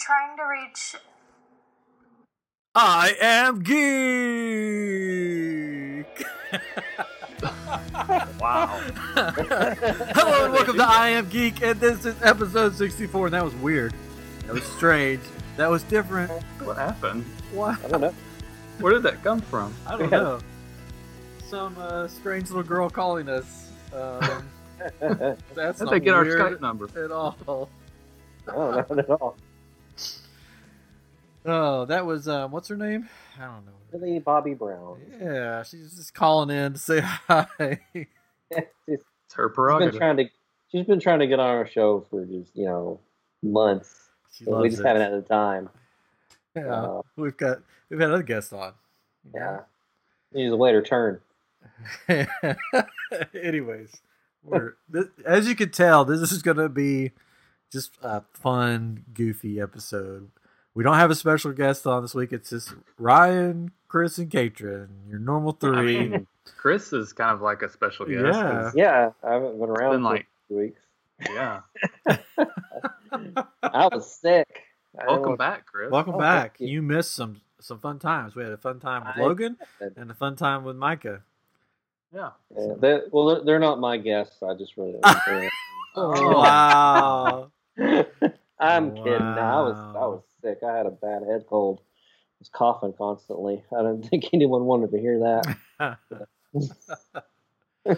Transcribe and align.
trying 0.00 0.36
to 0.36 0.42
reach. 0.44 0.96
I 2.74 3.14
am 3.20 3.62
geek. 3.62 3.76
Wow. 8.40 8.66
Hello 9.14 10.44
and 10.44 10.52
welcome 10.52 10.76
to 10.76 10.82
I 10.84 11.10
Am 11.10 11.28
Geek, 11.28 11.62
and 11.62 11.78
this 11.78 12.04
is 12.06 12.14
episode 12.22 12.74
64. 12.74 13.26
And 13.26 13.34
that 13.34 13.44
was 13.44 13.54
weird. 13.56 13.92
That 14.46 14.54
was 14.54 14.64
strange. 14.64 15.20
That 15.56 15.68
was 15.70 15.82
different. 15.84 16.30
What 16.62 16.76
happened? 16.78 17.24
What? 17.52 17.82
I 17.84 17.88
don't 17.88 18.00
know. 18.00 18.14
Where 18.80 18.94
did 18.94 19.02
that 19.04 19.22
come 19.22 19.40
from? 19.42 19.74
I 19.86 19.96
don't 19.98 20.10
Yeah. 20.10 20.18
know. 20.18 20.38
Some 21.48 21.76
uh, 21.78 22.08
strange 22.08 22.48
little 22.48 22.62
girl 22.62 22.88
calling 22.90 23.28
us. 23.28 23.70
Um, 23.94 24.48
that's 25.54 25.78
How'd 25.80 25.86
not 25.86 25.90
they 25.90 26.00
get 26.00 26.14
our 26.14 26.24
weird 26.24 26.40
Skype 26.40 26.60
number? 26.60 26.88
at 27.04 27.10
all. 27.12 27.36
no, 27.46 27.68
not 28.48 28.98
at 28.98 29.10
all. 29.10 29.36
Oh, 31.46 31.84
that 31.86 32.04
was 32.04 32.28
um, 32.28 32.50
what's 32.50 32.68
her 32.68 32.76
name? 32.76 33.08
I 33.40 33.46
don't 33.46 33.64
know. 33.66 33.72
Really, 33.92 34.18
Bobby 34.18 34.54
Brown. 34.54 35.00
Yeah, 35.20 35.62
she's 35.62 35.96
just 35.96 36.14
calling 36.14 36.50
in 36.54 36.74
to 36.74 36.78
say 36.78 37.00
hi. 37.26 37.80
she's, 37.94 38.06
It's 38.86 39.34
her 39.34 39.48
prerogative. 39.48 39.92
she's 39.94 39.98
been 39.98 40.00
trying 40.00 40.16
to. 40.18 40.24
She's 40.70 40.86
been 40.86 41.00
trying 41.00 41.18
to 41.20 41.26
get 41.26 41.40
on 41.40 41.46
our 41.48 41.66
show 41.66 42.06
for 42.10 42.24
just 42.26 42.54
you 42.54 42.66
know 42.66 43.00
months. 43.42 44.08
She 44.32 44.44
but 44.44 44.60
we 44.60 44.68
just 44.68 44.80
it. 44.82 44.86
haven't 44.86 45.02
had 45.02 45.12
the 45.12 45.22
time. 45.28 45.68
Yeah, 46.54 46.66
Uh, 46.72 47.02
we've 47.16 47.36
got 47.36 47.58
we've 47.88 47.98
had 48.00 48.10
other 48.10 48.22
guests 48.22 48.52
on. 48.52 48.74
yeah, 49.34 49.60
needs 50.32 50.52
a 50.52 50.56
later 50.56 50.82
turn. 50.82 51.20
Anyways, 53.34 54.00
we're 54.44 54.74
this, 54.88 55.06
as 55.24 55.48
you 55.48 55.54
can 55.56 55.70
tell, 55.70 56.04
this 56.04 56.30
is 56.32 56.42
gonna 56.42 56.68
be 56.68 57.12
just 57.72 57.96
a 58.02 58.22
fun, 58.32 59.04
goofy 59.14 59.60
episode. 59.60 60.30
We 60.74 60.84
don't 60.84 60.94
have 60.96 61.10
a 61.10 61.14
special 61.14 61.52
guest 61.52 61.86
on 61.86 62.02
this 62.02 62.14
week. 62.14 62.32
It's 62.32 62.50
just 62.50 62.74
Ryan, 62.98 63.72
Chris, 63.88 64.18
and 64.18 64.30
Katrin. 64.30 64.88
Your 65.08 65.18
normal 65.18 65.56
I 65.62 65.66
three. 65.66 66.08
mean, 66.08 66.26
Chris 66.56 66.92
is 66.92 67.12
kind 67.12 67.32
of 67.32 67.40
like 67.42 67.62
a 67.62 67.68
special 67.68 68.06
guest. 68.06 68.24
Yeah. 68.38 68.50
'cause- 68.50 68.74
Yeah, 68.76 69.10
I 69.22 69.32
haven't 69.32 69.58
been 69.58 69.68
around 69.70 69.92
Been 69.92 70.00
for 70.02 70.04
like- 70.14 70.26
two 70.48 70.56
weeks. 70.58 70.80
yeah. 71.28 71.60
I 73.62 73.88
was 73.92 74.10
sick. 74.12 74.62
I 74.98 75.06
Welcome 75.06 75.36
back, 75.36 75.66
Chris. 75.66 75.90
Welcome 75.90 76.14
Oh, 76.14 76.18
back. 76.18 76.56
you. 76.60 76.68
You 76.68 76.82
missed 76.82 77.14
some 77.14 77.40
some 77.62 77.78
fun 77.78 77.98
times. 77.98 78.34
We 78.34 78.42
had 78.42 78.52
a 78.52 78.56
fun 78.56 78.80
time 78.80 79.04
with 79.06 79.16
I- 79.18 79.20
Logan 79.20 79.58
and 79.96 80.10
a 80.10 80.14
fun 80.14 80.34
time 80.36 80.64
with 80.64 80.76
Micah. 80.76 81.22
Yeah. 82.12 82.30
Yeah, 82.56 82.74
they, 82.78 83.00
well, 83.12 83.26
they're, 83.26 83.44
they're 83.44 83.58
not 83.58 83.78
my 83.78 83.98
guests. 83.98 84.42
I 84.42 84.54
just 84.54 84.76
really. 84.76 84.98
don't. 85.02 85.50
Oh. 85.96 86.38
Wow. 86.38 87.50
I'm 88.60 88.94
kidding. 88.94 89.20
I 89.20 89.60
was 89.60 89.76
I 89.76 90.06
was 90.06 90.22
sick. 90.42 90.58
I 90.66 90.76
had 90.76 90.86
a 90.86 90.90
bad 90.90 91.22
head 91.24 91.44
cold. 91.48 91.80
I 91.80 92.36
was 92.40 92.48
coughing 92.48 92.94
constantly. 92.96 93.64
I 93.76 93.82
don't 93.82 94.02
think 94.02 94.26
anyone 94.32 94.64
wanted 94.64 94.90
to 94.92 95.00
hear 95.00 95.20
that. 95.20 95.98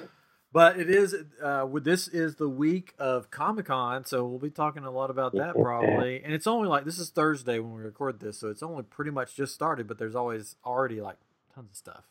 but 0.53 0.79
it 0.79 0.91
is 0.91 1.15
uh 1.43 1.67
this 1.83 2.09
is 2.09 2.37
the 2.37 2.49
week 2.49 2.95
of 2.99 3.31
Comic 3.31 3.67
Con, 3.67 4.05
so 4.05 4.25
we'll 4.27 4.39
be 4.39 4.51
talking 4.51 4.85
a 4.85 4.91
lot 4.91 5.11
about 5.11 5.37
that 5.37 5.59
probably. 5.61 6.23
And 6.23 6.33
it's 6.35 6.47
only 6.47 6.69
like 6.69 6.85
this 6.85 6.99
is 6.99 7.11
Thursday 7.11 7.59
when 7.59 7.75
we 7.75 7.83
record 7.83 8.21
this, 8.21 8.39
so 8.39 8.49
it's 8.49 8.63
only 8.63 8.83
pretty 8.83 9.11
much 9.11 9.35
just 9.35 9.55
started, 9.55 9.87
but 9.89 9.99
there's 9.99 10.15
always 10.15 10.57
already 10.65 11.01
like 11.01 11.17
tons 11.55 11.71
of 11.71 11.77
stuff. 11.77 12.05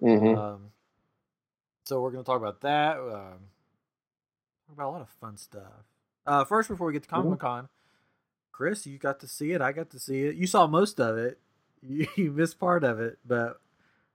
hmm 0.00 0.34
Um 0.34 0.72
so 1.84 2.00
we're 2.00 2.10
gonna 2.10 2.24
talk 2.24 2.38
about 2.40 2.60
that. 2.62 2.98
Um 2.98 3.50
talk 4.66 4.74
about 4.74 4.88
a 4.88 4.92
lot 4.92 5.00
of 5.02 5.08
fun 5.20 5.36
stuff. 5.36 5.86
Uh 6.26 6.44
first 6.44 6.68
before 6.68 6.86
we 6.88 6.92
get 6.92 7.02
to 7.02 7.08
Comic 7.08 7.40
Con, 7.40 7.68
Chris, 8.52 8.86
you 8.86 8.98
got 8.98 9.20
to 9.20 9.26
see 9.28 9.52
it, 9.52 9.60
I 9.60 9.72
got 9.72 9.90
to 9.90 9.98
see 9.98 10.22
it. 10.24 10.36
You 10.36 10.46
saw 10.46 10.66
most 10.66 11.00
of 11.00 11.16
it. 11.18 11.38
You, 11.84 12.06
you 12.16 12.30
missed 12.30 12.60
part 12.60 12.84
of 12.84 13.00
it, 13.00 13.18
but 13.26 13.60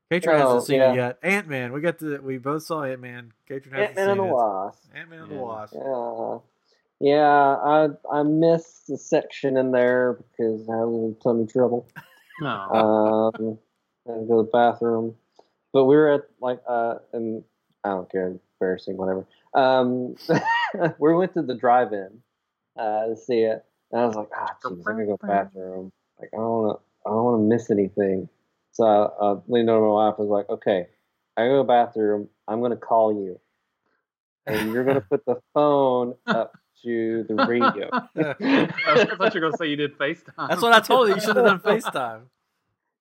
Katrin 0.09 0.38
Oh, 0.40 0.53
hasn't 0.56 0.64
seen 0.68 0.78
yeah. 0.80 0.94
it 0.94 0.96
yet. 0.96 1.18
Ant 1.22 1.50
Man, 1.50 1.74
we 1.74 1.81
got 1.81 2.00
to 2.00 2.18
we 2.20 2.38
both 2.38 2.64
saw 2.64 2.84
Ant 2.84 3.02
Man. 3.02 3.34
Katrin 3.46 3.74
hasn't 3.75 3.98
seen 3.98 4.06
it. 4.06 4.09
Ant 4.09 4.09
Man 4.09 4.16
seen 4.16 4.20
and 4.20 4.20
the 4.22 4.24
it. 4.24 4.34
Wasp. 4.34 4.84
Ant 4.96 5.09
Man 5.09 5.20
and 5.20 5.31
the 5.31 5.36
Yeah. 5.36 5.42
Wasp. 5.42 5.75
Yeah, 7.02 7.16
yeah. 7.18 7.56
I 7.62 8.20
I 8.20 8.24
missed 8.24 8.88
the 8.88 8.98
section 8.98 9.58
in 9.58 9.72
there 9.74 10.14
because 10.14 10.62
I 10.69 10.75
was 10.86 11.09
in 11.12 11.16
tummy 11.22 11.46
trouble. 11.46 11.88
No. 12.40 13.31
Um, 13.36 13.58
and 14.06 14.28
go 14.30 14.38
to 14.38 14.44
the 14.44 14.50
bathroom. 14.54 15.16
But 15.74 15.86
we 15.86 15.96
were 15.98 16.14
at 16.14 16.22
like 16.40 16.62
uh, 16.69 17.00
and 17.12 17.44
I 17.84 17.90
don't 17.90 18.09
care, 18.09 18.36
embarrassing, 18.62 18.96
whatever. 18.96 19.25
Um, 19.56 20.16
we 21.00 21.14
went 21.16 21.34
to 21.34 21.42
the 21.42 21.56
drive-in 21.56 22.22
uh, 22.78 23.08
to 23.08 23.16
see 23.18 23.40
it, 23.42 23.66
and 23.97 24.03
I 24.03 24.06
was 24.06 24.16
like, 24.16 24.30
ah, 24.35 24.56
jeez, 24.63 24.80
I 24.81 24.91
gotta 24.91 25.06
go 25.06 25.12
to 25.13 25.18
the 25.22 25.28
bathroom. 25.28 25.91
Like 26.19 26.30
I 26.31 26.38
don't 26.38 26.46
want 26.46 26.80
to, 26.80 27.09
I 27.09 27.13
don't 27.13 27.24
want 27.24 27.41
to 27.41 27.47
miss 27.47 27.72
anything. 27.72 28.30
So 28.72 28.85
I 28.85 29.25
uh, 29.25 29.40
leaned 29.47 29.72
over 29.72 29.88
my 29.88 29.94
wife. 29.94 30.16
I 30.19 30.22
was 30.22 30.30
like, 30.30 30.50
okay, 30.50 30.85
I 31.35 31.46
go 31.46 31.52
to 31.53 31.58
the 31.58 31.63
bathroom. 31.63 32.30
I'm 32.47 32.62
gonna 32.62 32.78
call 32.78 33.12
you, 33.12 33.40
and 34.46 34.72
you're 34.72 34.84
gonna 34.84 35.02
put 35.09 35.25
the 35.25 35.41
phone 35.56 36.13
up 36.28 36.53
to 36.84 37.25
the 37.28 37.34
radio. 37.34 37.90
I 38.16 39.16
thought 39.16 39.34
you 39.34 39.41
were 39.41 39.47
going 39.47 39.53
to 39.53 39.57
say 39.57 39.66
you 39.66 39.75
did 39.75 39.97
FaceTime. 39.97 40.47
That's 40.47 40.62
what 40.62 40.74
I 40.74 40.80
told 40.80 41.07
you. 41.07 41.16
You 41.16 41.22
should 41.22 41.36
have 41.36 41.46
done 41.46 41.59
FaceTime. 41.66 42.22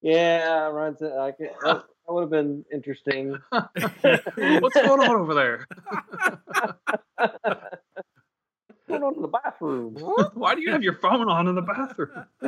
Yeah, 0.00 0.68
Ryan 0.68 0.96
said 0.96 1.12
like 1.14 1.36
it, 1.40 1.54
that, 1.62 1.84
that 1.84 2.12
would 2.12 2.22
have 2.22 2.30
been 2.30 2.64
interesting. 2.72 3.36
What's 3.50 4.74
going 4.74 5.00
on 5.00 5.10
over 5.10 5.34
there? 5.34 5.66
Going 8.88 9.02
on 9.02 9.14
to 9.14 9.20
the 9.20 9.28
bathroom. 9.28 9.94
Why 10.34 10.54
do 10.54 10.60
you 10.60 10.70
have 10.72 10.82
your 10.82 10.94
phone 10.94 11.28
on 11.28 11.46
in 11.48 11.54
the 11.54 11.62
bathroom? 11.62 12.24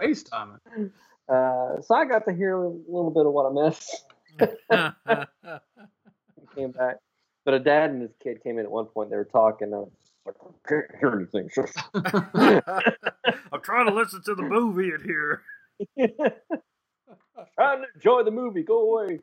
FaceTime. 0.00 0.58
uh, 1.28 1.80
so 1.80 1.94
I 1.94 2.04
got 2.04 2.24
to 2.26 2.32
hear 2.32 2.56
a 2.56 2.68
little 2.68 3.10
bit 3.10 3.26
of 3.26 3.32
what 3.32 3.46
I 3.46 3.50
missed. 3.66 4.04
Came 6.54 6.70
back, 6.72 6.96
but 7.44 7.54
a 7.54 7.58
dad 7.58 7.90
and 7.90 8.00
his 8.02 8.14
kid 8.22 8.42
came 8.42 8.58
in 8.58 8.66
at 8.66 8.70
one 8.70 8.84
point. 8.84 9.08
They 9.10 9.16
were 9.16 9.24
talking. 9.24 9.72
I 9.72 9.78
was 9.78 9.90
like, 10.26 10.34
I 10.42 10.48
can't 10.68 10.84
hear 11.00 11.14
anything. 11.14 11.48
I'm 13.52 13.62
trying 13.62 13.86
to 13.86 13.94
listen 13.94 14.22
to 14.24 14.34
the 14.34 14.42
movie 14.42 14.92
in 14.92 15.00
here. 15.02 15.42
Trying 17.54 17.80
to 17.82 17.86
enjoy 17.94 18.22
the 18.22 18.30
movie. 18.30 18.62
Go 18.62 18.82
away. 18.82 19.20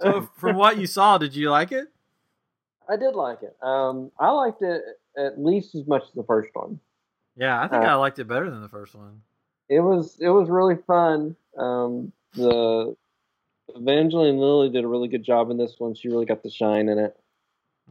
So, 0.00 0.28
from 0.36 0.56
what 0.56 0.76
you 0.78 0.88
saw, 0.88 1.18
did 1.18 1.36
you 1.36 1.50
like 1.50 1.70
it? 1.70 1.86
I 2.88 2.96
did 2.96 3.14
like 3.14 3.42
it. 3.42 3.56
Um, 3.62 4.10
I 4.18 4.30
liked 4.30 4.62
it 4.62 4.82
at 5.16 5.40
least 5.42 5.74
as 5.74 5.86
much 5.86 6.02
as 6.04 6.12
the 6.14 6.24
first 6.24 6.50
one. 6.54 6.78
Yeah, 7.36 7.60
I 7.60 7.68
think 7.68 7.82
Uh, 7.82 7.86
I 7.86 7.94
liked 7.94 8.18
it 8.18 8.28
better 8.28 8.50
than 8.50 8.62
the 8.62 8.68
first 8.68 8.94
one. 8.94 9.22
It 9.68 9.80
was 9.80 10.16
it 10.20 10.28
was 10.28 10.48
really 10.48 10.76
fun. 10.86 11.36
Um, 11.56 12.12
the 12.34 12.96
Evangeline 13.74 14.38
Lilly 14.38 14.70
did 14.70 14.84
a 14.84 14.88
really 14.88 15.08
good 15.08 15.24
job 15.24 15.50
in 15.50 15.56
this 15.56 15.74
one. 15.78 15.94
She 15.94 16.08
really 16.08 16.26
got 16.26 16.42
the 16.42 16.50
shine 16.50 16.88
in 16.88 16.98
it. 16.98 17.16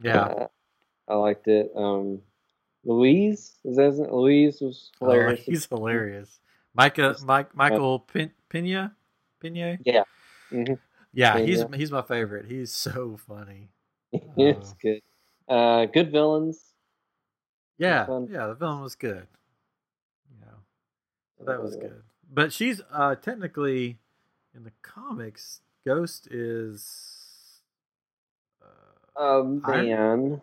Yeah. 0.02 0.22
Uh, 0.22 0.46
I 1.08 1.14
liked 1.16 1.46
it. 1.48 1.70
Um, 1.76 2.22
Luis, 2.84 3.58
is 3.64 3.76
that? 3.76 3.90
Luis 4.12 4.60
was 4.60 4.90
Oh, 5.00 5.06
hilarious. 5.06 5.44
he's 5.44 5.66
hilarious. 5.66 6.40
Micah, 6.74 7.16
Mike, 7.24 7.54
Michael 7.54 8.00
Pin, 8.00 8.32
Pena, 8.48 8.94
Pena. 9.40 9.78
Yeah. 9.84 10.04
Mhm. 10.50 10.78
Yeah, 11.12 11.38
he's 11.38 11.64
he's 11.74 11.90
my 11.90 12.02
favorite. 12.02 12.46
He's 12.46 12.72
so 12.72 13.16
funny. 13.16 13.70
it's 14.36 14.72
good. 14.74 15.00
Uh, 15.48 15.86
good 15.86 16.10
villains. 16.10 16.60
Yeah, 17.78 18.06
yeah. 18.30 18.46
The 18.46 18.54
villain 18.54 18.80
was 18.80 18.94
good. 18.94 19.26
You 20.30 20.40
know, 20.40 21.46
that 21.52 21.62
was 21.62 21.76
good. 21.76 22.02
But 22.32 22.52
she's 22.52 22.80
uh 22.92 23.14
technically 23.16 23.98
in 24.54 24.64
the 24.64 24.72
comics. 24.82 25.60
Ghost 25.86 26.26
is 26.32 27.60
uh, 28.62 29.20
Um, 29.22 29.62
Iron- 29.64 29.86
man, 29.86 30.42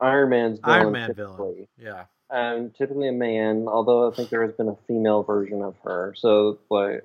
Iron 0.00 0.30
Man's 0.30 0.60
villain. 0.60 0.80
Iron 0.80 0.92
Man 0.92 1.08
typically. 1.08 1.36
villain. 1.36 1.68
Yeah, 1.78 2.04
Um, 2.30 2.70
typically 2.70 3.08
a 3.08 3.12
man, 3.12 3.66
although 3.66 4.10
I 4.10 4.14
think 4.14 4.28
there 4.30 4.42
has 4.44 4.52
been 4.52 4.68
a 4.68 4.76
female 4.86 5.22
version 5.24 5.62
of 5.62 5.74
her. 5.84 6.14
So, 6.16 6.58
like, 6.70 7.04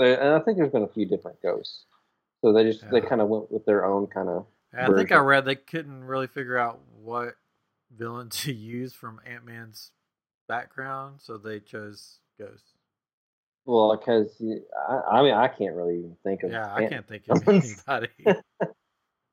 and 0.00 0.34
I 0.34 0.40
think 0.40 0.56
there's 0.58 0.72
been 0.72 0.82
a 0.82 0.88
few 0.88 1.06
different 1.06 1.40
ghosts. 1.40 1.84
So 2.40 2.52
they 2.52 2.64
just 2.64 2.90
they 2.90 3.00
kind 3.00 3.20
of 3.20 3.28
went 3.28 3.52
with 3.52 3.64
their 3.64 3.84
own 3.84 4.06
kind 4.08 4.28
of. 4.28 4.46
I 4.76 4.92
think 4.92 5.12
I 5.12 5.18
read 5.18 5.44
they 5.44 5.54
couldn't 5.54 6.04
really 6.04 6.26
figure 6.26 6.58
out 6.58 6.80
what 7.02 7.36
villain 7.96 8.28
to 8.30 8.52
use 8.52 8.92
from 8.92 9.20
Ant 9.26 9.44
Man's 9.44 9.90
background, 10.48 11.20
so 11.20 11.38
they 11.38 11.60
chose 11.60 12.18
Ghost. 12.38 12.64
Well, 13.66 13.96
because 13.96 14.42
I, 14.88 15.18
I 15.18 15.22
mean, 15.22 15.34
I 15.34 15.48
can't 15.48 15.74
really 15.74 15.98
even 15.98 16.16
think 16.22 16.42
of. 16.42 16.50
Yeah, 16.50 16.72
I 16.72 16.86
can't 16.86 17.06
think 17.08 17.24
of 17.28 17.48
anybody. 17.48 18.08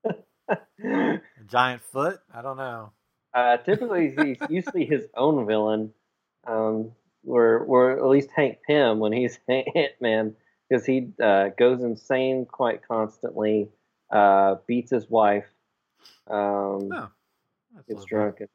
A 0.83 1.19
giant 1.47 1.81
foot? 1.83 2.19
I 2.33 2.41
don't 2.41 2.57
know. 2.57 2.91
Uh, 3.33 3.57
typically, 3.57 4.13
he's 4.17 4.37
usually 4.49 4.85
his 4.85 5.07
own 5.15 5.45
villain, 5.45 5.93
um, 6.45 6.91
or 7.25 7.59
or 7.59 7.91
at 7.91 8.05
least 8.05 8.29
Hank 8.35 8.59
Pym 8.65 8.99
when 8.99 9.11
he's 9.13 9.39
Ant 9.47 9.93
Man, 9.99 10.35
because 10.69 10.85
he 10.85 11.11
uh, 11.21 11.49
goes 11.57 11.81
insane 11.81 12.45
quite 12.45 12.87
constantly, 12.87 13.69
uh, 14.11 14.55
beats 14.67 14.91
his 14.91 15.09
wife, 15.09 15.45
um, 16.29 16.89
Oh, 16.93 17.09
gets 17.87 18.05
drunk, 18.05 18.39
and 18.41 18.49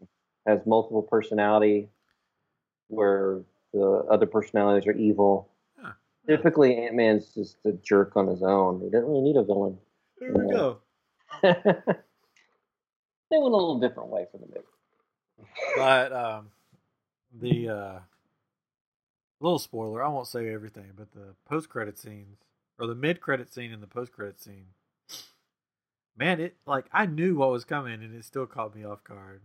has 0.46 0.60
multiple 0.66 1.02
personality. 1.02 1.88
where 2.88 3.40
the 3.72 4.06
other 4.10 4.26
personalities 4.26 4.86
are 4.86 4.92
evil. 4.96 5.48
Huh. 5.80 5.92
Typically, 6.26 6.76
Ant 6.76 6.94
Man's 6.94 7.34
just 7.34 7.56
a 7.64 7.72
jerk 7.72 8.16
on 8.16 8.26
his 8.28 8.42
own. 8.42 8.80
He 8.80 8.88
doesn't 8.90 9.08
really 9.08 9.22
need 9.22 9.36
a 9.36 9.42
villain. 9.42 9.76
There 10.20 10.32
we 10.32 10.44
Yeah. 10.46 10.52
go. 10.52 10.78
they 11.42 11.52
went 13.38 13.54
a 13.54 13.56
little 13.56 13.80
different 13.80 14.08
way 14.10 14.26
for 14.30 14.38
the 14.38 14.46
movie. 14.46 15.48
But 15.76 16.12
um, 16.12 16.50
the 17.40 17.68
uh, 17.68 17.98
little 19.40 19.58
spoiler, 19.58 20.02
I 20.02 20.08
won't 20.08 20.28
say 20.28 20.48
everything, 20.52 20.92
but 20.96 21.10
the 21.12 21.34
post 21.44 21.68
credit 21.68 21.98
scenes 21.98 22.38
or 22.78 22.86
the 22.86 22.94
mid 22.94 23.20
credit 23.20 23.52
scene 23.52 23.72
and 23.72 23.82
the 23.82 23.86
post 23.88 24.12
credit 24.12 24.40
scene, 24.40 24.66
man, 26.16 26.40
it 26.40 26.56
like 26.66 26.86
I 26.92 27.06
knew 27.06 27.36
what 27.36 27.50
was 27.50 27.64
coming 27.64 28.02
and 28.02 28.14
it 28.14 28.24
still 28.24 28.46
caught 28.46 28.74
me 28.74 28.84
off 28.84 29.04
guard. 29.04 29.42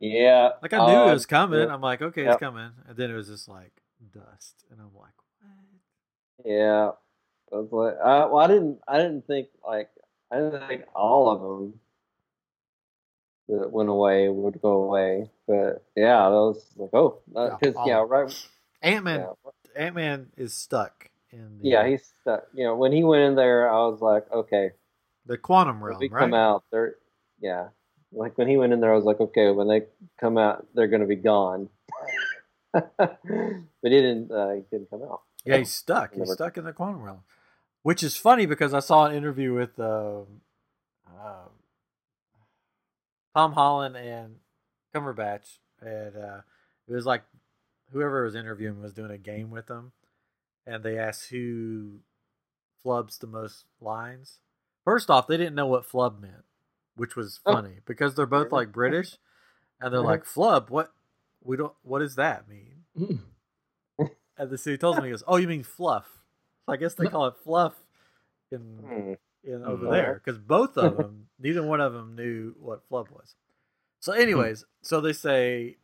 Yeah, 0.00 0.50
Like 0.60 0.72
I 0.72 0.78
knew 0.78 1.00
uh, 1.00 1.10
it 1.10 1.14
was 1.14 1.26
coming. 1.26 1.60
yeah. 1.60 1.74
I'm 1.74 1.80
like, 1.80 2.02
okay, 2.02 2.24
it's 2.24 2.36
coming, 2.36 2.70
and 2.86 2.96
then 2.96 3.10
it 3.10 3.14
was 3.14 3.28
just 3.28 3.48
like 3.48 3.72
dust, 4.12 4.64
and 4.70 4.80
I'm 4.80 4.92
like, 4.94 5.14
what? 5.16 6.44
Yeah, 6.44 6.90
I 7.52 7.56
was 7.56 7.68
like, 7.70 7.94
I, 8.04 8.26
well, 8.26 8.38
I 8.38 8.46
didn't, 8.48 8.80
I 8.88 8.98
didn't 8.98 9.26
think 9.26 9.48
like, 9.66 9.88
I 10.30 10.36
didn't 10.36 10.66
think 10.68 10.82
all 10.94 11.30
of 11.30 11.40
them 11.40 11.80
that 13.48 13.70
went 13.70 13.88
away 13.88 14.28
would 14.28 14.60
go 14.60 14.82
away, 14.82 15.30
but 15.46 15.84
yeah, 15.96 16.24
that 16.24 16.30
was 16.30 16.64
like, 16.76 16.90
oh, 16.92 17.20
because 17.28 17.76
all 17.76 17.86
yeah, 17.86 18.02
of 18.02 18.10
right, 18.10 18.48
Ant 18.82 19.04
Man, 19.04 19.20
yeah, 19.20 19.52
Ant 19.76 19.94
Man 19.94 20.26
is 20.36 20.54
stuck 20.54 21.10
in 21.30 21.58
the 21.60 21.68
yeah, 21.68 21.86
he's 21.86 22.04
stuck. 22.20 22.44
You 22.52 22.64
know, 22.64 22.76
when 22.76 22.92
he 22.92 23.04
went 23.04 23.22
in 23.22 23.34
there, 23.36 23.70
I 23.70 23.86
was 23.86 24.00
like, 24.00 24.30
okay, 24.32 24.72
the 25.26 25.38
quantum 25.38 25.80
when 25.80 25.90
realm, 25.90 26.00
we 26.00 26.08
right? 26.08 26.20
come 26.20 26.34
out, 26.34 26.64
they're, 26.70 26.96
yeah, 27.40 27.68
like 28.12 28.36
when 28.38 28.48
he 28.48 28.56
went 28.56 28.72
in 28.72 28.80
there, 28.80 28.92
I 28.92 28.96
was 28.96 29.04
like, 29.04 29.20
okay, 29.20 29.50
when 29.50 29.68
they 29.68 29.82
come 30.20 30.38
out, 30.38 30.66
they're 30.74 30.88
gonna 30.88 31.06
be 31.06 31.16
gone. 31.16 31.68
but 32.72 33.18
he 33.82 33.88
didn't, 33.90 34.30
uh, 34.30 34.50
he 34.54 34.62
didn't 34.70 34.90
come 34.90 35.02
out. 35.02 35.22
Yeah, 35.44 35.58
he's 35.58 35.72
stuck. 35.72 36.10
He's 36.10 36.20
Never- 36.20 36.32
stuck 36.34 36.56
in 36.58 36.64
the 36.64 36.72
quantum 36.72 37.02
realm, 37.02 37.20
which 37.82 38.02
is 38.02 38.16
funny 38.16 38.46
because 38.46 38.72
I 38.74 38.80
saw 38.80 39.06
an 39.06 39.14
interview 39.14 39.54
with 39.54 39.78
um, 39.78 40.26
uh, 41.06 41.48
Tom 43.36 43.52
Holland 43.52 43.96
and 43.96 44.36
Cumberbatch, 44.94 45.58
and 45.80 46.16
uh, 46.16 46.40
it 46.88 46.92
was 46.94 47.06
like 47.06 47.22
whoever 47.92 48.24
was 48.24 48.34
interviewing 48.34 48.80
was 48.80 48.92
doing 48.92 49.10
a 49.10 49.18
game 49.18 49.50
with 49.50 49.66
them, 49.66 49.92
and 50.66 50.82
they 50.82 50.98
asked 50.98 51.28
who 51.30 51.98
flubs 52.84 53.18
the 53.18 53.26
most 53.26 53.64
lines. 53.80 54.38
First 54.84 55.10
off, 55.10 55.26
they 55.26 55.36
didn't 55.36 55.54
know 55.54 55.66
what 55.66 55.86
flub 55.86 56.20
meant, 56.20 56.44
which 56.96 57.16
was 57.16 57.40
Oh. 57.46 57.52
funny 57.54 57.80
because 57.86 58.14
they're 58.14 58.26
both 58.26 58.52
like 58.52 58.70
British, 58.72 59.16
and 59.80 59.92
they're 59.92 60.00
Mhm. 60.00 60.04
like 60.04 60.24
flub. 60.24 60.70
What 60.70 60.92
we 61.42 61.56
don't. 61.56 61.74
What 61.82 61.98
does 62.00 62.16
that 62.16 62.48
mean? 62.48 62.84
And 64.36 64.50
the 64.50 64.56
he 64.56 64.76
tells 64.76 64.96
me, 64.98 65.04
he 65.04 65.10
goes, 65.12 65.22
"Oh, 65.28 65.36
you 65.36 65.46
mean 65.46 65.62
fluff? 65.62 66.24
So 66.66 66.72
I 66.72 66.76
guess 66.76 66.94
they 66.94 67.06
call 67.06 67.26
it 67.26 67.36
fluff 67.36 67.74
in, 68.50 68.78
Hmm. 68.78 69.12
in 69.48 69.62
over 69.62 69.86
there 69.86 70.14
because 70.14 70.38
both 70.38 70.76
of 70.76 70.96
them, 70.96 71.28
neither 71.38 71.62
one 71.64 71.80
of 71.80 71.92
them 71.92 72.16
knew 72.16 72.52
what 72.58 72.82
flub 72.88 73.10
was. 73.10 73.36
So, 74.00 74.12
anyways, 74.12 74.64
so 74.82 75.00
they 75.00 75.12
say 75.12 75.76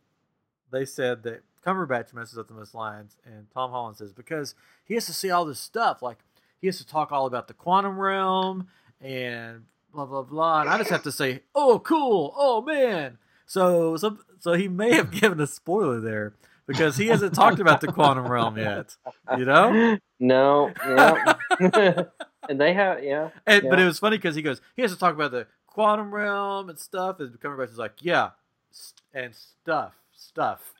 they 0.69 0.83
said 0.83 1.23
that 1.23 1.43
Cumberbatch 1.65 2.13
messes 2.13 2.37
up 2.37 2.49
the 2.49 2.53
most 2.53 2.73
lines, 2.75 3.15
and 3.23 3.49
Tom 3.51 3.71
Holland 3.71 3.95
says 3.95 4.11
because 4.11 4.53
he 4.83 4.95
has 4.95 5.05
to 5.05 5.13
see 5.13 5.31
all 5.31 5.45
this 5.45 5.59
stuff, 5.61 6.01
like 6.01 6.17
he 6.59 6.67
has 6.67 6.77
to 6.77 6.85
talk 6.85 7.13
all 7.13 7.25
about 7.27 7.47
the 7.47 7.53
quantum 7.53 7.97
realm 7.97 8.67
and 9.01 9.63
blah 9.93 10.05
blah 10.05 10.21
blah, 10.23 10.61
and 10.61 10.69
I 10.69 10.77
just 10.77 10.89
have 10.89 11.03
to 11.03 11.11
say, 11.11 11.41
oh 11.55 11.79
cool, 11.79 12.33
oh 12.37 12.61
man. 12.61 13.17
So, 13.45 13.97
so, 13.97 14.17
so 14.39 14.53
he 14.53 14.67
may 14.69 14.93
have 14.93 15.11
given 15.19 15.39
a 15.41 15.47
spoiler 15.47 15.99
there 15.99 16.33
because 16.67 16.95
he 16.97 17.07
hasn't 17.07 17.33
talked 17.35 17.59
about 17.59 17.81
the 17.81 17.91
quantum 17.91 18.27
realm 18.27 18.57
yet. 18.57 18.95
You 19.37 19.43
know, 19.45 19.97
No, 20.19 20.71
yeah. 20.85 21.33
and 22.49 22.61
they 22.61 22.73
have, 22.73 23.03
yeah. 23.03 23.29
and, 23.45 23.63
but 23.69 23.77
it 23.79 23.85
was 23.85 23.99
funny 23.99 24.17
because 24.17 24.35
he 24.35 24.41
goes, 24.41 24.61
he 24.75 24.81
has 24.83 24.91
to 24.93 24.97
talk 24.97 25.13
about 25.13 25.31
the 25.31 25.47
quantum 25.67 26.13
realm 26.13 26.69
and 26.69 26.79
stuff. 26.79 27.19
And 27.19 27.37
Cumberbatch 27.41 27.71
is 27.71 27.77
like, 27.77 27.95
yeah, 28.01 28.29
s- 28.71 28.93
and 29.13 29.35
stuff, 29.35 29.95
stuff. 30.13 30.73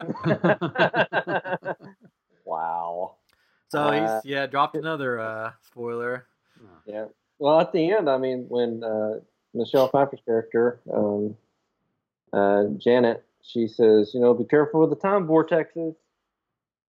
wow. 2.44 3.14
So 3.68 3.80
Uh, 3.80 3.92
he's 4.22 4.30
yeah 4.30 4.46
dropped 4.46 4.76
another 4.76 5.20
uh, 5.20 5.52
spoiler. 5.66 6.26
Yeah. 6.86 7.04
Well, 7.38 7.60
at 7.60 7.72
the 7.72 7.90
end, 7.92 8.08
I 8.10 8.18
mean, 8.18 8.46
when 8.48 8.82
uh, 8.82 9.20
Michelle 9.54 9.88
Pfeiffer's 9.88 10.20
character, 10.24 10.80
um, 10.92 11.36
uh, 12.32 12.64
Janet, 12.78 13.24
she 13.42 13.68
says, 13.68 14.12
you 14.12 14.20
know, 14.20 14.34
be 14.34 14.44
careful 14.44 14.80
with 14.80 14.90
the 14.90 14.96
time 14.96 15.26
vortexes. 15.26 15.94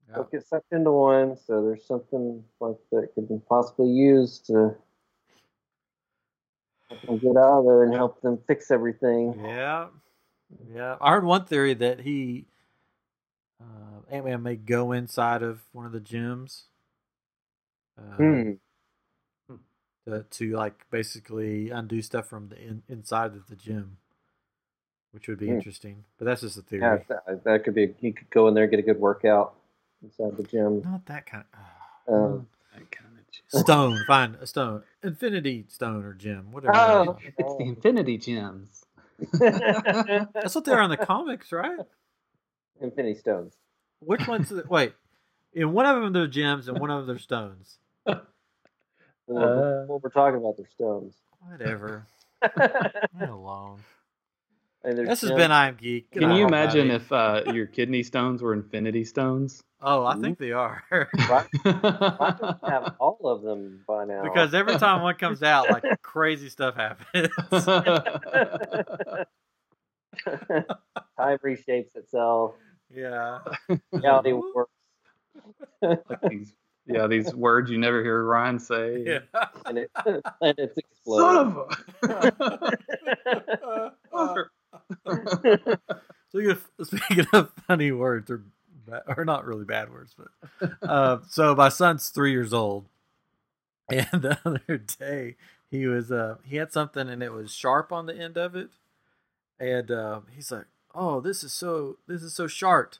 Yeah. 0.09 0.15
Don't 0.15 0.31
get 0.31 0.47
sucked 0.47 0.71
into 0.71 0.91
one. 0.91 1.37
So 1.37 1.63
there's 1.63 1.85
something 1.85 2.43
like 2.59 2.77
that 2.91 3.13
could 3.13 3.29
be 3.29 3.39
possibly 3.47 3.89
used 3.89 4.47
to 4.47 4.75
help 6.89 7.01
them 7.03 7.17
get 7.19 7.37
out 7.37 7.59
of 7.59 7.65
there 7.65 7.83
and 7.83 7.93
help 7.93 8.21
them 8.21 8.39
fix 8.47 8.71
everything. 8.71 9.39
Yeah, 9.45 9.87
yeah. 10.73 10.97
I 10.99 11.11
heard 11.11 11.23
one 11.25 11.45
theory 11.45 11.75
that 11.75 12.01
he 12.01 12.47
uh, 13.61 14.01
Ant 14.09 14.25
Man 14.25 14.41
may 14.41 14.55
go 14.55 14.91
inside 14.91 15.43
of 15.43 15.61
one 15.71 15.85
of 15.85 15.91
the 15.91 15.99
gyms. 15.99 16.63
Uh, 17.97 18.15
Hmm. 18.15 18.51
To, 20.09 20.23
to 20.23 20.55
like 20.55 20.85
basically 20.91 21.69
undo 21.69 22.01
stuff 22.01 22.27
from 22.27 22.49
the 22.49 22.57
in, 22.61 22.83
inside 22.89 23.33
of 23.35 23.47
the 23.47 23.55
gym, 23.55 23.97
which 25.11 25.27
would 25.27 25.39
be 25.39 25.47
Hmm. 25.47 25.53
interesting. 25.53 26.05
But 26.17 26.25
that's 26.25 26.41
just 26.41 26.57
a 26.57 26.61
theory. 26.61 26.81
Yeah, 26.81 27.15
that, 27.27 27.43
that 27.43 27.63
could 27.63 27.75
be. 27.75 27.93
You 27.99 28.13
could 28.13 28.29
go 28.29 28.47
in 28.47 28.53
there 28.53 28.67
get 28.67 28.79
a 28.79 28.83
good 28.83 28.99
workout 28.99 29.55
inside 30.03 30.37
the 30.37 30.43
gym. 30.43 30.81
Not 30.83 31.05
that 31.07 31.25
kind 31.25 31.45
of 31.53 32.13
Um, 32.13 32.47
That 32.73 32.89
kind 32.91 33.09
of 33.17 33.61
stone. 33.61 34.03
Fine, 34.07 34.35
a 34.41 34.47
stone, 34.47 34.83
infinity 35.03 35.65
stone 35.69 36.03
or 36.05 36.13
gem, 36.13 36.51
whatever. 36.51 36.75
Oh. 36.75 37.17
It's 37.37 37.55
the 37.57 37.63
Infinity 37.65 38.17
Gems. 38.17 38.85
That's 39.39 40.55
what 40.55 40.65
they 40.65 40.71
are 40.71 40.81
in 40.83 40.89
the 40.89 40.97
comics, 40.97 41.51
right? 41.51 41.77
Infinity 42.81 43.15
Stones. 43.19 43.53
Which 43.99 44.27
ones? 44.27 44.51
Are, 44.51 44.63
wait, 44.69 44.93
in 45.53 45.73
one 45.73 45.85
of 45.85 46.01
them 46.01 46.13
they're 46.13 46.27
gems 46.27 46.67
and 46.69 46.79
one 46.79 46.89
of 46.89 46.99
them 46.99 47.07
they're 47.07 47.19
stones. 47.19 47.77
Well, 49.29 49.83
Uh. 49.83 49.85
what 49.85 50.03
we're 50.03 50.09
talking 50.09 50.39
about, 50.39 50.57
they're 50.57 50.67
stones. 50.73 51.15
Whatever. 51.47 52.05
Leave 52.43 53.21
me 53.21 53.27
alone. 53.27 53.79
And 54.83 54.97
there's 54.97 55.09
This 55.09 55.21
has 55.21 55.31
been 55.31 55.51
I'm 55.51 55.75
Geek. 55.75 56.09
Good 56.11 56.21
Can 56.21 56.31
you 56.31 56.45
imagine 56.47 56.89
if 56.89 57.11
uh, 57.11 57.43
your 57.53 57.65
kidney 57.67 58.01
stones 58.01 58.41
were 58.41 58.53
Infinity 58.53 59.03
Stones? 59.03 59.61
Oh, 59.81 60.05
I 60.05 60.15
think 60.17 60.37
they 60.39 60.51
are. 60.53 60.83
I 60.91 62.35
don't 62.39 62.63
have 62.69 62.95
all 62.99 63.19
of 63.23 63.41
them 63.43 63.83
by 63.87 64.05
now? 64.05 64.23
because 64.23 64.53
every 64.53 64.75
time 64.79 65.01
one 65.03 65.15
comes 65.15 65.43
out, 65.43 65.69
like 65.69 65.83
crazy 66.01 66.49
stuff 66.49 66.75
happens. 66.75 67.27
time 71.17 71.37
reshapes 71.39 71.95
itself. 71.95 72.53
yeah. 72.93 73.39
Reality 73.91 74.33
works, 74.33 74.71
Like 75.81 76.21
these, 76.29 76.53
yeah, 76.89 77.07
these 77.07 77.33
words 77.35 77.69
you 77.71 77.77
never 77.77 78.03
hear 78.03 78.23
Ryan 78.23 78.59
say. 78.59 79.03
Yeah. 79.05 79.19
and 79.65 79.77
it 79.77 79.91
and 80.05 80.59
it's 80.59 80.75
Son 81.05 81.65
exploding. 82.03 82.45
of 84.11 84.37
a. 85.05 85.79
Speaking 86.31 86.51
of, 86.51 86.67
speaking 86.83 87.25
of 87.33 87.51
funny 87.67 87.91
words, 87.91 88.29
or 88.29 88.43
or 89.17 89.25
not 89.25 89.45
really 89.45 89.65
bad 89.65 89.91
words, 89.91 90.15
but 90.17 90.71
uh, 90.87 91.19
so 91.29 91.55
my 91.55 91.69
son's 91.69 92.09
three 92.09 92.31
years 92.31 92.53
old, 92.53 92.85
and 93.89 94.07
the 94.21 94.37
other 94.45 94.77
day 94.77 95.35
he 95.71 95.85
was 95.87 96.11
uh 96.11 96.35
he 96.43 96.57
had 96.57 96.71
something 96.71 97.07
and 97.09 97.21
it 97.23 97.31
was 97.31 97.51
sharp 97.53 97.91
on 97.91 98.05
the 98.05 98.15
end 98.15 98.37
of 98.37 98.55
it, 98.55 98.69
and 99.59 99.89
uh, 99.91 100.21
he's 100.35 100.51
like, 100.51 100.65
"Oh, 100.93 101.19
this 101.19 101.43
is 101.43 101.51
so 101.51 101.97
this 102.07 102.21
is 102.21 102.33
so 102.35 102.47
sharp, 102.47 102.95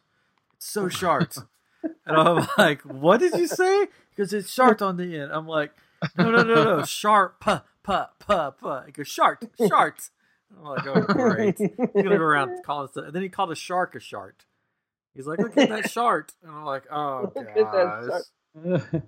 it's 0.56 0.68
so 0.70 0.90
sharp," 0.90 1.34
and 1.84 2.18
I'm 2.18 2.48
like, 2.58 2.82
"What 2.82 3.20
did 3.20 3.36
you 3.36 3.48
say?" 3.48 3.88
Because 4.10 4.34
it's 4.34 4.52
sharp 4.52 4.82
on 4.82 4.98
the 4.98 5.18
end. 5.18 5.32
I'm 5.32 5.48
like, 5.48 5.72
"No, 6.18 6.32
no, 6.32 6.44
no, 6.44 6.78
no, 6.78 6.84
sharp, 6.84 7.40
puh, 7.40 7.62
puh, 7.84 8.08
puh, 8.20 8.52
puh." 8.52 8.82
He 8.86 8.92
goes, 8.92 9.08
"Sharp, 9.08 9.44
sharp." 9.68 9.98
I'm 10.58 10.64
like, 10.66 10.86
"Oh, 10.86 11.06
great." 11.06 11.58
He's 11.60 12.04
gonna 12.04 12.18
go 12.18 12.24
around 12.24 12.64
calling 12.64 12.88
stuff. 12.90 13.06
And 13.06 13.14
then 13.14 13.22
he 13.22 13.30
called 13.30 13.52
a 13.52 13.56
shark 13.56 13.96
a 13.96 14.00
shark. 14.00 14.46
He's 15.16 15.28
like, 15.28 15.40
look 15.40 15.58
at 15.58 15.70
that 15.70 15.86
shark. 15.90 16.32
And 16.44 16.52
I'm 16.52 16.64
like, 16.66 16.84
oh 16.92 17.32
Look 17.36 17.48
at 17.48 17.54
that 17.56 17.66
gosh. 17.74 18.06
shark. 18.08 19.04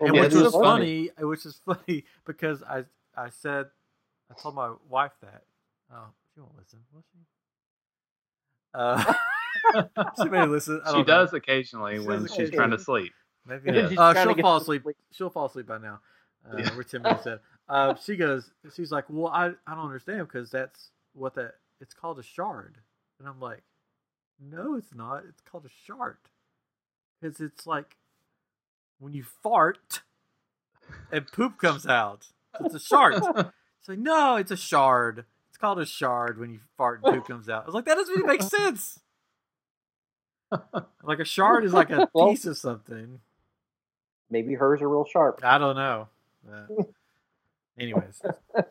And 0.00 0.12
Yeah, 0.14 0.20
which 0.20 0.32
this 0.32 0.42
was 0.42 0.54
is 0.54 0.60
funny, 0.60 1.10
which 1.18 1.46
is 1.46 1.60
funny 1.64 2.04
because 2.26 2.62
I 2.62 2.84
I 3.16 3.30
said 3.30 3.66
I 4.30 4.34
told 4.42 4.54
my 4.54 4.72
wife 4.88 5.12
that. 5.22 5.42
Oh, 5.92 6.08
she 6.34 6.40
won't 6.40 6.56
listen, 6.58 6.80
will 6.92 7.04
she? 7.12 7.18
Uh, 8.74 9.14
she 10.22 10.28
may 10.28 10.44
listen. 10.46 10.80
I 10.84 10.88
She 10.90 10.92
don't 10.96 11.08
know. 11.08 11.14
does 11.14 11.32
occasionally 11.32 11.94
She 11.96 12.06
when 12.06 12.22
does 12.22 12.34
she's 12.34 12.50
trying 12.50 12.70
to 12.70 12.78
sleep. 12.78 13.12
Maybe 13.46 13.72
Yeah. 13.72 13.88
Uh, 13.98 14.14
she'll 14.22 14.34
fall 14.36 14.58
to 14.58 14.62
asleep. 14.62 14.82
She'll 15.12 15.30
fall 15.30 15.46
asleep 15.46 15.66
by 15.66 15.78
now. 15.78 16.00
Uh, 16.50 16.56
Yeah. 16.58 16.76
We're 16.76 16.82
ten 16.82 17.02
minutes 17.02 17.26
in. 17.26 17.38
Uh, 17.68 17.94
she 17.96 18.16
goes. 18.16 18.50
She's 18.74 18.90
like, 18.92 19.04
well, 19.08 19.28
I 19.32 19.52
I 19.66 19.74
don't 19.74 19.86
understand 19.86 20.26
because 20.28 20.50
that's 20.50 20.90
what 21.14 21.34
that 21.34 21.54
it's 21.80 21.94
called 21.94 22.18
a 22.18 22.22
shard, 22.22 22.78
and 23.18 23.28
I'm 23.28 23.40
like, 23.40 23.62
No, 24.40 24.74
it's 24.76 24.94
not. 24.94 25.24
It's 25.28 25.40
called 25.42 25.64
a 25.64 25.70
shard 25.86 26.16
Because 27.20 27.40
it's 27.40 27.66
like 27.66 27.96
when 28.98 29.12
you 29.12 29.24
fart 29.24 30.00
and 31.10 31.26
poop 31.30 31.58
comes 31.58 31.86
out. 31.86 32.26
It's 32.60 32.74
a 32.74 32.80
shard." 32.80 33.14
It's 33.16 33.88
like, 33.88 33.98
no, 33.98 34.36
it's 34.36 34.50
a 34.50 34.56
shard. 34.56 35.24
It's 35.50 35.58
called 35.58 35.78
a 35.78 35.84
shard 35.84 36.38
when 36.38 36.50
you 36.50 36.60
fart 36.78 37.00
and 37.04 37.14
poop 37.14 37.26
comes 37.28 37.48
out. 37.50 37.64
I 37.64 37.66
was 37.66 37.74
like, 37.74 37.84
that 37.84 37.96
doesn't 37.96 38.14
even 38.14 38.26
make 38.26 38.42
sense. 38.42 38.98
Like 41.02 41.18
a 41.18 41.24
shard 41.24 41.64
is 41.64 41.72
like 41.72 41.90
a 41.90 42.08
Well- 42.14 42.28
piece 42.30 42.44
of 42.46 42.56
something. 42.56 43.20
Maybe 44.30 44.54
hers 44.54 44.80
are 44.82 44.88
real 44.88 45.04
sharp. 45.04 45.40
I 45.44 45.58
don't 45.58 45.76
know. 45.76 46.08
Uh, 46.50 46.82
anyways, 47.78 48.20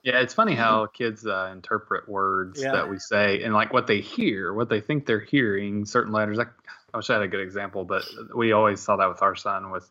Yeah, 0.03 0.19
it's 0.19 0.33
funny 0.33 0.55
how 0.55 0.85
kids 0.93 1.25
uh, 1.25 1.49
interpret 1.53 2.09
words 2.09 2.61
Yeah. 2.61 2.71
that 2.73 2.89
we 2.89 2.97
say 2.99 3.43
and 3.43 3.53
like 3.53 3.71
what 3.71 3.87
they 3.87 4.01
hear, 4.01 4.53
what 4.53 4.69
they 4.69 4.81
think 4.81 5.05
they're 5.05 5.19
hearing. 5.21 5.85
Certain 5.85 6.11
letters. 6.11 6.39
I, 6.39 6.45
I 6.93 6.97
wish 6.97 7.09
I 7.09 7.13
had 7.13 7.21
a 7.23 7.27
good 7.27 7.39
example, 7.41 7.85
but 7.85 8.03
we 8.35 8.51
always 8.51 8.79
saw 8.81 8.95
that 8.97 9.09
with 9.09 9.21
our 9.21 9.35
son. 9.35 9.71
With 9.71 9.89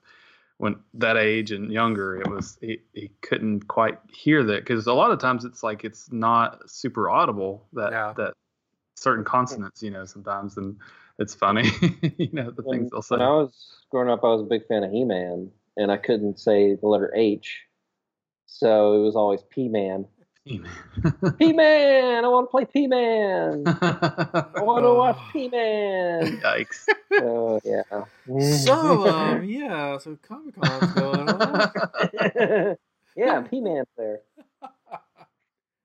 when 0.59 0.77
that 0.95 1.17
age 1.17 1.53
and 1.53 1.73
younger, 1.73 2.21
it 2.21 2.29
was 2.29 2.59
he, 2.61 2.81
he 2.93 3.11
couldn't 3.23 3.67
quite 3.69 3.99
hear 4.13 4.43
that 4.45 4.61
because 4.65 4.87
a 4.87 4.93
lot 4.93 5.11
of 5.11 5.19
times 5.21 5.45
it's 5.45 5.63
like 5.63 5.85
it's 5.85 6.11
not 6.13 6.69
super 6.69 7.09
audible 7.09 7.67
that 7.73 7.93
Yeah. 7.93 8.13
that 8.17 8.35
certain 8.97 9.25
consonants, 9.25 9.83
you 9.83 9.91
know, 9.91 10.05
sometimes 10.05 10.57
and 10.57 10.77
it's 11.23 11.35
funny, 11.35 11.65
you 12.19 12.29
know, 12.33 12.51
the 12.51 12.63
When, 12.63 12.81
things 12.81 12.91
they'll 12.91 13.03
say. 13.03 13.15
when 13.17 13.23
I 13.23 13.31
was 13.31 13.53
growing 13.91 14.11
up, 14.11 14.25
I 14.25 14.29
was 14.29 14.43
a 14.43 14.45
big 14.45 14.67
fan 14.67 14.85
of 14.85 14.91
He-Man, 14.91 15.51
and 15.77 15.91
I 15.91 15.97
couldn't 15.97 16.39
say 16.39 16.75
the 16.75 16.87
letter 16.87 17.13
H, 17.15 17.63
so 18.47 18.95
it 18.95 19.05
was 19.05 19.17
always 19.17 19.41
P-Man. 19.51 20.07
P-Man, 20.45 20.73
P 21.39 21.53
Man. 21.53 22.25
I 22.25 22.29
want 22.29 22.49
to 22.49 22.51
play 22.51 22.65
P-Man. 22.65 23.63
I 23.67 24.61
want 24.61 24.85
to 24.85 24.93
watch 24.93 25.19
P-Man. 25.33 26.41
Yikes. 26.41 26.85
So 27.13 27.61
yeah. 27.65 27.83
so 28.65 29.09
um, 29.09 29.45
yeah, 29.45 29.99
so 29.99 30.19
Comic 30.21 30.61
Con's 30.61 30.93
going 30.95 31.29
on. 31.29 32.77
yeah, 33.17 33.41
P-Man's 33.43 33.87
there. 33.97 34.23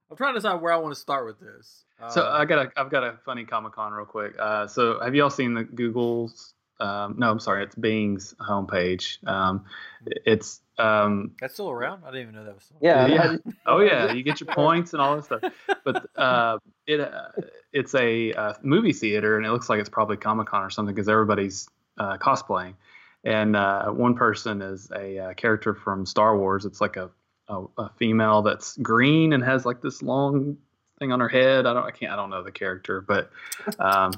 I'm 0.09 0.17
trying 0.17 0.33
to 0.33 0.39
decide 0.39 0.61
where 0.61 0.71
I 0.73 0.77
want 0.77 0.93
to 0.93 0.99
start 0.99 1.25
with 1.25 1.39
this. 1.39 1.83
So 2.09 2.21
Um, 2.25 2.41
I 2.41 2.45
got 2.45 2.67
a, 2.67 2.71
I've 2.79 2.89
got 2.89 3.03
a 3.03 3.17
funny 3.25 3.43
Comic 3.43 3.73
Con 3.73 3.91
real 3.91 4.05
quick. 4.05 4.35
Uh, 4.39 4.67
so 4.67 4.99
have 5.01 5.15
you 5.15 5.23
all 5.23 5.29
seen 5.29 5.53
the 5.53 5.63
Google's? 5.63 6.53
Um, 6.79 7.15
no, 7.17 7.31
I'm 7.31 7.39
sorry, 7.39 7.63
it's 7.63 7.75
Bing's 7.75 8.35
homepage. 8.39 9.17
Um, 9.27 9.65
it's 10.05 10.61
um, 10.77 11.31
that's 11.41 11.55
still 11.55 11.71
around. 11.71 12.03
I 12.03 12.11
didn't 12.11 12.21
even 12.21 12.35
know 12.35 12.45
that 12.45 12.53
was. 12.53 12.65
Still 12.65 12.77
Yeah. 12.81 13.07
Yeah. 13.07 13.37
oh 13.65 13.79
yeah, 13.79 14.13
you 14.13 14.21
get 14.21 14.39
your 14.39 14.47
points 14.53 14.93
and 14.93 15.01
all 15.01 15.15
this 15.15 15.25
stuff. 15.25 15.41
But 15.83 16.07
uh, 16.15 16.59
it 16.85 17.01
uh, 17.01 17.29
it's 17.73 17.95
a 17.95 18.31
uh, 18.33 18.53
movie 18.61 18.93
theater, 18.93 19.37
and 19.37 19.45
it 19.45 19.49
looks 19.51 19.69
like 19.69 19.79
it's 19.79 19.89
probably 19.89 20.17
Comic 20.17 20.47
Con 20.47 20.61
or 20.61 20.69
something 20.69 20.93
because 20.93 21.09
everybody's 21.09 21.67
uh, 21.97 22.17
cosplaying. 22.17 22.75
And 23.23 23.55
uh, 23.55 23.89
one 23.89 24.13
person 24.13 24.61
is 24.61 24.89
a 24.95 25.19
uh, 25.19 25.33
character 25.33 25.73
from 25.73 26.05
Star 26.05 26.37
Wars. 26.37 26.65
It's 26.65 26.79
like 26.79 26.95
a, 26.95 27.09
a 27.49 27.63
a 27.77 27.89
female 27.97 28.41
that's 28.41 28.77
green 28.77 29.33
and 29.33 29.43
has 29.43 29.65
like 29.65 29.81
this 29.81 30.01
long 30.01 30.57
thing 30.99 31.11
on 31.11 31.19
her 31.19 31.29
head. 31.29 31.65
I 31.65 31.73
don't 31.73 31.83
I 31.83 31.91
can't 31.91 32.11
I 32.11 32.15
don't 32.15 32.29
know 32.29 32.43
the 32.43 32.51
character, 32.51 33.01
but 33.01 33.29
um, 33.79 34.11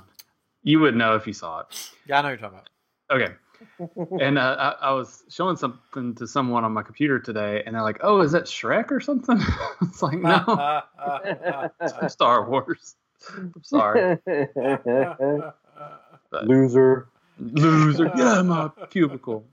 you 0.63 0.79
would 0.79 0.95
know 0.95 1.15
if 1.15 1.27
you 1.27 1.33
saw 1.33 1.62
it. 1.62 1.91
Yeah, 2.07 2.19
I 2.19 2.21
know 2.21 2.29
what 2.29 2.39
you're 2.39 2.50
talking 2.50 2.59
about. 2.59 2.69
Okay. 3.12 3.33
And 4.21 4.38
uh, 4.38 4.75
I, 4.81 4.88
I 4.88 4.91
was 4.93 5.24
showing 5.29 5.57
something 5.57 6.15
to 6.15 6.25
someone 6.27 6.63
on 6.63 6.71
my 6.71 6.81
computer 6.81 7.19
today, 7.19 7.62
and 7.65 7.75
they're 7.75 7.83
like, 7.83 8.00
"Oh, 8.01 8.21
is 8.21 8.31
that 8.31 8.45
Shrek 8.45 8.89
or 8.89 9.01
something?" 9.01 9.38
it's 9.81 10.01
like, 10.01 10.17
no, 10.17 10.38
about. 10.48 10.86
it's 11.81 12.13
Star 12.13 12.50
Wars. 12.50 12.95
I'm 13.36 13.53
sorry, 13.63 14.17
but 14.25 15.55
Loser. 16.48 17.09
loser, 17.38 18.05
get 18.05 18.19
out 18.21 18.38
of 18.39 18.45
my 18.45 18.69
cubicle. 18.89 19.43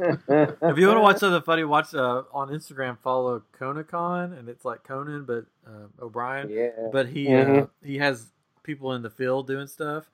If 0.00 0.78
you 0.78 0.86
want 0.86 0.96
to 0.98 1.00
watch 1.00 1.18
something 1.18 1.42
funny, 1.42 1.64
watch 1.64 1.94
uh, 1.94 2.22
on 2.32 2.48
Instagram. 2.48 2.98
Follow 2.98 3.42
Conacon, 3.58 4.38
and 4.38 4.48
it's 4.48 4.64
like 4.64 4.82
Conan, 4.84 5.24
but 5.24 5.46
uh, 5.66 5.88
O'Brien. 6.04 6.48
yeah. 6.50 6.70
But 6.92 7.08
he 7.08 7.34
uh, 7.34 7.44
Mhm. 7.44 7.70
he 7.82 7.98
has 7.98 8.26
people 8.62 8.92
in 8.94 9.02
the 9.02 9.10
field 9.10 9.46
doing 9.46 9.66
stuff, 9.66 10.08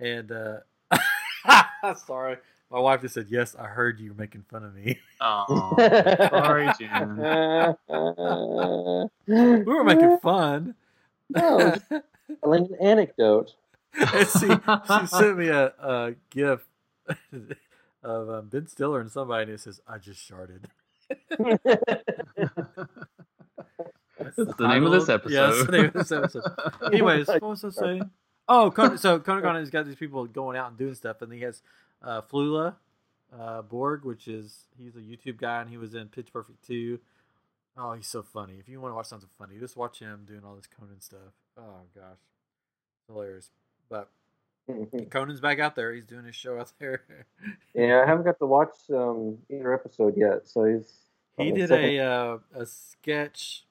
and 0.00 0.30
uh, 0.32 0.58
sorry, 2.06 2.36
my 2.70 2.78
wife 2.80 3.00
just 3.02 3.14
said, 3.14 3.26
"Yes, 3.28 3.54
I 3.58 3.64
heard 3.66 3.98
you 4.00 4.14
making 4.16 4.44
fun 4.50 4.64
of 4.64 4.74
me." 4.74 4.98
Oh, 5.20 5.74
sorry, 6.30 6.68
Jen. 6.78 7.16
we 9.26 9.62
were 9.64 9.84
making 9.84 10.18
fun. 10.18 10.74
No, 11.30 11.74
telling 12.42 12.66
an 12.66 12.76
anecdote. 12.80 13.54
and 13.94 14.26
she, 14.28 14.48
she 14.48 15.06
sent 15.06 15.38
me 15.38 15.48
a, 15.48 15.66
a 15.78 16.14
gif 16.30 16.66
of 18.04 18.30
um, 18.30 18.48
Ben 18.48 18.66
Stiller 18.66 19.00
and 19.00 19.10
somebody, 19.10 19.44
and 19.44 19.52
it 19.52 19.60
says, 19.60 19.80
"I 19.88 19.98
just 19.98 20.20
sharded." 20.30 20.66
That's 24.18 24.36
That's 24.36 24.56
the 24.56 24.68
name 24.68 24.84
of 24.84 24.92
this 24.92 25.06
title. 25.06 25.30
Yeah, 25.30 25.46
that's 25.46 25.66
the 25.66 25.72
name 25.72 25.84
of 25.86 25.92
this 25.92 26.12
episode. 26.12 26.44
Anyways, 26.86 27.26
what 27.26 27.42
was 27.42 27.64
I 27.64 27.70
saying? 27.70 28.10
Oh, 28.48 28.70
Con- 28.70 28.98
so 28.98 29.18
Conagon 29.20 29.58
has 29.58 29.70
got 29.70 29.86
these 29.86 29.96
people 29.96 30.24
going 30.26 30.56
out 30.56 30.68
and 30.68 30.78
doing 30.78 30.94
stuff, 30.94 31.20
and 31.22 31.32
he 31.32 31.40
has 31.40 31.62
uh, 32.02 32.22
Flula 32.22 32.76
uh, 33.38 33.62
Borg, 33.62 34.04
which 34.04 34.28
is 34.28 34.66
he's 34.76 34.94
a 34.96 35.00
YouTube 35.00 35.38
guy, 35.38 35.60
and 35.60 35.70
he 35.70 35.76
was 35.76 35.94
in 35.94 36.08
Pitch 36.08 36.32
Perfect 36.32 36.64
two. 36.66 37.00
Oh, 37.76 37.92
he's 37.92 38.06
so 38.06 38.22
funny. 38.22 38.54
If 38.60 38.68
you 38.68 38.80
want 38.80 38.92
to 38.92 38.96
watch 38.96 39.06
something 39.06 39.28
funny, 39.36 39.58
just 39.58 39.76
watch 39.76 39.98
him 39.98 40.24
doing 40.26 40.42
all 40.44 40.54
this 40.54 40.68
Conan 40.68 41.00
stuff. 41.00 41.34
Oh 41.58 41.82
gosh, 41.94 42.18
hilarious. 43.08 43.50
But 43.88 44.10
Conan's 45.10 45.40
back 45.40 45.58
out 45.58 45.76
there. 45.76 45.92
He's 45.92 46.06
doing 46.06 46.24
his 46.24 46.34
show 46.34 46.58
out 46.58 46.72
there. 46.78 47.02
yeah, 47.74 48.02
I 48.02 48.06
haven't 48.06 48.24
got 48.24 48.38
to 48.38 48.46
watch 48.46 48.74
um, 48.90 49.38
either 49.50 49.72
episode 49.74 50.16
yet, 50.16 50.46
so 50.48 50.64
he's. 50.64 50.92
he 51.38 51.52
did 51.52 51.68
second- 51.68 51.84
a 51.90 51.98
uh, 52.00 52.38
a 52.54 52.66
sketch 52.66 53.64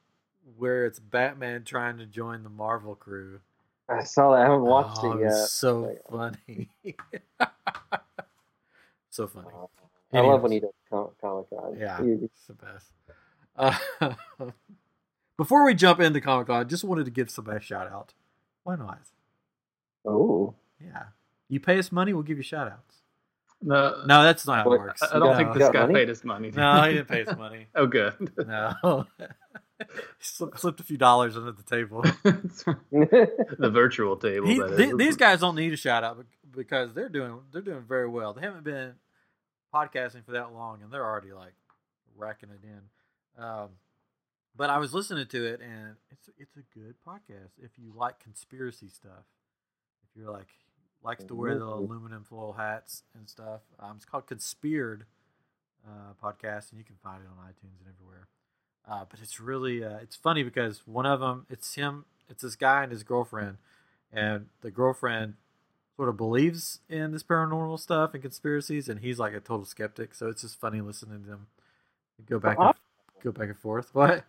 where 0.57 0.85
it's 0.85 0.99
Batman 0.99 1.63
trying 1.63 1.97
to 1.97 2.05
join 2.05 2.43
the 2.43 2.49
Marvel 2.49 2.95
crew. 2.95 3.39
I 3.89 4.03
saw 4.03 4.31
that. 4.31 4.41
I 4.41 4.43
haven't 4.43 4.61
watched 4.63 4.99
Oh, 5.03 5.13
it 5.13 5.21
yet. 5.21 5.33
So 5.47 5.79
Like- 5.81 6.01
funny. 6.09 6.69
so 9.09 9.27
funny. 9.27 9.47
I 10.13 10.19
love 10.21 10.43
when 10.43 10.51
Anyways. 10.51 10.53
he 10.53 10.59
does 10.59 10.73
Comic 11.19 11.49
Con. 11.49 11.75
Yeah, 11.77 11.97
it's 12.01 12.45
the 12.47 12.53
best. 12.53 12.91
Uh, 13.55 13.77
before 15.37 15.63
we 15.65 15.73
jump 15.73 15.99
into 15.99 16.21
Comic 16.21 16.47
Con, 16.47 16.61
I 16.61 16.63
just 16.63 16.83
wanted 16.83 17.05
to 17.05 17.11
give 17.11 17.29
somebody 17.29 17.57
a 17.57 17.61
shout 17.61 17.87
out. 17.91 18.13
Why 18.63 18.75
not? 18.75 18.99
Oh. 20.05 20.53
Yeah. 20.83 21.03
You 21.49 21.59
pay 21.59 21.77
us 21.79 21.91
money, 21.91 22.13
we'll 22.13 22.23
give 22.23 22.37
you 22.37 22.43
shout 22.43 22.67
outs. 22.71 22.97
No, 23.61 24.03
No, 24.05 24.23
that's 24.23 24.45
not 24.45 24.63
how 24.65 24.71
it 24.73 24.79
works. 24.79 25.01
I, 25.03 25.15
I 25.15 25.19
don't 25.19 25.31
no. 25.31 25.37
think 25.37 25.53
this 25.53 25.69
guy 25.69 25.81
money? 25.81 25.93
paid 25.93 26.09
his 26.09 26.23
money. 26.23 26.51
No, 26.51 26.83
he 26.83 26.93
didn't 26.95 27.07
pay 27.07 27.23
us 27.25 27.37
money. 27.37 27.67
oh, 27.75 27.85
good. 27.87 28.31
No. 28.45 29.05
he 29.79 29.85
slipped, 30.19 30.59
slipped 30.59 30.79
a 30.79 30.83
few 30.83 30.97
dollars 30.97 31.37
under 31.37 31.51
the 31.51 31.63
table. 31.63 32.01
the 32.23 33.69
virtual 33.71 34.17
table. 34.17 34.47
He, 34.47 34.59
that 34.59 34.77
th- 34.77 34.89
is. 34.91 34.97
these 34.97 35.17
guys 35.17 35.39
don't 35.39 35.55
need 35.55 35.71
a 35.73 35.77
shout 35.77 36.03
out 36.03 36.25
because 36.51 36.93
they're 36.93 37.09
doing 37.09 37.39
they're 37.51 37.61
doing 37.61 37.83
very 37.87 38.07
well. 38.07 38.33
They 38.33 38.41
haven't 38.41 38.63
been 38.63 38.93
podcasting 39.73 40.25
for 40.25 40.31
that 40.33 40.53
long, 40.53 40.81
and 40.81 40.91
they're 40.91 41.05
already 41.05 41.31
like 41.31 41.53
racking 42.15 42.49
it 42.49 42.65
in. 42.65 43.43
Um, 43.43 43.69
but 44.55 44.69
I 44.69 44.77
was 44.77 44.93
listening 44.93 45.25
to 45.27 45.45
it, 45.45 45.61
and 45.61 45.95
it's 46.11 46.29
it's 46.37 46.55
a 46.57 46.77
good 46.77 46.95
podcast 47.07 47.51
if 47.61 47.71
you 47.77 47.93
like 47.95 48.19
conspiracy 48.19 48.89
stuff. 48.89 49.25
If 50.03 50.21
you're 50.21 50.31
like 50.31 50.47
likes 51.03 51.23
to 51.25 51.35
wear 51.35 51.57
the 51.57 51.65
aluminum 51.65 52.23
foil 52.23 52.53
hats 52.53 53.03
and 53.15 53.27
stuff, 53.27 53.61
um, 53.79 53.93
it's 53.97 54.05
called 54.05 54.27
Conspired 54.27 55.05
uh, 55.87 56.13
podcast, 56.23 56.71
and 56.71 56.79
you 56.79 56.85
can 56.85 56.95
find 57.03 57.21
it 57.21 57.27
on 57.27 57.45
iTunes 57.45 57.79
and 57.79 57.93
everywhere. 57.93 58.27
Uh, 58.87 59.05
but 59.09 59.19
it's 59.21 59.39
really 59.39 59.83
uh, 59.83 59.97
it's 60.01 60.15
funny 60.15 60.43
because 60.43 60.81
one 60.85 61.05
of 61.05 61.19
them 61.21 61.45
it's 61.49 61.75
him 61.75 62.05
it's 62.29 62.41
this 62.43 62.55
guy 62.55 62.83
and 62.83 62.91
his 62.91 63.03
girlfriend 63.03 63.57
and 64.11 64.47
the 64.61 64.69
girlfriend 64.71 65.35
sort 65.95 66.09
of 66.09 66.17
believes 66.17 66.79
in 66.89 67.11
this 67.11 67.23
paranormal 67.23 67.79
stuff 67.79 68.13
and 68.13 68.21
conspiracies 68.21 68.89
and 68.89 68.99
he's 68.99 69.19
like 69.19 69.33
a 69.33 69.39
total 69.39 69.63
skeptic 69.63 70.13
so 70.13 70.27
it's 70.27 70.41
just 70.41 70.59
funny 70.59 70.81
listening 70.81 71.21
to 71.23 71.29
them 71.29 71.47
go 72.25 72.39
back 72.39 72.57
and, 72.59 72.73
go 73.23 73.31
back 73.31 73.47
and 73.47 73.57
forth. 73.57 73.89
What? 73.93 74.23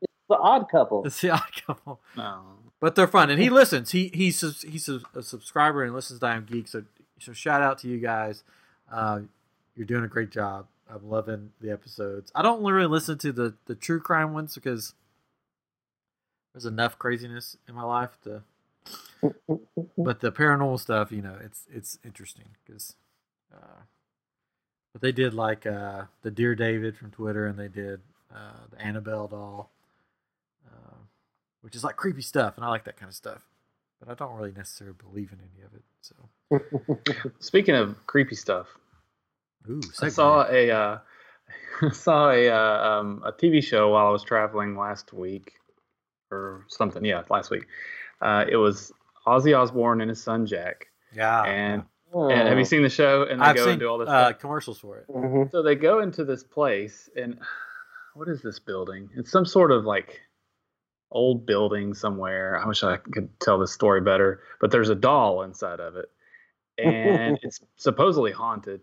It's 0.00 0.12
the 0.28 0.36
Odd 0.36 0.68
Couple. 0.70 1.04
it's 1.06 1.20
the 1.20 1.30
odd 1.30 1.52
couple. 1.66 2.00
No. 2.16 2.42
But 2.82 2.96
they're 2.96 3.06
fun. 3.06 3.30
And 3.30 3.40
he 3.40 3.48
listens. 3.48 3.92
He 3.92 4.10
he's 4.12 4.40
sus- 4.40 4.62
he's 4.62 4.88
a, 4.88 5.00
a 5.14 5.22
subscriber 5.22 5.84
and 5.84 5.94
listens 5.94 6.18
to 6.18 6.26
I 6.26 6.34
Am 6.34 6.44
Geek. 6.44 6.66
So 6.66 6.82
so 7.20 7.32
shout 7.32 7.62
out 7.62 7.78
to 7.78 7.88
you 7.88 7.98
guys. 7.98 8.42
Uh, 8.90 9.20
you're 9.76 9.86
doing 9.86 10.02
a 10.02 10.08
great 10.08 10.30
job. 10.30 10.66
I'm 10.90 11.08
loving 11.08 11.52
the 11.60 11.70
episodes. 11.70 12.32
I 12.34 12.42
don't 12.42 12.62
really 12.62 12.88
listen 12.88 13.18
to 13.18 13.32
the 13.32 13.54
the 13.66 13.76
true 13.76 14.00
crime 14.00 14.34
ones 14.34 14.56
because 14.56 14.94
there's 16.52 16.66
enough 16.66 16.98
craziness 16.98 17.56
in 17.68 17.76
my 17.76 17.84
life 17.84 18.18
to 18.24 18.42
but 19.96 20.18
the 20.18 20.32
paranormal 20.32 20.80
stuff 20.80 21.12
you 21.12 21.22
know 21.22 21.36
it's 21.40 21.66
it's 21.72 22.00
interesting 22.04 22.46
because 22.64 22.96
uh, 23.54 23.82
but 24.92 25.00
they 25.00 25.12
did 25.12 25.34
like 25.34 25.66
uh, 25.66 26.02
the 26.22 26.32
Dear 26.32 26.56
David 26.56 26.96
from 26.96 27.12
Twitter 27.12 27.46
and 27.46 27.56
they 27.56 27.68
did 27.68 28.00
uh, 28.34 28.66
the 28.72 28.82
Annabelle 28.82 29.28
doll 29.28 29.70
which 31.62 31.74
is 31.74 31.82
like 31.84 31.96
creepy 31.96 32.22
stuff, 32.22 32.56
and 32.56 32.64
I 32.64 32.68
like 32.68 32.84
that 32.84 32.96
kind 32.96 33.08
of 33.08 33.14
stuff. 33.14 33.42
but 33.98 34.08
I 34.10 34.14
don't 34.14 34.36
really 34.36 34.52
necessarily 34.52 34.96
believe 34.96 35.32
in 35.32 35.38
any 35.40 35.64
of 35.64 35.72
it. 35.74 35.82
So, 36.02 37.30
Speaking 37.38 37.74
of 37.74 37.96
creepy 38.06 38.34
stuff, 38.34 38.66
ooh, 39.70 39.80
I 40.00 40.08
saw 40.08 40.46
a 40.50 40.70
uh, 40.70 40.98
saw 41.92 42.30
a 42.30 42.48
uh, 42.48 42.88
um, 43.00 43.22
a 43.24 43.32
TV 43.32 43.62
show 43.62 43.90
while 43.90 44.06
I 44.06 44.10
was 44.10 44.22
traveling 44.24 44.76
last 44.76 45.12
week 45.12 45.54
or 46.30 46.64
something. 46.68 47.04
Yeah, 47.04 47.22
last 47.30 47.50
week. 47.50 47.66
Uh, 48.20 48.44
it 48.48 48.56
was 48.56 48.92
Ozzy 49.26 49.56
Osbourne 49.58 50.00
and 50.00 50.08
his 50.10 50.22
son 50.22 50.46
Jack. 50.46 50.86
yeah, 51.14 51.42
and 51.44 51.82
Oh. 52.14 52.28
and 52.28 52.46
have 52.46 52.58
you 52.58 52.64
seen 52.66 52.82
the 52.82 52.90
show? 52.90 53.22
And 53.22 53.40
they 53.40 53.44
I've 53.46 53.56
go 53.56 53.62
seen 53.64 53.70
and 53.72 53.80
do 53.80 53.88
all 53.88 53.96
this. 53.96 54.06
uh, 54.08 54.28
stuff? 54.28 54.40
commercials 54.40 54.78
for 54.78 54.98
it. 54.98 55.06
Mhm. 55.08 55.50
So 55.50 55.62
they 55.62 55.74
go 55.76 56.00
into 56.00 56.24
this 56.26 56.44
place, 56.44 57.08
and 57.16 57.38
what 58.14 58.28
is 58.28 58.42
this 58.42 58.58
building? 58.58 59.08
It's 59.16 59.30
some 59.30 59.46
sort 59.46 59.70
of 59.72 59.84
like 59.86 60.20
old 61.12 61.46
building 61.46 61.94
somewhere. 61.94 62.60
I 62.62 62.66
wish 62.66 62.82
I 62.82 62.96
could 62.96 63.28
tell 63.40 63.58
this 63.58 63.72
story 63.72 64.00
better, 64.00 64.40
but 64.60 64.70
there's 64.70 64.88
a 64.88 64.94
doll 64.94 65.42
inside 65.42 65.78
of 65.80 65.96
it, 65.96 66.06
and 66.78 67.38
it's 67.42 67.60
supposedly 67.76 68.32
haunted. 68.32 68.80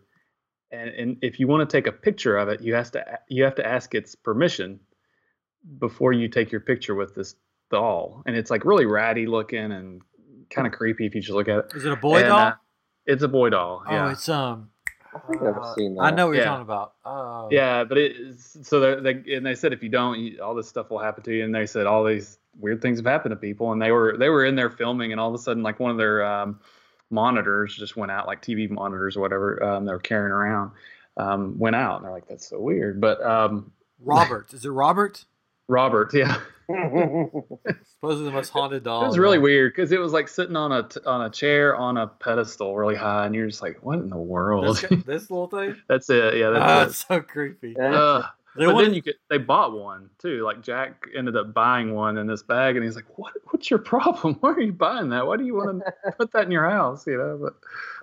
And, 0.71 0.89
and 0.91 1.17
if 1.21 1.39
you 1.39 1.47
want 1.47 1.67
to 1.67 1.77
take 1.77 1.87
a 1.87 1.91
picture 1.91 2.37
of 2.37 2.47
it, 2.49 2.61
you 2.61 2.75
has 2.75 2.91
to 2.91 3.03
you 3.27 3.43
have 3.43 3.55
to 3.55 3.65
ask 3.67 3.93
its 3.95 4.15
permission 4.15 4.79
before 5.79 6.13
you 6.13 6.27
take 6.29 6.51
your 6.51 6.61
picture 6.61 6.95
with 6.95 7.15
this 7.15 7.35
doll. 7.71 8.21
And 8.25 8.35
it's 8.35 8.51
like 8.51 8.63
really 8.65 8.85
ratty 8.85 9.25
looking 9.25 9.71
and 9.71 10.01
kind 10.49 10.67
of 10.67 10.73
creepy 10.73 11.05
if 11.05 11.15
you 11.15 11.21
just 11.21 11.33
look 11.33 11.47
at 11.47 11.57
it. 11.59 11.65
Is 11.75 11.85
it 11.85 11.91
a 11.91 11.95
boy 11.95 12.19
And, 12.19 12.27
doll? 12.27 12.39
uh, 12.39 12.53
it's 13.05 13.23
a 13.23 13.27
boy 13.27 13.49
doll. 13.49 13.83
oh, 13.87 13.91
yeah. 13.91 14.11
it's 14.11 14.29
um. 14.29 14.69
I 15.15 15.19
think 15.19 15.41
I've 15.41 15.57
uh, 15.57 15.75
seen 15.75 15.95
that. 15.95 16.01
I 16.01 16.11
know 16.11 16.27
what 16.27 16.35
you're 16.35 16.45
talking 16.45 16.61
about. 16.61 16.93
Uh, 17.03 17.47
Yeah, 17.51 17.83
but 17.83 17.97
it 17.97 18.15
is, 18.15 18.57
so 18.63 18.79
they, 18.79 19.13
they 19.13 19.35
and 19.35 19.45
they 19.45 19.55
said 19.55 19.73
if 19.73 19.81
you 19.81 19.89
don't, 19.89 20.19
you, 20.19 20.41
all 20.41 20.53
this 20.55 20.67
stuff 20.67 20.89
will 20.89 20.99
happen 20.99 21.23
to 21.23 21.33
you. 21.35 21.43
And 21.43 21.53
they 21.53 21.65
said 21.65 21.87
all 21.87 22.03
these 22.03 22.37
weird 22.59 22.81
things 22.81 22.99
have 22.99 23.05
happened 23.05 23.31
to 23.31 23.35
people. 23.35 23.71
And 23.71 23.81
they 23.81 23.91
were 23.91 24.15
they 24.17 24.29
were 24.29 24.45
in 24.45 24.55
there 24.55 24.69
filming, 24.69 25.11
and 25.11 25.19
all 25.19 25.29
of 25.29 25.35
a 25.35 25.39
sudden, 25.39 25.63
like 25.63 25.79
one 25.79 25.91
of 25.91 25.97
their 25.97 26.23
um, 26.23 26.59
monitors 27.09 27.75
just 27.75 27.97
went 27.97 28.11
out, 28.11 28.27
like 28.27 28.41
TV 28.41 28.69
monitors 28.69 29.17
or 29.17 29.21
whatever 29.21 29.63
um, 29.63 29.85
they 29.85 29.91
were 29.91 29.99
carrying 29.99 30.31
around, 30.31 30.71
um, 31.17 31.57
went 31.57 31.75
out. 31.75 31.97
And 31.97 32.05
they're 32.05 32.11
like, 32.13 32.27
that's 32.27 32.47
so 32.47 32.59
weird. 32.59 33.01
But 33.01 33.21
um, 33.23 33.71
Robert. 33.99 34.53
Is 34.53 34.65
it 34.65 34.69
Robert? 34.69 35.25
Robert, 35.69 36.13
yeah, 36.13 36.37
Supposedly 36.67 38.25
the 38.25 38.31
most 38.31 38.49
haunted 38.49 38.83
doll. 38.83 39.03
it 39.03 39.07
was 39.07 39.17
really 39.17 39.39
weird 39.39 39.71
because 39.73 39.91
it 39.91 39.99
was 39.99 40.13
like 40.13 40.27
sitting 40.27 40.55
on 40.55 40.71
a 40.71 40.83
t- 40.83 40.99
on 41.05 41.21
a 41.21 41.29
chair 41.29 41.75
on 41.75 41.97
a 41.97 42.07
pedestal 42.07 42.75
really 42.75 42.95
high, 42.95 43.25
and 43.25 43.35
you're 43.35 43.47
just 43.47 43.61
like, 43.61 43.77
what 43.83 43.99
in 43.99 44.09
the 44.09 44.17
world? 44.17 44.65
This, 44.67 44.81
this 45.05 45.31
little 45.31 45.47
thing. 45.47 45.75
that's 45.87 46.09
it. 46.09 46.37
Yeah, 46.37 46.47
Oh, 46.47 46.53
that's 46.53 47.05
so 47.07 47.21
creepy. 47.21 47.71
it. 47.77 47.79
Ugh. 47.79 48.25
They 48.57 48.65
but 48.65 48.73
want- 48.73 48.85
then 48.87 48.93
you 48.95 49.01
could 49.03 49.13
they 49.29 49.37
bought 49.37 49.73
one 49.73 50.09
too. 50.17 50.43
Like 50.43 50.61
Jack 50.61 51.05
ended 51.15 51.37
up 51.37 51.53
buying 51.53 51.93
one 51.93 52.17
in 52.17 52.25
this 52.27 52.41
bag, 52.43 52.75
and 52.75 52.83
he's 52.83 52.95
like, 52.95 53.05
"What? 53.17 53.33
What's 53.51 53.69
your 53.69 53.79
problem? 53.79 54.35
Why 54.39 54.51
are 54.53 54.59
you 54.59 54.73
buying 54.73 55.09
that? 55.09 55.27
Why 55.27 55.37
do 55.37 55.45
you 55.45 55.55
want 55.55 55.83
to 55.85 56.11
put 56.13 56.31
that 56.33 56.45
in 56.45 56.51
your 56.51 56.67
house?" 56.69 57.05
You 57.05 57.17
know, 57.17 57.39
but 57.41 57.53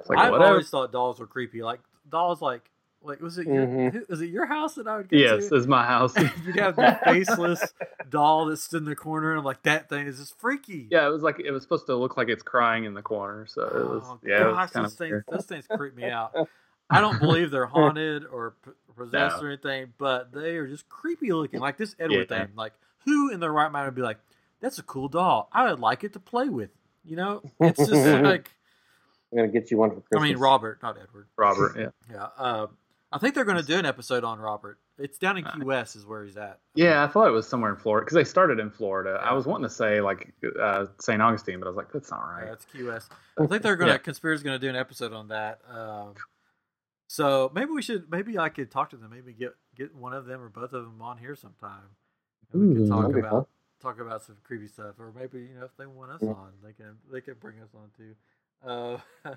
like 0.08 0.18
I've 0.18 0.30
whatever. 0.30 0.52
always 0.52 0.70
thought 0.70 0.92
dolls 0.92 1.18
were 1.18 1.26
creepy. 1.26 1.62
Like 1.64 1.80
dolls, 2.08 2.40
like 2.40 2.70
like 3.06 3.20
was 3.20 3.38
it 3.38 3.46
your, 3.46 3.66
Mhm. 3.66 4.08
was 4.08 4.20
it 4.20 4.26
your 4.30 4.46
house 4.46 4.75
that 4.75 4.86
I 4.86 4.96
would 4.96 5.08
go 5.08 5.16
Yes, 5.16 5.30
to? 5.30 5.36
this 5.36 5.52
is 5.52 5.66
my 5.66 5.84
house. 5.86 6.14
You'd 6.44 6.56
have 6.56 6.76
the 6.76 6.98
faceless 7.04 7.72
doll 8.08 8.46
that 8.46 8.56
stood 8.58 8.82
in 8.82 8.88
the 8.88 8.96
corner, 8.96 9.30
and 9.30 9.38
I'm 9.38 9.44
like, 9.44 9.62
that 9.62 9.88
thing 9.88 10.06
is 10.06 10.18
just 10.18 10.38
freaky. 10.38 10.88
yeah, 10.90 11.06
it 11.06 11.10
was 11.10 11.22
like 11.22 11.40
it 11.40 11.50
was 11.50 11.62
supposed 11.62 11.86
to 11.86 11.96
look 11.96 12.16
like 12.16 12.28
it's 12.28 12.42
crying 12.42 12.84
in 12.84 12.94
the 12.94 13.02
corner, 13.02 13.46
so 13.46 13.62
it 13.62 13.88
was 13.88 14.02
Oh, 14.06 14.18
yeah, 14.25 14.48
it 14.48 14.52
was 14.52 14.70
kind 14.70 14.84
those 14.86 14.92
of 14.92 14.99
things, 14.99 15.23
those 15.30 15.45
things 15.47 15.66
creep 15.76 15.95
me 15.95 16.10
out. 16.10 16.34
I 16.90 17.00
don't 17.00 17.19
believe 17.19 17.50
they're 17.50 17.66
haunted 17.66 18.25
or 18.26 18.54
possessed 18.97 19.40
No. 19.42 19.47
or 19.49 19.50
anything, 19.50 19.92
but 19.99 20.32
they 20.32 20.56
are 20.56 20.66
just 20.66 20.88
creepy 20.88 21.32
looking. 21.32 21.60
Like 21.60 21.76
this 21.76 21.97
Edward 21.99 22.28
Yeah. 22.30 22.45
thing. 22.47 22.54
Like 22.56 22.73
who 23.04 23.30
in 23.30 23.40
their 23.40 23.52
right 23.52 23.71
mind 23.71 23.86
would 23.86 23.95
be 23.95 24.02
like, 24.02 24.19
"That's 24.60 24.78
a 24.78 24.82
cool 24.82 25.08
doll. 25.08 25.49
I 25.52 25.69
would 25.71 25.80
like 25.80 26.04
it 26.04 26.12
to 26.14 26.21
play 26.21 26.49
with." 26.49 26.71
You 27.04 27.16
know, 27.16 27.42
it's 27.60 27.86
just 27.86 27.90
like 28.23 28.50
I'm 29.32 29.38
gonna 29.38 29.49
get 29.49 29.71
you 29.71 29.78
one 29.78 29.90
for 29.90 30.00
Christmas. 30.00 30.21
I 30.21 30.23
mean, 30.28 30.36
Robert, 30.38 30.80
not 30.82 30.97
Edward. 31.00 31.26
Robert. 31.36 31.75
Yeah, 31.76 31.88
Yeah. 32.10 32.28
Uh, 32.38 32.66
I 33.12 33.19
think 33.19 33.34
they're 33.34 33.45
going 33.45 33.56
to 33.58 33.62
do 33.62 33.78
an 33.78 33.86
episode 33.86 34.25
on 34.25 34.38
Robert. 34.40 34.78
It's 34.99 35.16
down 35.19 35.36
in 35.38 35.45
Key 35.45 35.62
West, 35.62 35.95
is 35.95 36.04
where 36.04 36.25
he's 36.25 36.36
at. 36.36 36.58
yeah. 36.75 37.04
I 37.04 37.06
thought 37.06 37.28
it 37.28 37.30
was 37.32 37.47
somewhere 37.49 37.71
in 37.71 37.76
Florida 37.76 38.04
because 38.04 38.14
they 38.16 38.25
started 38.25 38.58
in 38.58 38.71
Florida. 38.71 39.21
I 39.23 39.32
was 39.32 39.47
wanting 39.47 39.69
to 39.69 39.75
say 39.75 40.00
like 40.00 40.32
uh, 40.60 40.86
St. 41.00 41.21
Augustine, 41.23 41.58
but 41.60 41.66
I 41.66 41.69
was 41.71 41.76
like, 41.76 41.92
that's 41.92 42.10
not 42.10 42.21
Yeah, 42.38 42.45
right. 42.45 42.52
it's 42.52 42.64
Key 42.64 42.82
West. 42.82 43.12
I 43.38 43.47
think 43.47 43.62
they're 43.62 43.76
going 43.76 43.88
to. 43.88 43.95
Yeah. 43.95 43.99
Conspiracy's 43.99 44.42
going 44.42 44.58
to 44.58 44.64
do 44.64 44.69
an 44.71 44.76
episode 44.76 45.12
on 45.12 45.28
that. 45.28 45.60
Um, 45.71 46.14
so 47.08 47.52
maybe 47.54 47.71
we 47.71 47.82
should. 47.82 48.10
Maybe 48.10 48.38
I 48.38 48.49
could 48.49 48.71
talk 48.71 48.90
to 48.90 48.97
them. 48.97 49.10
Maybe 49.10 49.32
get 49.32 49.54
get 49.76 49.95
one 49.95 50.12
of 50.12 50.26
them 50.26 50.40
or 50.42 50.49
both 50.49 50.73
of 50.73 50.84
them 50.84 51.00
on 51.00 51.19
here 51.19 51.36
sometime. 51.36 51.82
And 52.52 52.60
we 52.62 52.69
Ooh, 52.69 52.75
could 52.80 52.88
talk 52.88 53.02
that'd 53.08 53.19
about 53.25 53.49
talk 53.80 54.00
about 54.00 54.23
some 54.25 54.36
creepy 54.42 54.66
stuff, 54.66 54.95
or 54.99 55.12
maybe 55.16 55.40
you 55.40 55.54
know 55.58 55.64
if 55.66 55.76
they 55.78 55.86
want 55.86 56.10
us 56.10 56.23
Yeah. 56.23 56.30
on, 56.30 56.52
they 56.64 56.73
can 56.73 56.97
they 57.12 57.21
can 57.21 57.34
bring 57.40 57.60
us 57.60 57.69
on 57.75 57.90
too. 57.97 58.14
Uh, 58.64 58.99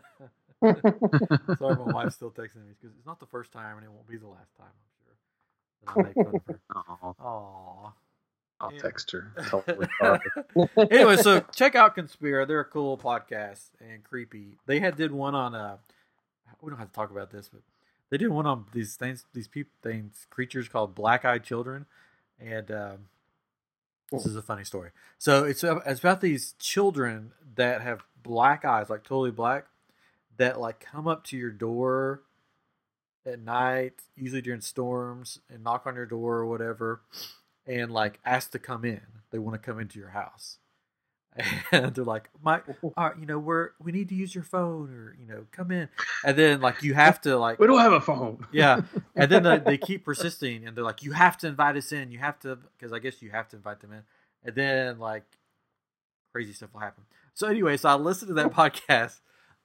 sorry, 1.58 1.76
my 1.76 1.94
wife's 1.94 2.16
still 2.16 2.32
texting 2.32 2.58
me 2.58 2.74
because 2.80 2.96
it's 2.98 3.06
not 3.06 3.20
the 3.20 3.26
first 3.26 3.52
time 3.52 3.78
and 3.78 3.86
it 3.86 3.92
won't 3.92 4.08
be 4.08 4.18
the 4.18 4.28
last 4.28 4.56
time. 4.58 4.68
I'm 5.88 5.96
sure. 5.96 5.96
That 5.96 6.00
I 6.00 6.08
make 6.08 6.16
fun 6.16 6.36
of 6.36 6.44
her. 6.48 6.60
Oh, 7.20 7.24
Aww. 7.24 7.92
I'll 8.62 8.72
Yeah. 8.74 8.82
text 8.82 9.12
her. 9.12 9.32
Tell 9.50 9.62
her 9.68 9.76
we 9.76 9.86
thought 10.00 10.22
of 10.26 10.70
it. 10.86 10.92
anyway, 10.92 11.18
so 11.18 11.40
check 11.56 11.76
out 11.76 11.96
Conspira. 11.96 12.48
They're 12.48 12.60
a 12.60 12.66
cool 12.66 12.98
podcast 12.98 13.70
and 13.80 14.04
creepy. 14.04 14.58
They 14.66 14.80
had 14.80 14.96
did 14.98 15.12
one 15.12 15.36
on 15.36 15.56
uh 15.56 15.78
we 16.62 16.70
don't 16.70 16.80
have 16.80 16.90
to 16.90 16.94
talk 16.94 17.12
about 17.12 17.32
this, 17.32 17.48
but 17.50 17.62
they 18.10 18.18
did 18.18 18.30
one 18.30 18.46
on 18.46 18.66
these 18.74 18.96
things 18.96 19.26
these 19.34 19.48
people 19.48 19.72
things 19.82 20.28
creatures 20.30 20.68
called 20.68 20.94
black 20.96 21.24
eyed 21.24 21.44
children. 21.44 21.86
And 22.40 22.70
um 22.72 22.98
this 24.12 24.26
is 24.26 24.36
a 24.36 24.42
funny 24.42 24.64
story. 24.66 24.90
So 25.20 25.44
it's 25.46 25.64
it's 25.64 26.00
about 26.00 26.20
these 26.20 26.54
children 26.60 27.32
that 27.56 27.82
have 27.82 28.04
black 28.24 28.66
eyes, 28.66 28.90
like 28.90 29.04
totally 29.04 29.32
black, 29.32 29.68
that 30.38 30.60
like 30.60 30.80
come 30.80 31.08
up 31.08 31.24
to 31.26 31.38
your 31.38 31.52
door 31.52 32.22
at 33.26 33.40
night, 33.40 34.02
usually 34.16 34.42
during 34.42 34.62
storms, 34.62 35.40
and 35.50 35.64
knock 35.64 35.86
on 35.86 35.96
your 35.96 36.06
door 36.06 36.38
or 36.38 36.46
whatever, 36.46 37.02
and 37.68 37.92
like 37.92 38.20
ask 38.26 38.52
to 38.52 38.60
come 38.60 38.86
in. 38.86 39.02
They 39.32 39.40
want 39.40 39.62
to 39.62 39.66
come 39.66 39.80
into 39.80 40.00
your 40.00 40.10
house, 40.10 40.58
and 41.72 41.94
they're 41.94 42.04
like, 42.04 42.30
"My, 42.42 42.62
all 42.82 42.94
right, 42.98 43.12
uh, 43.16 43.20
you 43.20 43.26
know, 43.26 43.38
we're 43.38 43.72
we 43.80 43.92
need 43.92 44.10
to 44.10 44.16
use 44.16 44.34
your 44.34 44.44
phone, 44.44 44.90
or 44.92 45.16
you 45.20 45.28
know, 45.28 45.46
come 45.52 45.72
in." 45.72 45.90
And 46.26 46.38
then 46.38 46.62
like 46.62 46.82
you 46.84 46.94
have 46.94 47.22
to 47.22 47.38
like 47.38 47.60
We 47.60 47.68
don't 47.68 47.80
have 47.80 47.94
a 47.94 48.02
phone. 48.02 48.48
yeah, 48.52 48.82
and 49.16 49.30
then 49.32 49.44
they, 49.44 49.60
they 49.60 49.78
keep 49.78 50.06
persisting, 50.06 50.66
and 50.66 50.76
they're 50.76 50.84
like, 50.84 51.04
"You 51.04 51.12
have 51.12 51.38
to 51.40 51.48
invite 51.48 51.76
us 51.76 51.92
in. 51.92 52.12
You 52.12 52.20
have 52.20 52.40
to, 52.40 52.58
because 52.78 52.94
I 52.94 53.00
guess 53.00 53.22
you 53.22 53.30
have 53.32 53.48
to 53.50 53.58
invite 53.58 53.82
them 53.82 53.94
in." 53.94 54.04
And 54.44 54.56
then 54.56 55.00
like 55.00 55.26
crazy 56.32 56.54
stuff 56.54 56.74
will 56.74 56.82
happen. 56.82 57.04
So 57.40 57.48
anyway, 57.48 57.78
so 57.78 57.88
I 57.88 57.96
listened 57.96 58.28
to 58.28 58.34
that 58.34 58.52
podcast, 58.52 59.22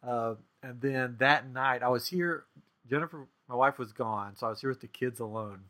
uh, 0.06 0.36
and 0.62 0.80
then 0.80 1.16
that 1.18 1.50
night 1.50 1.82
I 1.82 1.88
was 1.88 2.06
here. 2.06 2.44
Jennifer, 2.88 3.26
my 3.48 3.56
wife, 3.56 3.80
was 3.80 3.92
gone, 3.92 4.36
so 4.36 4.46
I 4.46 4.50
was 4.50 4.60
here 4.60 4.70
with 4.70 4.80
the 4.80 4.86
kids 4.86 5.18
alone. 5.18 5.62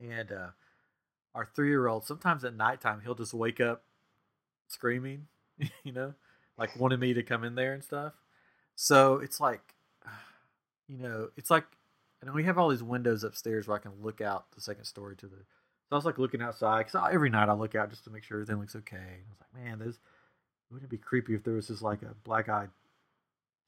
And 0.00 0.32
uh, 0.32 0.48
our 1.34 1.46
three-year-old, 1.54 2.06
sometimes 2.06 2.44
at 2.44 2.56
nighttime, 2.56 3.02
he'll 3.04 3.14
just 3.14 3.34
wake 3.34 3.60
up 3.60 3.82
screaming, 4.68 5.26
you 5.84 5.92
know, 5.92 6.14
like 6.56 6.74
wanting 6.80 6.98
me 6.98 7.12
to 7.12 7.22
come 7.22 7.44
in 7.44 7.56
there 7.56 7.74
and 7.74 7.84
stuff. 7.84 8.14
So 8.74 9.16
it's 9.16 9.38
like, 9.38 9.74
you 10.88 10.96
know, 10.96 11.28
it's 11.36 11.50
like, 11.50 11.66
and 12.22 12.32
we 12.32 12.44
have 12.44 12.56
all 12.56 12.70
these 12.70 12.82
windows 12.82 13.22
upstairs 13.22 13.68
where 13.68 13.76
I 13.76 13.80
can 13.80 13.92
look 14.00 14.22
out 14.22 14.46
the 14.54 14.62
second 14.62 14.84
story 14.84 15.14
to 15.16 15.26
the. 15.26 15.36
So 15.36 15.92
I 15.92 15.96
was 15.96 16.06
like 16.06 16.16
looking 16.16 16.40
outside 16.40 16.86
because 16.86 17.10
every 17.12 17.28
night 17.28 17.50
I 17.50 17.52
look 17.52 17.74
out 17.74 17.90
just 17.90 18.04
to 18.04 18.10
make 18.10 18.24
sure 18.24 18.38
everything 18.38 18.58
looks 18.58 18.76
okay. 18.76 18.96
I 18.96 19.28
was 19.28 19.40
like, 19.42 19.62
man, 19.62 19.78
this 19.78 19.98
wouldn't 20.70 20.88
it 20.88 20.90
be 20.90 20.98
creepy 20.98 21.34
if 21.34 21.42
there 21.44 21.54
was 21.54 21.68
just 21.68 21.82
like 21.82 22.02
a 22.02 22.14
black-eyed 22.24 22.70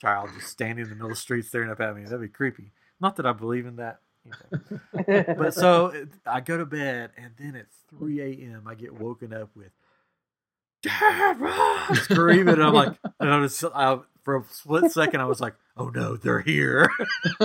child 0.00 0.30
just 0.34 0.48
standing 0.48 0.84
in 0.84 0.88
the 0.90 0.94
middle 0.94 1.10
of 1.10 1.16
the 1.16 1.20
street 1.20 1.44
staring 1.44 1.70
up 1.70 1.80
at 1.80 1.94
me? 1.96 2.04
That'd 2.04 2.20
be 2.20 2.28
creepy. 2.28 2.72
Not 3.00 3.16
that 3.16 3.26
I 3.26 3.32
believe 3.32 3.66
in 3.66 3.76
that. 3.76 4.00
You 4.24 4.32
know. 5.08 5.24
But 5.38 5.54
so 5.54 5.86
it- 5.86 6.08
I 6.26 6.40
go 6.40 6.58
to 6.58 6.66
bed, 6.66 7.10
and 7.16 7.32
then 7.38 7.56
at 7.56 7.66
3 7.98 8.20
a.m. 8.20 8.66
I 8.68 8.74
get 8.74 8.92
woken 8.98 9.32
up 9.32 9.50
with 9.56 9.70
Dad, 10.82 11.40
run!" 11.40 11.94
screaming. 12.04 12.54
And 12.54 12.62
I'm 12.62 12.74
like, 12.74 12.96
and 13.20 13.30
I 13.30 13.38
was 13.38 13.64
I, 13.74 13.98
for 14.24 14.36
a 14.36 14.44
split 14.50 14.92
second, 14.92 15.20
I 15.20 15.24
was 15.26 15.40
like, 15.40 15.54
oh 15.76 15.88
no, 15.88 16.16
they're 16.16 16.40
here. 16.40 16.88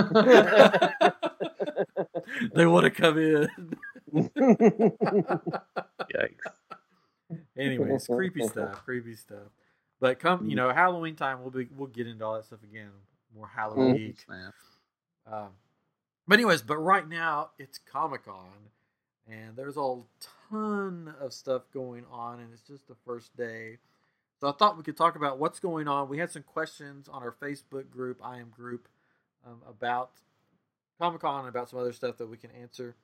they 2.54 2.66
want 2.66 2.84
to 2.86 2.92
come 2.92 3.18
in. 3.18 3.48
Yikes. 4.14 6.38
Anyways, 7.58 8.08
creepy 8.08 8.48
stuff, 8.48 8.74
creepy 8.86 9.16
stuff. 9.16 9.50
But 10.00 10.20
come, 10.20 10.48
you 10.50 10.56
know, 10.56 10.72
Halloween 10.72 11.16
time, 11.16 11.42
we'll 11.42 11.52
be 11.52 11.68
we'll 11.76 11.88
get 11.88 12.08
into 12.08 12.24
all 12.24 12.36
that 12.36 12.46
stuff 12.46 12.64
again. 12.64 12.90
More 13.36 13.48
Halloween 13.48 13.96
geek. 13.96 14.30
Man. 14.30 14.54
Um, 15.32 15.50
but 16.28 16.36
anyways, 16.36 16.62
but 16.62 16.78
right 16.78 17.08
now 17.08 17.52
it's 17.58 17.80
Comic 17.80 18.26
Con, 18.26 18.70
and 19.28 19.56
there's 19.56 19.78
a 19.78 19.98
ton 20.50 21.14
of 21.20 21.34
stuff 21.34 21.64
going 21.74 22.06
on, 22.12 22.40
and 22.40 22.54
it's 22.54 22.62
just 22.62 22.88
the 22.88 22.96
first 23.06 23.36
day. 23.36 23.78
So 24.40 24.48
I 24.48 24.52
thought 24.52 24.78
we 24.78 24.84
could 24.84 24.98
talk 24.98 25.16
about 25.16 25.40
what's 25.40 25.60
going 25.60 25.88
on. 25.88 26.10
We 26.10 26.20
had 26.20 26.32
some 26.32 26.44
questions 26.44 27.10
on 27.10 27.24
our 27.24 27.32
Facebook 27.32 27.90
group, 27.90 28.20
I 28.24 28.38
am 28.38 28.50
group, 28.50 28.88
um, 29.46 29.62
about 29.68 30.12
Comic 31.00 31.22
Con 31.22 31.40
and 31.40 31.50
about 31.50 31.70
some 31.70 31.80
other 31.80 31.94
stuff 31.94 32.18
that 32.18 32.28
we 32.28 32.38
can 32.38 32.52
answer. 32.52 32.96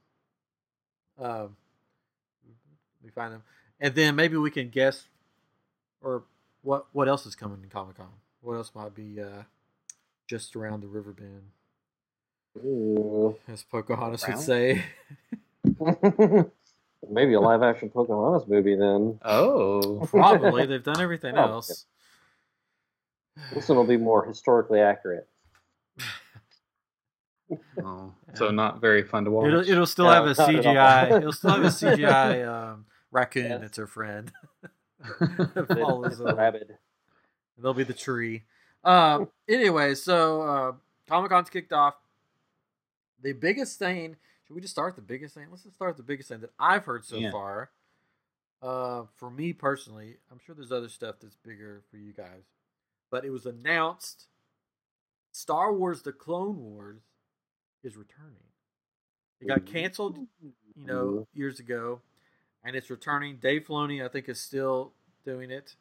Um, 1.20 1.56
let 3.02 3.06
me 3.06 3.12
find 3.14 3.34
them, 3.34 3.44
and 3.84 3.94
then 3.94 4.16
maybe 4.16 4.38
we 4.38 4.50
can 4.50 4.70
guess 4.70 5.08
or 6.02 6.24
what 6.64 6.88
what 6.94 7.08
else 7.08 7.26
is 7.28 7.36
coming 7.36 7.60
in 7.62 7.70
Comic 7.70 7.98
Con? 7.98 8.08
What 8.42 8.56
else 8.56 8.72
might 8.74 8.96
be 8.96 9.20
uh, 9.22 9.44
just 10.28 10.56
around 10.56 10.82
the 10.82 10.88
river 10.88 11.12
bend, 11.12 11.44
Ooh. 12.66 13.36
as 13.48 13.64
Pocahontas 13.64 14.24
Around? 14.24 14.38
would 14.38 14.46
say? 14.46 14.84
Maybe 17.10 17.34
a 17.34 17.40
live 17.42 17.62
action 17.64 17.90
Pocahontas 17.90 18.48
movie 18.48 18.76
then. 18.76 19.20
Oh, 19.24 20.06
Probably 20.10 20.66
they've 20.66 20.84
done 20.84 21.02
everything 21.02 21.34
Probably. 21.34 21.54
else. 21.54 21.86
This 23.54 23.68
one 23.68 23.78
will 23.78 23.84
be 23.86 23.98
more 23.98 24.26
historically 24.26 24.80
accurate. 24.80 25.28
oh. 27.84 28.14
so 28.36 28.52
not 28.52 28.80
very 28.80 29.04
fun 29.04 29.26
to 29.26 29.32
watch. 29.32 29.48
It'll 29.48 29.70
it'll 29.70 29.86
still 29.86 30.06
No, 30.06 30.12
have 30.12 30.26
a 30.26 30.28
not 30.30 30.40
at 30.40 30.66
all. 30.66 30.74
CGI. 30.74 31.18
It'll 31.18 31.32
still 31.34 31.52
have 31.52 31.64
a 31.64 31.68
CGI 31.68 32.48
um, 32.74 32.86
raccoon 33.14 33.46
Yes. 33.52 33.62
that's 33.62 33.78
her 33.78 33.88
friend. 33.88 34.32
It's 35.56 35.74
Follows 35.74 36.18
them. 36.18 36.38
rabid. 36.38 36.78
They'll 37.58 37.74
be 37.74 37.84
the 37.84 37.94
tree. 37.94 38.44
Um. 38.84 39.30
Anyway, 39.48 39.96
so 39.96 40.42
uh, 40.42 40.72
Comic 41.08 41.30
Con's 41.32 41.50
kicked 41.50 41.72
off. 41.74 41.96
The 43.22 43.34
biggest 43.34 43.80
thing. 43.80 44.16
Should 44.46 44.56
we 44.56 44.62
just 44.62 44.74
start 44.74 44.96
with 44.96 45.06
the 45.08 45.14
biggest 45.14 45.36
thing? 45.36 45.48
Let's 45.50 45.64
just 45.64 45.76
start 45.76 45.92
with 45.92 45.98
the 45.98 46.04
biggest 46.12 46.30
thing 46.30 46.42
that 46.42 46.52
I've 46.60 46.84
heard 46.86 47.06
so 47.06 47.18
Yeah. 47.18 47.32
far. 47.32 47.72
Uh, 48.62 49.04
for 49.18 49.30
me 49.30 49.52
personally, 49.54 50.18
I'm 50.32 50.40
sure 50.46 50.56
there's 50.56 50.72
other 50.72 50.90
stuff 50.90 51.16
that's 51.22 51.36
bigger 51.36 51.82
for 51.92 51.98
you 51.98 52.14
guys, 52.14 52.44
but 53.12 53.24
it 53.26 53.30
was 53.30 53.46
announced. 53.46 54.28
Star 55.32 55.74
Wars: 55.74 56.02
The 56.02 56.14
Clone 56.14 56.58
Wars 56.64 57.02
is 57.84 57.96
returning. 57.98 58.44
It 59.42 59.48
got 59.48 59.66
canceled 59.66 60.18
you 60.42 60.54
know, 60.78 61.28
years 61.34 61.60
ago, 61.60 62.00
and 62.64 62.76
it's 62.76 62.90
returning. 62.90 63.38
Dave 63.38 63.66
Filoni, 63.68 64.04
I 64.04 64.08
think, 64.10 64.30
is 64.30 64.40
still 64.40 64.92
doing 65.26 65.52
it, 65.52 65.76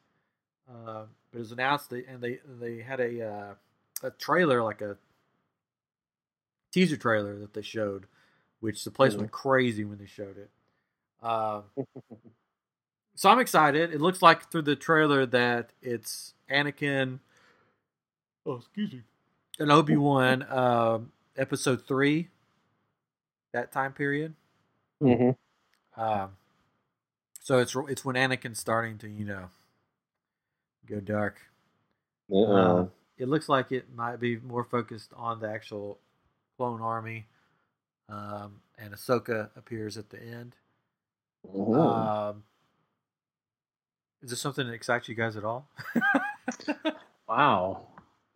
uh, 0.69 1.03
but 1.31 1.37
it 1.37 1.39
was 1.39 1.51
announced, 1.51 1.89
that, 1.91 2.05
and 2.07 2.21
they 2.21 2.39
they 2.59 2.81
had 2.81 2.99
a 2.99 3.21
uh, 3.27 3.53
a 4.03 4.11
trailer, 4.11 4.61
like 4.63 4.81
a 4.81 4.97
teaser 6.71 6.97
trailer 6.97 7.37
that 7.39 7.53
they 7.53 7.61
showed, 7.61 8.07
which 8.59 8.83
the 8.83 8.91
place 8.91 9.13
Mhm. 9.13 9.19
went 9.19 9.31
crazy 9.31 9.85
when 9.85 9.97
they 9.97 10.05
showed 10.05 10.37
it. 10.37 10.49
Um, 11.21 11.63
so 13.15 13.29
I'm 13.29 13.39
excited. 13.39 13.93
It 13.93 14.01
looks 14.01 14.21
like 14.21 14.49
through 14.49 14.63
the 14.63 14.75
trailer 14.75 15.25
that 15.27 15.71
it's 15.81 16.33
Anakin. 16.49 17.19
Oh, 18.45 18.55
excuse 18.55 18.91
me. 18.91 19.03
And 19.59 19.71
Obi 19.71 19.95
Wan, 19.95 20.43
um, 20.51 21.11
episode 21.37 21.85
three. 21.87 22.29
That 23.53 23.71
time 23.71 23.93
period. 23.93 24.33
hmm 24.99 25.29
Um, 25.95 26.35
so 27.43 27.59
it's 27.59 27.75
it's 27.89 28.03
when 28.03 28.15
Anakin's 28.15 28.59
starting 28.59 28.97
to 28.99 29.07
you 29.07 29.25
know 29.25 29.49
go 30.87 30.99
dark. 30.99 31.39
Uh, 32.31 32.37
Uh, 32.41 32.87
it 33.17 33.27
looks 33.27 33.47
like 33.47 33.71
it 33.71 33.93
might 33.93 34.19
be 34.19 34.37
more 34.37 34.63
focused 34.63 35.11
on 35.15 35.39
the 35.39 35.47
actual 35.49 35.99
clone 36.57 36.81
army, 36.81 37.27
um, 38.09 38.61
and 38.79 38.93
Ahsoka 38.93 39.49
appears 39.55 39.97
at 39.97 40.09
the 40.09 40.19
end. 40.21 40.55
mhm. 41.45 41.75
Um, 41.77 42.43
is 44.23 44.29
this 44.31 44.41
something 44.41 44.65
that 44.65 44.73
excites 44.73 45.07
you 45.09 45.15
guys 45.15 45.35
at 45.35 45.43
all? 45.43 45.67
wow. 47.27 47.87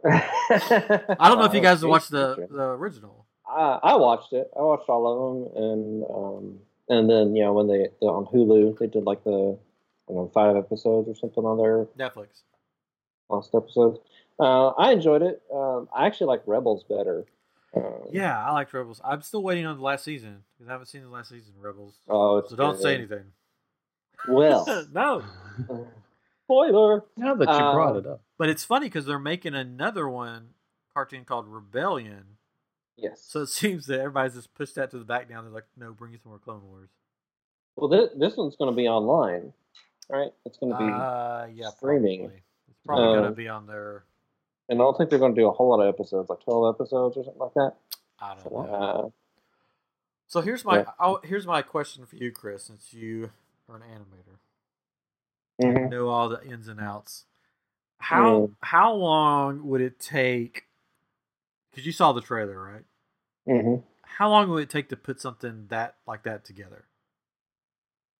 I 0.05 1.15
don't 1.27 1.39
know 1.39 1.45
if 1.45 1.53
you 1.53 1.61
guys 1.61 1.83
watched 1.83 2.11
the 2.11 2.47
the 2.51 2.63
original. 2.63 3.25
I, 3.47 3.79
I 3.81 3.95
watched 3.95 4.33
it. 4.33 4.51
I 4.55 4.61
watched 4.61 4.89
all 4.89 5.07
of 5.07 5.17
them, 5.53 5.63
and 5.63 6.03
um, 6.03 6.59
and 6.89 7.09
then 7.09 7.35
you 7.35 7.43
know 7.43 7.53
when 7.53 7.67
they 7.67 7.87
on 8.01 8.25
Hulu 8.25 8.77
they 8.79 8.87
did 8.87 9.03
like 9.03 9.23
the 9.23 9.57
I 10.09 10.13
don't 10.13 10.15
know 10.23 10.31
five 10.33 10.55
episodes 10.55 11.07
or 11.09 11.15
something 11.15 11.43
on 11.45 11.57
their 11.57 11.85
Netflix. 11.97 12.41
last 13.29 13.53
episodes. 13.53 13.99
Uh, 14.39 14.69
I 14.69 14.91
enjoyed 14.93 15.21
it. 15.23 15.41
Um, 15.53 15.89
I 15.93 16.05
actually 16.05 16.27
like 16.27 16.43
Rebels 16.45 16.83
better. 16.87 17.25
Um, 17.75 18.07
Yeah, 18.11 18.37
I 18.43 18.51
liked 18.53 18.71
Rebels. 18.73 19.01
I'm 19.03 19.21
still 19.21 19.43
waiting 19.43 19.65
on 19.65 19.77
the 19.77 19.83
last 19.83 20.03
season 20.05 20.43
because 20.53 20.69
I 20.69 20.71
haven't 20.71 20.87
seen 20.87 21.01
the 21.01 21.09
last 21.09 21.29
season 21.29 21.53
of 21.57 21.63
Rebels. 21.63 21.99
Oh, 22.07 22.37
it's 22.37 22.51
So 22.51 22.55
don't 22.55 22.77
say 22.77 22.93
anything. 22.95 23.25
Well, 24.27 24.65
no. 24.93 25.23
spoiler. 26.45 27.03
Now 27.17 27.35
that 27.35 27.49
you 27.49 27.55
Uh, 27.55 27.73
brought 27.73 27.95
it 27.97 28.05
up, 28.05 28.21
But 28.37 28.49
it's 28.49 28.63
funny 28.63 28.85
because 28.85 29.05
they're 29.05 29.19
making 29.19 29.55
another 29.55 30.07
one 30.07 30.49
cartoon 30.93 31.25
called 31.25 31.47
Rebellion. 31.47 32.36
Yes. 32.97 33.21
So 33.27 33.41
it 33.41 33.47
seems 33.61 33.85
that 33.87 33.99
everybody's 33.99 34.33
just 34.35 34.53
pushed 34.53 34.75
that 34.75 34.91
to 34.91 34.99
the 34.99 35.05
back 35.05 35.29
now. 35.29 35.41
They're 35.41 35.51
like, 35.51 35.67
no, 35.77 35.93
bring 35.93 36.13
us 36.13 36.21
some 36.23 36.31
more 36.31 36.39
Clone 36.39 36.61
Wars. 36.67 36.89
well, 37.75 37.87
this, 37.89 38.09
this 38.17 38.35
one's 38.37 38.55
going 38.55 38.71
to 38.71 38.75
be 38.75 38.87
online, 38.87 39.53
right? 40.09 40.31
It's 40.45 40.57
going 40.57 40.71
to 40.73 40.77
be, 40.79 40.85
Uh, 40.91 41.45
yeah, 41.53 41.69
streaming. 41.69 42.19
Probably. 42.21 42.41
It's 42.69 42.79
probably 42.85 43.05
Uh, 43.05 43.13
going 43.19 43.29
to 43.29 43.35
be 43.35 43.47
on 43.47 43.67
their. 43.67 44.03
and 44.69 44.79
I 44.79 44.83
don't 44.83 44.97
think 44.97 45.09
they're 45.09 45.19
going 45.19 45.35
to 45.35 45.41
do 45.41 45.47
a 45.47 45.51
whole 45.51 45.69
lot 45.69 45.81
of 45.81 45.93
episodes, 45.93 46.29
like 46.29 46.41
twelve 46.41 46.75
episodes 46.75 47.15
or 47.17 47.23
something 47.23 47.39
like 47.41 47.53
that. 47.53 47.73
I 48.19 48.35
don't 48.35 48.51
know. 48.51 48.59
Uh, 48.59 49.09
So 50.27 50.41
here's 50.41 50.65
my 50.65 50.79
yeah. 50.79 50.85
oh, 50.99 51.19
here's 51.23 51.45
my 51.47 51.61
question 51.61 52.05
for 52.05 52.15
you, 52.17 52.31
Chris, 52.31 52.63
since 52.63 52.93
you 52.93 53.31
are 53.69 53.75
an 53.77 53.83
animator, 53.83 54.39
mhm. 55.61 55.89
know 55.89 56.09
all 56.09 56.29
the 56.29 56.43
ins 56.43 56.67
and 56.67 56.79
outs. 56.81 57.25
How 57.99 58.47
Mm. 58.47 58.55
how 58.61 58.93
long 58.93 59.67
would 59.67 59.81
it 59.81 59.99
take? 59.99 60.66
Because 61.71 61.85
you 61.85 61.91
saw 61.91 62.11
the 62.13 62.21
trailer, 62.21 62.61
right? 62.61 62.83
Mhm. 63.47 63.83
How 64.03 64.29
long 64.29 64.49
would 64.49 64.63
it 64.63 64.69
take 64.69 64.89
to 64.89 64.97
put 64.97 65.21
something 65.21 65.67
that 65.69 65.95
like 66.07 66.23
that 66.23 66.43
together? 66.43 66.85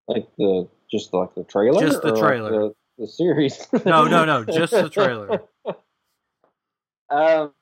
Like 0.08 0.28
the 0.38 0.68
just 0.90 1.14
like 1.14 1.34
the 1.36 1.44
trailer, 1.44 1.82
Just 1.82 2.02
the 2.02 2.10
or 2.10 2.16
like 2.16 2.20
trailer. 2.22 2.52
the, 2.52 2.76
the 3.00 3.08
series. 3.08 3.68
No, 3.86 4.06
no, 4.06 4.26
no, 4.26 4.44
just 4.46 4.72
the 4.72 4.90
trailer. 4.90 5.42
Um. 7.10 7.54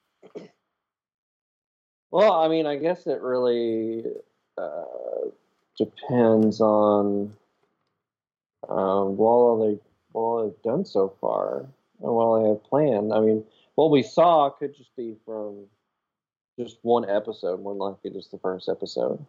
Well, 2.12 2.34
I 2.34 2.48
mean, 2.48 2.66
I 2.66 2.78
guess 2.78 3.08
it 3.08 3.22
really 3.22 4.06
uh, 4.58 4.84
depends 5.78 6.62
on 6.62 7.34
um, 8.70 9.18
what 9.18 9.30
all 9.30 9.60
they 9.68 9.80
what 10.12 10.22
all 10.22 10.44
they've 10.50 10.62
done 10.62 10.86
so 10.86 11.14
far 11.20 11.60
and 11.60 11.68
what 12.00 12.24
all 12.24 12.44
they 12.44 12.50
have 12.50 12.64
planned. 12.64 13.14
I 13.14 13.20
mean, 13.20 13.44
what 13.76 13.92
we 13.92 14.02
saw 14.04 14.50
could 14.50 14.76
just 14.76 14.96
be 14.96 15.16
from 15.26 15.66
just 16.60 16.78
one 16.84 17.10
episode, 17.10 17.62
more 17.62 17.74
likely 17.74 18.12
just 18.12 18.32
the 18.32 18.40
first 18.40 18.70
episode. 18.70 19.24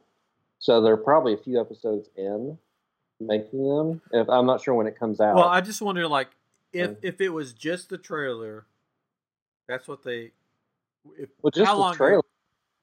So 0.58 0.80
they're 0.80 0.96
probably 0.96 1.34
a 1.34 1.38
few 1.38 1.60
episodes 1.60 2.08
in 2.16 2.56
making 3.20 3.68
them. 3.68 4.00
If 4.12 4.28
I'm 4.28 4.46
not 4.46 4.60
sure 4.62 4.74
when 4.74 4.86
it 4.86 4.98
comes 4.98 5.20
out. 5.20 5.36
Well, 5.36 5.48
I 5.48 5.60
just 5.60 5.82
wonder, 5.82 6.06
like, 6.08 6.28
if 6.72 6.90
Mm. 6.90 6.98
if 7.02 7.20
it 7.20 7.28
was 7.30 7.52
just 7.52 7.88
the 7.88 7.98
trailer, 7.98 8.66
that's 9.68 9.88
what 9.88 10.02
they. 10.02 10.32
If, 11.18 11.30
Well, 11.42 11.50
just 11.54 11.66
how 11.66 11.74
the 11.74 11.80
long? 11.80 11.94
trailer. 11.94 12.22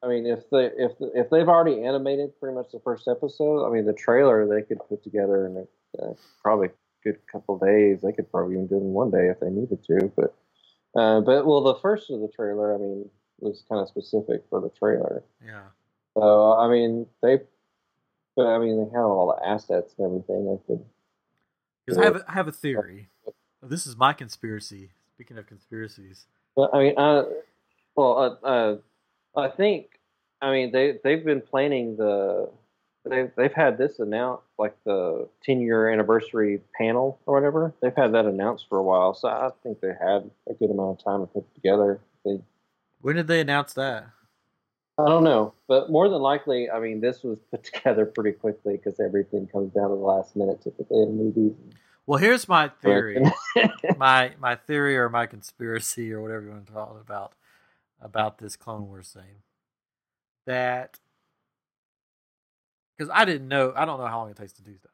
I 0.02 0.08
mean, 0.08 0.26
if 0.26 0.48
they 0.50 0.66
if 0.66 0.92
if 1.00 1.30
they've 1.30 1.48
already 1.48 1.82
animated 1.82 2.38
pretty 2.38 2.54
much 2.54 2.72
the 2.72 2.80
first 2.80 3.08
episode, 3.08 3.66
I 3.66 3.70
mean, 3.70 3.86
the 3.86 3.92
trailer 3.94 4.46
they 4.46 4.62
could 4.62 4.78
put 4.88 5.02
together 5.02 5.46
in 5.46 5.56
a, 5.56 6.02
uh, 6.02 6.14
probably 6.42 6.68
a 6.68 6.72
good 7.02 7.18
couple 7.30 7.58
days. 7.58 8.02
They 8.02 8.12
could 8.12 8.30
probably 8.30 8.54
even 8.54 8.66
do 8.66 8.76
it 8.76 8.78
in 8.80 8.92
one 8.92 9.10
day 9.10 9.28
if 9.28 9.40
they 9.40 9.48
needed 9.50 9.82
to. 9.84 10.12
But 10.14 10.34
uh, 10.94 11.20
but 11.22 11.46
well, 11.46 11.62
the 11.62 11.76
first 11.76 12.10
of 12.10 12.20
the 12.20 12.28
trailer, 12.28 12.74
I 12.74 12.78
mean, 12.78 13.08
was 13.40 13.64
kind 13.68 13.80
of 13.80 13.88
specific 13.88 14.44
for 14.48 14.60
the 14.60 14.70
trailer. 14.70 15.22
Yeah. 15.44 15.62
So 16.16 16.52
I 16.52 16.68
mean, 16.68 17.06
they, 17.22 17.40
but 18.36 18.46
I 18.46 18.58
mean, 18.58 18.78
they 18.78 18.90
have 18.96 19.04
all 19.04 19.36
the 19.36 19.46
assets 19.46 19.94
and 19.98 20.06
everything. 20.06 20.46
They 20.46 20.74
could. 20.74 20.84
Because 21.84 21.98
I 21.98 22.04
have 22.04 22.16
a, 22.16 22.24
I 22.28 22.32
have 22.32 22.48
a 22.48 22.52
theory. 22.52 23.08
This 23.62 23.86
is 23.86 23.96
my 23.96 24.12
conspiracy. 24.12 24.90
Speaking 25.14 25.38
of 25.38 25.46
conspiracies, 25.46 26.26
But 26.56 26.74
I 26.74 26.78
mean, 26.78 26.94
uh, 26.98 27.24
well, 27.94 28.38
uh, 28.42 28.46
uh, 28.46 28.76
I 29.36 29.48
think, 29.48 29.90
I 30.42 30.50
mean, 30.50 30.72
they 30.72 30.98
they've 31.04 31.24
been 31.24 31.40
planning 31.40 31.96
the, 31.96 32.50
they 33.04 33.30
they've 33.36 33.52
had 33.52 33.78
this 33.78 34.00
announced 34.00 34.42
like 34.58 34.76
the 34.84 35.28
10 35.44 35.60
year 35.60 35.88
anniversary 35.88 36.60
panel 36.76 37.20
or 37.26 37.34
whatever. 37.34 37.72
They've 37.80 37.94
had 37.96 38.12
that 38.14 38.24
announced 38.24 38.66
for 38.68 38.78
a 38.78 38.82
while, 38.82 39.14
so 39.14 39.28
I 39.28 39.50
think 39.62 39.80
they 39.80 39.88
had 39.88 40.28
a 40.48 40.54
good 40.54 40.70
amount 40.70 40.98
of 40.98 41.04
time 41.04 41.20
to 41.20 41.26
put 41.26 41.44
it 41.44 41.54
together. 41.54 42.00
They, 42.24 42.40
when 43.04 43.16
did 43.16 43.26
they 43.26 43.40
announce 43.40 43.74
that? 43.74 44.06
I 44.96 45.04
don't 45.06 45.24
know, 45.24 45.52
but 45.68 45.90
more 45.90 46.08
than 46.08 46.22
likely, 46.22 46.70
I 46.70 46.80
mean, 46.80 47.02
this 47.02 47.22
was 47.22 47.38
put 47.50 47.62
together 47.74 48.06
pretty 48.06 48.32
quickly 48.32 48.78
because 48.78 48.98
everything 48.98 49.46
comes 49.46 49.74
down 49.74 49.90
to 49.90 49.96
the 49.96 50.02
last 50.02 50.34
minute 50.34 50.62
typically 50.62 51.02
in 51.02 51.14
movies. 51.14 51.52
Well, 52.06 52.18
here's 52.18 52.48
my 52.48 52.68
theory. 52.68 53.22
my 53.98 54.32
my 54.40 54.56
theory 54.56 54.96
or 54.96 55.10
my 55.10 55.26
conspiracy 55.26 56.12
or 56.12 56.22
whatever 56.22 56.46
you 56.46 56.50
want 56.52 56.66
to 56.66 56.72
call 56.72 56.96
it 56.96 57.02
about 57.02 57.34
about 58.00 58.38
this 58.38 58.56
Clone 58.56 58.88
Wars 58.88 59.10
thing. 59.10 59.42
That 60.46 60.98
because 62.96 63.10
I 63.14 63.26
didn't 63.26 63.48
know, 63.48 63.74
I 63.76 63.84
don't 63.84 63.98
know 63.98 64.06
how 64.06 64.20
long 64.20 64.30
it 64.30 64.36
takes 64.36 64.52
to 64.54 64.62
do 64.62 64.78
stuff. 64.78 64.92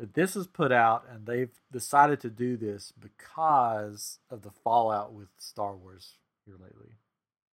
That 0.00 0.14
this 0.14 0.34
is 0.34 0.48
put 0.48 0.72
out 0.72 1.04
and 1.08 1.26
they've 1.26 1.60
decided 1.70 2.18
to 2.22 2.30
do 2.30 2.56
this 2.56 2.92
because 2.98 4.18
of 4.30 4.42
the 4.42 4.50
fallout 4.50 5.12
with 5.12 5.28
Star 5.38 5.76
Wars 5.76 6.14
here 6.44 6.56
lately, 6.60 6.96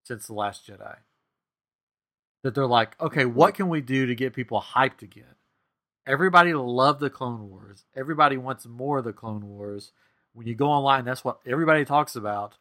since 0.07 0.27
the 0.27 0.35
Last 0.35 0.66
Jedi. 0.66 0.97
That 2.42 2.55
they're 2.55 2.66
like, 2.66 3.01
okay, 3.01 3.25
what 3.25 3.55
can 3.55 3.69
we 3.69 3.81
do 3.81 4.07
to 4.07 4.14
get 4.14 4.35
people 4.35 4.62
hyped 4.62 5.03
again? 5.03 5.35
Everybody 6.07 6.55
loved 6.55 7.01
the 7.01 7.11
Clone 7.11 7.51
Wars. 7.51 7.85
Everybody 7.97 8.37
wants 8.37 8.66
more 8.66 8.99
of 8.99 9.05
the 9.05 9.12
Clone 9.12 9.49
Wars. 9.49 9.92
when 10.33 10.47
you 10.47 10.55
go 10.55 10.69
online, 10.69 11.05
that's 11.05 11.25
what 11.25 11.40
everybody 11.47 11.85
talks 11.85 12.14
about. 12.14 12.57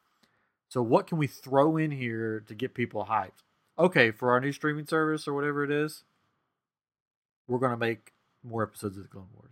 So 0.69 0.81
what 0.81 1.08
can 1.08 1.17
we 1.17 1.27
throw 1.27 1.77
in 1.77 1.91
here 1.91 2.43
to 2.47 2.55
get 2.55 2.73
people 2.73 3.05
hyped? 3.10 3.43
Okay, 3.77 4.12
for 4.12 4.31
our 4.31 4.39
new 4.39 4.51
streaming 4.53 4.88
service 4.88 5.27
or 5.27 5.34
whatever 5.34 5.63
it 5.63 5.71
is, 5.71 6.03
we're 7.47 7.60
gonna 7.60 7.77
make 7.77 8.13
more 8.43 8.63
episodes 8.63 8.97
of 8.97 9.03
the 9.03 9.10
Clone 9.10 9.27
Wars. 9.36 9.51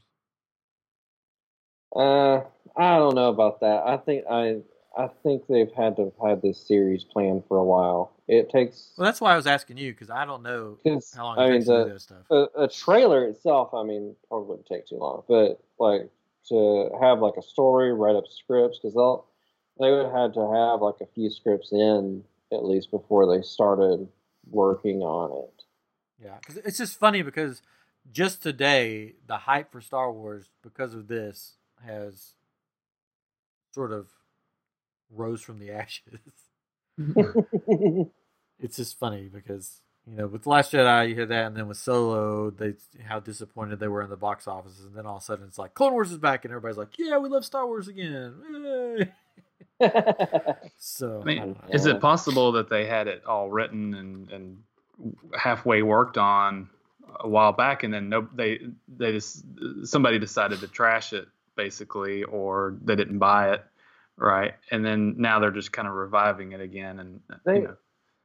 Uh, 1.96 2.48
I 2.76 2.98
don't 2.98 3.16
know 3.16 3.30
about 3.30 3.60
that. 3.60 3.84
I 3.86 3.98
think 3.98 4.26
I 4.30 4.62
I 4.96 5.08
think 5.24 5.48
they've 5.48 5.72
had 5.72 5.96
to 5.96 6.04
have 6.06 6.30
had 6.30 6.42
this 6.42 6.60
series 6.60 7.04
planned 7.04 7.44
for 7.48 7.58
a 7.58 7.64
while. 7.64 8.14
It 8.28 8.50
takes 8.50 8.92
Well, 8.98 9.06
that's 9.06 9.20
why 9.20 9.34
I 9.34 9.36
was 9.36 9.48
asking 9.48 9.78
you 9.78 9.92
because 9.92 10.10
I 10.10 10.26
don't 10.26 10.44
know 10.44 10.78
how 11.16 11.24
long 11.24 11.38
it 11.38 11.42
I 11.42 11.46
mean 11.46 11.54
takes 11.54 11.66
to 11.66 11.72
do 11.72 11.84
the 11.86 11.94
that 11.94 12.02
stuff. 12.02 12.18
a, 12.30 12.48
a 12.64 12.68
trailer 12.68 13.26
itself. 13.26 13.74
I 13.74 13.84
mean, 13.84 14.16
probably 14.28 14.50
wouldn't 14.50 14.68
take 14.68 14.88
too 14.88 14.98
long, 14.98 15.24
but 15.28 15.64
like 15.80 16.10
to 16.50 16.90
have 17.02 17.20
like 17.20 17.36
a 17.38 17.42
story, 17.42 17.94
write 17.94 18.16
up 18.16 18.26
scripts 18.30 18.80
because 18.80 18.94
they'll 18.94 19.26
they 19.80 19.90
would 19.90 20.06
have 20.06 20.14
had 20.14 20.34
to 20.36 20.52
have 20.54 20.82
like 20.82 21.02
a 21.02 21.08
few 21.14 21.30
scripts 21.30 21.72
in 21.72 22.24
at 22.52 22.64
least 22.64 22.92
before 22.92 23.26
they 23.36 23.42
started 23.42 24.08
working 24.50 25.02
on 25.02 25.46
it. 25.46 25.64
Yeah, 26.24 26.38
because 26.40 26.58
it's 26.58 26.78
just 26.78 27.00
funny 27.00 27.24
because 27.24 27.62
just 28.12 28.44
today 28.44 29.16
the 29.26 29.38
hype 29.38 29.72
for 29.72 29.82
Star 29.82 30.12
Wars 30.12 30.52
because 30.62 30.94
of 30.94 31.08
this 31.08 31.56
has 31.84 32.34
sort 33.72 33.92
of 33.92 34.08
rose 35.16 35.42
from 35.42 35.60
the 35.60 35.72
ashes. 35.72 36.20
Mm-hmm. 37.00 38.04
it's 38.60 38.78
just 38.78 39.00
funny 39.00 39.30
because 39.34 39.82
you 40.06 40.16
know 40.16 40.28
with 40.28 40.46
Last 40.46 40.72
Jedi 40.72 41.10
you 41.10 41.16
hear 41.16 41.26
that, 41.26 41.48
and 41.48 41.58
then 41.58 41.68
with 41.68 41.78
Solo 41.78 42.50
they 42.52 42.74
how 43.04 43.20
disappointed 43.20 43.80
they 43.80 43.88
were 43.88 44.04
in 44.04 44.10
the 44.10 44.18
box 44.18 44.48
offices, 44.48 44.86
and 44.86 44.96
then 44.96 45.06
all 45.06 45.18
of 45.18 45.22
a 45.22 45.26
sudden 45.26 45.46
it's 45.48 45.58
like 45.58 45.74
Clone 45.74 45.94
Wars 45.94 46.12
is 46.12 46.18
back, 46.18 46.46
and 46.46 46.52
everybody's 46.52 46.78
like, 46.78 46.98
yeah, 46.98 47.18
we 47.18 47.30
love 47.30 47.46
Star 47.46 47.66
Wars 47.66 47.88
again. 47.88 48.36
Yay. 48.52 49.12
So 50.78 51.22
I 51.22 51.26
mean, 51.26 51.38
don't 51.40 51.58
is 51.72 51.86
it 51.86 52.00
possible 52.00 52.54
that 52.54 52.70
they 52.70 52.86
had 52.86 53.08
it 53.08 53.26
all 53.26 53.50
written 53.50 53.94
and, 53.94 54.30
and 54.30 54.58
halfway 55.38 55.82
worked 55.82 56.18
on 56.18 56.70
a 57.20 57.28
while 57.28 57.52
back, 57.52 57.84
and 57.84 57.94
then 57.94 58.10
no, 58.10 58.28
they 58.34 58.60
they 58.88 59.12
just 59.12 59.44
somebody 59.84 60.20
decided 60.20 60.60
to 60.60 60.68
trash 60.68 61.14
it 61.14 61.28
basically, 61.56 62.24
or 62.24 62.78
they 62.84 62.96
didn't 62.96 63.20
buy 63.20 63.54
it, 63.54 63.64
right? 64.18 64.54
And 64.72 64.86
then 64.86 65.16
now 65.18 65.40
they're 65.40 65.52
just 65.52 65.72
kind 65.72 65.88
of 65.88 65.94
reviving 65.94 66.52
it 66.54 66.62
again 66.62 67.00
and 67.00 67.20
They- 67.46 67.58
you 67.58 67.62
know, 67.64 67.78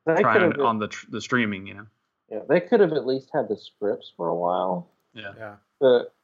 they 0.06 0.14
could 0.14 0.22
trying 0.22 0.40
have 0.42 0.50
it 0.52 0.60
on 0.60 0.78
the 0.78 0.88
tr- 0.88 1.06
the 1.10 1.20
streaming, 1.20 1.66
you 1.66 1.74
know. 1.74 1.86
yeah, 2.30 2.40
they 2.48 2.60
could 2.60 2.80
have 2.80 2.92
at 2.92 3.06
least 3.06 3.30
had 3.32 3.48
the 3.48 3.56
scripts 3.56 4.12
for 4.16 4.28
a 4.28 4.34
while. 4.34 4.88
Yeah. 5.14 5.32
yeah, 5.36 5.56
But 5.80 6.14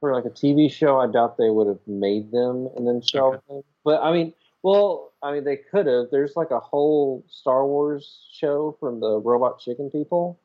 for 0.00 0.12
like 0.14 0.24
a 0.24 0.30
TV 0.30 0.70
show, 0.70 0.98
I 0.98 1.06
doubt 1.06 1.36
they 1.38 1.50
would 1.50 1.66
have 1.66 1.80
made 1.86 2.30
them 2.30 2.68
and 2.76 2.86
then 2.86 3.00
shelved 3.00 3.40
them. 3.48 3.62
But 3.84 4.02
I 4.02 4.12
mean, 4.12 4.34
well, 4.62 5.12
I 5.22 5.32
mean, 5.32 5.44
they 5.44 5.56
could 5.56 5.86
have. 5.86 6.06
There's 6.10 6.36
like 6.36 6.50
a 6.50 6.60
whole 6.60 7.24
Star 7.28 7.66
Wars 7.66 8.26
show 8.32 8.76
from 8.80 9.00
the 9.00 9.18
Robot 9.20 9.58
Chicken 9.60 9.90
people. 9.90 10.38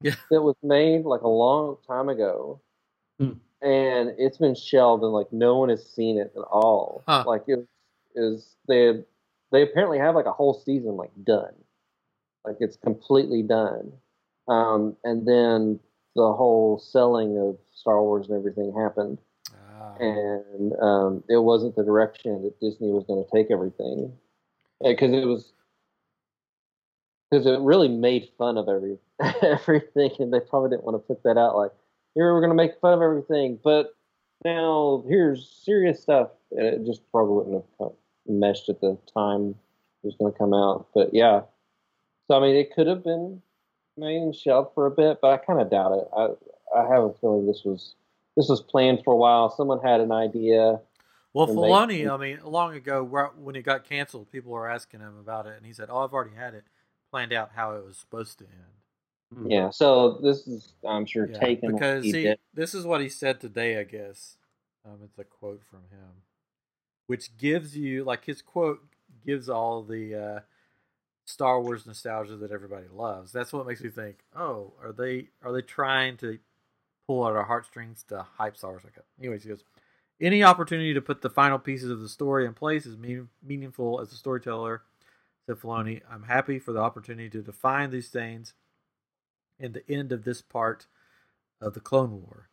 Yeah. 0.00 0.14
That 0.30 0.42
was 0.42 0.56
made 0.62 1.04
like 1.04 1.22
a 1.22 1.28
long 1.28 1.76
time 1.86 2.08
ago. 2.08 2.60
Hmm. 3.18 3.32
And 3.64 4.12
it's 4.18 4.36
been 4.36 4.54
shelved 4.54 5.02
and 5.02 5.12
like 5.12 5.32
no 5.32 5.56
one 5.56 5.70
has 5.70 5.84
seen 5.88 6.18
it 6.18 6.32
at 6.36 6.42
all. 6.42 7.02
Huh. 7.08 7.24
Like 7.26 7.44
it 7.46 7.66
is 8.14 8.54
they 8.68 9.02
they 9.52 9.62
apparently 9.62 9.98
have 9.98 10.14
like 10.14 10.26
a 10.26 10.32
whole 10.32 10.54
season 10.54 10.96
like 10.96 11.10
done. 11.24 11.54
Like 12.44 12.56
it's 12.60 12.76
completely 12.76 13.42
done. 13.42 13.92
Um, 14.48 14.96
and 15.04 15.26
then 15.26 15.80
the 16.14 16.32
whole 16.32 16.78
selling 16.78 17.38
of 17.38 17.56
Star 17.74 18.02
Wars 18.02 18.28
and 18.28 18.38
everything 18.38 18.74
happened, 18.78 19.18
Ah. 19.80 19.94
and 19.98 20.72
um, 20.80 21.24
it 21.28 21.38
wasn't 21.38 21.74
the 21.76 21.82
direction 21.82 22.42
that 22.42 22.60
Disney 22.60 22.90
was 22.90 23.04
going 23.04 23.24
to 23.24 23.30
take 23.34 23.50
everything, 23.50 24.12
because 24.82 25.12
it 25.12 25.26
was 25.26 25.52
because 27.30 27.46
it 27.46 27.58
really 27.60 27.88
made 27.88 28.28
fun 28.38 28.58
of 28.58 28.68
every 28.68 28.98
everything, 29.42 30.10
and 30.18 30.32
they 30.32 30.40
probably 30.40 30.70
didn't 30.70 30.84
want 30.84 30.94
to 30.94 30.98
put 30.98 31.22
that 31.24 31.38
out 31.38 31.56
like 31.56 31.72
here 32.14 32.32
we're 32.32 32.40
going 32.40 32.50
to 32.50 32.56
make 32.56 32.80
fun 32.80 32.92
of 32.94 33.02
everything, 33.02 33.58
but 33.62 33.94
now 34.44 35.04
here's 35.08 35.48
serious 35.64 36.02
stuff, 36.02 36.30
and 36.52 36.66
it 36.66 36.84
just 36.84 37.02
probably 37.10 37.34
wouldn't 37.34 37.64
have 37.80 37.92
meshed 38.26 38.68
at 38.68 38.80
the 38.80 38.96
time 39.12 39.54
it 40.02 40.06
was 40.06 40.16
going 40.16 40.32
to 40.32 40.38
come 40.38 40.54
out. 40.54 40.86
But 40.94 41.12
yeah, 41.12 41.42
so 42.28 42.36
I 42.36 42.40
mean, 42.40 42.56
it 42.56 42.74
could 42.74 42.86
have 42.86 43.02
been 43.02 43.42
made 43.96 44.16
and 44.16 44.34
shelved 44.34 44.74
for 44.74 44.86
a 44.86 44.90
bit, 44.90 45.18
but 45.20 45.30
I 45.32 45.36
kind 45.38 45.60
of 45.60 45.70
doubt 45.70 45.92
it. 45.92 46.08
I 46.16 46.80
I 46.80 46.88
have 46.88 47.04
a 47.04 47.12
feeling 47.20 47.46
this 47.46 47.62
was 47.64 47.94
this 48.36 48.48
was 48.48 48.60
planned 48.60 49.02
for 49.04 49.14
a 49.14 49.16
while. 49.16 49.50
Someone 49.50 49.80
had 49.80 50.00
an 50.00 50.12
idea. 50.12 50.80
Well, 51.32 51.48
and 51.48 51.58
they- 51.58 51.62
Filoni, 51.62 52.08
I 52.10 52.16
mean, 52.16 52.40
long 52.44 52.74
ago 52.74 53.02
when 53.36 53.56
it 53.56 53.62
got 53.62 53.84
canceled, 53.88 54.30
people 54.30 54.52
were 54.52 54.68
asking 54.68 55.00
him 55.00 55.18
about 55.18 55.46
it, 55.46 55.54
and 55.56 55.66
he 55.66 55.72
said, 55.72 55.88
"Oh, 55.90 55.98
I've 56.00 56.12
already 56.12 56.34
had 56.36 56.54
it 56.54 56.64
planned 57.10 57.32
out 57.32 57.50
how 57.54 57.72
it 57.74 57.84
was 57.84 57.96
supposed 57.96 58.38
to 58.38 58.44
end." 58.44 58.83
Yeah, 59.46 59.70
so 59.70 60.18
this 60.22 60.46
is 60.46 60.72
I'm 60.86 61.06
sure 61.06 61.26
Yeah, 61.26 61.38
taken 61.38 61.72
because 61.72 62.04
he 62.04 62.34
this 62.54 62.74
is 62.74 62.86
what 62.86 63.00
he 63.00 63.08
said 63.08 63.40
today. 63.40 63.78
I 63.78 63.84
guess 63.84 64.36
um, 64.84 64.98
it's 65.04 65.18
a 65.18 65.24
quote 65.24 65.62
from 65.68 65.80
him, 65.90 66.22
which 67.06 67.36
gives 67.36 67.76
you 67.76 68.04
like 68.04 68.24
his 68.24 68.42
quote 68.42 68.80
gives 69.26 69.48
all 69.48 69.82
the 69.82 70.14
uh, 70.14 70.40
Star 71.24 71.60
Wars 71.60 71.86
nostalgia 71.86 72.36
that 72.36 72.52
everybody 72.52 72.86
loves. 72.92 73.32
That's 73.32 73.52
what 73.52 73.66
makes 73.66 73.82
me 73.82 73.90
think, 73.90 74.18
oh, 74.36 74.74
are 74.82 74.92
they 74.92 75.28
are 75.42 75.52
they 75.52 75.62
trying 75.62 76.16
to 76.18 76.38
pull 77.06 77.26
at 77.26 77.34
our 77.34 77.44
heartstrings 77.44 78.04
to 78.08 78.24
hype 78.36 78.56
Star 78.56 78.70
Wars 78.72 78.84
like 78.84 78.94
that? 78.94 79.06
Anyways, 79.18 79.42
he 79.42 79.48
goes, 79.48 79.64
any 80.20 80.42
opportunity 80.44 80.94
to 80.94 81.02
put 81.02 81.22
the 81.22 81.30
final 81.30 81.58
pieces 81.58 81.90
of 81.90 82.00
the 82.00 82.08
story 82.08 82.46
in 82.46 82.54
place 82.54 82.86
is 82.86 82.96
mean, 82.96 83.28
meaningful 83.42 84.00
as 84.00 84.12
a 84.12 84.16
storyteller. 84.16 84.82
Said 85.46 85.56
Filoni, 85.56 86.00
I'm 86.10 86.22
happy 86.22 86.58
for 86.58 86.72
the 86.72 86.80
opportunity 86.80 87.28
to 87.30 87.42
define 87.42 87.90
these 87.90 88.08
things 88.08 88.54
in 89.58 89.72
the 89.72 89.88
end 89.90 90.12
of 90.12 90.24
this 90.24 90.42
part 90.42 90.86
of 91.60 91.74
the 91.74 91.80
Clone 91.80 92.22
War. 92.22 92.48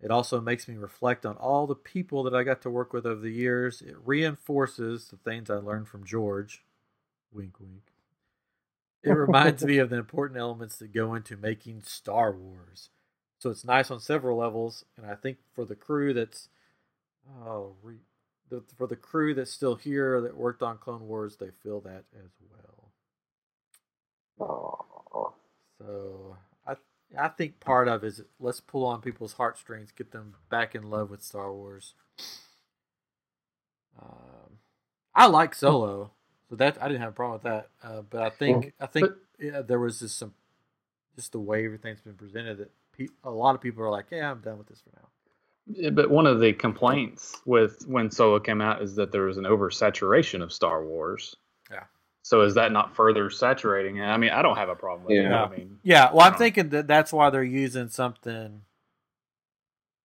It 0.00 0.10
also 0.10 0.40
makes 0.40 0.66
me 0.66 0.76
reflect 0.76 1.26
on 1.26 1.36
all 1.36 1.66
the 1.66 1.74
people 1.74 2.22
that 2.22 2.34
I 2.34 2.42
got 2.42 2.62
to 2.62 2.70
work 2.70 2.92
with 2.92 3.04
over 3.04 3.20
the 3.20 3.30
years. 3.30 3.82
It 3.82 3.96
reinforces 4.04 5.08
the 5.08 5.16
things 5.18 5.50
I 5.50 5.56
learned 5.56 5.88
from 5.88 6.04
George. 6.04 6.64
Wink, 7.32 7.60
wink. 7.60 7.82
It 9.02 9.12
reminds 9.12 9.64
me 9.64 9.78
of 9.78 9.90
the 9.90 9.96
important 9.96 10.38
elements 10.38 10.76
that 10.76 10.92
go 10.92 11.14
into 11.14 11.36
making 11.36 11.82
Star 11.82 12.32
Wars. 12.32 12.90
So 13.38 13.50
it's 13.50 13.64
nice 13.64 13.90
on 13.90 14.00
several 14.00 14.36
levels, 14.38 14.84
and 14.96 15.06
I 15.06 15.14
think 15.14 15.38
for 15.54 15.64
the 15.64 15.74
crew 15.74 16.12
that's 16.12 16.48
oh, 17.46 17.74
re, 17.82 17.96
the, 18.50 18.62
for 18.76 18.86
the 18.86 18.96
crew 18.96 19.34
that's 19.34 19.50
still 19.52 19.76
here 19.76 20.20
that 20.20 20.36
worked 20.36 20.62
on 20.62 20.78
Clone 20.78 21.08
Wars, 21.08 21.36
they 21.36 21.50
feel 21.62 21.80
that 21.80 22.04
as 22.14 22.30
well. 22.50 22.90
Aw. 24.40 24.89
So 25.80 26.36
I 26.66 26.76
I 27.18 27.28
think 27.28 27.60
part 27.60 27.88
of 27.88 28.04
it 28.04 28.08
is 28.08 28.22
let's 28.38 28.60
pull 28.60 28.84
on 28.84 29.00
people's 29.00 29.34
heartstrings, 29.34 29.92
get 29.92 30.12
them 30.12 30.34
back 30.50 30.74
in 30.74 30.90
love 30.90 31.10
with 31.10 31.22
Star 31.22 31.52
Wars. 31.52 31.94
Um, 34.00 34.58
I 35.14 35.26
like 35.26 35.54
Solo, 35.54 36.12
so 36.48 36.56
that 36.56 36.78
I 36.80 36.88
didn't 36.88 37.00
have 37.00 37.10
a 37.10 37.16
problem 37.16 37.40
with 37.42 37.42
that. 37.42 37.68
Uh, 37.82 38.02
but 38.02 38.22
I 38.22 38.30
think 38.30 38.72
I 38.80 38.86
think 38.86 39.10
yeah, 39.38 39.62
there 39.62 39.80
was 39.80 40.00
just 40.00 40.18
some 40.18 40.34
just 41.16 41.32
the 41.32 41.40
way 41.40 41.64
everything's 41.64 42.00
been 42.00 42.14
presented 42.14 42.58
that 42.58 42.70
pe- 42.96 43.08
a 43.24 43.30
lot 43.30 43.54
of 43.54 43.60
people 43.60 43.82
are 43.82 43.90
like, 43.90 44.06
yeah, 44.10 44.30
I'm 44.30 44.40
done 44.40 44.58
with 44.58 44.68
this 44.68 44.80
for 44.80 44.90
now. 44.96 45.08
Yeah, 45.66 45.90
but 45.90 46.10
one 46.10 46.26
of 46.26 46.40
the 46.40 46.52
complaints 46.52 47.40
with 47.46 47.84
when 47.86 48.10
Solo 48.10 48.40
came 48.40 48.60
out 48.60 48.82
is 48.82 48.96
that 48.96 49.12
there 49.12 49.24
was 49.24 49.38
an 49.38 49.44
oversaturation 49.44 50.42
of 50.42 50.52
Star 50.52 50.84
Wars. 50.84 51.36
Yeah. 51.70 51.84
So 52.22 52.42
is 52.42 52.54
that 52.54 52.70
not 52.72 52.94
further 52.94 53.30
saturating? 53.30 53.96
it? 53.98 54.02
I 54.04 54.16
mean, 54.16 54.30
I 54.30 54.42
don't 54.42 54.56
have 54.56 54.68
a 54.68 54.74
problem 54.74 55.06
with 55.06 55.16
it. 55.16 55.22
Yeah. 55.22 55.44
I 55.44 55.48
mean, 55.56 55.78
Yeah, 55.82 56.12
well, 56.12 56.26
I'm 56.26 56.34
thinking 56.34 56.68
that 56.70 56.86
that's 56.86 57.12
why 57.12 57.30
they're 57.30 57.42
using 57.42 57.88
something 57.88 58.62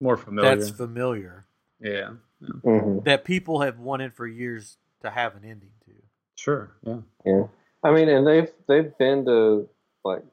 more 0.01 0.17
familiar. 0.17 0.56
that's 0.56 0.69
familiar 0.69 1.45
yeah. 1.80 2.12
Mhm. 2.41 3.04
that 3.06 3.23
people 3.25 3.62
have 3.62 3.80
wanted 3.80 4.13
for 4.13 4.28
years 4.28 4.78
to 5.01 5.10
have 5.10 5.36
an 5.36 5.43
ending 5.43 5.71
to. 5.86 5.91
Sure. 6.36 6.71
Yeah. 6.84 6.97
Yeah, 7.25 7.43
I 7.84 7.91
mean, 7.91 8.10
and 8.10 8.25
they've 8.28 8.51
they've 8.67 8.97
been 8.97 9.25
to 9.25 9.69
like 10.04 10.23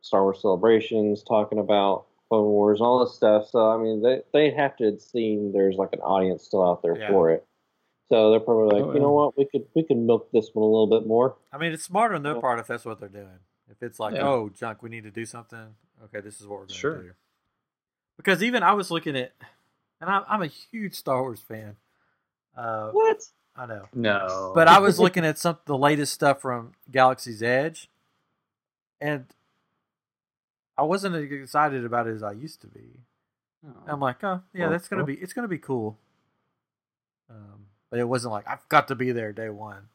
Star 0.00 0.22
Wars 0.22 0.40
celebrations, 0.42 1.22
talking 1.22 1.58
about 1.58 2.06
Clone 2.28 2.46
Wars, 2.46 2.80
all 2.80 3.04
this 3.04 3.14
stuff. 3.14 3.48
So 3.48 3.70
I 3.70 3.76
mean, 3.78 4.02
they 4.02 4.22
they 4.32 4.50
have 4.50 4.76
to 4.78 4.84
have 4.86 5.00
seen 5.00 5.52
there's 5.52 5.76
like 5.76 5.92
an 5.92 6.00
audience 6.00 6.44
still 6.44 6.68
out 6.68 6.82
there 6.82 6.98
Yeah. 6.98 7.08
for 7.10 7.30
it. 7.30 7.46
So 8.08 8.30
they're 8.30 8.40
probably 8.40 8.78
like, 8.80 8.88
Oh, 8.90 8.94
you 8.94 9.00
know 9.00 9.12
what, 9.12 9.36
we 9.38 9.46
could 9.46 9.66
we 9.74 9.84
could 9.84 9.96
milk 9.96 10.30
this 10.32 10.50
one 10.52 10.62
a 10.62 10.66
little 10.66 10.86
bit 10.86 11.06
more. 11.06 11.36
I 11.52 11.58
mean, 11.58 11.72
it's 11.72 11.84
smart 11.84 12.14
on 12.14 12.22
their 12.22 12.38
part 12.40 12.58
if 12.58 12.66
that's 12.66 12.84
what 12.84 13.00
they're 13.00 13.08
doing. 13.08 13.38
If 13.70 13.82
it's 13.82 13.98
like, 13.98 14.14
Yeah. 14.14 14.26
oh, 14.28 14.50
junk, 14.50 14.82
we 14.82 14.90
need 14.90 15.04
to 15.04 15.10
do 15.10 15.24
something. 15.24 15.74
Okay, 16.04 16.20
this 16.20 16.40
is 16.40 16.46
what 16.46 16.52
we're 16.52 16.66
going 16.66 16.68
to 16.68 16.74
Sure. 16.74 17.02
do. 17.02 17.10
Because 18.18 18.42
even 18.42 18.62
I 18.62 18.72
was 18.74 18.90
looking 18.90 19.16
at, 19.16 19.32
and 20.00 20.10
I'm, 20.10 20.24
I'm 20.28 20.42
a 20.42 20.46
huge 20.46 20.94
Star 20.94 21.22
Wars 21.22 21.40
fan. 21.40 21.76
Uh, 22.56 22.90
What? 22.90 23.22
I 23.56 23.66
know, 23.66 23.84
No. 23.94 24.52
but 24.54 24.66
I 24.68 24.78
was 24.80 24.98
looking 25.04 25.24
at 25.24 25.38
some 25.38 25.58
the 25.66 25.76
latest 25.78 26.12
stuff 26.14 26.40
from 26.40 26.72
Galaxy's 26.90 27.42
Edge, 27.42 27.90
and 29.00 29.26
I 30.76 30.82
wasn't 30.82 31.14
as 31.16 31.22
excited 31.30 31.84
about 31.84 32.06
it 32.06 32.14
as 32.14 32.22
I 32.22 32.32
used 32.32 32.60
to 32.62 32.66
be. 32.66 33.00
Oh. 33.66 33.72
I'm 33.86 34.00
like, 34.00 34.22
oh 34.24 34.42
yeah, 34.54 34.66
Oh, 34.66 34.70
that's 34.70 34.88
gonna 34.88 35.02
oh. 35.02 35.06
be 35.06 35.14
it's 35.14 35.32
gonna 35.34 35.48
be 35.48 35.58
cool. 35.58 35.98
Um, 37.30 37.66
but 37.92 38.00
it 38.00 38.08
wasn't 38.08 38.32
like 38.34 38.48
I've 38.48 38.68
got 38.70 38.88
to 38.88 38.96
be 38.96 39.12
there 39.12 39.32
day 39.34 39.50
one. 39.50 39.90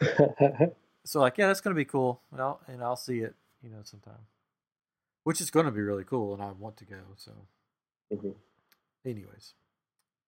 So 1.06 1.20
like, 1.20 1.38
yeah, 1.38 1.48
that's 1.48 1.62
gonna 1.62 1.76
be 1.76 1.86
cool, 1.86 2.22
and 2.32 2.40
I'll 2.42 2.60
and 2.68 2.82
I'll 2.82 2.96
see 2.96 3.20
it, 3.20 3.34
you 3.62 3.70
know, 3.70 3.80
sometime. 3.84 4.26
Which 5.24 5.40
is 5.40 5.50
gonna 5.50 5.72
be 5.72 5.82
really 5.82 6.04
cool, 6.04 6.34
and 6.34 6.42
I 6.42 6.52
want 6.52 6.78
to 6.78 6.86
go. 6.86 6.96
So, 7.16 7.32
Mhm. 8.12 8.34
anyways, 9.06 9.54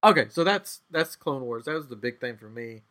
okay, 0.05 0.27
so 0.31 0.45
that's 0.45 0.83
that's 0.91 1.17
Clone 1.17 1.43
Wars. 1.43 1.67
That 1.67 1.75
was 1.75 1.89
the 1.89 1.97
big 1.97 2.21
thing 2.21 2.37
for 2.39 2.51
me 2.51 2.83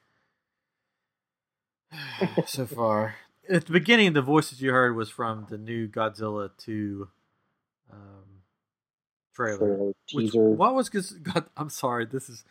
so 2.45 2.65
far. 2.67 3.15
At 3.49 3.65
the 3.67 3.73
beginning, 3.73 4.13
the 4.13 4.21
voices 4.23 4.61
you 4.61 4.71
heard 4.71 4.95
was 4.95 5.09
from 5.09 5.47
the 5.49 5.57
new 5.57 5.87
Godzilla 5.87 6.51
two 6.57 7.09
um, 7.91 8.41
trailer. 9.35 9.77
Trailer, 9.77 9.93
Which, 10.11 10.33
teaser. 10.33 10.49
what 10.49 10.75
was 10.75 10.89
God? 10.89 11.45
I'm 11.57 11.69
sorry. 11.69 12.05
This 12.05 12.29
is 12.29 12.45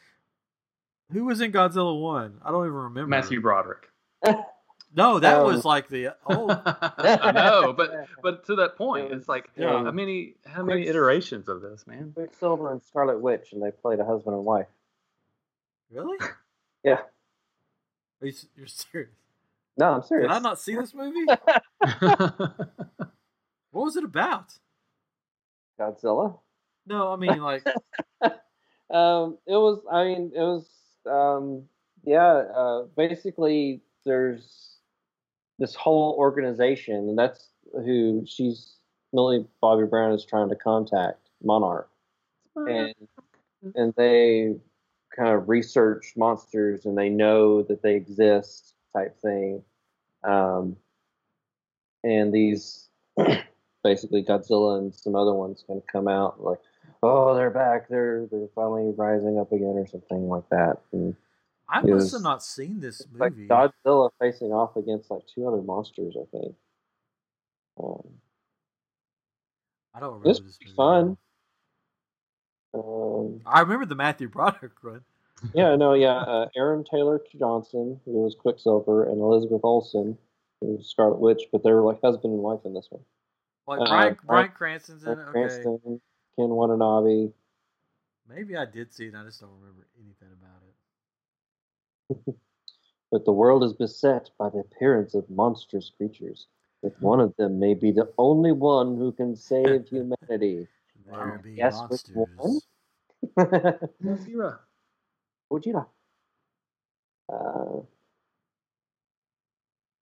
who 1.13 1.25
was 1.25 1.41
in 1.41 1.53
Godzilla 1.53 1.99
one. 2.01 2.39
I 2.45 2.51
don't 2.51 2.65
even 2.65 2.75
remember. 2.75 3.09
Matthew 3.09 3.41
Broderick. 3.41 3.89
No, 4.93 5.21
that 5.21 5.39
Um, 5.39 5.47
was 5.47 5.65
like 5.65 5.87
the 5.89 6.09
oh 6.29 6.49
I 6.67 7.31
know, 7.31 7.73
but 7.73 8.09
but 8.25 8.45
to 8.47 8.57
that 8.57 8.75
point, 8.77 9.13
it's 9.13 9.29
like 9.29 9.49
Yeah. 9.55 9.85
how 9.85 9.93
many 9.93 10.35
how 10.45 10.65
many 10.65 10.81
Quick- 10.81 10.91
iterations 10.91 11.49
of 11.49 11.63
this, 11.63 11.87
man? 11.87 12.11
Quicksilver 12.13 12.73
and 12.73 12.83
Scarlet 12.83 13.21
Witch, 13.21 13.53
and 13.53 13.63
they 13.63 13.71
played 13.71 14.01
a 14.01 14.05
husband 14.05 14.35
and 14.35 14.45
wife. 14.45 14.67
really? 15.93 16.19
Yeah. 16.83 17.03
Are 18.21 18.27
you, 18.27 18.33
you're 18.57 18.67
serious? 18.67 19.11
No, 19.77 19.93
I'm 19.93 20.03
serious. 20.03 20.27
Did 20.29 20.35
I 20.35 20.41
not 20.41 20.59
see 20.59 20.75
this 20.75 20.93
movie? 20.93 21.25
What 23.71 23.85
was 23.85 23.95
it 23.97 24.03
about? 24.03 24.55
Godzilla. 25.79 26.39
No, 26.87 27.13
I 27.13 27.17
mean 27.17 27.39
like 27.41 27.65
um, 28.91 29.39
it 29.47 29.55
was. 29.55 29.83
I 29.91 30.03
mean, 30.05 30.33
it 30.35 30.41
was. 30.41 30.69
Um, 31.07 31.65
yeah. 32.05 32.45
Uh, 32.55 32.83
basically, 32.97 33.81
there's 34.05 34.77
this 35.59 35.75
whole 35.75 36.15
organization, 36.19 37.09
and 37.09 37.19
that's 37.19 37.49
who 37.73 38.25
she's 38.27 38.77
Millie 39.13 39.47
Bobby 39.61 39.87
Brown 39.87 40.13
is 40.13 40.25
trying 40.25 40.49
to 40.49 40.57
contact 40.57 41.29
Monarch, 41.43 41.91
and 42.57 42.95
and 43.75 43.93
they 43.97 44.55
kind 45.15 45.31
of 45.31 45.49
research 45.49 46.15
monsters, 46.17 46.87
and 46.87 46.97
they 46.97 47.09
know 47.09 47.63
that 47.63 47.83
they 47.83 47.95
exist, 47.95 48.75
type 48.95 49.21
thing. 49.21 49.63
Um, 50.25 50.77
and 52.03 52.33
these 52.33 52.89
basically 53.85 54.23
Godzilla 54.23 54.79
and 54.79 54.95
some 54.95 55.15
other 55.15 55.35
ones 55.35 55.65
can 55.67 55.83
come 55.91 56.09
out 56.09 56.43
like, 56.43 56.61
oh, 57.03 57.35
they're 57.35 57.51
back, 57.51 57.89
they're 57.89 58.27
they're 58.31 58.49
finally 58.55 58.93
rising 58.97 59.39
up 59.39 59.53
again, 59.53 59.75
or 59.77 59.87
something 59.87 60.29
like 60.29 60.49
that. 60.51 60.79
And 60.93 61.17
I 61.69 61.81
must 61.83 61.89
was 61.93 62.13
have 62.13 62.23
not 62.23 62.43
seen 62.43 62.81
this 62.81 63.01
it's 63.01 63.09
like 63.19 63.33
movie. 63.33 63.49
Godzilla 63.49 64.11
facing 64.21 64.53
off 64.53 64.77
against 64.77 65.11
like 65.11 65.23
two 65.33 65.47
other 65.47 65.63
monsters, 65.63 66.17
I 66.21 66.25
think. 66.37 66.55
Um, 67.83 68.03
I 69.95 70.01
don't 70.01 70.09
remember 70.21 70.29
This 70.29 70.41
this 70.41 70.59
movie. 70.63 70.75
fun. 70.77 71.17
um, 72.75 73.41
I 73.47 73.61
remember 73.61 73.87
the 73.87 73.95
Matthew 73.95 74.29
Broderick 74.33 74.73
one. 74.83 75.03
yeah, 75.55 75.75
no, 75.77 75.95
yeah. 75.95 76.19
Uh, 76.19 76.49
Aaron 76.57 76.85
Taylor 76.85 77.21
Johnson, 77.39 78.01
who 78.05 78.13
was 78.23 78.35
Quicksilver, 78.39 79.05
and 79.05 79.21
Elizabeth 79.21 79.61
Olsen, 79.65 80.19
who 80.61 80.77
was 80.77 80.89
Scarlet 80.89 81.19
Witch, 81.19 81.43
but 81.53 81.63
they 81.65 81.73
were 81.73 81.83
like 81.83 82.01
husband 82.03 82.35
and 82.35 82.43
wife 82.43 82.61
in 82.65 82.75
this 82.75 82.89
one. 82.91 83.03
Like 83.67 83.81
Uh, 83.81 83.85
Brian, 83.91 83.91
Bryan- 84.15 84.19
Brian 84.27 84.51
Cranston's 84.51 85.05
in 85.05 85.13
it. 85.13 85.19
Okay. 85.23 85.31
Cranston, 85.33 86.01
Ken 86.41 86.49
Watanabe. 86.51 87.33
Maybe 88.29 88.57
I 88.57 88.65
did 88.65 88.93
see 88.93 89.07
it. 89.07 89.15
I 89.15 89.25
just 89.25 89.41
don't 89.41 89.51
remember 89.61 89.87
anything 90.03 90.29
about 90.33 90.63
it. 92.29 92.35
But 93.11 93.25
the 93.25 93.33
world 93.33 93.65
is 93.65 93.73
beset 93.73 94.31
by 94.39 94.51
the 94.51 94.61
appearance 94.61 95.15
of 95.15 95.29
monstrous 95.29 95.91
creatures. 95.97 96.47
If 96.85 96.93
one 97.01 97.19
of 97.21 97.35
them 97.37 97.59
may 97.59 97.75
be 97.75 97.91
the 97.91 98.09
only 98.19 98.53
one 98.53 98.97
who 98.97 99.11
can 99.11 99.35
save 99.35 99.89
humanity. 99.89 100.69
There 101.07 101.21
Um, 101.21 101.41
be 101.43 101.55
guess 101.57 101.83
which 101.89 102.05
one? 102.15 102.61
Zero. 104.17 104.61
Gojira. 105.51 105.87
Uh, 107.29 107.83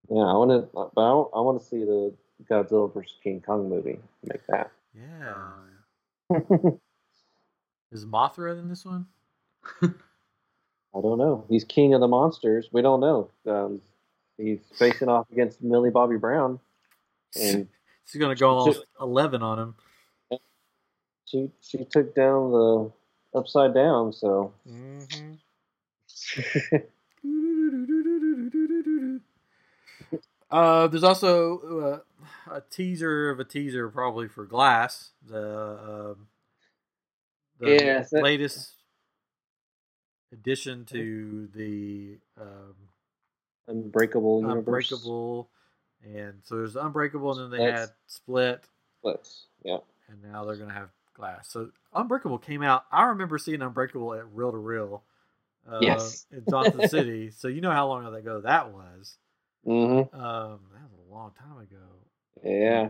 yeah, 0.09 0.21
I 0.21 0.33
want 0.33 0.51
to, 0.51 0.69
but 0.73 1.01
I, 1.01 1.41
want 1.41 1.59
to 1.59 1.65
see 1.67 1.83
the 1.83 2.13
Godzilla 2.47 2.93
vs 2.93 3.17
King 3.23 3.41
Kong 3.41 3.69
movie. 3.69 3.99
Make 4.23 4.45
that. 4.47 4.71
Yeah. 4.93 5.33
Uh, 5.33 5.78
Is 7.91 8.05
Mothra 8.05 8.57
in 8.59 8.69
this 8.69 8.85
one? 8.85 9.07
I 9.81 11.01
don't 11.01 11.17
know. 11.17 11.45
He's 11.49 11.63
king 11.63 11.93
of 11.93 12.01
the 12.01 12.07
monsters. 12.07 12.67
We 12.71 12.81
don't 12.81 12.99
know. 12.99 13.29
Um, 13.47 13.81
he's 14.37 14.59
facing 14.77 15.09
off 15.09 15.25
against 15.31 15.61
Millie 15.61 15.89
Bobby 15.89 16.17
Brown, 16.17 16.59
and 17.39 17.67
She's 18.05 18.19
gonna 18.19 18.35
go 18.35 18.49
almost 18.57 18.79
Just- 18.79 18.87
eleven 18.99 19.43
on 19.43 19.59
him. 19.59 19.75
she 21.25 21.49
she 21.61 21.85
took 21.85 22.15
down 22.15 22.51
the 22.51 22.91
upside 23.35 23.73
down. 23.75 24.13
So 24.13 24.51
Mm-hmm. 24.67 25.33
Uh, 30.51 30.87
there's 30.87 31.03
also 31.03 31.59
uh, 31.59 31.99
a 32.49 32.61
teaser 32.61 33.29
of 33.29 33.39
a 33.39 33.43
teaser, 33.45 33.89
probably 33.89 34.27
for 34.27 34.45
Glass, 34.45 35.11
the, 35.27 36.13
um, 36.17 36.27
the 37.59 37.69
Yes, 37.71 38.09
that- 38.11 38.23
latest 38.23 38.75
addition 40.31 40.85
to 40.85 41.47
the 41.53 42.17
um, 42.39 42.75
Unbreakable 43.67 44.41
universe. 44.41 44.57
Unbreakable, 44.91 45.49
and 46.03 46.41
so 46.43 46.55
there's 46.57 46.75
Unbreakable, 46.75 47.31
and 47.39 47.51
then 47.53 47.59
they 47.59 47.65
That's- 47.65 47.89
had 47.89 47.95
Split, 48.07 48.63
Let's, 49.03 49.45
yeah. 49.63 49.77
and 50.07 50.21
now 50.23 50.45
they're 50.45 50.55
gonna 50.57 50.73
have 50.73 50.89
Glass. 51.13 51.49
So 51.49 51.71
Unbreakable 51.93 52.39
came 52.39 52.61
out. 52.63 52.85
I 52.91 53.05
remember 53.05 53.37
seeing 53.37 53.61
Unbreakable 53.61 54.13
at 54.13 54.25
Real 54.33 54.51
to 54.51 54.57
Real, 54.57 55.03
uh, 55.69 55.79
Yes. 55.81 56.25
in 56.31 56.43
Johnson 56.49 56.87
City. 56.87 57.29
So 57.31 57.47
you 57.47 57.61
know 57.61 57.71
how 57.71 57.87
long 57.87 58.05
ago 58.13 58.41
that 58.41 58.71
was. 58.71 59.17
Mm-hmm. 59.67 60.15
Um, 60.15 60.59
that 60.71 60.89
was 60.89 60.99
a 61.05 61.13
long 61.13 61.31
time 61.37 61.57
ago. 61.57 61.75
Yeah. 62.43 62.89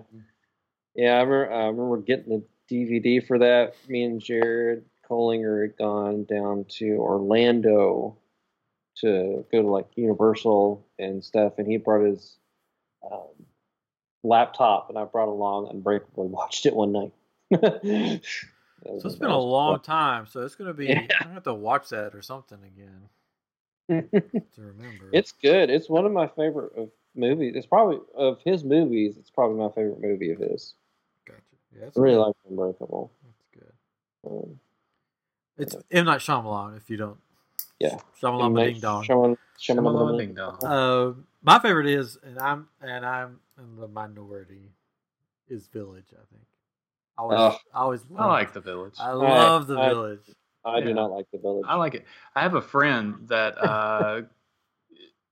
Yeah, 0.95 1.13
I 1.13 1.21
remember, 1.21 1.53
I 1.53 1.65
remember 1.67 1.97
getting 1.97 2.29
the 2.29 2.43
DVD 2.69 3.25
for 3.25 3.39
that. 3.39 3.75
Me 3.88 4.03
and 4.03 4.21
Jared 4.21 4.85
Collinger 5.09 5.63
had 5.63 5.77
gone 5.77 6.25
down 6.25 6.65
to 6.77 6.97
Orlando 6.97 8.17
to 8.97 9.45
go 9.51 9.62
to 9.62 9.67
like 9.67 9.88
Universal 9.95 10.85
and 10.97 11.23
stuff, 11.23 11.53
and 11.57 11.67
he 11.67 11.77
brought 11.77 12.05
his 12.05 12.38
um, 13.09 13.45
laptop, 14.23 14.89
and 14.89 14.97
I 14.97 15.05
brought 15.05 15.29
along 15.29 15.69
Unbreakable 15.69 16.23
and 16.23 16.31
watched 16.33 16.65
it 16.65 16.75
one 16.75 16.91
night. 16.91 18.21
So 18.85 19.01
it's 19.03 19.15
been 19.15 19.29
a 19.29 19.38
long 19.38 19.79
time. 19.81 20.25
So 20.27 20.43
it's 20.43 20.55
gonna 20.55 20.73
be. 20.73 20.88
Yeah. 20.88 20.99
I'm 21.01 21.07
gonna 21.23 21.33
have 21.33 21.43
to 21.43 21.53
watch 21.53 21.89
that 21.89 22.15
or 22.15 22.21
something 22.21 22.59
again 22.63 23.09
to 24.12 24.62
remember. 24.62 25.09
it's 25.12 25.33
good. 25.33 25.69
It's 25.69 25.89
one 25.89 26.05
of 26.05 26.12
my 26.12 26.27
favorite 26.27 26.71
of 26.77 26.89
movies. 27.19 27.53
It's 27.55 27.67
probably 27.67 27.99
of 28.15 28.39
his 28.43 28.63
movies. 28.63 29.15
It's 29.17 29.29
probably 29.29 29.58
my 29.58 29.69
favorite 29.69 30.01
movie 30.01 30.32
of 30.32 30.39
his. 30.39 30.73
gotcha. 31.27 31.39
Yeah, 31.77 31.85
I 31.85 32.00
really 32.00 32.15
good. 32.15 32.19
like 32.21 32.35
Unbreakable. 32.50 33.12
That's 33.23 33.63
good. 34.23 34.31
Um, 34.31 34.60
It's 35.58 35.75
M 35.91 36.06
Night 36.06 36.21
Shyamalan. 36.21 36.77
If 36.77 36.89
you 36.89 36.98
don't, 36.98 37.17
Yeah. 37.79 37.98
Shyamalan 38.21 38.56
Ding 38.71 38.79
Dong. 38.79 39.04
Shyamalan- 39.04 39.37
Shyamalan 39.60 39.75
Shyamalan 40.15 40.17
Ding 40.17 40.33
Dong. 40.33 40.58
Uh, 40.63 41.13
my 41.43 41.60
favorite 41.60 41.87
is, 41.87 42.17
and 42.23 42.39
I'm 42.39 42.67
and 42.81 43.06
I'm 43.06 43.39
in 43.58 43.75
the 43.77 43.87
minority, 43.87 44.71
is 45.48 45.67
Village. 45.67 46.08
I 46.13 46.23
think. 46.31 46.43
I 47.17 47.21
always, 47.21 47.39
Oh. 47.39 47.58
I 47.73 47.79
always, 47.81 48.06
I 48.17 48.25
like 48.27 48.54
the 48.54 48.62
village. 48.62 48.96
I 49.00 49.12
love 49.12 49.67
the 49.67 49.77
I- 49.77 49.89
Village. 49.89 50.29
I 50.65 50.81
do 50.81 50.89
Yeah. 50.89 50.93
not 50.96 51.12
like 51.12 51.25
the 51.31 51.37
village. 51.37 51.65
I 51.67 51.75
like 51.75 51.96
it. 51.96 52.06
I 52.35 52.41
have 52.41 52.54
a 52.56 52.62
friend 52.62 53.27
that 53.29 53.58
uh, 53.58 54.21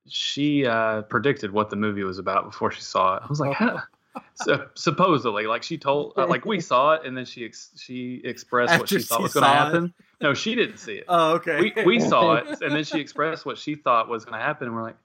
she 0.08 0.66
uh, 0.66 1.03
predicted 1.03 1.51
what 1.51 1.70
the 1.70 1.76
movie 1.76 2.03
was 2.03 2.20
about 2.20 2.45
before 2.45 2.72
she 2.72 2.82
saw 2.82 3.18
it. 3.18 3.24
I 3.24 3.28
was 3.28 3.39
like, 3.39 3.53
how? 3.55 3.82
So, 4.36 4.68
supposedly, 4.76 5.47
like 5.47 5.64
she 5.64 5.78
told, 5.78 6.14
uh, 6.18 6.28
like 6.28 6.45
we 6.45 6.60
saw 6.60 6.93
it, 6.93 7.05
and 7.05 7.16
then 7.16 7.26
she 7.26 7.45
ex- 7.45 7.72
she 7.78 8.22
expressed 8.24 8.72
what 8.74 8.84
After 8.84 8.99
she 8.99 9.05
thought 9.05 9.22
was 9.22 9.34
going 9.34 9.43
to 9.43 9.51
it? 9.51 9.53
happen. 9.53 9.93
No, 10.22 10.34
she 10.34 10.55
didn't 10.55 10.78
see 10.78 10.95
it. 10.95 11.05
Oh, 11.08 11.34
okay. 11.36 11.72
we 11.76 11.84
we 11.86 11.99
saw 11.99 12.36
it, 12.36 12.47
and 12.62 12.76
then 12.76 12.84
she 12.84 12.99
expressed 12.99 13.45
what 13.45 13.58
she 13.58 13.76
thought 13.76 14.10
was 14.10 14.26
going 14.26 14.39
to 14.39 14.43
happen, 14.43 14.68
and 14.68 14.76
we're 14.76 14.84
like, 14.84 14.97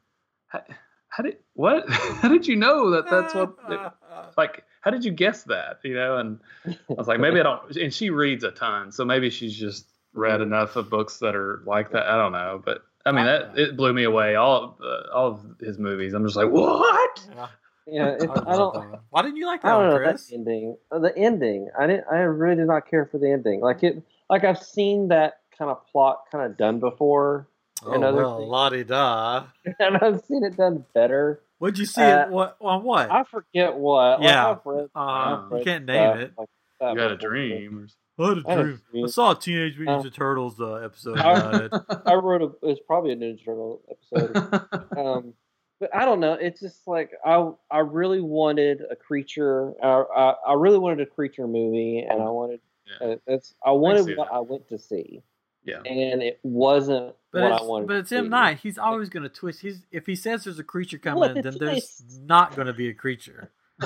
how, 0.48 0.62
how 1.08 1.22
did 1.22 1.38
what? 1.54 1.88
how 1.90 2.28
did 2.28 2.46
you 2.46 2.56
know 2.56 2.90
that 2.90 3.08
that's 3.10 3.34
what? 3.34 3.54
like, 4.36 4.64
how 4.80 4.90
did 4.90 5.04
you 5.04 5.12
guess 5.12 5.44
that? 5.44 5.78
You 5.82 5.94
know, 5.94 6.16
and 6.16 6.40
I 6.66 6.76
was 6.88 7.08
like, 7.08 7.20
maybe 7.20 7.40
I 7.40 7.42
don't. 7.42 7.76
And 7.76 7.92
she 7.92 8.10
reads 8.10 8.44
a 8.44 8.50
ton, 8.50 8.92
so 8.92 9.04
maybe 9.04 9.30
she's 9.30 9.56
just 9.56 9.86
read 10.14 10.40
enough 10.40 10.76
of 10.76 10.90
books 10.90 11.18
that 11.18 11.34
are 11.34 11.62
like 11.66 11.92
that. 11.92 12.06
I 12.06 12.16
don't 12.16 12.32
know, 12.32 12.62
but 12.64 12.82
I 13.04 13.12
mean, 13.12 13.24
that 13.26 13.58
it 13.58 13.76
blew 13.76 13.92
me 13.92 14.04
away. 14.04 14.34
All 14.36 14.62
of, 14.64 14.74
uh, 14.82 15.14
all 15.14 15.26
of 15.32 15.40
his 15.60 15.78
movies, 15.78 16.14
I'm 16.14 16.24
just 16.24 16.36
like, 16.36 16.48
what? 16.50 17.26
Yeah. 17.34 17.46
yeah, 17.86 18.08
it's, 18.20 18.24
I 18.24 18.52
I 18.52 18.56
don't. 18.56 18.96
Why 19.10 19.22
didn't 19.22 19.36
you 19.36 19.46
like 19.46 19.62
that, 19.62 19.68
I 19.68 19.70
that 19.70 19.78
don't 19.82 19.92
one, 19.92 20.02
know 20.02 20.08
Chris? 20.10 20.26
that 20.28 20.34
ending. 20.34 20.76
Uh, 20.90 20.98
The 21.00 21.16
ending. 21.18 21.68
I 21.78 21.86
didn't. 21.86 22.04
I 22.10 22.18
really 22.18 22.56
did 22.56 22.66
not 22.66 22.88
care 22.88 23.06
for 23.06 23.18
the 23.18 23.30
ending. 23.30 23.60
Like 23.60 23.82
it. 23.82 24.02
Like 24.30 24.44
I've 24.44 24.62
seen 24.62 25.08
that 25.08 25.40
kind 25.58 25.70
of 25.70 25.86
plot 25.88 26.22
kind 26.30 26.44
of 26.50 26.56
done 26.56 26.78
before, 26.80 27.48
Oh 27.84 27.92
and 27.92 28.04
other 28.04 28.22
well, 28.22 28.38
things. 28.38 28.48
la 28.50 28.68
di 28.70 28.84
da. 28.84 29.44
and 29.80 29.96
I've 29.98 30.20
seen 30.24 30.44
it 30.44 30.56
done 30.56 30.84
better. 30.94 31.40
What'd 31.58 31.78
you 31.78 31.86
see? 31.86 32.00
Uh, 32.02 32.22
it 32.26 32.28
what 32.30 32.56
on 32.60 32.82
what? 32.84 33.10
I 33.10 33.24
forget 33.24 33.74
what. 33.74 34.20
Like, 34.20 34.28
Yeah. 34.30 34.50
I've 34.50 34.60
read. 34.64 34.88
I've 34.94 35.52
You 35.58 35.64
can't 35.64 35.84
name 35.86 36.08
stuff 36.10 36.18
it. 36.20 36.32
like 36.38 36.48
You 36.94 37.00
had 37.00 37.10
a 37.12 37.16
before. 37.16 37.30
dream. 37.30 37.88
I 38.24 38.28
had 38.28 38.38
a 38.38 38.42
I 38.46 38.50
had 38.50 38.58
a 38.58 38.62
dream. 38.64 38.80
I 38.88 38.90
dream. 38.92 39.08
saw 39.08 39.30
a 39.32 39.38
Teenage 39.38 39.76
Mutant 39.78 39.98
Uh, 40.06 40.08
Ninja 40.08 40.14
Turtles 40.14 40.60
uh, 40.60 40.74
episode 40.74 41.18
I- 41.18 41.32
about 41.38 41.62
it. 41.64 42.00
I 42.06 42.14
wrote 42.14 42.42
a. 42.42 42.46
It 42.46 42.62
was 42.62 42.80
probably 42.86 43.12
a 43.12 43.16
Ninja 43.16 43.44
Turtle 43.44 43.80
episode. 43.90 44.36
um, 44.96 45.34
but 45.80 45.94
I 45.94 46.04
don't 46.04 46.20
know. 46.20 46.34
It's 46.34 46.60
just 46.60 46.86
like 46.86 47.10
I 47.24 47.50
I 47.70 47.78
really 47.80 48.20
wanted 48.20 48.82
a 48.90 48.96
creature. 48.96 49.72
I 49.82 50.04
I, 50.16 50.34
I 50.48 50.54
really 50.54 50.78
wanted 50.78 51.00
a 51.00 51.06
creature 51.06 51.46
movie, 51.46 52.00
and 52.00 52.22
I 52.22 52.28
wanted. 52.30 52.60
Yeah. 53.00 53.06
Uh, 53.08 53.16
it's 53.26 53.54
I 53.64 53.70
wanted 53.72 54.04
see 54.04 54.14
what 54.14 54.28
that. 54.28 54.34
I 54.34 54.40
went 54.40 54.68
to 54.68 54.78
see, 54.78 55.22
yeah. 55.64 55.78
and 55.86 56.20
it 56.22 56.40
wasn't 56.42 57.14
But 57.32 57.42
what 57.42 57.52
it's, 57.52 57.62
I 57.62 57.64
wanted. 57.64 57.86
but 57.88 57.94
to 57.94 57.98
it's 58.00 58.12
M 58.12 58.24
see. 58.24 58.28
Night. 58.28 58.58
He's 58.58 58.76
always 58.78 59.08
going 59.08 59.22
to 59.22 59.28
twist. 59.28 59.60
He's 59.60 59.86
if 59.90 60.04
he 60.06 60.14
says 60.16 60.44
there's 60.44 60.58
a 60.58 60.64
creature 60.64 60.98
coming, 60.98 61.20
What 61.20 61.34
then 61.34 61.42
there's 61.44 61.58
twist. 61.58 62.20
not 62.22 62.54
going 62.54 62.66
to 62.66 62.72
be 62.74 62.88
a 62.88 62.94
creature. 62.94 63.50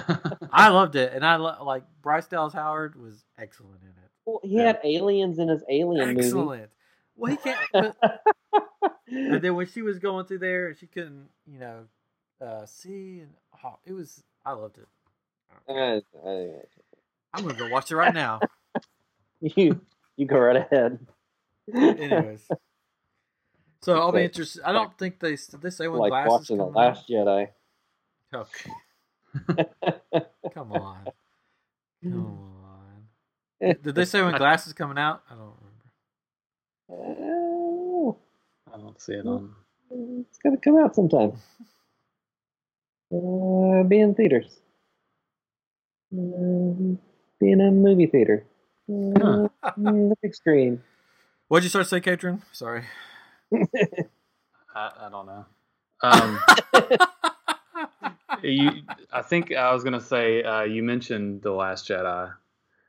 I 0.53 0.69
loved 0.71 0.97
it, 0.97 1.13
and 1.15 1.25
I 1.25 1.37
lo- 1.37 1.63
like 1.65 1.85
Bryce 2.03 2.27
Dallas 2.27 2.53
Howard 2.55 2.97
was 3.01 3.25
excellent 3.39 3.83
in 3.83 3.89
it. 3.89 4.06
Well, 4.27 4.41
he 4.43 4.57
Yeah. 4.57 4.65
had 4.67 4.81
aliens 4.85 5.39
in 5.39 5.49
his 5.49 5.63
alien 5.71 6.09
movie. 6.09 6.21
Excellent. 6.27 6.71
Well, 7.17 7.31
he 7.31 7.37
can't. 7.39 7.59
But, 7.73 7.97
and 9.09 9.41
then 9.41 9.55
when 9.55 9.67
she 9.67 9.81
was 9.83 9.99
going 9.99 10.27
through 10.27 10.41
there, 10.41 10.75
she 10.75 10.87
couldn't, 10.87 11.29
you 11.47 11.59
know, 11.59 11.85
uh, 12.41 12.67
see, 12.67 13.21
and 13.21 13.33
oh, 13.65 13.79
it 13.87 13.93
was. 13.93 14.23
I 14.45 14.53
loved 14.53 14.79
it. 14.79 14.89
I- 15.69 16.03
I- 16.27 16.53
I'm 17.33 17.43
gonna 17.47 17.55
go 17.59 17.69
watch 17.71 17.91
it 17.91 17.97
right 17.97 18.13
now. 18.15 18.41
you 19.41 19.81
you 20.17 20.27
go 20.27 20.39
right 20.39 20.57
ahead. 20.57 20.99
Anyways, 21.75 22.47
so 23.83 23.99
I'll 23.99 24.13
be 24.13 24.25
interested. 24.25 24.63
I 24.63 24.73
don't 24.73 24.97
think 24.99 25.19
they 25.21 25.37
did 25.37 25.61
they 25.63 25.71
say 25.71 25.89
when 25.89 26.01
like 26.01 26.11
glasses 26.11 26.31
watching 26.31 26.59
the 26.59 26.65
come 26.65 26.75
Last 26.75 27.09
Jedi. 27.09 27.49
out. 28.35 28.49
Oh, 29.49 30.51
come 30.55 30.73
on, 30.73 31.07
come 32.03 32.27
on. 32.27 32.56
Did 33.61 33.95
they 33.95 34.05
say 34.05 34.23
when 34.23 34.37
Glass 34.37 34.67
is 34.67 34.73
coming 34.73 34.99
out? 34.99 35.23
I 35.31 35.35
don't 35.35 35.55
remember. 36.89 37.23
Oh, 37.23 38.17
I 38.73 38.77
don't 38.77 39.01
see 39.01 39.15
it 39.15 39.27
on. 39.27 39.55
it's 40.29 40.39
gonna 40.39 40.59
come 40.59 40.79
out 40.79 40.95
sometime. 40.95 41.33
Uh, 43.13 43.83
be 43.85 44.01
in 44.01 44.15
theaters. 44.15 44.59
Um, 46.13 46.99
be 47.41 47.51
in 47.51 47.61
a 47.61 47.71
movie 47.71 48.07
theater. 48.07 48.45
Uh, 48.89 49.49
the 49.77 50.17
big 50.23 50.35
screen. 50.35 50.83
What'd 51.49 51.65
you 51.65 51.71
start 51.71 51.85
to 51.85 51.89
say, 51.89 52.01
Katrin? 52.01 52.43
Sorry. 52.53 52.83
I, 53.55 54.91
I 55.01 55.09
don't 55.11 55.27
know. 55.27 55.47
Um, 56.03 56.39
you, 58.43 58.71
I 59.13 59.23
think 59.23 59.53
I 59.53 59.73
was 59.73 59.83
gonna 59.85 60.01
say 60.01 60.43
uh, 60.43 60.63
you 60.63 60.83
mentioned 60.83 61.43
the 61.43 61.53
Last 61.53 61.89
Jedi, 61.89 62.33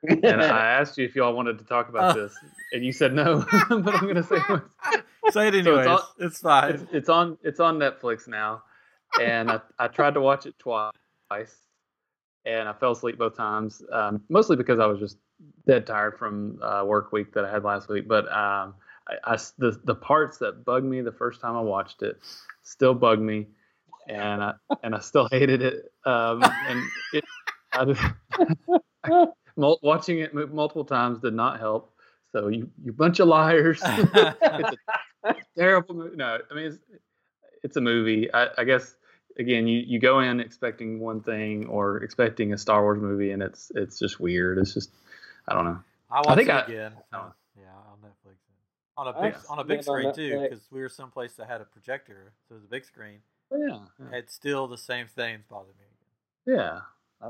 and 0.04 0.42
I 0.42 0.66
asked 0.80 0.98
you 0.98 1.06
if 1.06 1.16
y'all 1.16 1.34
wanted 1.34 1.58
to 1.60 1.66
talk 1.66 1.90
about 1.90 2.16
Oh. 2.18 2.22
this, 2.22 2.36
and 2.74 2.84
you 2.86 2.92
said 2.92 3.14
no. 3.14 3.46
but 3.70 3.96
I'm 3.96 4.08
gonna 4.08 4.24
say 4.24 4.38
say 5.32 5.48
it 5.48 5.56
it's 5.56 5.68
anyways. 5.68 5.88
on- 5.88 6.00
it's 6.20 6.36
it's, 6.36 6.40
fine. 6.40 6.88
it's 6.92 7.10
on 7.10 7.38
it's 7.44 7.60
on 7.60 7.78
Netflix 7.80 8.28
now, 8.28 8.64
and 9.22 9.50
I, 9.52 9.60
I 9.80 9.88
tried 9.88 10.14
to 10.16 10.22
watch 10.22 10.46
it 10.46 10.58
twice, 10.60 10.92
and 12.46 12.68
I 12.70 12.74
fell 12.74 12.92
asleep 12.92 13.18
both 13.18 13.36
times, 13.36 13.82
um, 13.92 14.22
mostly 14.30 14.56
because 14.56 14.80
I 14.80 14.86
was 14.86 15.00
just 15.00 15.18
dead 15.68 15.86
tired 15.86 16.18
from 16.18 16.60
uh, 16.64 16.84
work 16.86 17.12
week 17.12 17.34
that 17.34 17.46
I 17.46 17.52
had 17.52 17.64
last 17.64 17.90
week. 17.90 18.08
But 18.08 18.26
um, 18.32 18.76
I, 19.08 19.34
I 19.34 19.38
the 19.58 19.80
the 19.84 19.96
parts 19.96 20.38
that 20.40 20.64
bugged 20.66 20.86
me 20.86 21.02
the 21.02 21.12
first 21.12 21.42
time 21.42 21.56
I 21.56 21.62
watched 21.62 22.02
it 22.04 22.20
still 22.64 22.94
bug 22.94 23.20
me, 23.20 23.48
and 24.08 24.44
I 24.44 24.54
and 24.84 24.94
I 24.96 25.00
still 25.00 25.28
hated 25.32 25.62
it. 25.62 25.92
Um, 26.06 26.44
and 26.44 26.84
it, 27.14 27.24
I, 27.74 27.86
just- 27.86 29.34
mul- 29.58 29.80
watching 29.84 30.20
it 30.20 30.34
multiple 30.54 30.86
times 30.86 31.20
did 31.20 31.34
not 31.34 31.60
help. 31.60 31.94
So 32.32 32.48
you 32.50 32.70
you 32.84 32.94
bunch 32.94 33.20
of 33.20 33.28
liars. 33.28 33.82
it's 33.86 34.78
a 35.24 35.36
terrible 35.58 35.96
movie. 35.96 36.16
No, 36.16 36.38
I 36.50 36.54
mean 36.54 36.66
it's 36.66 36.78
it's 37.64 37.78
a 37.78 37.82
movie. 37.82 38.32
I, 38.34 38.48
I 38.58 38.64
guess 38.64 38.96
again, 39.40 39.68
you, 39.68 39.80
you 39.86 40.00
go 40.00 40.20
in 40.20 40.40
expecting 40.40 41.00
one 41.00 41.22
thing 41.22 41.66
or 41.68 41.98
expecting 42.04 42.54
a 42.54 42.58
Star 42.58 42.82
Wars 42.82 43.00
movie, 43.02 43.32
and 43.32 43.42
it's 43.42 43.72
it's 43.76 43.98
just 44.00 44.20
weird. 44.20 44.58
It's 44.58 44.74
just 44.74 44.92
I 45.48 45.54
don't 45.56 45.66
know. 45.66 45.80
I 46.12 46.18
watched 46.22 46.38
think 46.38 46.50
it 46.50 46.56
I- 46.56 46.62
again. 46.66 46.94
oh. 47.14 47.34
yeah, 47.58 47.64
on 47.92 47.98
Netflix. 48.04 48.36
On 48.98 49.08
a 49.08 49.14
big 49.14 49.36
I've 49.36 49.46
on 49.50 49.60
a 49.60 49.64
big 49.64 49.84
screen 49.84 50.14
too, 50.14 50.40
because 50.42 50.68
we 50.72 50.82
were 50.82 50.90
someplace 50.90 51.34
that 51.34 51.48
had 51.48 51.62
a 51.62 51.66
projector, 51.66 52.34
so 52.48 52.54
it 52.56 52.58
was 52.58 52.64
a 52.66 52.68
big 52.70 52.84
screen. 52.84 53.20
Oh, 53.52 53.58
yeah, 53.58 53.78
yeah. 54.00 54.18
It's 54.18 54.34
still 54.34 54.68
the 54.68 54.78
same 54.78 55.08
things 55.08 55.44
bother 55.50 55.70
me. 55.80 56.54
yeah. 56.54 56.80
I- 57.22 57.30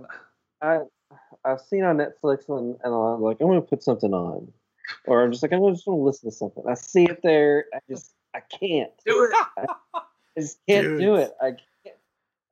I 0.60 0.80
I've 1.46 1.62
seen 1.62 1.84
on 1.84 1.98
Netflix 1.98 2.50
and, 2.50 2.78
and 2.84 2.94
I'm 2.94 3.22
like, 3.22 3.38
I'm 3.40 3.48
gonna 3.48 3.62
put 3.62 3.84
something 3.84 4.14
on, 4.14 4.52
or 5.06 5.24
I'm 5.24 5.32
just 5.32 5.42
like, 5.44 5.52
I'm 5.54 5.74
just 5.74 5.86
gonna 5.86 5.98
listen 5.98 6.30
to 6.30 6.36
something. 6.36 6.64
I 6.68 6.74
see 6.74 7.06
it 7.06 7.22
there, 7.24 7.66
I 7.74 7.80
just 7.90 8.14
I 8.34 8.42
can't. 8.42 8.92
Do 9.06 9.24
it. 9.24 9.48
I 10.38 10.40
just 10.40 10.60
can't 10.68 10.86
Dude. 10.88 11.00
do 11.00 11.16
it. 11.16 11.32
I 11.42 11.52
can't. 11.52 11.96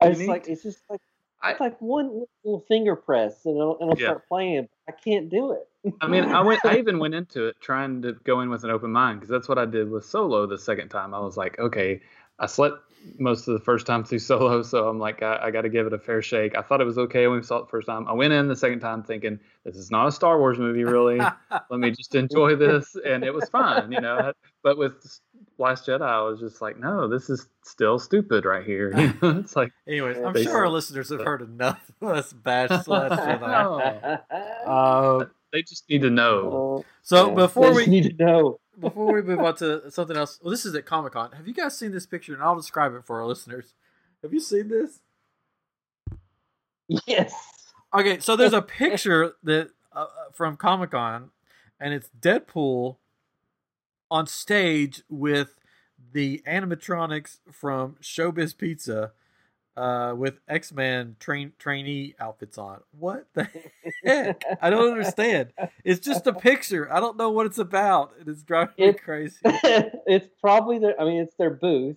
I 0.00 0.08
just 0.10 0.26
like 0.26 0.44
to. 0.44 0.52
it's 0.52 0.62
just 0.62 0.78
like 0.90 1.00
I- 1.42 1.52
it's 1.52 1.60
like 1.60 1.80
one 1.80 2.24
little 2.44 2.64
finger 2.66 2.96
press 2.96 3.44
and 3.44 3.56
it'll, 3.56 3.76
it'll 3.80 3.98
Yeah. 3.98 4.06
start 4.06 4.28
playing. 4.28 4.68
I 4.88 4.92
can't 4.92 5.28
do 5.28 5.52
it. 5.52 5.68
I 6.00 6.08
mean, 6.08 6.24
I 6.24 6.40
went. 6.42 6.64
I 6.64 6.78
even 6.78 6.98
went 6.98 7.14
into 7.14 7.46
it 7.46 7.56
trying 7.60 8.02
to 8.02 8.12
go 8.24 8.40
in 8.40 8.50
with 8.50 8.64
an 8.64 8.70
open 8.70 8.90
mind 8.90 9.20
because 9.20 9.30
that's 9.30 9.48
what 9.48 9.58
I 9.58 9.66
did 9.66 9.90
with 9.90 10.04
Solo 10.04 10.46
the 10.46 10.58
second 10.58 10.88
time. 10.88 11.14
I 11.14 11.20
was 11.20 11.36
like, 11.36 11.58
okay, 11.58 12.00
I 12.38 12.46
slept 12.46 12.85
most 13.18 13.46
of 13.48 13.54
the 13.54 13.60
first 13.64 13.86
time 13.86 14.04
through 14.04 14.18
Solo, 14.18 14.62
so 14.62 14.88
I'm 14.88 14.98
like, 14.98 15.22
I, 15.22 15.38
I 15.44 15.50
got 15.50 15.62
to 15.62 15.68
give 15.68 15.86
it 15.86 15.92
a 15.92 15.98
fair 15.98 16.20
shake. 16.22 16.56
I 16.56 16.62
thought 16.62 16.80
it 16.80 16.84
was 16.84 16.98
okay 16.98 17.26
when 17.28 17.38
we 17.38 17.42
saw 17.44 17.58
it 17.58 17.66
the 17.66 17.70
first 17.70 17.86
time. 17.86 18.06
I 18.08 18.12
went 18.12 18.32
in 18.32 18.48
the 18.48 18.56
second 18.56 18.80
time 18.80 19.02
thinking 19.02 19.38
this 19.64 19.76
is 19.76 19.90
not 19.90 20.06
a 20.08 20.12
Star 20.12 20.38
Wars 20.38 20.58
movie, 20.58 20.84
really. 20.84 21.18
Let 21.70 21.80
me 21.80 21.90
just 21.92 22.14
enjoy 22.14 22.56
this, 22.56 22.96
and 23.06 23.22
it 23.24 23.32
was 23.32 23.48
fine, 23.48 23.92
you 23.92 24.00
know. 24.00 24.32
But 24.62 24.78
with 24.78 24.94
Last 25.58 25.86
Jedi, 25.86 26.02
I 26.02 26.22
was 26.22 26.40
just 26.40 26.60
like, 26.60 26.76
no, 26.76 27.06
this 27.06 27.30
is 27.30 27.46
still 27.62 28.00
stupid 28.00 28.44
right 28.44 28.66
here. 28.66 28.90
You 28.98 29.14
know, 29.22 29.38
it's 29.38 29.54
like, 29.54 29.70
Anyways, 29.86 30.16
I'm 30.18 30.34
sure 30.42 30.56
our 30.56 30.68
listeners 30.68 31.10
have 31.10 31.20
heard 31.22 31.40
enough 31.42 31.88
of 32.02 32.08
us 32.08 32.32
bash 32.32 32.70
Last 32.88 33.20
Jedi. 33.20 33.40
no, 33.40 34.18
Uh, 34.66 35.26
they 35.52 35.62
just 35.62 35.88
need 35.88 36.02
to 36.02 36.10
know. 36.10 36.84
So 37.02 37.28
yeah. 37.28 37.34
before 37.36 37.70
They 37.70 37.76
we 37.76 37.86
need 37.86 38.18
to 38.18 38.24
know. 38.24 38.58
Before 38.78 39.12
we 39.12 39.22
move 39.22 39.40
on 39.40 39.56
to 39.56 39.90
something 39.90 40.16
else, 40.16 40.38
well, 40.42 40.50
this 40.50 40.64
is 40.64 40.74
at 40.74 40.86
Comic 40.86 41.12
Con. 41.12 41.32
Have 41.32 41.46
you 41.48 41.54
guys 41.54 41.76
seen 41.76 41.92
this 41.92 42.06
picture? 42.06 42.34
And 42.34 42.42
I'll 42.42 42.56
describe 42.56 42.94
it 42.94 43.04
for 43.04 43.20
our 43.20 43.26
listeners. 43.26 43.74
Have 44.22 44.32
you 44.32 44.40
seen 44.40 44.68
this? 44.68 45.00
Yes. 47.06 47.34
Okay, 47.94 48.18
so 48.20 48.36
there's 48.36 48.52
a 48.52 48.62
picture 48.62 49.34
that 49.42 49.70
uh, 49.92 50.06
from 50.32 50.56
Comic 50.56 50.90
Con, 50.90 51.30
and 51.80 51.94
it's 51.94 52.10
Deadpool 52.20 52.96
on 54.10 54.26
stage 54.26 55.02
with 55.08 55.54
the 56.12 56.42
animatronics 56.46 57.38
from 57.50 57.96
Showbiz 58.00 58.56
Pizza, 58.56 59.12
uh, 59.76 60.14
with 60.16 60.38
X 60.48 60.72
Men 60.72 61.16
train 61.20 61.52
trainee 61.58 62.14
outfits 62.18 62.58
on. 62.58 62.80
What 62.98 63.26
the 63.34 63.48
heck? 64.04 64.42
I 64.60 64.70
don't 64.70 64.90
understand. 64.90 65.52
It's 65.84 66.00
just 66.00 66.26
a 66.26 66.32
picture. 66.32 66.92
I 66.92 67.00
don't 67.00 67.16
know 67.16 67.30
what 67.30 67.46
it's 67.46 67.58
about. 67.58 68.14
It's 68.26 68.42
driving 68.42 68.74
me 68.78 68.92
crazy. 68.94 69.36
it's 69.44 70.28
probably 70.40 70.78
their. 70.78 71.00
I 71.00 71.04
mean, 71.04 71.20
it's 71.22 71.34
their 71.36 71.50
booth. 71.50 71.96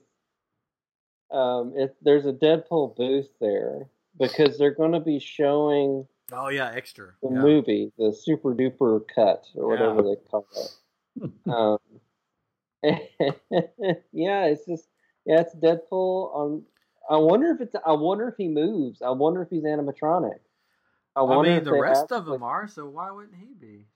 Um, 1.32 1.74
it, 1.76 1.96
there's 2.02 2.26
a 2.26 2.34
Deadpool 2.34 2.96
booth 2.96 3.30
there 3.40 3.88
because 4.20 4.58
they're 4.58 4.74
going 4.74 4.94
to 4.94 5.00
be 5.00 5.20
showing 5.20 6.08
Oh 6.32 6.50
yeah, 6.50 6.72
extra. 6.74 7.14
the 7.22 7.30
Yeah. 7.30 7.42
movie, 7.42 7.92
the 7.98 8.12
super 8.14 8.54
duper 8.56 9.02
cut 9.14 9.46
or 9.56 9.68
whatever 9.70 10.02
they 10.02 10.16
call 10.30 10.46
it. 10.56 11.32
um, 11.52 11.78
yeah, 14.12 14.46
it's 14.46 14.66
just 14.66 14.88
yeah, 15.26 15.42
it's 15.42 15.56
Deadpool. 15.56 16.36
On 16.36 16.64
I 17.10 17.18
wonder 17.18 17.52
if 17.52 17.62
it's. 17.62 17.76
I 17.86 17.94
wonder 17.94 18.28
if 18.28 18.36
he 18.38 18.48
moves. 18.48 19.02
I 19.02 19.10
wonder 19.10 19.42
if 19.42 19.50
he's 19.50 19.64
animatronic. 19.64 20.40
I 21.16 21.22
I 21.22 21.42
mean, 21.42 21.52
if 21.54 21.64
the 21.66 21.72
they 21.72 21.80
rest 21.82 22.12
of 22.12 22.22
actually- 22.22 22.34
them 22.34 22.44
are. 22.44 22.68
So 22.68 22.86
why 22.88 23.10
wouldn't 23.12 23.36
he 23.36 23.54
be? 23.60 23.88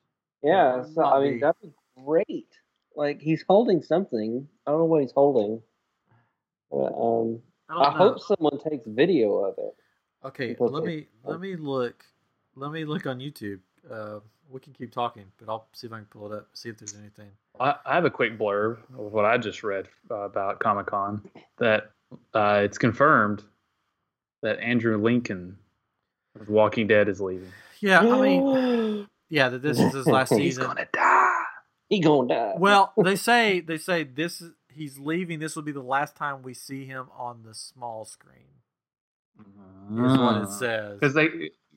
Yeah, 0.42 0.78
Well, 0.78 0.92
so 0.94 1.04
I 1.06 1.22
mean 1.22 1.34
be. 1.36 1.40
that'd 1.40 1.62
be 1.62 1.72
great. 2.04 2.48
Like 2.96 3.22
he's 3.22 3.44
holding 3.48 3.82
something. 3.82 4.48
I 4.68 4.72
don't 4.72 4.80
know 4.80 4.86
what 4.86 5.02
he's 5.02 5.12
holding. 5.14 5.62
But, 6.72 6.94
um, 6.94 7.40
I 7.70 7.84
I 7.86 7.92
hope 7.92 8.20
someone 8.20 8.60
takes 8.60 8.86
video 8.88 9.36
of 9.46 9.56
it. 9.58 9.76
Okay, 10.26 10.56
let 10.60 10.84
say- 10.84 10.88
me 10.88 11.08
let 11.24 11.40
me 11.40 11.56
look. 11.56 12.04
Let 12.56 12.72
me 12.72 12.86
look 12.86 13.06
on 13.08 13.20
YouTube. 13.20 13.60
Uh, 13.90 14.20
we 14.50 14.60
can 14.60 14.74
keep 14.74 14.92
talking, 14.92 15.26
but 15.40 15.50
I'll 15.50 15.68
see 15.74 15.88
if 15.88 15.94
I 15.94 15.98
can 15.98 16.06
pull 16.06 16.32
it 16.32 16.36
up. 16.38 16.48
See 16.54 16.70
if 16.70 16.78
there's 16.78 16.96
anything. 16.98 17.30
I, 17.60 17.76
I 17.86 17.96
have 17.96 18.06
a 18.06 18.10
quick 18.12 18.38
blurb 18.38 18.78
of 18.98 19.12
what 19.14 19.26
I 19.26 19.38
just 19.38 19.64
read 19.64 19.88
uh, 20.12 20.16
about 20.22 20.60
Comic 20.60 20.86
Con 20.88 21.28
that 21.58 21.92
uh, 22.34 22.62
it's 22.64 22.78
confirmed 22.78 23.44
that 24.42 24.60
Andrew 24.60 24.98
Lincoln 24.98 25.58
of 26.40 26.50
Walking 26.50 26.88
Dead 26.88 27.10
is 27.10 27.22
leaving. 27.22 27.52
Yeah, 27.80 28.00
I 28.00 28.22
mean, 28.22 29.08
yeah, 29.30 29.50
that 29.50 29.62
this 29.62 29.80
is 29.80 29.94
his 29.94 30.08
last 30.08 30.30
season. 30.36 30.42
He's 30.42 30.58
gonna 30.58 30.88
die. 30.92 31.44
he 31.90 32.00
gonna 32.00 32.28
die. 32.28 32.54
Well, 32.58 32.94
they 33.04 33.16
say 33.18 33.60
they 33.60 33.78
say 33.78 34.04
this 34.04 34.42
is 34.42 34.52
he's 34.70 35.00
leaving. 35.00 35.40
This 35.40 35.56
will 35.56 35.64
be 35.64 35.72
the 35.72 35.82
last 35.82 36.16
time 36.16 36.44
we 36.44 36.54
see 36.54 36.86
him 36.86 37.08
on 37.18 37.44
the 37.44 37.54
small 37.54 38.06
screen. 38.06 38.46
Is 39.40 40.18
what 40.18 40.44
it 40.44 40.50
says. 40.50 41.00
Because 41.00 41.14
they 41.14 41.28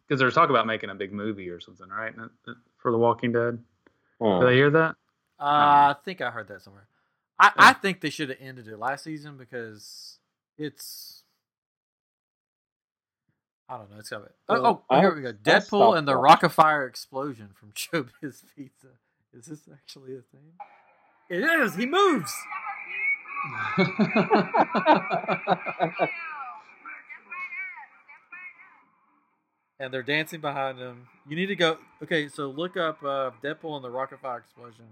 because 0.07 0.21
there's 0.21 0.35
talk 0.35 0.51
about 0.51 0.67
making 0.67 0.91
a 0.91 0.95
big 0.95 1.13
movie 1.13 1.49
or 1.49 1.61
something, 1.61 1.89
right? 1.89 2.15
For 2.79 2.93
The 2.93 2.99
Walking 2.99 3.33
Dead. 3.33 3.59
Did 4.21 4.45
I 4.45 4.53
hear 4.53 4.71
that? 4.71 4.97
Uh, 5.39 5.93
I 5.93 5.97
think 6.05 6.21
I 6.21 6.31
heard 6.31 6.49
that 6.49 6.63
somewhere. 6.63 6.87
I, 7.39 7.53
I 7.57 7.73
think 7.75 8.01
they 8.01 8.11
should 8.11 8.31
have 8.31 8.39
ended 8.41 8.67
it 8.69 8.79
last 8.79 9.05
season 9.05 9.37
because 9.37 10.19
it's. 10.59 11.23
I 13.69 13.79
don't 13.79 13.91
know. 13.91 13.99
It's 13.99 14.11
got 14.11 14.23
it. 14.23 14.35
Oh, 14.49 14.63
Well, 14.63 14.85
oh, 14.89 14.95
I- 14.95 15.01
here 15.01 15.15
we 15.15 15.23
go. 15.23 15.33
Deadpool 15.33 15.97
and 15.99 16.07
the. 16.07 16.13
Rockafire 16.13 16.89
explosion 16.89 17.49
from 17.55 17.73
Showbiz 17.75 18.43
Pizza. 18.55 18.89
Is 19.37 19.47
this 19.47 19.69
actually 19.73 20.13
a 20.17 20.21
thing? 20.23 20.53
It 21.29 21.43
is. 21.43 21.75
He 21.75 21.87
moves. 21.87 22.33
and 29.79 29.93
they're 29.93 30.03
dancing 30.03 30.41
behind 30.41 30.79
him. 30.79 31.07
You 31.29 31.37
need 31.37 31.47
to 31.47 31.57
go. 31.57 31.79
Okay, 32.03 32.29
so 32.29 32.49
look 32.49 32.77
up 32.77 33.03
uh, 33.03 33.31
Deadpool 33.43 33.77
and 33.77 33.85
the 33.85 33.91
Rockafire 33.91 34.39
Explosion 34.39 34.87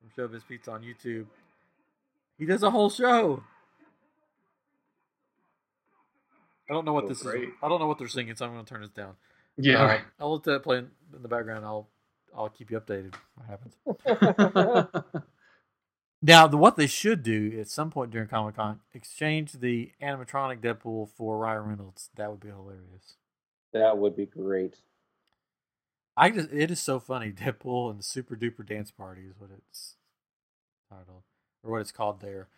from 0.00 0.10
Showbiz 0.28 0.42
Pizza 0.48 0.70
on 0.72 0.82
YouTube. 0.82 1.26
He 2.38 2.46
does 2.46 2.62
a 2.62 2.70
whole 2.70 2.90
show. 2.90 3.42
I 6.70 6.74
don't 6.74 6.86
know 6.86 6.94
what 6.94 7.06
Oh, 7.06 7.08
this 7.08 7.22
great. 7.22 7.50
is. 7.50 7.54
I 7.62 7.68
don't 7.68 7.80
know 7.80 7.88
what 7.88 7.98
they're 7.98 8.08
singing, 8.08 8.36
so 8.36 8.46
I'm 8.46 8.54
going 8.54 8.64
to 8.64 8.70
turn 8.70 8.82
this 8.82 8.90
down. 8.92 9.16
yeah. 9.58 9.84
Uh, 9.84 9.98
I'll 10.20 10.34
let 10.34 10.44
that 10.44 10.62
play 10.64 10.78
in, 10.78 10.90
in 11.16 11.22
the 11.22 11.28
background. 11.28 11.66
I'll 11.66 11.88
I'll 12.36 12.50
keep 12.50 12.70
you 12.70 12.80
updated. 12.80 13.14
What 13.36 13.48
happens? 13.48 13.76
Now, 16.22 16.46
the, 16.46 16.58
what 16.58 16.76
they 16.76 16.86
should 16.86 17.22
do 17.22 17.58
at 17.60 17.68
some 17.68 17.90
point 17.90 18.10
during 18.10 18.28
Comic 18.28 18.56
Con, 18.56 18.80
exchange 18.92 19.52
the 19.54 19.92
animatronic 20.02 20.60
Deadpool 20.60 21.08
for 21.10 21.38
Ryan 21.38 21.62
Reynolds. 21.64 22.10
That 22.16 22.30
would 22.30 22.40
be 22.40 22.48
hilarious. 22.48 23.14
that 23.72 23.98
would 23.98 24.16
be 24.16 24.26
great. 24.26 24.76
I 26.16 26.30
just 26.30 26.50
it 26.52 26.70
is 26.70 26.80
so 26.80 27.00
funny. 27.00 27.32
Deadpool 27.32 27.90
and 27.90 27.98
the 28.00 28.04
Super 28.04 28.36
Duper 28.36 28.66
Dance 28.66 28.90
Party 28.90 29.22
is 29.22 29.34
what 29.38 29.50
it's 29.56 29.96
titled, 30.90 31.22
or 31.62 31.72
what 31.72 31.80
it's 31.80 31.92
called 31.92 32.20
there. 32.20 32.48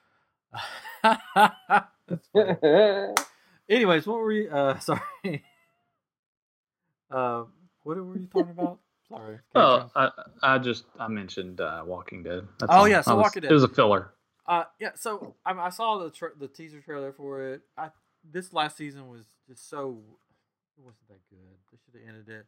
Anyways, 3.73 4.07
what 4.07 4.19
were 4.19 4.33
you? 4.33 4.51
Uh, 4.51 4.79
sorry. 4.81 5.01
uh, 7.11 7.45
what 7.83 7.97
were 7.97 8.17
you 8.19 8.27
talking 8.27 8.51
about? 8.51 8.79
Sorry. 9.09 9.39
Oh, 9.55 9.91
I, 9.95 10.11
I 10.43 10.59
just 10.59 10.85
I 10.99 11.09
mentioned 11.09 11.61
uh, 11.61 11.83
Walking 11.87 12.23
Dead. 12.23 12.47
That's 12.61 12.73
Oh, 12.73 12.77
all. 12.81 12.89
yeah, 12.89 13.01
so 13.03 13.17
was- 13.17 13.25
Walking 13.25 13.43
Dead. 13.43 13.51
It 13.51 13.55
was 13.55 13.65
a 13.65 13.69
filler. 13.69 14.13
Uh, 14.47 14.65
yeah. 14.81 14.91
So 14.95 15.35
I, 15.47 15.53
I 15.53 15.71
saw 15.71 15.99
the 15.99 16.11
tra- 16.11 16.37
the 16.39 16.49
teaser 16.49 16.81
trailer 16.81 17.13
for 17.13 17.43
it. 17.53 17.63
I 17.77 17.91
this 18.31 18.53
last 18.53 18.77
season 18.77 19.09
was 19.09 19.25
just 19.49 19.69
so 19.69 19.99
it 20.79 20.85
wasn't 20.85 21.07
that 21.09 21.21
good. 21.31 21.39
They 21.71 21.79
should 21.85 22.01
have 22.01 22.09
ended 22.09 22.29
it 22.29 22.47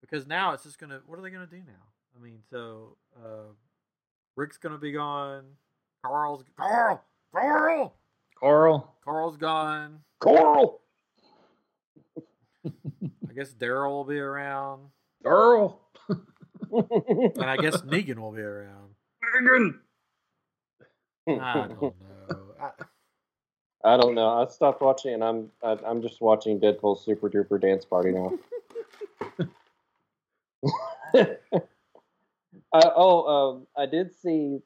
because 0.00 0.26
now 0.26 0.52
it's 0.52 0.62
just 0.64 0.78
gonna. 0.78 1.00
What 1.06 1.18
are 1.18 1.22
they 1.22 1.30
gonna 1.30 1.46
do 1.46 1.56
now? 1.58 1.84
I 2.16 2.22
mean, 2.22 2.40
so 2.50 2.96
uh, 3.16 3.52
Rick's 4.36 4.58
gonna 4.58 4.78
be 4.78 4.92
gone. 4.92 5.44
Carl's 6.04 6.44
Carl 6.58 7.02
Carl 7.34 7.94
Carl. 8.38 8.94
Carl's 9.04 9.36
gone. 9.36 10.00
Coral. 10.20 10.80
I 12.66 13.32
guess 13.34 13.52
Daryl 13.52 13.90
will 13.90 14.04
be 14.04 14.18
around, 14.18 14.88
Daryl. 15.24 15.76
and 16.70 17.44
I 17.44 17.56
guess 17.56 17.76
Negan 17.82 18.18
will 18.18 18.32
be 18.32 18.42
around. 18.42 18.94
Negan. 19.40 19.74
I 21.28 21.68
don't 21.68 21.80
know. 21.80 21.94
I, 22.60 22.70
I 23.84 23.96
don't 23.96 24.14
know. 24.14 24.28
I 24.28 24.46
stopped 24.48 24.82
watching, 24.82 25.14
and 25.14 25.22
I'm 25.22 25.50
I, 25.62 25.78
I'm 25.86 26.02
just 26.02 26.20
watching 26.20 26.58
Deadpool's 26.58 27.04
Super 27.04 27.30
Duper 27.30 27.60
Dance 27.60 27.84
Party 27.84 28.10
now. 28.10 28.32
I, 31.14 31.26
oh, 32.72 33.26
um, 33.26 33.66
I 33.76 33.86
did 33.86 34.14
see 34.14 34.58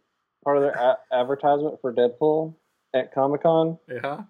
part 0.45 0.57
of 0.57 0.62
their 0.62 0.73
a- 0.73 0.99
advertisement 1.12 1.81
for 1.81 1.93
Deadpool 1.93 2.55
at 2.95 3.14
Comic 3.14 3.43
Con. 3.43 3.78
yeah. 3.88 4.22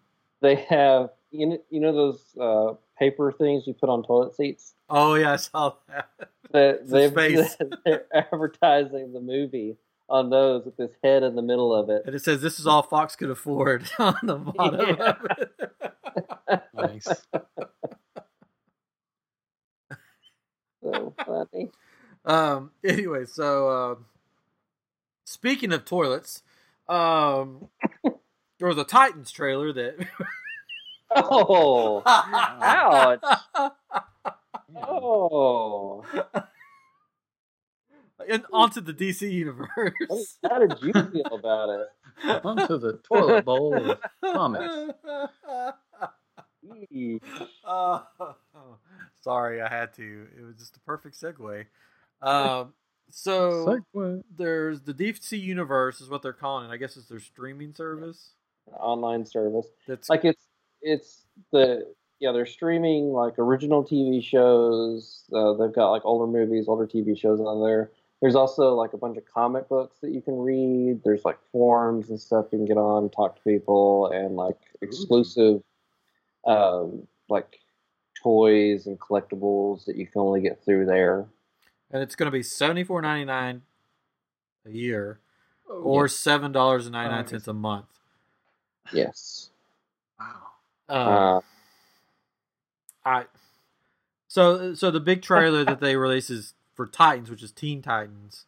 They 0.42 0.56
have 0.56 1.10
you 1.30 1.46
know, 1.46 1.58
you 1.70 1.80
know 1.80 1.92
those 1.92 2.24
uh, 2.40 2.74
paper 2.98 3.30
things 3.32 3.66
you 3.66 3.74
put 3.74 3.88
on 3.88 4.02
toilet 4.02 4.34
seats. 4.34 4.74
Oh 4.88 5.14
yeah, 5.14 5.32
I 5.32 5.36
saw 5.36 5.74
that. 5.88 6.08
That 6.52 6.88
they've 6.88 7.12
face. 7.12 7.56
they're 7.84 8.06
advertising 8.12 9.12
the 9.12 9.20
movie 9.20 9.76
on 10.08 10.28
those 10.30 10.64
with 10.64 10.76
this 10.76 10.90
head 11.04 11.22
in 11.22 11.36
the 11.36 11.42
middle 11.42 11.72
of 11.72 11.88
it. 11.88 12.02
And 12.04 12.14
it 12.16 12.24
says 12.24 12.40
this 12.42 12.58
is 12.58 12.66
all 12.66 12.82
Fox 12.82 13.14
could 13.14 13.30
afford 13.30 13.88
on 13.98 14.16
the 14.24 14.36
bottom 14.36 14.96
Yeah. 14.98 15.12
of 15.12 15.26
it. 15.38 16.62
Nice. 16.74 17.08
So 20.82 21.14
funny. 21.26 21.70
um 22.24 22.70
anyway, 22.84 23.24
so 23.26 23.68
um 23.70 24.06
speaking 25.24 25.72
of 25.72 25.84
toilets, 25.84 26.42
um 26.88 27.68
there 28.60 28.68
was 28.68 28.78
a 28.78 28.84
Titans 28.84 29.32
trailer 29.32 29.72
that 29.72 29.96
Oh, 31.16 32.02
ouch! 32.06 33.72
Oh, 34.76 36.04
and 38.28 38.44
onto 38.52 38.80
the 38.80 38.92
DC 38.94 39.30
universe. 39.30 40.38
how 40.48 40.58
did 40.60 40.74
you 40.82 40.92
feel 40.92 41.34
about 41.34 41.70
it? 41.70 42.44
Onto 42.44 42.78
the 42.78 43.00
toilet 43.08 43.44
bowl 43.44 43.90
of 43.90 43.98
comments. 44.22 44.92
Eesh. 46.92 47.20
Oh, 47.64 48.06
sorry, 49.22 49.60
I 49.62 49.68
had 49.68 49.92
to. 49.94 50.26
It 50.38 50.42
was 50.44 50.54
just 50.56 50.76
a 50.76 50.80
perfect 50.80 51.20
segue. 51.20 51.64
Um, 52.22 52.74
so 53.10 53.82
Segway. 53.94 54.22
there's 54.36 54.82
the 54.82 54.94
DC 54.94 55.40
universe 55.40 56.00
is 56.00 56.08
what 56.08 56.22
they're 56.22 56.32
calling 56.32 56.70
it. 56.70 56.72
I 56.72 56.76
guess 56.76 56.96
it's 56.96 57.08
their 57.08 57.18
streaming 57.18 57.72
service. 57.74 58.34
Online 58.78 59.24
service, 59.26 59.66
That's 59.88 60.08
like 60.08 60.24
it's 60.24 60.46
it's 60.82 61.24
the 61.52 61.92
yeah 62.20 62.32
they're 62.32 62.46
streaming 62.46 63.10
like 63.12 63.38
original 63.38 63.84
TV 63.84 64.22
shows. 64.22 65.24
Uh, 65.32 65.54
they've 65.54 65.72
got 65.74 65.90
like 65.90 66.02
older 66.04 66.26
movies, 66.30 66.66
older 66.68 66.86
TV 66.86 67.18
shows 67.18 67.40
on 67.40 67.62
there. 67.64 67.90
There's 68.22 68.34
also 68.34 68.74
like 68.74 68.92
a 68.92 68.98
bunch 68.98 69.16
of 69.16 69.24
comic 69.24 69.68
books 69.68 69.98
that 70.02 70.10
you 70.12 70.20
can 70.20 70.38
read. 70.38 71.00
There's 71.04 71.24
like 71.24 71.38
forums 71.52 72.10
and 72.10 72.20
stuff 72.20 72.46
you 72.52 72.58
can 72.58 72.66
get 72.66 72.76
on, 72.76 73.08
talk 73.10 73.36
to 73.36 73.42
people, 73.42 74.08
and 74.12 74.36
like 74.36 74.58
exclusive, 74.82 75.62
um, 76.46 77.06
like 77.30 77.60
toys 78.22 78.86
and 78.86 78.98
collectibles 79.00 79.86
that 79.86 79.96
you 79.96 80.06
can 80.06 80.20
only 80.20 80.42
get 80.42 80.62
through 80.64 80.84
there. 80.84 81.26
and 81.90 82.02
it's 82.02 82.14
going 82.14 82.26
to 82.26 82.30
be 82.30 82.42
seventy 82.42 82.84
four 82.84 83.00
ninety 83.00 83.24
nine 83.24 83.62
a 84.66 84.70
year 84.70 85.20
Oh, 85.72 85.82
or 85.82 86.08
seven 86.08 86.52
dollars 86.52 86.86
and 86.86 86.92
ninety 86.92 87.14
nine 87.14 87.26
cents 87.26 87.46
a 87.48 87.52
month. 87.54 87.86
Yes. 88.92 89.50
Wow. 90.18 90.36
Um, 90.88 91.08
Uh, 91.08 91.40
I 93.04 93.24
so 94.28 94.74
so 94.74 94.90
the 94.90 95.00
big 95.00 95.22
trailer 95.22 95.64
that 95.64 95.80
they 95.80 95.96
release 95.96 96.30
is 96.30 96.54
for 96.74 96.86
Titans, 96.86 97.30
which 97.30 97.42
is 97.42 97.50
Teen 97.52 97.82
Titans. 97.82 98.46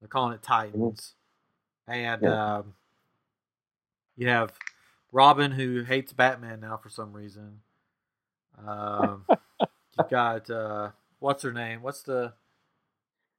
They're 0.00 0.08
calling 0.08 0.32
it 0.34 0.42
Titans, 0.42 1.14
and 1.86 2.22
Yeah. 2.22 2.56
um, 2.58 2.74
you 4.16 4.28
have 4.28 4.52
Robin 5.12 5.52
who 5.52 5.82
hates 5.82 6.12
Batman 6.12 6.60
now 6.60 6.76
for 6.78 6.88
some 6.88 7.12
reason. 7.12 7.60
Um, 8.66 9.26
you 9.98 10.04
got 10.10 10.48
uh, 10.50 10.90
what's 11.18 11.42
her 11.42 11.52
name? 11.52 11.82
What's 11.82 12.02
the 12.02 12.32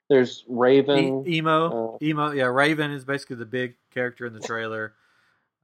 there's 0.09 0.41
e- 0.41 0.45
Raven. 0.49 1.25
emo? 1.27 1.95
uh, 1.95 1.97
emo, 2.01 2.31
yeah. 2.31 2.45
Raven 2.45 2.91
is 2.91 3.03
basically 3.05 3.37
the 3.37 3.45
big 3.45 3.75
character 3.93 4.25
in 4.25 4.33
the 4.33 4.39
trailer. 4.41 4.93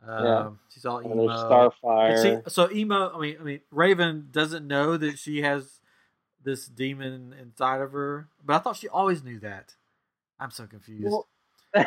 Um, 0.06 0.26
Yeah. 0.26 0.50
she's 0.74 0.86
all 0.86 1.02
emo. 1.02 1.16
there's 1.16 1.44
And 1.44 1.74
Starfire. 1.84 2.44
see, 2.46 2.52
so 2.52 2.72
emo. 2.72 3.12
I 3.16 3.20
mean, 3.20 3.38
I 3.40 3.44
mean, 3.44 3.62
Raven 3.72 4.30
doesn't 4.32 4.68
know 4.68 4.98
that 4.98 5.18
she 5.20 5.42
has 5.42 5.80
this 6.44 6.66
demon 6.68 7.34
inside 7.40 7.82
of 7.82 7.92
her, 7.92 8.30
but 8.46 8.56
I 8.56 8.60
thought 8.60 8.78
she 8.78 8.88
always 8.88 9.24
knew 9.24 9.40
that. 9.40 9.76
I'm 10.40 10.52
so 10.52 10.66
confused. 10.68 11.04
Well, 11.12 11.28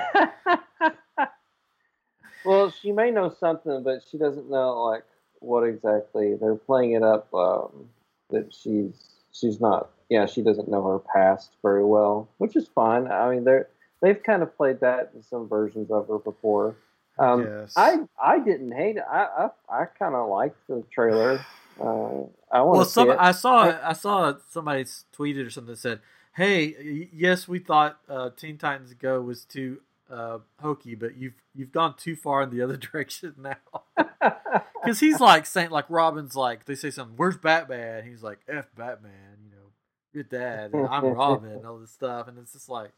well, 2.45 2.71
she 2.71 2.93
may 2.93 3.11
know 3.11 3.31
something, 3.39 3.83
but 3.83 4.03
she 4.11 4.19
doesn't 4.19 4.51
know 4.51 4.83
like 4.85 5.05
what 5.39 5.63
exactly. 5.63 6.35
They're 6.35 6.57
playing 6.57 6.93
it 6.93 7.03
up 7.03 7.33
um, 7.33 7.89
that 8.31 8.53
she's 8.53 9.09
she's 9.33 9.61
not. 9.61 9.91
Yeah, 10.09 10.27
she 10.27 10.43
doesn't 10.43 10.69
know 10.69 10.83
her 10.89 10.99
past 10.99 11.53
very 11.63 11.85
well, 11.85 12.29
which 12.39 12.57
is 12.57 12.69
fine. 12.75 13.07
I 13.07 13.31
mean, 13.31 13.45
they're 13.45 13.69
they've 14.03 14.21
kind 14.23 14.43
of 14.43 14.57
played 14.57 14.81
that 14.81 15.13
in 15.15 15.23
some 15.23 15.49
versions 15.49 15.91
of 15.91 16.09
her 16.09 16.19
before. 16.19 16.77
Um, 17.21 17.43
Yes. 17.43 17.75
I 17.77 17.99
I 18.21 18.39
didn't 18.39 18.73
hate 18.73 18.97
it. 18.97 19.05
I 19.11 19.49
I, 19.71 19.83
I 19.83 19.85
kind 19.85 20.15
of 20.15 20.29
liked 20.29 20.57
the 20.69 20.83
trailer. 20.93 21.45
Uh, 21.81 22.25
I 22.51 22.63
want 22.63 22.77
well, 22.79 22.85
to 22.85 22.91
see 22.91 22.95
some. 22.95 23.17
I 23.19 23.33
saw 23.33 23.79
I 23.83 23.93
saw 23.93 24.35
somebody 24.51 24.85
tweeted 24.85 25.47
or 25.47 25.51
something 25.51 25.73
that 25.75 25.79
said, 25.79 26.01
"Hey, 26.35 27.09
yes, 27.13 27.47
we 27.47 27.59
thought 27.59 27.99
uh, 28.09 28.31
Teen 28.37 28.59
Titans 28.59 28.95
Go 28.95 29.21
was 29.21 29.45
too 29.45 29.81
uh, 30.11 30.39
hokey, 30.61 30.95
but 30.95 31.17
you've 31.17 31.35
you've 31.55 31.73
gone 31.73 31.95
too 31.97 32.17
far 32.17 32.43
in 32.43 32.51
the 32.51 32.63
other 32.63 32.77
direction 32.93 33.35
now. 33.39 33.57
Because 34.83 34.99
he's 34.99 35.21
like 35.21 35.45
saying, 35.45 35.71
like 35.71 35.85
Robin's 35.91 36.35
like 36.35 36.65
they 36.65 36.75
say 36.75 36.91
something. 36.91 37.15
Where's 37.17 37.37
Batman? 37.37 38.05
He's 38.05 38.23
like 38.23 38.39
F 38.49 38.67
Batman. 38.75 39.37
You 39.45 39.51
know, 39.51 39.67
your 40.15 40.25
dad. 40.25 40.73
And 40.73 40.87
I'm 40.87 41.05
Robin. 41.05 41.53
And 41.53 41.67
all 41.67 41.79
this 41.79 41.91
stuff, 41.91 42.29
and 42.29 42.39
it's 42.39 42.55
just 42.55 42.69
like 42.71 42.91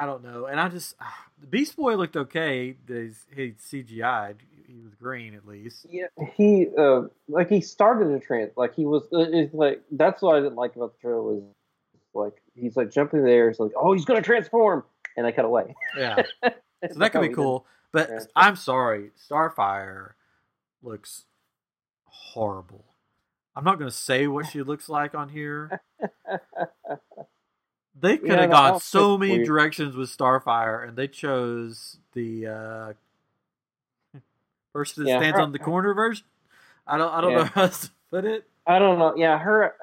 I 0.00 0.06
don't 0.06 0.24
know. 0.24 0.46
And 0.46 0.58
I 0.58 0.70
just 0.70 0.94
the 1.38 1.46
Beast 1.46 1.76
Boy 1.76 1.94
looked 1.94 2.16
okay. 2.16 2.74
He's 2.88 3.26
he 3.36 3.52
CGI'd. 3.52 4.38
He 4.66 4.80
was 4.80 4.94
green 4.94 5.34
at 5.34 5.46
least. 5.46 5.84
Yeah, 5.90 6.06
he 6.36 6.68
uh, 6.78 7.02
like 7.28 7.50
he 7.50 7.60
started 7.60 8.08
a 8.10 8.18
trans 8.18 8.52
like 8.56 8.74
he 8.74 8.86
was 8.86 9.02
uh, 9.12 9.18
it's 9.30 9.52
like 9.52 9.82
that's 9.92 10.22
what 10.22 10.36
I 10.36 10.40
didn't 10.40 10.56
like 10.56 10.74
about 10.74 10.94
the 10.94 11.00
trailer 11.00 11.22
was 11.22 11.42
like 12.14 12.40
he's 12.54 12.78
like 12.78 12.90
jumping 12.90 13.24
there. 13.24 13.50
It's 13.50 13.60
like 13.60 13.72
oh 13.76 13.92
he's 13.92 14.06
gonna 14.06 14.22
transform, 14.22 14.84
and 15.18 15.26
I 15.26 15.32
cut 15.32 15.44
away. 15.44 15.74
Yeah, 15.94 16.22
so 16.42 16.50
that 16.96 17.12
could 17.12 17.20
be 17.20 17.28
cool. 17.28 17.66
But 17.92 18.08
Yeah. 18.08 18.20
I'm 18.34 18.56
sorry, 18.56 19.10
Starfire 19.30 20.12
looks 20.82 21.26
horrible. 22.04 22.86
I'm 23.54 23.64
not 23.64 23.78
to 23.90 23.96
say 23.96 24.26
what 24.28 24.46
she 24.46 24.62
looks 24.62 24.88
like 24.88 25.14
on 25.14 25.28
here. 25.28 25.82
They 28.00 28.16
could 28.16 28.28
Yeah, 28.30 28.40
have 28.42 28.50
gone 28.50 28.80
so 28.80 29.18
many 29.18 29.34
weird. 29.36 29.46
directions 29.46 29.94
with 29.96 30.08
Starfire, 30.16 30.86
and 30.88 30.96
they 30.96 31.06
chose 31.08 31.98
the 32.14 32.46
uh, 32.46 32.92
person 34.72 35.04
that 35.04 35.10
Yeah, 35.10 35.18
stands 35.18 35.36
her- 35.36 35.42
on 35.42 35.52
the 35.52 35.58
corner 35.58 35.92
version. 35.94 36.24
I 36.86 36.96
don't. 36.98 37.12
I 37.12 37.20
don't 37.20 37.32
Yeah. 37.32 37.38
know 37.38 37.44
how 37.54 37.66
to 37.66 37.90
put 38.10 38.24
it. 38.24 38.48
I 38.66 38.78
don't 38.78 38.98
know. 38.98 39.14
Yeah, 39.16 39.38
her, 39.38 39.74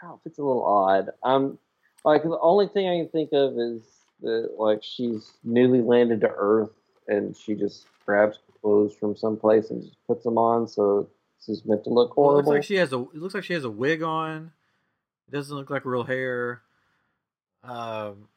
her 0.00 0.08
outfit's 0.08 0.38
a 0.38 0.42
little 0.42 0.64
odd. 0.64 1.10
Um, 1.22 1.58
like 2.04 2.22
the 2.22 2.38
only 2.40 2.68
thing 2.68 2.88
I 2.88 2.96
can 2.98 3.08
think 3.08 3.30
of 3.32 3.58
is 3.58 3.82
that 4.22 4.54
like 4.58 4.82
she's 4.82 5.32
newly 5.44 5.80
landed 5.80 6.20
to 6.22 6.28
Earth 6.28 6.70
and 7.08 7.36
she 7.36 7.54
just 7.54 7.86
grabs 8.06 8.38
clothes 8.60 8.94
from 8.94 9.16
someplace 9.16 9.70
and 9.70 9.82
just 9.82 9.96
puts 10.06 10.24
them 10.24 10.38
on. 10.38 10.66
So 10.68 11.08
this 11.38 11.48
is 11.58 11.64
meant 11.64 11.84
to 11.84 11.90
look 11.90 12.16
Well, 12.16 12.30
it 12.32 12.34
looks 12.36 12.48
like 12.48 12.64
she 12.64 12.76
has 12.76 12.92
a. 12.92 13.00
It 13.00 13.16
looks 13.16 13.34
like 13.34 13.44
she 13.44 13.54
has 13.54 13.64
a 13.64 13.70
wig 13.70 14.02
on. 14.02 14.52
It 15.28 15.32
doesn't 15.32 15.56
look 15.56 15.70
like 15.70 15.84
real 15.84 16.04
hair. 16.04 16.62
Um, 17.64 18.28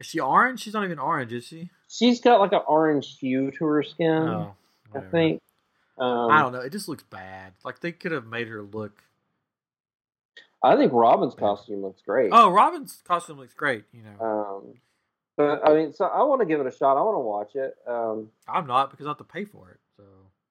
is 0.00 0.06
she 0.06 0.20
orange? 0.20 0.60
She's 0.60 0.74
not 0.74 0.84
even 0.84 0.98
orange, 0.98 1.32
is 1.32 1.44
she? 1.44 1.70
she's 1.88 2.20
got 2.20 2.38
like 2.40 2.52
an 2.52 2.60
orange 2.68 3.18
hue 3.18 3.50
to 3.52 3.64
her 3.64 3.82
skin. 3.82 4.12
oh, 4.28 4.54
I 4.94 5.00
think. 5.00 5.42
Um, 5.98 6.30
I 6.30 6.40
don't 6.42 6.52
know. 6.52 6.60
It 6.60 6.70
just 6.70 6.88
looks 6.88 7.02
bad. 7.02 7.54
Like 7.64 7.80
they 7.80 7.92
could 7.92 8.12
have 8.12 8.26
made 8.26 8.48
her 8.48 8.62
look. 8.62 9.02
I 10.62 10.76
think 10.76 10.92
Robin's 10.92 11.34
costume 11.34 11.82
looks 11.82 12.02
great. 12.02 12.30
Oh, 12.32 12.50
Robin's 12.50 13.02
costume 13.06 13.38
looks 13.38 13.54
great. 13.54 13.84
You 13.92 14.02
know, 14.02 14.24
Um, 14.24 14.74
but 15.36 15.66
I 15.68 15.72
mean, 15.74 15.92
so 15.92 16.04
I 16.04 16.22
want 16.24 16.40
to 16.40 16.46
give 16.46 16.60
it 16.60 16.66
a 16.66 16.70
shot. 16.76 16.96
I 16.96 17.02
want 17.02 17.14
to 17.14 17.20
watch 17.20 17.54
it. 17.54 17.76
Um, 17.86 18.28
I'm 18.48 18.66
not 18.66 18.90
because 18.90 19.06
I 19.06 19.10
have 19.10 19.18
to 19.18 19.24
pay 19.24 19.44
for 19.44 19.70
it. 19.70 19.78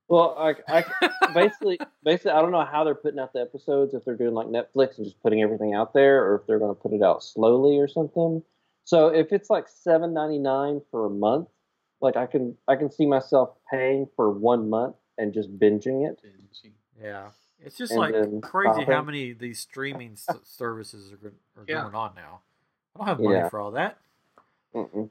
So 0.09 0.15
well, 0.15 0.35
like 0.39 0.63
I 0.69 0.85
basically, 1.33 1.79
basically, 2.03 2.31
I 2.31 2.41
don't 2.41 2.51
know 2.51 2.65
how 2.65 2.83
they're 2.83 2.95
putting 2.95 3.19
out 3.19 3.33
the 3.33 3.41
episodes. 3.41 3.93
If 3.93 4.05
they're 4.05 4.15
doing 4.15 4.33
like 4.33 4.47
Netflix 4.47 4.97
and 4.97 5.05
just 5.05 5.21
putting 5.21 5.41
everything 5.41 5.73
out 5.73 5.93
there, 5.93 6.23
or 6.25 6.35
if 6.35 6.47
they're 6.47 6.59
going 6.59 6.73
to 6.75 6.81
put 6.81 6.93
it 6.93 7.01
out 7.03 7.23
slowly 7.23 7.77
or 7.77 7.87
something. 7.87 8.41
So 8.85 9.09
if 9.09 9.33
it's 9.33 9.49
like 9.49 9.67
seven 9.67 10.13
ninety 10.13 10.39
nine 10.39 10.81
for 10.91 11.05
a 11.05 11.09
month, 11.09 11.49
like 12.01 12.15
I 12.15 12.25
can 12.25 12.55
I 12.67 12.75
can 12.75 12.89
see 12.91 13.05
myself 13.05 13.51
paying 13.69 14.07
for 14.15 14.31
one 14.31 14.69
month 14.69 14.95
and 15.17 15.33
just 15.33 15.57
binging 15.59 16.09
it. 16.09 16.21
yeah, 17.01 17.29
it's 17.59 17.77
just 17.77 17.91
And 17.91 17.99
like 17.99 18.13
then 18.13 18.41
crazy 18.41 18.85
how 18.85 19.01
many 19.01 19.31
of 19.31 19.39
these 19.39 19.59
streaming 19.59 20.15
services 20.43 21.11
are, 21.11 21.33
are 21.59 21.65
Yeah. 21.67 21.81
going 21.81 21.95
on 21.95 22.15
now. 22.15 22.41
I 22.95 22.99
don't 22.99 23.07
have 23.07 23.19
money 23.19 23.35
Yeah. 23.39 23.49
for 23.49 23.59
all 23.59 23.71
that. 23.71 23.97
Mm-mm. 24.73 25.09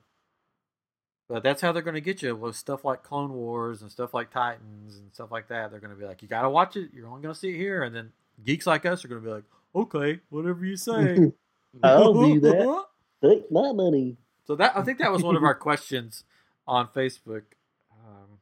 But 1.29 1.43
that's 1.43 1.61
how 1.61 1.73
they're 1.73 1.83
going 1.83 1.95
to 1.95 2.01
get 2.01 2.23
you 2.23 2.37
with 2.37 2.55
stuff 2.55 2.85
like 2.85 3.03
Clone 3.03 3.33
Wars 3.33 3.83
and 3.83 3.91
stuff 3.91 4.15
like 4.15 4.31
Titans 4.31 4.97
and 4.97 5.13
stuff 5.13 5.33
like 5.33 5.49
that. 5.49 5.71
They're 5.71 5.81
going 5.81 5.93
to 5.93 5.99
be 5.99 6.05
like, 6.07 6.23
you 6.23 6.29
got 6.29 6.43
to 6.43 6.51
watch 6.51 6.77
it. 6.77 6.91
You're 6.95 7.09
only 7.09 7.23
going 7.23 7.35
to 7.35 7.39
see 7.39 7.51
it 7.51 7.57
here. 7.57 7.83
And 7.83 7.95
then 7.95 8.13
geeks 8.45 8.67
like 8.67 8.87
us 8.87 9.05
are 9.05 9.09
going 9.09 9.21
to 9.21 9.27
be 9.27 9.35
like, 9.35 9.45
okay, 9.75 10.21
whatever 10.31 10.65
you 10.65 10.77
say. 10.77 11.33
I'll 11.83 12.15
do 12.15 12.41
that. 12.41 12.85
Take 13.23 13.51
my 13.51 13.73
money. 13.73 14.17
So 14.47 14.55
that 14.57 14.77
I 14.77 14.83
think 14.83 14.99
that 14.99 15.11
was 15.11 15.23
one 15.23 15.35
of 15.35 15.43
our 15.43 15.55
questions 15.55 16.23
on 16.67 16.89
Facebook. 16.89 17.43
Um, 17.91 18.39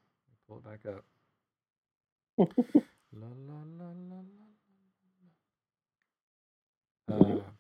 pull 0.47 0.59
it 0.59 0.65
back 0.65 0.81
up. 0.87 1.05
la, 3.13 3.29
la, 3.49 3.55
la. 3.79 3.95
Uh. 7.07 7.54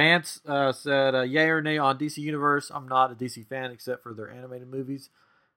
Vance 0.00 0.40
uh, 0.46 0.72
said, 0.72 1.14
uh, 1.14 1.20
"Yay 1.22 1.50
or 1.50 1.60
nay 1.60 1.76
on 1.76 1.98
DC 1.98 2.18
Universe? 2.18 2.70
I'm 2.74 2.88
not 2.88 3.12
a 3.12 3.14
DC 3.14 3.46
fan 3.46 3.70
except 3.70 4.02
for 4.02 4.14
their 4.14 4.30
animated 4.30 4.68
movies, 4.68 5.10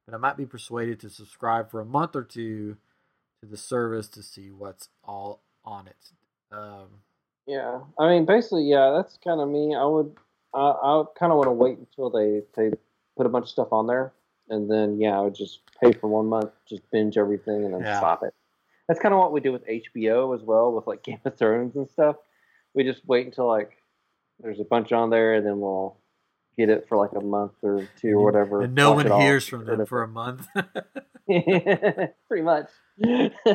but 0.06 0.14
I 0.14 0.18
might 0.18 0.36
be 0.36 0.46
persuaded 0.46 1.00
to 1.02 1.10
subscribe 1.10 1.72
for 1.72 1.80
a 1.80 1.86
month 1.86 2.14
or 2.14 2.24
two 2.24 2.76
to 3.41 3.48
the 3.48 3.56
service 3.56 4.10
to 4.10 4.22
see 4.22 4.52
what's 4.52 4.89
all 5.04 5.44
on 5.64 5.88
it." 5.88 6.12
Um, 6.52 6.88
Yeah, 7.48 7.80
I 7.98 8.10
mean, 8.10 8.26
basically, 8.26 8.64
yeah, 8.66 8.91
that's 8.98 9.18
kind 9.24 9.39
of 9.39 9.48
me. 9.48 9.76
I 9.76 9.86
would, 9.86 10.14
I, 10.54 10.60
I 10.60 11.04
kind 11.18 11.32
of 11.32 11.38
want 11.38 11.48
to 11.48 11.54
wait 11.54 11.78
until 11.78 12.10
they 12.10 12.41
they 12.58 12.76
put 13.16 13.26
a 13.26 13.30
bunch 13.30 13.44
of 13.46 13.50
stuff 13.50 13.72
on 13.72 13.88
there, 13.88 14.12
and 14.50 14.70
then 14.70 15.00
yeah, 15.00 15.18
I 15.18 15.22
would 15.22 15.36
just 15.36 15.60
pay 15.82 15.94
for 15.94 16.08
one 16.08 16.28
month, 16.28 16.52
just 16.68 16.82
binge 16.91 17.18
everything, 17.18 17.64
and 17.64 17.74
then 17.74 17.82
Yeah. 17.86 17.98
stop 17.98 18.24
it. 18.24 18.34
That's 18.89 19.00
kind 19.00 19.14
of 19.14 19.22
what 19.22 19.32
we 19.32 19.39
do 19.39 19.54
with 19.54 19.66
HBO 19.66 20.36
as 20.36 20.41
well, 20.41 20.74
with 20.74 20.86
like 20.86 21.02
Game 21.04 21.22
of 21.24 21.38
Thrones 21.38 21.78
and 21.78 21.89
stuff. 21.89 22.18
We 22.74 22.84
just 22.84 23.06
wait 23.08 23.26
until 23.26 23.48
like 23.48 23.78
there's 24.40 24.60
a 24.60 24.64
bunch 24.66 24.92
on 24.92 25.10
there, 25.10 25.36
and 25.36 25.46
then 25.46 25.60
we'll 25.60 25.98
get 26.58 26.70
it 26.70 26.88
for 26.88 26.98
like 26.98 27.12
a 27.16 27.22
month 27.22 27.54
or 27.62 27.88
two 28.00 28.20
or 28.20 28.24
whatever. 28.24 28.62
and 28.62 28.76
no 28.76 28.92
one 28.94 29.10
hears 29.22 29.48
from 29.48 29.66
them 29.66 29.86
for 29.86 30.04
a 30.04 30.08
month. 30.08 30.48
pretty 31.26 32.44
much. 32.44 32.70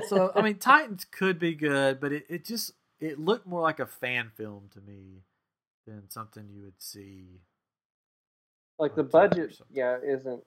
so 0.08 0.32
I 0.34 0.42
mean, 0.42 0.56
Titans 0.58 1.04
could 1.04 1.38
be 1.38 1.54
good, 1.54 2.00
but 2.00 2.12
it, 2.12 2.26
it 2.28 2.44
just 2.44 2.72
it 3.00 3.18
looked 3.18 3.46
more 3.46 3.60
like 3.60 3.78
a 3.78 3.86
fan 3.86 4.30
film 4.34 4.68
to 4.72 4.80
me 4.80 5.22
than 5.86 6.10
something 6.10 6.48
you 6.48 6.62
would 6.62 6.80
see. 6.80 7.40
like 8.78 8.94
the 8.94 9.02
on 9.02 9.08
TV 9.08 9.08
or 9.08 9.10
budget 9.10 9.60
yeah 9.70 9.96
isn't 10.04 10.42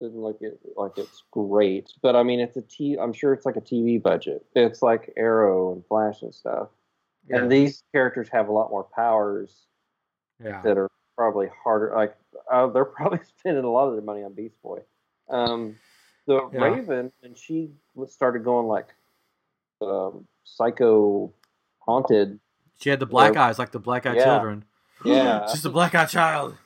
doesn't 0.00 0.20
look 0.20 0.38
it 0.40 0.58
like 0.76 0.92
it's 0.96 1.24
great 1.30 1.92
but 2.00 2.16
i 2.16 2.22
mean 2.22 2.40
it's 2.40 2.56
a 2.56 2.62
t 2.62 2.96
i'm 2.98 3.12
sure 3.12 3.34
it's 3.34 3.44
like 3.44 3.56
a 3.56 3.60
tv 3.60 4.02
budget 4.02 4.44
it's 4.54 4.80
like 4.82 5.12
arrow 5.16 5.72
and 5.72 5.84
flash 5.86 6.22
and 6.22 6.34
stuff 6.34 6.68
Yeah, 7.28 7.38
and 7.38 7.52
these 7.52 7.82
characters 7.92 8.28
have 8.32 8.48
a 8.48 8.52
lot 8.52 8.70
more 8.70 8.84
powers 8.84 9.66
yeah. 10.42 10.60
that 10.62 10.76
are 10.78 10.90
probably 11.16 11.48
harder 11.62 11.92
like 11.94 12.16
uh, 12.50 12.66
they're 12.68 12.84
probably 12.98 13.20
spending 13.38 13.64
a 13.64 13.70
lot 13.70 13.88
of 13.88 13.92
their 13.94 14.02
money 14.02 14.22
on 14.24 14.32
beast 14.32 14.60
boy 14.62 14.78
um 15.28 15.76
the 16.26 16.48
Yeah. 16.52 16.60
raven 16.60 17.12
and 17.22 17.36
she 17.36 17.70
started 18.08 18.42
going 18.42 18.66
like 18.66 18.88
um 19.82 20.26
psycho 20.44 21.32
haunted 21.80 22.40
She 22.78 22.88
had 22.90 23.00
the 23.00 23.06
black 23.06 23.36
Or- 23.36 23.38
eyes, 23.40 23.58
like 23.58 23.70
the 23.72 23.78
black 23.78 24.06
eyed 24.06 24.16
Yeah. 24.16 24.24
children. 24.24 24.64
Yeah. 25.04 25.46
she's 25.50 25.64
a 25.64 25.70
black 25.70 25.94
eyed 25.94 26.08
child. 26.08 26.56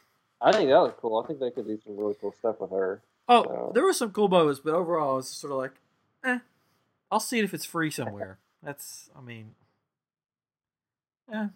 i 0.41 0.51
think 0.53 0.69
that 0.71 0.79
was 0.81 0.93
cool 1.01 1.23
i 1.23 1.27
think 1.27 1.39
they 1.41 1.51
could 1.51 1.67
do 1.67 1.79
some 1.85 1.97
really 1.97 2.15
cool 2.21 2.33
stuff 2.39 2.61
with 2.61 2.71
her 2.71 3.03
Oh, 3.29 3.43
So- 3.45 3.71
there 3.75 3.83
were 3.83 3.95
some 3.95 4.11
cool 4.13 4.29
moments, 4.29 4.61
but 4.63 4.75
overall, 4.75 5.19
it's 5.19 5.29
sort 5.31 5.51
of 5.53 5.57
like, 5.59 5.73
eh. 6.25 6.41
I'll 7.11 7.21
see 7.21 7.39
it 7.39 7.45
if 7.45 7.55
it's 7.55 7.65
free 7.65 7.91
somewhere. 7.91 8.37
That's, 8.63 9.09
I 9.17 9.23
mean, 9.23 9.55
eh. 11.33 11.49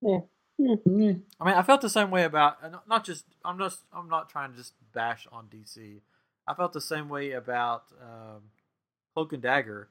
Yeah. 0.00 0.20
I 0.60 0.76
mean, 0.86 1.24
I 1.40 1.62
felt 1.62 1.80
the 1.80 1.88
same 1.90 2.10
way 2.10 2.24
about 2.24 2.62
not- 2.70 2.88
not 2.88 3.04
just. 3.04 3.24
I'm 3.44 3.58
not. 3.58 3.76
I'm 3.92 4.08
not 4.08 4.28
trying 4.30 4.52
to 4.52 4.56
just 4.56 4.74
bash 4.92 5.26
on 5.32 5.48
DC. 5.48 6.00
I 6.46 6.54
felt 6.54 6.72
the 6.72 6.80
same 6.80 7.08
way 7.08 7.32
about 7.32 7.84
um, 8.00 8.42
Cloak 9.14 9.32
and 9.32 9.42
Dagger. 9.42 9.88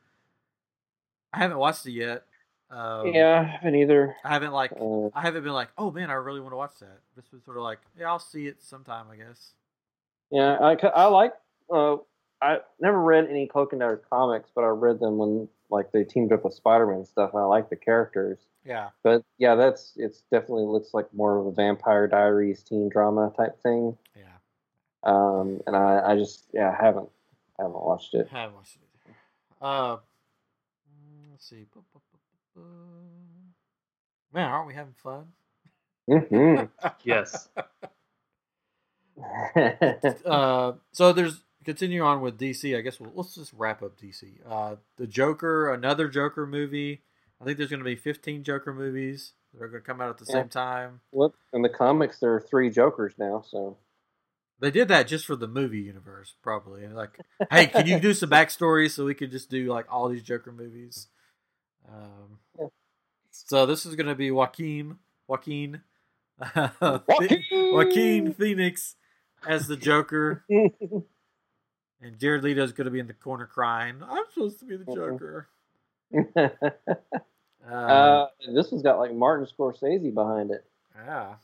I 1.34 1.40
haven't 1.40 1.58
watched 1.58 1.86
it 1.86 1.92
yet. 1.92 2.24
Um, 2.70 3.14
yeah 3.14 3.40
i 3.40 3.44
haven't 3.44 3.76
either 3.76 4.16
I 4.24 4.30
haven't 4.30 4.52
like. 4.52 4.72
uh, 4.72 5.08
I 5.14 5.22
haven't 5.22 5.44
been 5.44 5.54
like, 5.54 5.70
oh 5.78 5.92
man, 5.92 6.10
I 6.10 6.14
really 6.14 6.40
want 6.40 6.54
to 6.54 6.58
watch 6.58 6.80
that. 6.80 7.02
This 7.16 7.26
was 7.32 7.44
sort 7.44 7.58
of 7.58 7.64
like, 7.64 7.80
yeah, 8.00 8.08
I'll 8.08 8.18
see 8.20 8.48
it 8.48 8.64
sometime, 8.64 9.06
I 9.12 9.18
guess. 9.18 9.52
Yeah, 10.32 10.58
I, 10.60 10.76
I 10.96 11.06
like. 11.06 11.34
Uh, 11.72 11.98
I 12.42 12.60
never 12.80 13.00
read 13.00 13.28
any 13.30 13.48
Cloak 13.48 13.74
and 13.74 13.80
Dagger 13.82 14.02
comics, 14.10 14.50
but 14.56 14.64
I 14.64 14.68
read 14.68 15.00
them 15.00 15.18
when 15.18 15.48
like 15.70 15.92
they 15.92 16.04
teamed 16.04 16.32
up 16.32 16.44
with 16.46 16.54
Spider 16.54 16.88
Man 16.88 17.06
stuff. 17.06 17.32
And 17.34 17.42
I 17.42 17.46
like 17.46 17.70
the 17.70 17.76
characters, 17.76 18.40
Yeah. 18.66 18.90
but 19.04 19.24
yeah, 19.38 19.56
that's 19.56 19.94
it's 19.98 20.22
definitely 20.32 20.66
looks 20.66 20.94
like 20.94 21.14
more 21.14 21.38
of 21.38 21.46
a 21.48 21.52
Vampire 21.52 22.08
Diaries 22.08 22.64
teen 22.64 22.90
drama 22.90 23.32
type 23.36 23.62
thing. 23.62 23.98
Yeah. 24.16 24.24
Um, 25.04 25.62
and 25.68 25.76
I, 25.76 26.02
I 26.12 26.16
just 26.16 26.46
yeah, 26.54 26.70
I 26.78 26.84
haven't 26.86 27.10
I 27.60 27.64
haven't 27.64 27.84
watched 27.84 28.14
it. 28.14 28.28
I 28.32 28.42
haven't 28.42 28.56
watched 28.56 28.76
it 28.76 28.82
either. 29.06 29.16
Uh, 29.62 29.98
let's 31.32 31.50
see. 31.50 31.66
Man, 34.34 34.50
aren't 34.50 34.68
we 34.68 34.74
having 34.74 34.96
fun? 34.96 35.28
Mhm. 36.10 36.70
Yes. 37.04 37.50
uh, 40.26 40.74
so 40.92 41.14
there's 41.14 41.44
continue 41.64 42.02
on 42.02 42.22
with 42.22 42.40
DC. 42.40 42.78
I 42.78 42.82
guess 42.82 43.00
we'll, 43.00 43.12
let's 43.16 43.36
just 43.36 43.54
wrap 43.54 43.82
up 43.84 44.00
DC. 44.00 44.26
Uh, 44.48 44.78
the 44.98 45.08
Joker, 45.08 45.72
another 45.72 46.08
Joker 46.08 46.46
movie. 46.46 47.02
I 47.42 47.46
think 47.46 47.58
there's 47.58 47.70
going 47.70 47.80
to 47.82 47.86
be 47.86 47.96
15 47.96 48.44
Joker 48.44 48.74
movies. 48.74 49.34
They're 49.54 49.68
going 49.68 49.82
to 49.84 49.86
come 49.86 50.02
out 50.02 50.10
at 50.10 50.18
the 50.18 50.26
Yeah. 50.28 50.42
same 50.42 50.50
time. 50.50 51.02
What 51.12 51.34
in 51.54 51.62
the 51.62 51.70
comics 51.70 52.20
there 52.20 52.34
are 52.34 52.42
three 52.42 52.70
Jokers 52.70 53.14
now, 53.18 53.42
so 53.42 53.78
They 54.60 54.72
did 54.72 54.88
that 54.88 55.08
just 55.08 55.26
for 55.26 55.36
the 55.36 55.48
movie 55.48 55.82
universe, 55.82 56.36
probably. 56.42 56.86
And 56.86 56.96
like, 56.96 57.20
hey, 57.52 57.68
can 57.68 57.86
you 57.86 58.00
do 58.00 58.14
some 58.14 58.30
backstory 58.30 58.90
so 58.90 59.04
we 59.06 59.14
could 59.14 59.30
just 59.32 59.50
do 59.50 59.66
like 59.68 59.92
all 59.92 60.08
these 60.08 60.24
Joker 60.24 60.52
movies? 60.54 61.08
Um, 61.88 62.40
Yeah. 62.58 62.68
So 63.32 63.66
this 63.66 63.86
is 63.86 63.96
going 63.96 64.08
to 64.08 64.16
be 64.16 64.32
Joaquin, 64.32 65.00
Joaquin, 65.28 65.82
Joaquin! 66.56 67.44
Joaquin 67.52 68.34
Phoenix 68.34 68.96
as 69.46 69.68
the 69.68 69.76
Joker, 69.76 70.46
and 70.50 72.20
Jared 72.20 72.44
Leto's 72.44 72.74
going 72.74 72.86
to 72.86 72.92
be 72.92 73.00
in 73.00 73.08
the 73.08 73.14
corner 73.14 73.46
crying. 73.48 74.02
I'm 74.08 74.24
supposed 74.34 74.60
to 74.60 74.66
be 74.66 74.78
the. 74.78 74.86
Joker. 74.86 75.50
Uh, 77.66 77.74
uh, 77.74 78.28
this 78.54 78.72
one's 78.72 78.84
got 78.84 79.00
like 79.00 79.14
Martin 79.14 79.48
Scorsese 79.48 80.14
behind 80.14 80.52
it. 80.52 80.66
yeah, 80.98 81.36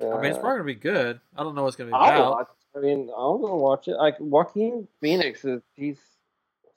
I 0.00 0.04
mean 0.20 0.26
it's 0.26 0.38
Uh, 0.38 0.40
probably 0.40 0.42
going 0.42 0.58
to 0.58 0.64
be 0.64 0.74
good. 0.76 1.20
I 1.36 1.42
don't 1.42 1.56
know 1.56 1.64
what's 1.64 1.74
going 1.74 1.90
to 1.90 1.92
be 1.96 1.98
I'll 2.00 2.08
about. 2.20 2.30
watch. 2.32 2.48
I 2.76 2.78
mean, 2.78 3.10
I'm 3.16 3.40
gonna 3.42 3.56
watch 3.56 3.88
it. 3.88 3.96
Like 3.96 4.14
Joaquin 4.20 4.86
Phoenix 5.00 5.44
is 5.44 5.60
he's 5.74 5.98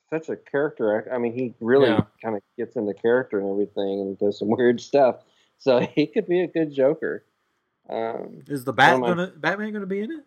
such 0.09 0.27
a 0.29 0.35
character. 0.35 0.97
act- 0.97 1.09
I 1.13 1.19
mean, 1.19 1.33
he 1.33 1.53
really 1.59 1.89
Yeah. 1.89 2.01
kind 2.19 2.35
of 2.35 2.41
gets 2.57 2.75
into 2.75 2.95
character 2.95 3.39
and 3.39 3.47
everything, 3.51 4.01
and 4.01 4.17
does 4.17 4.39
some 4.39 4.47
weird 4.57 4.81
stuff. 4.81 5.17
So 5.59 5.79
he 5.95 6.07
could 6.07 6.25
be 6.27 6.41
a 6.41 6.47
good 6.47 6.73
Joker. 6.73 7.25
Um, 7.89 8.41
Is 8.47 8.63
the 8.65 8.73
Bat 8.73 9.01
gonna, 9.01 9.27
Batman 9.37 9.69
going 9.71 9.81
to 9.81 9.85
be 9.87 10.01
in 10.01 10.11
it? 10.13 10.25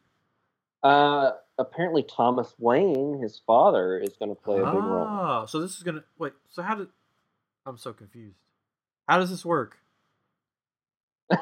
Uh, 0.87 1.33
apparently, 1.59 2.03
Thomas 2.05 2.55
Wayne, 2.59 3.21
his 3.21 3.41
father, 3.47 3.99
is 3.99 4.17
going 4.19 4.31
to 4.31 4.41
play 4.41 4.57
a 4.57 4.65
big 4.65 4.75
role. 4.75 5.07
Oh, 5.09 5.47
so 5.47 5.61
this 5.61 5.77
is 5.77 5.83
gonna 5.83 6.05
wait. 6.19 6.33
So 6.51 6.63
how 6.63 6.75
did? 6.75 6.89
I'm 7.65 7.79
so 7.79 7.93
confused. 7.93 8.39
How 9.09 9.19
does 9.19 9.31
this 9.31 9.45
work? 9.45 9.79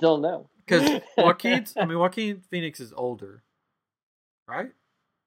Don't 0.00 0.22
know. 0.22 0.48
Because 0.64 1.00
Joaquin, 1.18 1.66
I 1.76 1.84
mean 1.84 1.98
Joaquin 1.98 2.42
Phoenix 2.50 2.80
is 2.80 2.92
older, 2.96 3.42
right? 4.46 4.70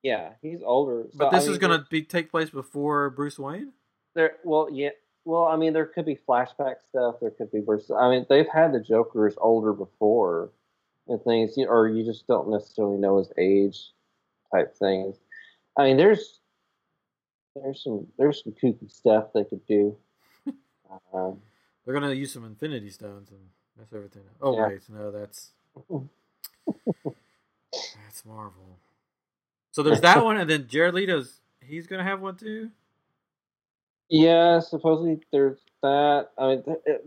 yeah, 0.03 0.31
he's 0.41 0.61
older. 0.63 1.05
So, 1.11 1.17
But 1.17 1.33
I 1.33 1.39
this 1.39 1.47
is 1.47 1.57
gonna 1.57 1.85
be 1.89 2.01
take 2.01 2.31
place 2.31 2.49
before 2.49 3.09
Bruce 3.09 3.37
Wayne. 3.37 3.73
There, 4.15 4.37
well, 4.43 4.69
yeah, 4.71 4.89
well, 5.25 5.43
I 5.43 5.57
mean, 5.57 5.73
there 5.73 5.85
could 5.85 6.05
be 6.05 6.17
flashback 6.27 6.75
stuff. 6.89 7.15
There 7.21 7.31
could 7.31 7.51
be 7.51 7.59
versus. 7.59 7.91
I 7.91 8.09
mean, 8.09 8.25
they've 8.29 8.47
had 8.47 8.73
the 8.73 8.79
Joker's 8.79 9.35
older 9.37 9.73
before, 9.73 10.51
and 11.09 11.21
things, 11.23 11.55
or 11.57 11.87
you 11.89 12.05
just 12.05 12.27
don't 12.27 12.49
necessarily 12.49 12.97
know 12.97 13.17
his 13.17 13.31
age, 13.37 13.91
type 14.53 14.75
things. 14.77 15.17
I 15.77 15.85
mean, 15.85 15.97
there's 15.97 16.39
there's 17.55 17.83
some 17.83 18.07
there's 18.17 18.43
some 18.43 18.53
kooky 18.53 18.91
stuff 18.91 19.33
they 19.33 19.43
could 19.43 19.65
do. 19.67 19.95
Um, 21.13 21.39
They're 21.85 21.93
gonna 21.93 22.13
use 22.13 22.33
some 22.33 22.45
Infinity 22.45 22.89
Stones 22.89 23.29
and 23.31 23.39
mess 23.77 23.87
everything 23.93 24.23
up. 24.27 24.35
Oh 24.41 24.55
Yeah. 24.55 24.67
wait, 24.67 24.81
no, 24.89 25.11
that's 25.11 25.51
that's 27.73 28.25
Marvel. 28.25 28.79
So 29.71 29.83
there's 29.83 30.01
that 30.01 30.23
one, 30.23 30.37
and 30.37 30.49
then 30.49 30.67
Jared 30.67 30.95
Leto's 30.95 31.41
he's 31.61 31.87
gonna 31.87 32.03
have 32.03 32.21
one 32.21 32.35
too. 32.35 32.69
yeah, 34.09 34.59
supposedly 34.59 35.21
there's 35.31 35.59
that. 35.83 36.29
I 36.37 36.47
mean, 36.47 36.63
it, 36.85 37.05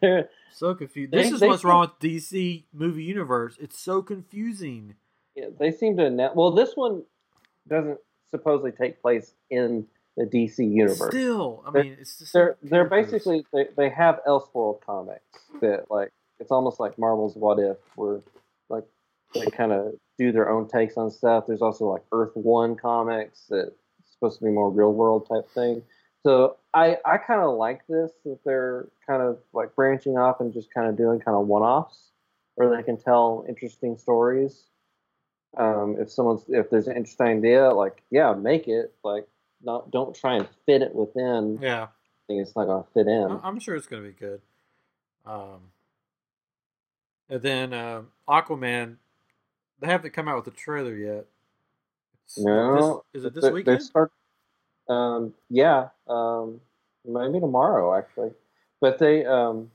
there. 0.00 0.28
So 0.54 0.74
confused. 0.74 1.12
They- 1.12 1.22
This 1.22 1.32
is 1.32 1.40
they 1.40 1.48
what's 1.48 1.62
seem- 1.62 1.70
wrong 1.70 1.80
with 1.80 1.98
DC 1.98 2.64
movie 2.74 3.04
universe. 3.04 3.56
It's 3.58 3.78
so 3.80 4.02
confusing. 4.02 4.96
Yeah, 5.34 5.46
they 5.58 5.72
seem 5.72 5.96
to. 5.96 6.04
Announce, 6.04 6.36
well, 6.36 6.50
this 6.50 6.74
one 6.74 7.04
doesn't 7.66 7.98
supposedly 8.30 8.70
take 8.72 9.00
place 9.00 9.32
in 9.48 9.86
the 10.18 10.24
DC 10.26 10.58
universe. 10.70 11.08
Still, 11.08 11.64
I 11.66 11.70
They're- 11.70 11.84
mean, 11.84 11.96
it's 11.98 12.18
just 12.18 12.34
they're 12.34 12.56
they're 12.62 12.84
basically 12.88 13.46
they, 13.52 13.68
they 13.76 13.88
have 13.88 14.20
Elseworld 14.28 14.82
comics 14.82 15.24
that 15.62 15.90
like 15.90 16.10
it's 16.38 16.50
almost 16.50 16.78
like 16.78 16.98
Marvel's 16.98 17.34
What 17.34 17.58
If, 17.58 17.78
where 17.96 18.20
like 18.68 18.84
they 19.34 19.46
kind 19.46 19.72
of 19.72 19.94
do 20.18 20.32
their 20.32 20.50
own 20.50 20.68
takes 20.68 20.98
on 20.98 21.10
stuff. 21.10 21.44
There's 21.48 21.62
also 21.62 21.86
like 21.86 22.02
Earth 22.12 22.32
One 22.34 22.76
comics 22.76 23.46
that's 23.48 23.70
supposed 24.12 24.38
to 24.40 24.44
be 24.44 24.50
more 24.50 24.70
real 24.70 24.92
world 24.92 25.26
type 25.30 25.48
thing. 25.54 25.82
So 26.24 26.56
I 26.72 26.98
I 27.04 27.18
kind 27.18 27.40
of 27.40 27.56
like 27.56 27.86
this 27.88 28.12
that 28.24 28.38
they're 28.44 28.88
kind 29.06 29.22
of 29.22 29.38
like 29.52 29.74
branching 29.74 30.16
off 30.16 30.40
and 30.40 30.52
just 30.52 30.72
kind 30.72 30.88
of 30.88 30.96
doing 30.96 31.18
kind 31.20 31.36
of 31.36 31.46
one 31.46 31.62
offs 31.62 32.10
where 32.54 32.74
they 32.74 32.82
can 32.82 32.96
tell 32.96 33.44
interesting 33.48 33.96
stories. 33.98 34.64
Um, 35.56 35.96
if 35.98 36.10
someone's 36.10 36.44
if 36.48 36.70
there's 36.70 36.86
an 36.88 36.96
interesting 36.96 37.26
idea, 37.26 37.70
like 37.70 38.02
yeah, 38.10 38.32
make 38.34 38.68
it. 38.68 38.94
Like 39.02 39.26
not 39.62 39.90
don't 39.90 40.14
try 40.14 40.36
and 40.36 40.48
fit 40.66 40.82
it 40.82 40.94
within 40.94 41.58
yeah. 41.60 41.84
I 41.84 41.88
think 42.28 42.40
it's 42.42 42.54
not 42.56 42.66
gonna 42.66 42.84
fit 42.94 43.06
in. 43.08 43.40
I'm 43.42 43.58
sure 43.58 43.74
it's 43.74 43.86
gonna 43.86 44.02
be 44.02 44.12
good. 44.12 44.40
Um, 45.26 45.70
and 47.28 47.42
then 47.42 47.72
um 47.72 48.08
Aquaman, 48.28 48.96
they 49.80 49.86
haven't 49.88 50.12
come 50.12 50.28
out 50.28 50.36
with 50.44 50.54
a 50.54 50.56
trailer 50.56 50.94
yet. 50.94 51.26
It's- 52.26 52.38
No, 52.38 53.02
this, 53.12 53.20
is 53.20 53.24
it 53.26 53.34
this 53.34 53.42
They- 53.42 53.48
they 53.50 53.54
weekend? 53.54 53.82
start- 53.82 54.12
um, 54.88 55.34
yeah, 55.50 55.88
um, 56.08 56.60
maybe 57.04 57.40
tomorrow 57.40 57.96
actually, 57.96 58.30
but 58.80 58.98
they 58.98 59.24
um, 59.24 59.70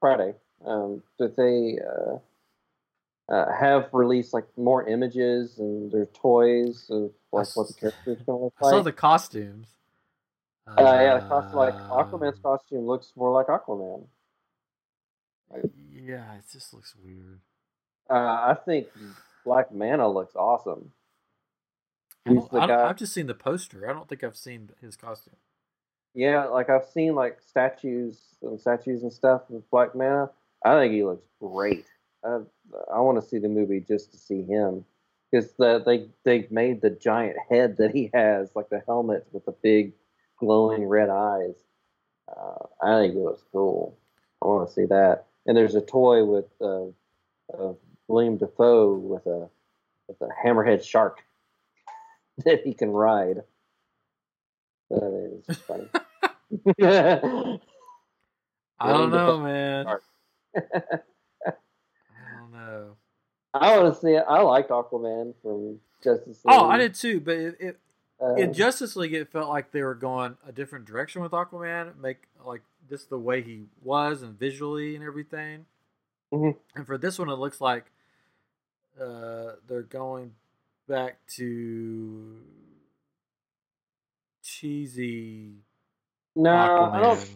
Friday. 0.00 0.34
Um, 0.64 1.02
but 1.18 1.36
they 1.36 1.78
uh, 1.78 3.32
uh, 3.32 3.52
have 3.52 3.88
released 3.92 4.32
like 4.32 4.46
more 4.56 4.86
images 4.88 5.58
and 5.58 5.90
their 5.92 6.06
toys 6.06 6.86
of 6.90 7.10
like 7.32 7.48
what 7.54 7.68
the 7.68 7.74
characters 7.74 8.18
gonna 8.24 8.44
look 8.44 8.54
I 8.60 8.64
like. 8.64 8.72
saw 8.72 8.82
the 8.82 8.92
costumes. 8.92 9.68
uh, 10.66 10.82
yeah, 10.82 11.14
the 11.14 11.20
costume, 11.28 11.58
like 11.58 11.74
Aquaman's 11.88 12.36
Um, 12.36 12.42
costume 12.42 12.86
looks 12.86 13.12
more 13.16 13.30
like 13.32 13.46
Aquaman. 13.46 14.06
Yeah, 15.92 16.34
it 16.34 16.44
just 16.52 16.72
looks 16.72 16.94
weird. 17.04 17.40
Uh, 18.08 18.14
I 18.14 18.56
think 18.64 18.86
Black 19.44 19.72
Manta 19.72 20.08
looks 20.08 20.34
awesome. 20.36 20.92
I 22.26 22.30
He's 22.30 22.38
don't- 22.40 22.52
the 22.52 22.66
guy- 22.66 22.88
I've 22.88 22.96
just 22.96 23.12
seen 23.12 23.26
the 23.26 23.34
poster. 23.34 23.88
I 23.88 23.92
don't 23.92 24.08
think 24.08 24.24
I've 24.24 24.36
seen 24.36 24.70
his 24.80 24.96
costume. 24.96 25.36
Yeah, 26.14 26.44
like 26.46 26.70
I've 26.70 26.86
seen 26.86 27.14
like 27.14 27.40
statues 27.42 28.18
and 28.42 28.58
statues 28.60 29.02
and 29.02 29.12
stuff 29.12 29.42
with 29.50 29.68
Black 29.70 29.94
Manta. 29.94 30.30
I 30.64 30.74
think 30.80 30.94
he 30.94 31.04
looks 31.04 31.26
great. 31.40 31.84
I, 32.24 32.40
I 32.92 33.00
want 33.00 33.20
to 33.22 33.28
see 33.28 33.38
the 33.38 33.48
movie 33.48 33.80
just 33.80 34.12
to 34.12 34.16
see 34.18 34.42
him 34.42 34.84
because 35.30 35.52
the, 35.58 35.82
they 35.84 36.08
they 36.24 36.48
made 36.50 36.80
the 36.80 36.90
giant 36.90 37.36
head 37.50 37.76
that 37.76 37.90
he 37.94 38.10
has, 38.14 38.50
like 38.56 38.70
the 38.70 38.82
helmet 38.86 39.26
with 39.32 39.44
the 39.44 39.52
big 39.62 39.92
glowing 40.38 40.84
red 40.86 41.10
eyes. 41.10 41.54
Uh, 42.28 42.64
I 42.82 42.98
think 43.00 43.14
it 43.14 43.18
looks 43.20 43.44
cool. 43.52 43.96
I 44.42 44.46
want 44.46 44.66
to 44.68 44.74
see 44.74 44.86
that. 44.86 45.26
And 45.46 45.56
there's 45.56 45.74
a 45.76 45.80
toy 45.80 46.24
with 46.24 46.46
uh, 46.60 46.86
uh, 47.56 47.74
William 48.08 48.36
Dafoe 48.38 48.94
with 48.94 49.26
a 49.26 49.48
with 50.08 50.20
a 50.22 50.28
hammerhead 50.44 50.82
shark 50.82 51.22
that 52.44 52.62
he 52.64 52.74
can 52.74 52.90
ride. 52.90 53.42
That 54.90 55.42
is 55.48 55.56
funny. 55.58 55.88
I 58.78 58.92
don't 58.92 59.10
know, 59.10 59.40
man. 59.40 59.86
I 60.56 60.60
don't 62.38 62.52
know. 62.52 62.96
I 63.54 63.78
want 63.78 63.94
to 63.94 64.00
see 64.00 64.12
it. 64.12 64.24
I 64.28 64.42
liked 64.42 64.70
Aquaman 64.70 65.34
from 65.42 65.80
Justice 66.04 66.44
League. 66.44 66.54
Oh, 66.54 66.66
I 66.66 66.76
did 66.76 66.94
too, 66.94 67.20
but 67.20 67.36
it, 67.36 67.56
it 67.58 67.80
Uh, 68.22 68.34
in 68.34 68.52
Justice 68.52 68.96
League, 68.96 69.14
it 69.14 69.30
felt 69.32 69.48
like 69.48 69.72
they 69.72 69.82
were 69.82 69.94
going 69.94 70.36
a 70.46 70.52
different 70.52 70.84
direction 70.84 71.22
with 71.22 71.32
Aquaman, 71.32 71.96
make 71.98 72.28
like 72.44 72.62
just 72.88 73.10
the 73.10 73.18
way 73.18 73.42
he 73.42 73.64
was 73.82 74.22
and 74.22 74.38
visually 74.38 74.94
and 74.94 75.04
everything. 75.04 75.66
Mhm. 76.32 76.56
And 76.74 76.86
for 76.86 76.96
this 76.98 77.18
one, 77.18 77.28
it 77.28 77.34
looks 77.34 77.60
like 77.60 77.90
uh, 79.00 79.52
they're 79.66 79.82
going 79.82 80.32
back 80.88 81.18
to 81.36 82.36
cheesy 84.42 85.56
no, 86.36 86.54
I 86.92 87.00
don't. 87.00 87.30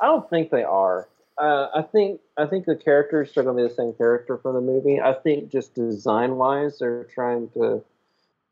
I 0.00 0.06
don't 0.06 0.28
think 0.28 0.50
they 0.50 0.62
are. 0.62 1.08
Uh, 1.40 1.68
I 1.74 1.82
think 1.82 2.20
I 2.36 2.44
think 2.46 2.66
the 2.66 2.76
characters 2.76 3.34
are 3.36 3.42
going 3.42 3.56
to 3.56 3.62
be 3.62 3.68
the 3.68 3.74
same 3.74 3.94
character 3.94 4.38
for 4.38 4.52
the 4.52 4.60
movie. 4.60 5.00
I 5.00 5.14
think 5.14 5.50
just 5.50 5.74
design 5.74 6.36
wise, 6.36 6.78
they're 6.78 7.04
trying 7.04 7.48
to 7.50 7.82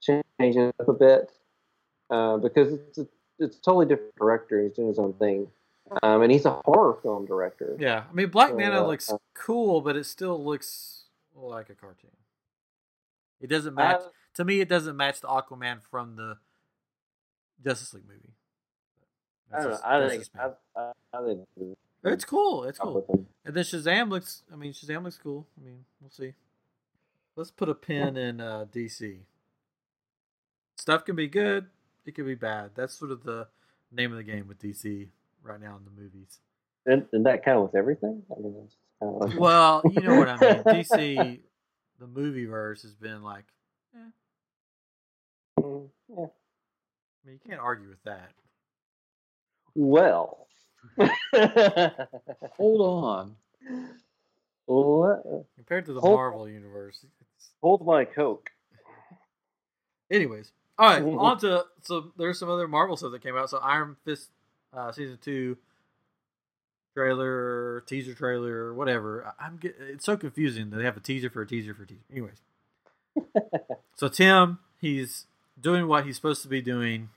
change 0.01 0.57
it 0.57 0.75
up 0.81 0.89
a 0.89 0.93
bit 0.93 1.31
uh, 2.11 2.39
because 2.39 2.73
it's 2.73 2.99
a, 2.99 3.07
it's 3.39 3.59
a 3.59 3.61
totally 3.61 3.87
different 3.87 4.17
director. 4.17 4.63
He's 4.63 4.73
doing 4.73 4.89
his 4.89 4.99
own 4.99 5.13
thing, 5.15 5.49
um, 6.03 6.23
and 6.23 6.33
he's 6.33 6.47
a 6.47 6.61
horror 6.65 6.99
film 7.03 7.27
director. 7.27 7.77
Yeah, 7.79 8.05
I 8.11 8.15
mean 8.15 8.29
Black 8.29 8.51
So, 8.51 8.59
uh, 8.59 8.87
looks 8.87 9.11
uh, 9.11 9.19
cool, 9.35 9.83
but 9.83 9.97
it 9.97 10.07
still 10.07 10.43
looks 10.43 11.05
like 11.35 11.69
a 11.69 11.75
cartoon. 11.75 12.11
It 13.41 13.49
doesn't 13.49 13.75
match 13.75 14.01
Uh, 14.01 14.09
to 14.35 14.45
me. 14.45 14.61
It 14.61 14.69
doesn't 14.69 14.97
match 14.97 15.21
the 15.21 15.29
Aquaman 15.29 15.83
from 15.91 16.17
the 16.17 16.39
Justice 17.65 17.95
League 17.95 18.09
movie. 18.09 18.35
I 19.53 19.63
don't 19.63 19.71
know. 19.71 19.79
I 19.85 20.01
that's 20.01 20.13
think. 20.13 20.25
I, 20.39 20.81
I, 20.81 20.93
I 21.13 21.25
think 21.25 21.77
it's 22.05 22.25
cool. 22.25 22.65
It's 22.65 22.79
cool. 22.79 23.27
And 23.45 23.55
then 23.55 23.65
Shazam 23.65 24.11
looks. 24.11 24.43
I 24.53 24.57
mean, 24.57 24.73
Shazam 24.73 25.05
looks 25.05 25.19
cool. 25.19 25.47
I 25.61 25.65
mean, 25.65 25.85
we'll 26.01 26.11
see. 26.11 26.35
Let's 27.37 27.51
put 27.51 27.69
a 27.69 27.75
pin 27.75 28.17
in 28.17 28.41
uh, 28.41 28.67
DC. 28.73 29.19
Stuff 30.77 31.05
can 31.05 31.17
be 31.17 31.29
good. 31.29 31.67
It 32.05 32.15
can 32.15 32.27
be 32.27 32.35
bad. 32.35 32.73
That's 32.75 32.95
sort 32.95 33.11
of 33.11 33.23
the 33.25 33.49
name 33.91 34.13
of 34.13 34.19
the 34.19 34.25
game 34.25 34.47
with 34.47 34.61
DC 34.61 35.09
right 35.43 35.61
now 35.61 35.77
in 35.77 35.85
the 35.85 36.03
movies. 36.03 36.39
And, 36.87 37.07
and 37.13 37.25
that 37.27 37.45
kind 37.45 37.57
of 37.57 37.65
with 37.65 37.75
everything? 37.75 38.23
I 38.31 38.41
mean, 38.41 38.69
kind 39.01 39.15
of 39.15 39.31
like, 39.31 39.41
Well, 39.41 39.83
you 39.91 40.03
know 40.03 40.17
what 40.17 40.29
I 40.29 40.37
mean. 40.37 40.63
DC, 40.65 41.41
the 41.99 42.07
movie 42.07 42.45
verse 42.45 42.83
has 42.83 42.95
been 42.95 43.23
like, 43.23 43.45
eh, 43.95 44.11
Mm, 45.61 45.89
yeah. 46.09 46.27
I 47.25 47.29
mean, 47.29 47.41
you 47.43 47.49
can't 47.51 47.61
argue 47.61 47.89
with 47.89 48.03
that. 48.05 48.31
Well. 49.75 50.47
Hold 52.57 52.81
on. 52.81 53.37
what? 54.67 55.47
Compared 55.57 55.87
to 55.87 55.93
the 55.95 56.01
Hold- 56.01 56.15
Marvel 56.17 56.49
universe. 56.49 56.99
It's... 57.03 57.49
Hold 57.63 57.87
my 57.87 58.05
coke. 58.05 58.51
Anyways, 60.11 60.53
all 60.79 60.89
right, 60.91 61.03
on 61.19 61.39
to 61.41 61.65
so 61.83 62.13
there's 62.19 62.39
some 62.39 62.51
other 62.51 62.69
Marvel 62.69 62.97
stuff 62.97 63.13
that 63.13 63.23
came 63.23 63.37
out. 63.37 63.49
So 63.51 63.59
Iron 63.59 63.97
Fist 64.05 64.29
uh, 64.77 64.93
season 64.93 65.19
two 65.23 65.57
trailer, 66.95 67.83
teaser 67.87 68.15
trailer, 68.15 68.75
whatever. 68.75 69.27
I- 69.41 69.47
I'm 69.47 69.57
get, 69.57 69.77
it's 69.81 70.05
so 70.05 70.17
confusing 70.19 70.71
that 70.71 70.77
they 70.77 70.85
have 70.85 70.97
a 70.99 71.01
teaser 71.01 71.31
for 71.31 71.41
a 71.43 71.47
teaser 71.47 71.75
for 71.75 71.85
a 71.85 71.87
teaser. 71.87 72.01
Anyways, 72.13 72.43
so 73.97 74.09
Tim, 74.09 74.59
he's 74.81 75.25
doing 75.61 75.89
what 75.89 76.05
he's 76.05 76.17
supposed 76.17 76.43
to 76.43 76.49
be 76.49 76.61
doing, 76.61 77.09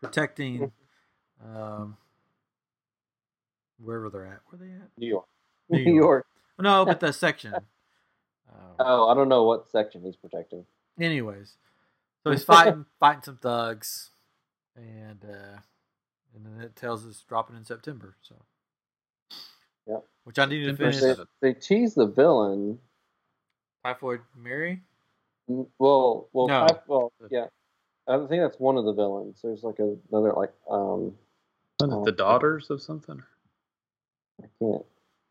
protecting 0.00 0.72
um, 1.44 1.96
wherever 3.78 4.10
they're 4.10 4.26
at. 4.26 4.40
Where 4.46 4.58
they 4.58 4.72
at? 4.74 4.88
New 4.98 5.08
York. 5.08 5.26
New 5.68 5.84
New 5.84 5.94
York. 5.94 6.26
No, 6.58 6.84
but 6.84 7.00
the 7.00 7.12
section. 7.12 7.54
Um, 7.54 7.62
Oh, 8.78 9.08
I 9.08 9.14
don't 9.14 9.28
know 9.28 9.44
what 9.44 9.70
section 9.70 10.02
he's 10.02 10.16
protecting. 10.16 10.64
anyways, 10.98 11.54
so 12.24 12.30
he's 12.30 12.44
fighting 12.44 12.86
fighting 13.00 13.22
some 13.22 13.36
thugs, 13.36 14.10
and 14.76 15.24
uh, 15.24 15.58
and 16.34 16.44
then 16.46 16.60
it 16.64 16.76
tells 16.76 17.06
us 17.06 17.22
dropping 17.28 17.56
in 17.56 17.64
September. 17.64 18.16
So, 18.22 18.34
Yep. 19.86 20.04
Which 20.24 20.38
I 20.38 20.44
need 20.46 20.64
to 20.66 20.76
finish. 20.76 21.00
They, 21.00 21.14
they 21.40 21.54
tease 21.54 21.94
the 21.94 22.06
villain. 22.06 22.78
Typhoid 23.84 24.20
Mary. 24.36 24.82
Mm, 25.50 25.66
Well, 25.78 26.28
well, 26.32 26.46
No. 26.48 26.66
type- 26.66 26.84
well, 26.86 27.12
yeah. 27.30 27.46
I 28.10 28.26
think 28.26 28.42
that's 28.42 28.58
one 28.58 28.76
of 28.76 28.84
the 28.84 28.92
villains. 28.92 29.40
There's 29.42 29.62
like 29.62 29.78
a, 29.78 29.96
another 30.10 30.32
like 30.32 30.52
um 30.70 31.14
Wasn't 31.80 32.02
it 32.02 32.04
the 32.04 32.12
daughters 32.12 32.68
of 32.70 32.82
something? 32.82 33.22
I 34.42 34.46
can't. 34.58 34.84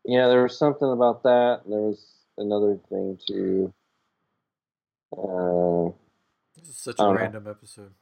Yeah, 0.04 0.28
there 0.28 0.42
was 0.42 0.56
something 0.56 0.90
about 0.90 1.22
that. 1.24 1.60
and 1.64 1.72
There 1.72 1.80
was 1.80 2.04
another 2.38 2.78
thing 2.88 3.18
too. 3.26 3.72
Uh, 5.12 5.90
This 6.56 6.68
is 6.68 6.76
such 6.76 6.94
a 6.94 6.98
don't 6.98 7.14
know. 7.14 7.20
random 7.20 7.46
episode. 7.48 7.92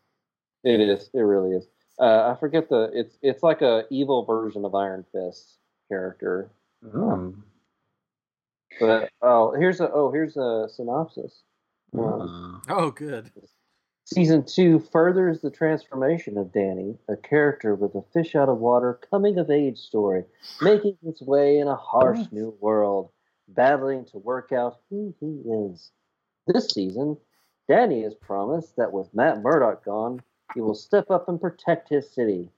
it 0.64 0.80
is. 0.80 1.10
It 1.14 1.20
really 1.20 1.56
is. 1.56 1.66
Uh, 1.98 2.32
I 2.34 2.36
forget 2.38 2.68
the. 2.68 2.90
It's 2.94 3.18
it's 3.22 3.42
like 3.42 3.62
a 3.62 3.84
evil 3.90 4.24
version 4.24 4.64
of 4.64 4.74
Iron 4.74 5.04
Fist 5.12 5.56
character. 5.88 6.50
Um, 6.94 7.42
But 8.78 9.10
oh, 9.22 9.52
here's 9.58 9.80
a 9.80 9.90
oh 9.90 10.12
here's 10.12 10.36
a 10.36 10.68
synopsis. 10.68 11.42
Um, 11.98 12.62
uh, 12.68 12.74
Oh, 12.74 12.90
good. 12.90 13.32
Season 14.14 14.42
two 14.42 14.78
furthers 14.78 15.42
the 15.42 15.50
transformation 15.50 16.38
of 16.38 16.50
Danny, 16.50 16.96
a 17.10 17.16
character 17.16 17.74
with 17.74 17.94
a 17.94 18.00
fish 18.14 18.34
out 18.34 18.48
of 18.48 18.56
water 18.56 18.98
coming 19.10 19.38
of 19.38 19.50
age 19.50 19.76
story, 19.76 20.24
making 20.62 20.96
his 21.04 21.20
way 21.20 21.58
in 21.58 21.68
a 21.68 21.76
harsh 21.76 22.20
new 22.32 22.56
world, 22.58 23.10
battling 23.48 24.06
to 24.06 24.16
work 24.16 24.50
out 24.50 24.78
who 24.88 25.14
he 25.20 25.42
is. 25.46 25.90
This 26.46 26.70
season, 26.70 27.18
Danny 27.68 28.00
is 28.00 28.14
promised 28.14 28.76
that 28.76 28.94
with 28.94 29.12
Matt 29.12 29.42
Murdock 29.42 29.84
gone, 29.84 30.22
he 30.54 30.62
will 30.62 30.74
step 30.74 31.10
up 31.10 31.28
and 31.28 31.38
protect 31.38 31.90
his 31.90 32.10
city. 32.10 32.48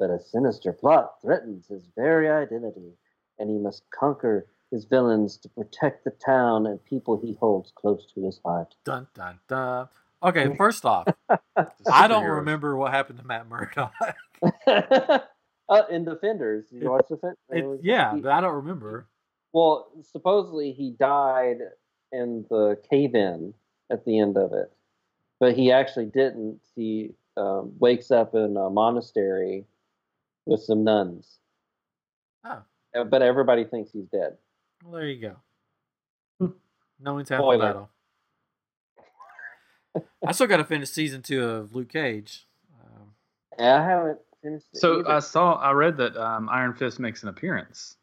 But 0.00 0.10
a 0.10 0.18
sinister 0.18 0.72
plot 0.72 1.22
threatens 1.22 1.68
his 1.68 1.86
very 1.94 2.28
identity, 2.28 2.94
and 3.38 3.48
he 3.48 3.58
must 3.58 3.88
conquer 3.90 4.48
his 4.72 4.86
villains 4.86 5.36
to 5.36 5.48
protect 5.50 6.02
the 6.02 6.10
town 6.10 6.66
and 6.66 6.84
people 6.84 7.16
he 7.16 7.34
holds 7.34 7.70
close 7.76 8.04
to 8.12 8.24
his 8.24 8.40
heart. 8.44 8.74
Dun 8.84 9.06
dun 9.14 9.38
dun. 9.46 9.88
Okay, 10.26 10.56
first 10.56 10.84
off, 10.84 11.06
I 11.90 12.08
don't 12.08 12.24
remember 12.24 12.76
what 12.76 12.90
happened 12.92 13.20
to 13.20 13.24
Matt 13.24 13.48
Murdock. 13.48 13.92
uh, 14.66 15.82
in 15.90 16.04
Defenders, 16.04 16.66
you 16.72 16.90
watch 16.90 17.06
Defenders? 17.08 17.36
It- 17.50 17.80
yeah, 17.84 18.12
but 18.16 18.32
I 18.32 18.40
don't 18.40 18.56
remember. 18.56 19.06
Well, 19.52 19.88
supposedly 20.02 20.72
he 20.72 20.90
died 20.98 21.58
in 22.12 22.44
the 22.50 22.76
cave-in 22.90 23.54
at 23.90 24.04
the 24.04 24.18
end 24.18 24.36
of 24.36 24.52
it, 24.52 24.72
but 25.40 25.54
he 25.56 25.70
actually 25.72 26.06
didn't. 26.06 26.60
He 26.74 27.12
um, 27.36 27.72
wakes 27.78 28.10
up 28.10 28.34
in 28.34 28.56
a 28.56 28.68
monastery 28.68 29.64
with 30.44 30.60
some 30.60 30.82
nuns, 30.84 31.38
Oh, 32.44 32.62
but 33.04 33.22
everybody 33.22 33.64
thinks 33.64 33.92
he's 33.92 34.06
dead. 34.06 34.36
well, 34.84 34.92
there 35.00 35.06
you 35.08 35.20
go. 36.40 36.52
no 37.00 37.14
one's 37.14 37.28
half 37.28 37.38
the 37.38 37.42
Spoiler. 37.42 37.58
battle. 37.66 37.90
I 40.26 40.32
still 40.32 40.46
got 40.46 40.58
to 40.58 40.64
finish 40.64 40.90
season 40.90 41.22
two 41.22 41.42
of 41.44 41.74
Luke 41.74 41.88
Cage. 41.88 42.46
Um, 42.80 43.12
And 43.58 43.68
I 43.68 43.84
haven't 43.88 44.18
finished. 44.42 44.66
It 44.72 44.78
So 44.80 45.00
either. 45.00 45.10
I 45.10 45.18
saw, 45.20 45.54
I 45.54 45.72
read 45.72 45.96
that 45.98 46.16
um, 46.16 46.48
Iron 46.48 46.74
Fist 46.74 46.98
makes 47.00 47.22
an 47.22 47.28
appearance 47.28 47.96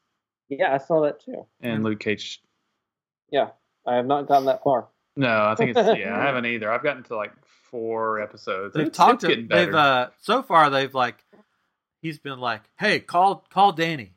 yeah, 0.50 0.74
I 0.74 0.78
saw 0.78 1.02
that 1.04 1.20
too. 1.24 1.48
in 1.62 1.78
Hmm. 1.78 1.84
Luke 1.84 2.00
Cage. 2.00 2.42
Yeah, 3.32 3.50
I 3.88 3.96
have 3.96 4.06
not 4.06 4.28
gotten 4.28 4.46
that 4.46 4.62
far. 4.64 4.88
No, 5.16 5.46
I 5.46 5.56
think 5.56 5.76
it's 5.76 5.98
yeah. 6.00 6.16
I 6.16 6.22
haven't 6.26 6.46
either. 6.46 6.72
I've 6.72 6.84
gotten 6.84 7.02
to 7.04 7.16
like 7.16 7.32
four 7.72 8.22
episodes. 8.22 8.76
they've 8.76 8.88
It's, 8.88 8.98
talked. 8.98 9.24
it's 9.24 9.26
getting 9.30 9.48
To, 9.50 9.56
they've 9.56 9.74
uh, 9.74 10.10
so 10.22 10.44
far 10.44 10.70
they've 10.70 10.94
like 10.94 11.24
he's 12.02 12.20
been 12.20 12.40
like, 12.40 12.62
"Hey, 12.78 13.00
call 13.00 13.46
call 13.50 13.72
Danny." 13.72 14.14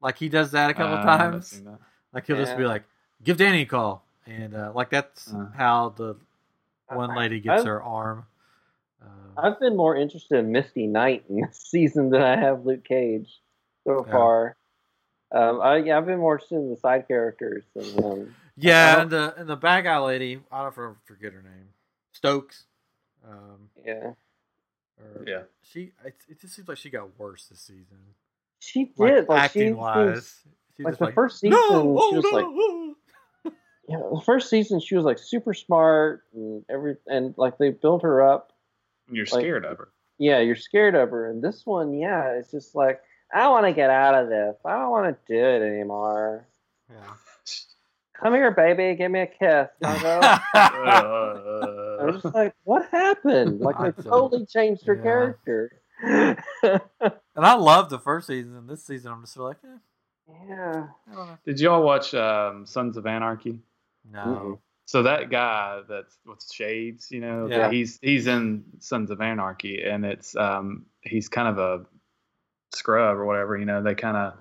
Like 0.00 0.18
he 0.18 0.28
does 0.28 0.52
that 0.52 0.70
a 0.70 0.74
couple 0.74 0.98
Uh, 0.98 1.02
times. 1.04 1.60
Like 2.12 2.26
he'll 2.26 2.36
just 2.36 2.56
be 2.56 2.64
like, 2.64 2.84
"Give 3.24 3.36
Danny 3.36 3.62
a 3.62 3.66
call," 3.66 4.04
and 4.26 4.54
uh, 4.54 4.72
like 4.74 4.90
that's 4.90 5.32
Uh. 5.32 5.46
how 5.56 5.88
the 5.96 6.14
one 6.96 7.14
lady 7.16 7.40
gets 7.40 7.60
I've- 7.60 7.68
her 7.68 7.82
arm. 7.82 8.26
Um, 9.02 9.08
I've 9.36 9.58
been 9.60 9.76
more 9.76 9.96
interested 9.96 10.38
in 10.38 10.52
Misty 10.52 10.86
Knight 10.86 11.24
in 11.28 11.40
this 11.40 11.56
season 11.70 12.10
than 12.10 12.22
I 12.22 12.36
have 12.36 12.64
Luke 12.64 12.84
Cage 12.84 13.40
so 13.84 14.04
Yeah. 14.06 14.12
far. 14.12 14.56
Um, 15.32 15.60
I, 15.62 15.76
yeah, 15.78 15.96
I've 15.96 16.06
been 16.06 16.18
more 16.18 16.34
interested 16.34 16.56
in 16.56 16.70
the 16.70 16.76
side 16.76 17.08
characters 17.08 17.64
than 17.74 17.84
him. 17.84 18.34
yeah, 18.56 19.00
and 19.00 19.10
the 19.10 19.34
and 19.38 19.48
the 19.48 19.56
bad 19.56 19.82
guy 19.84 19.98
lady, 19.98 20.40
I 20.52 20.62
don't 20.62 20.96
forget 21.04 21.32
her 21.32 21.42
name, 21.42 21.68
Stokes. 22.12 22.64
Um, 23.26 23.70
Yeah, 23.84 24.12
or 24.98 25.24
Yeah. 25.26 25.42
she. 25.62 25.92
It, 26.04 26.14
it 26.28 26.40
just 26.40 26.54
seems 26.54 26.68
like 26.68 26.76
she 26.76 26.90
got 26.90 27.18
worse 27.18 27.46
this 27.46 27.60
season. 27.60 27.98
she 28.58 28.84
did. 28.84 28.96
Like, 28.98 29.28
Like, 29.28 29.42
acting 29.44 29.68
she 29.68 29.72
wise, 29.72 30.14
was- 30.16 30.38
she's 30.76 30.84
like 30.84 30.92
just 30.92 31.00
the 31.00 31.12
first 31.12 31.40
season, 31.40 31.58
no, 31.58 31.68
she 31.70 31.74
oh, 31.76 32.12
was 32.20 32.32
like, 32.32 32.44
no. 33.88 33.98
yeah, 33.98 34.18
the 34.18 34.22
first 34.24 34.48
season 34.50 34.80
she 34.80 34.94
was 34.94 35.04
like 35.04 35.18
super 35.18 35.54
smart 35.54 36.24
and 36.34 36.64
every, 36.70 36.96
and 37.06 37.34
like 37.36 37.58
they 37.58 37.70
built 37.70 38.02
her 38.02 38.22
up. 38.22 38.52
You're 39.10 39.26
Like- 39.26 39.40
scared 39.42 39.64
of 39.64 39.78
her. 39.78 39.88
Yeah, 40.18 40.38
you're 40.38 40.56
scared 40.56 40.94
of 40.94 41.10
her, 41.10 41.28
and 41.30 41.42
this 41.42 41.66
one, 41.66 41.94
yeah, 41.94 42.32
it's 42.34 42.50
just 42.52 42.74
like 42.76 43.00
I 43.34 43.48
want 43.48 43.66
to 43.66 43.72
get 43.72 43.90
out 43.90 44.14
of 44.14 44.28
this. 44.28 44.56
I 44.64 44.78
don't 44.78 44.90
want 44.90 45.16
to 45.26 45.32
do 45.34 45.38
it 45.38 45.62
anymore. 45.62 46.46
Yeah. 46.90 47.14
Come 48.22 48.34
here, 48.34 48.52
baby, 48.52 48.94
give 48.96 49.10
me 49.10 49.20
a 49.22 49.26
kiss. 49.26 49.68
I 49.82 50.02
go, 50.02 50.20
I 50.54 52.04
was 52.04 52.22
just 52.22 52.34
like, 52.34 52.54
what 52.62 52.88
happened? 52.90 53.60
Like 53.60 53.80
I 53.80 53.90
they 53.90 54.02
totally 54.02 54.46
changed 54.46 54.86
her 54.86 54.94
yeah. 54.94 55.02
character. 55.02 55.80
and 56.04 56.38
I 57.36 57.54
love 57.54 57.90
the 57.90 57.98
first 57.98 58.28
season. 58.28 58.54
and 58.56 58.68
This 58.68 58.84
season, 58.84 59.10
I'm 59.10 59.22
just 59.22 59.36
like, 59.36 59.56
eh, 59.64 60.34
yeah. 60.48 60.86
I 61.10 61.14
don't 61.14 61.26
know. 61.26 61.38
Did 61.44 61.58
y'all 61.58 61.82
watch 61.82 62.14
um, 62.14 62.64
Sons 62.66 62.96
of 62.96 63.06
Anarchy? 63.06 63.58
No. 64.10 64.60
So 64.84 65.04
that 65.04 65.30
guy 65.30 65.80
that's 65.88 66.16
with 66.26 66.44
shades, 66.52 67.08
you 67.10 67.20
know, 67.20 67.46
Yeah. 67.48 67.70
he's 67.70 67.98
he's 68.02 68.26
in 68.26 68.64
Sons 68.80 69.10
of 69.10 69.20
Anarchy, 69.20 69.82
and 69.82 70.04
it's 70.04 70.36
um 70.36 70.86
he's 71.00 71.28
kind 71.28 71.48
of 71.48 71.58
a 71.58 71.86
scrub 72.74 73.16
or 73.16 73.24
whatever, 73.24 73.56
you 73.56 73.64
know. 73.64 73.82
They 73.82 73.94
kind 73.94 74.16
of 74.16 74.34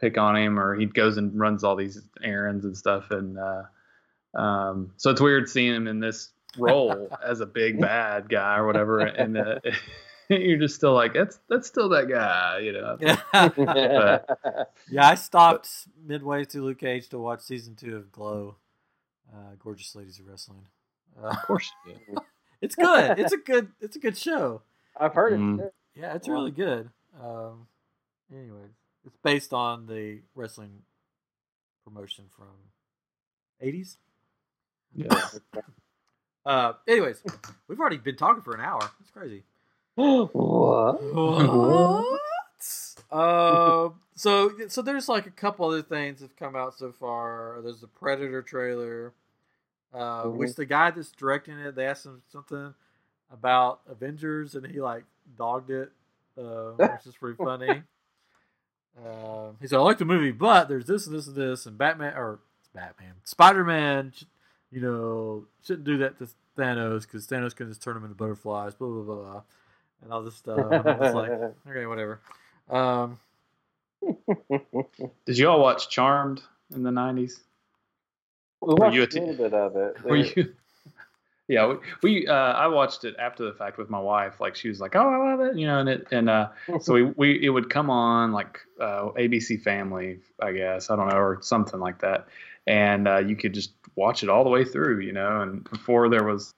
pick 0.00 0.18
on 0.18 0.36
him, 0.36 0.58
or 0.58 0.74
he 0.74 0.86
goes 0.86 1.16
and 1.16 1.38
runs 1.38 1.64
all 1.64 1.76
these 1.76 2.02
errands 2.22 2.64
and 2.64 2.76
stuff, 2.76 3.10
and 3.10 3.38
uh, 3.38 3.62
um, 4.38 4.92
so 4.96 5.10
it's 5.10 5.20
weird 5.20 5.48
seeing 5.48 5.74
him 5.74 5.86
in 5.86 6.00
this 6.00 6.30
role 6.58 7.08
as 7.24 7.40
a 7.40 7.46
big 7.46 7.80
bad 7.80 8.28
guy 8.28 8.58
or 8.58 8.66
whatever, 8.66 9.00
and 9.00 9.38
uh, 9.38 9.60
you're 10.28 10.58
just 10.58 10.74
still 10.74 10.92
like 10.94 11.14
that's 11.14 11.38
that's 11.48 11.68
still 11.68 11.88
that 11.90 12.08
guy, 12.08 12.58
you 12.58 12.72
know. 12.72 12.98
Yeah. 13.00 13.16
yeah, 14.90 15.08
I 15.08 15.14
stopped 15.14 15.70
midway 16.04 16.44
through 16.44 16.64
Luke 16.64 16.80
Cage 16.80 17.08
to 17.10 17.18
watch 17.18 17.40
season 17.40 17.76
two 17.76 17.96
of 17.96 18.12
Glow, 18.12 18.56
uh, 19.34 19.54
Gorgeous 19.58 19.94
Ladies 19.94 20.18
of 20.18 20.26
Wrestling. 20.28 20.66
Uh, 21.22 21.28
Of 21.28 21.42
course, 21.42 21.70
you 21.86 22.16
it's 22.60 22.74
good. 22.74 23.18
It's 23.18 23.32
a 23.32 23.36
good. 23.44 23.68
It's 23.80 23.96
a 23.96 23.98
good 23.98 24.16
show. 24.16 24.62
I've 24.98 25.14
heard 25.14 25.32
it. 25.34 25.38
Mm. 25.40 25.58
too. 25.58 25.70
Yeah, 25.94 26.14
it's 26.14 26.28
really 26.28 26.50
good. 26.50 26.90
Um, 27.22 27.66
anyways, 28.32 28.70
it's 29.06 29.16
based 29.22 29.52
on 29.52 29.86
the 29.86 30.20
wrestling 30.34 30.82
promotion 31.84 32.26
from 32.36 32.48
'80s. 33.62 33.96
yeah. 34.94 35.08
Uh, 36.44 36.74
anyways, 36.86 37.20
we've 37.66 37.80
already 37.80 37.96
been 37.96 38.14
talking 38.14 38.40
for 38.40 38.54
an 38.54 38.60
hour. 38.60 38.78
It's 39.00 39.10
crazy. 39.10 39.42
what? 39.96 40.32
What? 40.32 42.20
Uh, 43.10 43.90
so 44.14 44.50
so 44.68 44.82
there's 44.82 45.08
like 45.08 45.26
a 45.26 45.30
couple 45.30 45.66
other 45.66 45.82
things 45.82 46.20
that 46.20 46.26
have 46.30 46.36
come 46.36 46.56
out 46.56 46.74
so 46.76 46.92
far. 46.92 47.60
There's 47.62 47.80
the 47.80 47.86
Predator 47.86 48.42
trailer, 48.42 49.12
uh, 49.94 50.24
Mhm. 50.24 50.34
which 50.36 50.54
the 50.56 50.66
guy 50.66 50.90
that's 50.90 51.12
directing 51.12 51.58
it, 51.58 51.74
they 51.74 51.86
asked 51.86 52.06
him 52.06 52.22
something 52.32 52.74
about 53.30 53.80
Avengers, 53.88 54.54
and 54.54 54.66
he 54.66 54.80
like 54.80 55.04
dogged 55.36 55.70
it, 55.70 55.92
uh, 56.38 56.72
which 56.72 57.06
is 57.06 57.16
pretty 57.16 57.36
funny. 57.44 57.82
Um, 59.04 59.56
he 59.60 59.66
said, 59.66 59.78
"I 59.78 59.82
like 59.82 59.98
the 59.98 60.04
movie, 60.04 60.32
but 60.32 60.68
there's 60.68 60.86
this 60.86 61.06
and 61.06 61.14
this 61.14 61.26
and 61.26 61.36
this, 61.36 61.66
and 61.66 61.76
Batman 61.76 62.14
or 62.16 62.38
it's 62.60 62.68
Batman, 62.68 63.12
Spider 63.24 63.62
Man, 63.64 64.12
you 64.70 64.80
know, 64.80 65.44
shouldn't 65.62 65.84
do 65.84 65.98
that 65.98 66.18
to 66.18 66.28
Thanos 66.56 67.02
because 67.02 67.26
Thanos 67.26 67.54
can 67.54 67.68
just 67.68 67.82
turn 67.82 67.94
them 67.94 68.04
into 68.04 68.16
butterflies, 68.16 68.74
blah 68.74 68.88
blah 68.88 69.02
blah, 69.02 69.14
blah 69.32 69.42
and 70.02 70.12
all 70.12 70.22
this 70.22 70.36
stuff." 70.36 70.58
And 70.58 70.88
I'm 70.88 70.98
just 70.98 71.14
like, 71.14 71.30
okay, 71.68 71.86
whatever. 71.86 72.20
Um, 72.70 73.18
Did 75.26 75.38
you 75.38 75.48
all 75.48 75.60
watch 75.60 75.88
Charmed 75.88 76.42
in 76.74 76.82
the 76.82 76.90
'90s? 76.90 77.40
we 78.60 78.74
watched 78.74 78.94
you 78.94 79.02
a 79.02 79.04
a 79.04 79.06
t- 79.06 79.20
little 79.20 79.34
bit 79.36 79.54
of 79.54 79.76
it. 79.76 80.04
Were 80.04 80.16
you? 80.16 80.54
Yeah, 81.48 81.66
we, 81.68 81.76
we 82.02 82.26
uh, 82.26 82.34
I 82.34 82.66
watched 82.66 83.04
it 83.04 83.14
after 83.20 83.44
the 83.44 83.52
fact 83.52 83.78
with 83.78 83.88
my 83.88 84.00
wife. 84.00 84.40
Like 84.40 84.56
she 84.56 84.68
was 84.68 84.80
like, 84.80 84.96
"Oh, 84.96 85.08
I 85.08 85.30
love 85.30 85.40
it," 85.42 85.56
you 85.56 85.64
know, 85.64 85.78
and 85.78 85.88
it 85.88 86.08
and 86.10 86.28
uh, 86.28 86.48
so 86.80 86.92
we, 86.94 87.02
we 87.04 87.44
it 87.44 87.50
would 87.50 87.70
come 87.70 87.88
on 87.88 88.32
like 88.32 88.58
uh, 88.80 89.10
ABC 89.16 89.62
Family, 89.62 90.18
I 90.42 90.50
guess 90.50 90.90
I 90.90 90.96
don't 90.96 91.08
know, 91.08 91.16
or 91.16 91.38
something 91.42 91.78
like 91.78 92.00
that, 92.00 92.26
and 92.66 93.06
uh, 93.06 93.18
you 93.18 93.36
could 93.36 93.54
just 93.54 93.74
watch 93.94 94.24
it 94.24 94.28
all 94.28 94.42
the 94.42 94.50
way 94.50 94.64
through, 94.64 94.98
you 94.98 95.12
know. 95.12 95.40
And 95.40 95.62
before 95.70 96.08
there 96.08 96.24
was 96.24 96.52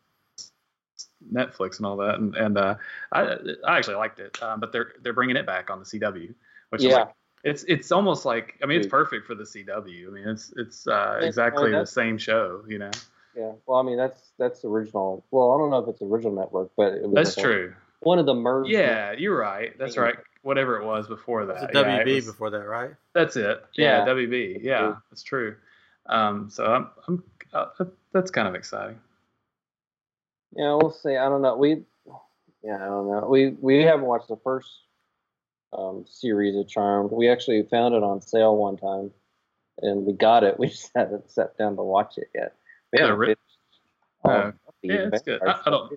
Netflix 1.32 1.78
and 1.78 1.86
all 1.86 1.96
that, 1.98 2.16
and 2.16 2.34
and 2.36 2.56
uh, 2.58 2.74
I 3.12 3.36
I 3.66 3.78
actually 3.78 3.96
liked 3.96 4.20
it, 4.20 4.42
um, 4.42 4.60
but 4.60 4.72
they're 4.72 4.92
they're 5.02 5.12
bringing 5.12 5.36
it 5.36 5.46
back 5.46 5.70
on 5.70 5.78
the 5.78 5.84
CW, 5.84 6.34
which 6.70 6.80
is 6.82 6.86
Yeah. 6.88 6.94
like 6.96 7.08
it's 7.44 7.64
it's 7.64 7.92
almost 7.92 8.24
like 8.24 8.56
I 8.62 8.66
mean 8.66 8.78
it's 8.78 8.86
perfect 8.88 9.26
for 9.26 9.34
the 9.34 9.44
CW. 9.44 10.08
I 10.08 10.10
mean 10.10 10.28
it's 10.28 10.52
it's 10.56 10.86
uh, 10.88 11.18
Yeah, 11.20 11.26
exactly 11.26 11.70
the 11.70 11.84
same 11.86 12.18
show, 12.18 12.64
you 12.66 12.78
know. 12.78 12.90
yeah. 13.36 13.52
Well, 13.66 13.78
I 13.78 13.82
mean, 13.82 13.96
that's 13.96 14.32
that's 14.38 14.64
original. 14.64 15.24
Well, 15.30 15.52
I 15.52 15.58
don't 15.58 15.70
know 15.70 15.78
if 15.78 15.88
it's 15.88 16.02
original 16.02 16.34
network, 16.34 16.70
but 16.76 16.94
it 16.94 17.02
was 17.02 17.14
That's 17.14 17.36
like 17.36 17.44
true. 17.44 17.74
One 18.00 18.18
of 18.18 18.26
the 18.26 18.34
merged. 18.34 18.70
Yeah, 18.70 19.12
you're 19.12 19.36
right. 19.36 19.76
That's 19.78 19.96
Yeah. 19.96 20.02
right. 20.02 20.16
Whatever 20.42 20.80
it 20.80 20.84
was 20.86 21.08
before 21.08 21.42
it 21.42 21.46
was 21.48 21.60
that. 21.60 21.70
a 21.70 21.80
yeah, 21.80 21.96
it 21.96 22.06
WB 22.06 22.14
was- 22.14 22.26
before 22.26 22.50
that, 22.50 22.66
right? 22.68 22.90
That's 23.12 23.36
it. 23.36 23.64
Yeah, 23.74 24.04
Yeah. 24.04 24.12
WB. 24.12 24.58
Yeah, 24.62 24.94
that's 25.10 25.22
true. 25.24 25.56
Um, 26.06 26.48
so 26.48 26.64
I'm, 26.64 26.88
I'm 27.06 27.22
uh, 27.52 27.66
that's 28.12 28.30
kind 28.30 28.46
of 28.48 28.54
exciting. 28.54 28.98
Yeah, 30.56 30.74
we'll 30.80 30.90
see. 30.90 31.16
I 31.16 31.28
don't 31.28 31.42
know. 31.42 31.56
We, 31.56 31.82
yeah, 32.62 32.76
I 32.76 32.86
don't 32.86 33.10
know. 33.10 33.26
We 33.28 33.50
we 33.60 33.82
haven't 33.82 34.06
watched 34.06 34.28
the 34.28 34.36
first 34.42 34.68
um, 35.72 36.04
series 36.08 36.56
of 36.56 36.68
Charmed. 36.68 37.10
We 37.12 37.28
actually 37.28 37.62
found 37.70 37.94
it 37.94 38.02
on 38.02 38.20
sale 38.22 38.56
one 38.56 38.76
time, 38.76 39.10
and 39.82 40.04
we 40.06 40.12
got 40.14 40.44
it. 40.44 40.54
We 40.58 40.68
just 40.68 40.90
haven't 40.94 41.30
sat 41.30 41.56
down 41.58 41.76
to 41.76 41.82
watch 41.82 42.18
it 42.18 42.30
yet. 42.34 42.54
We 42.92 42.98
Yeah, 42.98 43.04
haven't 43.06 43.18
re- 43.18 43.26
finished- 43.26 43.40
Uh, 44.24 44.52
yeah, 44.82 45.08
it's 45.12 45.22
good. 45.22 45.42
I- 45.42 45.60
I 45.66 45.70
don't- 45.70 45.92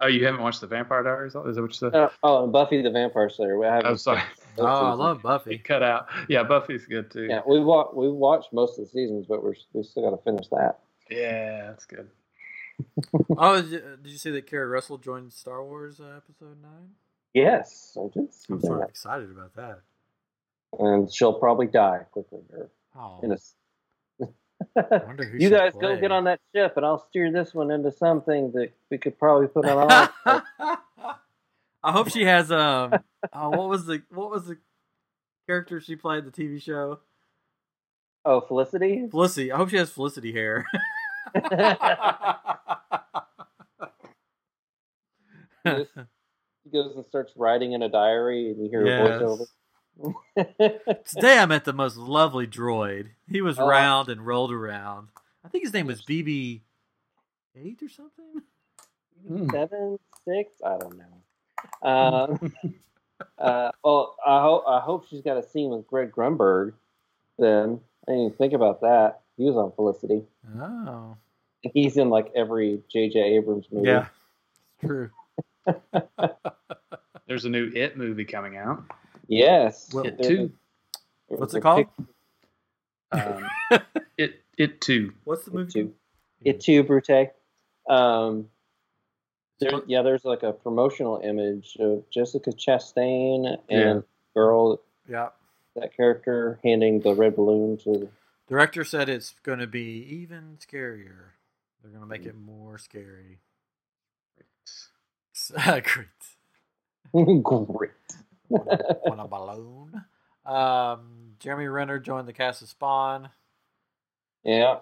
Oh, 0.00 0.06
you 0.06 0.24
haven't 0.24 0.40
watched 0.40 0.60
the 0.60 0.68
Vampire 0.68 1.02
Diaries? 1.02 1.34
Is 1.34 1.56
that 1.56 1.62
what 1.62 1.70
you 1.70 1.74
said? 1.74 1.94
Uh, 1.96 2.10
oh, 2.22 2.44
and 2.44 2.52
Buffy 2.52 2.80
the 2.80 2.90
Vampire 2.90 3.28
Slayer. 3.28 3.62
I'm 3.64 3.96
sorry. 3.96 4.22
Oh, 4.58 4.64
I 4.66 4.74
seasons. 4.90 4.98
love 4.98 5.16
It 5.18 5.22
Buffy. 5.22 5.58
cut 5.58 5.82
out. 5.82 6.06
Yeah, 6.28 6.42
Buffy's 6.42 6.84
good 6.86 7.10
too. 7.10 7.24
Yeah, 7.24 7.40
we 7.46 7.60
wa- 7.60 7.90
we 7.94 8.08
watched 8.10 8.52
most 8.52 8.78
of 8.78 8.84
the 8.84 8.90
seasons, 8.90 9.26
but 9.28 9.42
we're 9.42 9.54
we 9.72 9.82
still 9.82 10.08
got 10.08 10.16
to 10.16 10.22
finish 10.22 10.46
that. 10.48 10.78
Yeah, 11.10 11.66
that's 11.68 11.86
good. 11.86 12.08
Oh, 13.38 13.60
did 13.62 13.82
you, 14.04 14.18
say 14.18 14.30
that 14.32 14.46
Keri 14.46 14.66
Russell 14.66 14.98
joined 14.98 15.32
Star 15.32 15.64
Wars 15.64 16.00
uh, 16.00 16.16
Episode 16.16 16.60
Nine? 16.62 16.90
Yes, 17.34 17.96
I 17.98 18.08
did. 18.12 18.28
I'm 18.50 18.60
sort 18.60 18.82
of 18.82 18.88
excited 18.88 19.30
about 19.30 19.54
that. 19.56 19.80
and 20.78 21.12
she'll 21.12 21.34
probably 21.34 21.66
die 21.66 22.00
quickly. 22.10 22.40
Or 22.52 22.68
Oh, 22.96 23.20
in 23.22 23.30
a 23.30 23.34
s- 23.34 23.54
I 24.20 24.26
wonder 25.06 25.24
who 25.24 25.38
you 25.38 25.48
she'll 25.48 25.58
guys 25.58 25.72
go 25.80 25.96
get 25.98 26.10
on 26.12 26.24
that 26.24 26.40
ship, 26.54 26.74
and 26.76 26.84
I'll 26.84 27.06
steer 27.08 27.30
this 27.32 27.54
one 27.54 27.70
into 27.70 27.90
something 27.92 28.50
that 28.52 28.72
we 28.90 28.98
could 28.98 29.18
probably 29.18 29.46
put 29.48 29.64
on. 29.64 29.90
our- 30.26 30.42
I 31.82 31.92
hope 31.92 32.10
she 32.10 32.24
has 32.24 32.50
um. 32.52 32.92
Oh, 33.32 33.50
what 33.50 33.68
was 33.68 33.86
the 33.86 34.02
what 34.10 34.30
was 34.30 34.46
the 34.46 34.58
character 35.46 35.80
she 35.80 35.96
played 35.96 36.24
in 36.24 36.26
the 36.26 36.30
TV 36.32 36.60
show? 36.60 36.98
oh, 38.26 38.40
Felicity. 38.42 39.06
Felicity. 39.10 39.50
I 39.52 39.56
hope 39.56 39.70
she 39.70 39.76
has 39.78 39.90
Felicity 39.90 40.32
hair. 40.32 40.66
Just- 45.66 45.90
He 46.64 46.70
goes 46.70 46.94
and 46.94 47.06
starts 47.06 47.32
writing 47.36 47.72
in 47.72 47.82
a 47.82 47.88
diary, 47.88 48.50
and 48.50 48.62
you 48.62 48.68
hear 48.68 48.86
Yes. 48.86 49.22
a 49.22 49.24
voiceover. 49.24 51.04
Today 51.06 51.38
I 51.38 51.46
met 51.46 51.64
the 51.64 51.72
most 51.72 51.96
lovely 51.96 52.46
droid. 52.46 53.08
He 53.30 53.40
was 53.40 53.58
Oh. 53.58 53.66
round 53.66 54.10
and 54.10 54.26
rolled 54.26 54.52
around. 54.52 55.08
I 55.42 55.48
think 55.48 55.64
his 55.64 55.72
name 55.72 55.86
was 55.86 56.02
BB 56.02 56.60
eight 57.56 57.82
or 57.82 57.88
something. 57.88 58.42
Mm. 59.28 59.50
Seven, 59.50 59.98
six, 60.26 60.52
I 60.64 60.76
don't 60.78 60.98
know. 60.98 61.88
Um, 61.88 62.54
uh, 63.38 63.70
well, 63.82 64.16
I 64.26 64.42
hope 64.42 64.64
I 64.68 64.80
hope 64.80 65.06
she's 65.08 65.22
got 65.22 65.38
a 65.38 65.42
scene 65.42 65.70
with 65.70 65.86
Greg 65.86 66.12
Grunberg. 66.12 66.74
Then 67.38 67.80
I 68.06 68.12
didn't 68.12 68.26
even 68.26 68.36
think 68.36 68.52
about 68.52 68.82
that. 68.82 69.20
He 69.38 69.44
was 69.44 69.56
on 69.56 69.72
Felicity. 69.72 70.24
Oh, 70.60 71.16
He's 71.72 71.96
in 71.96 72.10
like 72.10 72.30
every 72.36 72.82
J.J. 72.90 73.18
Abrams 73.36 73.66
movie. 73.72 73.88
yeah, 73.88 74.06
true. 74.84 75.10
There's 77.26 77.44
a 77.44 77.48
new 77.50 77.70
It 77.74 77.96
movie 77.96 78.24
coming 78.24 78.56
out. 78.56 78.84
Yes. 79.28 79.92
Well- 79.92 80.04
It 80.06 80.16
There's 80.18 80.28
too. 80.28 80.52
a- 81.30 81.36
What's 81.36 81.54
it 81.54 81.60
called? 81.60 81.86
Um, 83.12 83.48
it 84.18 84.40
It 84.58 84.80
two. 84.80 85.12
What's 85.24 85.44
the 85.44 85.52
It 85.52 85.54
movie? 85.54 85.72
too. 85.72 85.84
called? 85.84 85.94
It 86.42 86.60
two 86.60 86.82
Brute. 86.82 87.30
Um, 87.88 88.48
there, 89.60 89.70
yeah, 89.86 90.02
there's 90.02 90.24
like 90.24 90.42
a 90.42 90.52
promotional 90.52 91.20
image 91.22 91.76
of 91.80 92.08
Jessica 92.10 92.50
Chastain 92.50 93.58
and 93.68 93.96
Yeah. 93.96 94.00
girl, 94.34 94.80
Yeah. 95.08 95.28
that 95.76 95.94
character, 95.94 96.58
handing 96.64 97.00
the 97.00 97.14
red 97.14 97.36
balloon 97.36 97.76
to. 97.78 98.10
Director 98.48 98.82
said 98.84 99.08
it's 99.08 99.34
going 99.42 99.58
to 99.60 99.66
be 99.66 100.02
even 100.08 100.56
scarier. 100.60 101.32
They're 101.82 101.90
going 101.90 102.00
to 102.02 102.06
make 102.08 102.26
it 102.26 102.34
more 102.36 102.78
scary. 102.78 103.38
Great. 105.82 106.06
Great. 107.44 107.90
on 108.50 109.18
a 109.20 109.26
balloon. 109.28 110.04
Um, 110.46 111.34
Jeremy 111.38 111.66
Renner 111.66 111.98
joined 111.98 112.28
the 112.28 112.32
cast 112.32 112.62
of 112.62 112.68
Spawn. 112.68 113.30
Yeah. 114.44 114.78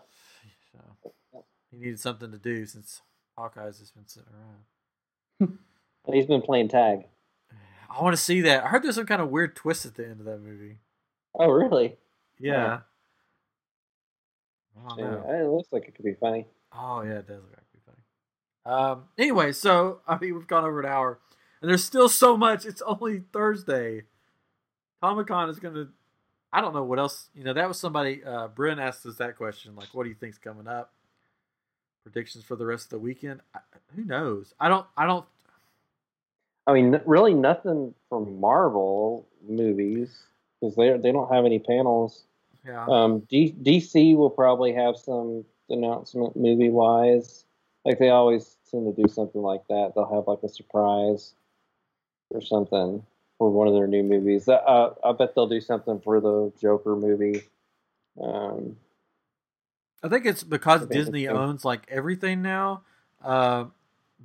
So 0.72 1.42
he 1.70 1.78
needed 1.78 2.00
something 2.00 2.30
to 2.32 2.38
do 2.38 2.64
since 2.66 3.02
Hawkeye's 3.36 3.78
just 3.78 3.94
been 3.94 4.06
sitting 4.08 4.32
around. 4.32 5.58
He's 6.12 6.26
been 6.26 6.42
playing 6.42 6.68
tag. 6.68 7.06
I 7.90 8.02
want 8.02 8.14
to 8.16 8.22
see 8.22 8.40
that. 8.42 8.64
I 8.64 8.68
heard 8.68 8.82
there's 8.82 8.94
some 8.96 9.06
kind 9.06 9.20
of 9.22 9.30
weird 9.30 9.56
twist 9.56 9.84
at 9.86 9.94
the 9.94 10.04
end 10.06 10.20
of 10.20 10.26
that 10.26 10.40
movie. 10.40 10.78
Oh, 11.34 11.48
really? 11.50 11.96
Yeah. 12.38 12.80
I 14.76 14.88
don't 14.88 14.98
Yeah, 14.98 15.04
know. 15.10 15.46
it 15.46 15.50
looks 15.50 15.68
like 15.72 15.88
it 15.88 15.94
could 15.94 16.04
be 16.04 16.14
funny. 16.14 16.46
Oh 16.72 17.02
yeah, 17.02 17.18
it 17.18 17.26
does 17.26 17.42
look 17.42 17.50
like 17.50 17.58
it'd 17.58 17.67
be 17.67 17.67
funny. 17.67 17.67
Um. 18.68 19.04
Anyway, 19.16 19.52
so 19.52 20.00
I 20.06 20.18
mean, 20.18 20.34
we've 20.34 20.46
gone 20.46 20.64
over 20.64 20.80
an 20.80 20.86
hour, 20.86 21.18
and 21.62 21.70
there's 21.70 21.84
still 21.84 22.08
so 22.08 22.36
much. 22.36 22.66
It's 22.66 22.82
only 22.82 23.22
Thursday. 23.32 24.02
Comic 25.02 25.28
Con 25.28 25.48
is 25.48 25.58
gonna. 25.58 25.88
I 26.52 26.60
don't 26.60 26.74
know 26.74 26.84
what 26.84 26.98
else. 26.98 27.30
You 27.34 27.44
know, 27.44 27.54
that 27.54 27.66
was 27.66 27.80
somebody. 27.80 28.22
Uh, 28.22 28.48
Bryn 28.48 28.78
asked 28.78 29.06
us 29.06 29.16
that 29.16 29.36
question. 29.36 29.74
Like, 29.74 29.88
what 29.94 30.04
do 30.04 30.10
you 30.10 30.14
think's 30.14 30.36
coming 30.36 30.68
up? 30.68 30.92
Predictions 32.04 32.44
for 32.44 32.56
the 32.56 32.66
rest 32.66 32.86
of 32.86 32.90
the 32.90 32.98
weekend. 32.98 33.40
I, 33.54 33.60
who 33.96 34.04
knows? 34.04 34.52
I 34.60 34.68
don't. 34.68 34.86
I 34.98 35.06
don't. 35.06 35.24
I 36.66 36.74
mean, 36.74 37.00
really 37.06 37.32
nothing 37.32 37.94
from 38.10 38.38
Marvel 38.38 39.26
movies 39.48 40.24
because 40.60 40.76
they 40.76 40.94
they 40.98 41.10
don't 41.10 41.32
have 41.32 41.46
any 41.46 41.58
panels. 41.58 42.24
Yeah. 42.66 42.84
Um, 42.86 43.20
D- 43.30 43.56
DC 43.62 44.14
will 44.14 44.28
probably 44.28 44.74
have 44.74 44.98
some 44.98 45.46
announcement 45.70 46.36
movie 46.36 46.68
wise. 46.68 47.46
Like 47.86 47.98
they 47.98 48.10
always 48.10 48.57
seem 48.70 48.84
to 48.84 49.02
do 49.02 49.08
something 49.08 49.40
like 49.42 49.66
that. 49.68 49.92
They'll 49.94 50.12
have 50.14 50.26
like 50.28 50.42
a 50.42 50.48
surprise 50.48 51.34
or 52.30 52.40
something 52.40 53.04
for 53.38 53.50
one 53.50 53.68
of 53.68 53.74
their 53.74 53.86
new 53.86 54.02
movies. 54.02 54.48
Uh, 54.48 54.94
I 55.04 55.12
bet 55.12 55.34
they'll 55.34 55.48
do 55.48 55.60
something 55.60 56.00
for 56.00 56.20
the 56.20 56.52
Joker 56.60 56.96
movie. 56.96 57.42
Um, 58.20 58.76
I 60.02 60.08
think 60.08 60.26
it's 60.26 60.42
because 60.44 60.82
Okay, 60.82 60.94
Disney 60.94 61.28
okay. 61.28 61.36
owns 61.36 61.64
like 61.64 61.82
everything 61.88 62.42
now. 62.42 62.82
Uh, 63.22 63.66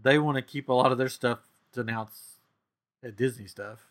they 0.02 0.18
want 0.20 0.36
to 0.38 0.42
keep 0.42 0.70
a 0.70 0.74
lot 0.74 0.92
of 0.92 0.98
their 0.98 1.10
stuff 1.10 1.40
to 1.74 1.82
announce 1.82 2.38
at 3.04 3.16
Disney 3.16 3.48
stuff. 3.48 3.88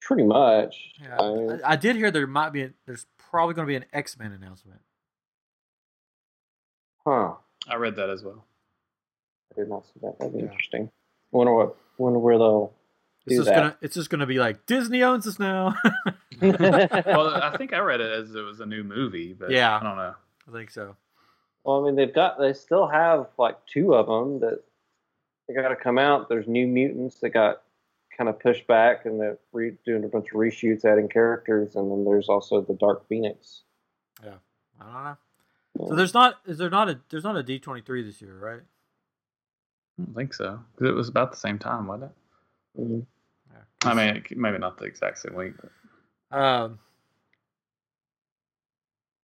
pretty 0.00 0.24
much. 0.24 0.92
Yeah, 1.02 1.16
I- 1.20 1.24
I, 1.68 1.72
I 1.72 1.76
did 1.76 1.96
hear 1.96 2.10
there 2.10 2.26
might 2.26 2.50
be. 2.50 2.62
A, 2.62 2.70
there's 2.86 3.06
probably 3.18 3.54
going 3.54 3.66
to 3.66 3.70
be 3.70 3.76
an 3.76 3.84
X 3.92 4.18
Men 4.18 4.32
announcement. 4.32 4.80
huh. 7.06 7.34
I 7.68 7.76
read 7.76 7.96
that 7.96 8.10
as 8.10 8.22
well. 8.24 8.44
I 9.52 9.60
did 9.60 9.68
not 9.68 9.84
see 9.86 10.00
that. 10.02 10.18
That'd 10.18 10.32
be 10.34 10.40
Yeah. 10.40 10.46
interesting. 10.46 10.90
Wonder 11.30 11.54
what. 11.54 11.76
Wonder 11.98 12.18
where 12.18 12.38
they'll 12.38 12.72
It's 13.26 13.34
do 13.36 13.36
just 13.36 13.48
that. 13.48 13.54
gonna 13.56 13.76
it's 13.82 13.94
just 13.94 14.10
gonna 14.10 14.26
be 14.26 14.38
like 14.38 14.66
Disney 14.66 15.02
owns 15.02 15.26
us 15.26 15.38
now. 15.38 15.74
well, 16.40 17.28
I 17.42 17.54
think 17.56 17.72
I 17.72 17.78
read 17.80 18.00
it 18.00 18.10
as 18.12 18.34
it 18.34 18.40
was 18.40 18.60
a 18.60 18.66
new 18.66 18.82
movie, 18.82 19.32
but 19.32 19.50
Yeah. 19.50 19.76
I 19.78 19.82
don't 19.82 19.96
know. 19.96 20.14
I 20.48 20.52
think 20.52 20.70
so. 20.70 20.96
Well, 21.64 21.80
I 21.82 21.86
mean, 21.86 21.94
they've 21.96 22.12
got 22.12 22.38
they 22.38 22.52
still 22.54 22.88
have 22.88 23.28
like 23.38 23.56
two 23.66 23.94
of 23.94 24.06
them 24.06 24.40
that 24.40 24.62
they 25.46 25.54
got 25.54 25.68
to 25.68 25.76
come 25.76 25.98
out. 25.98 26.28
There's 26.28 26.48
New 26.48 26.66
Mutants 26.66 27.20
that 27.20 27.30
got 27.30 27.62
kind 28.16 28.28
of 28.28 28.40
pushed 28.40 28.66
back, 28.66 29.06
and 29.06 29.20
they're 29.20 29.38
re- 29.52 29.76
doing 29.86 30.04
a 30.04 30.08
bunch 30.08 30.26
of 30.28 30.32
reshoots, 30.36 30.84
adding 30.84 31.08
characters, 31.08 31.76
and 31.76 31.90
then 31.90 32.04
there's 32.04 32.28
also 32.28 32.60
the 32.60 32.74
Dark 32.74 33.06
Phoenix. 33.08 33.62
Yeah, 34.24 34.34
I 34.80 34.84
don't 34.84 35.04
know. 35.04 35.88
So 35.88 35.94
there's 35.94 36.14
not 36.14 36.38
is 36.46 36.58
there 36.58 36.68
not 36.70 36.88
a 36.90 37.00
there's 37.10 37.24
not 37.24 37.36
a 37.36 37.42
D 37.42 37.58
twenty 37.60 37.80
three 37.82 38.02
this 38.02 38.20
year, 38.20 38.36
right? 38.38 38.60
I 39.98 40.04
don't 40.04 40.14
think 40.14 40.34
so 40.34 40.60
because 40.74 40.88
it 40.90 40.94
was 40.94 41.08
about 41.08 41.30
the 41.30 41.36
same 41.36 41.58
time, 41.58 41.86
wasn't 41.86 42.10
it? 42.76 42.80
Mhm. 42.80 43.06
Yeah. 43.52 43.58
I 43.90 43.94
mean, 43.94 44.16
it, 44.16 44.36
maybe 44.36 44.58
not 44.58 44.78
the 44.78 44.84
exact 44.84 45.18
same 45.18 45.34
week. 45.34 45.54
But 46.30 46.36
Um, 46.38 46.78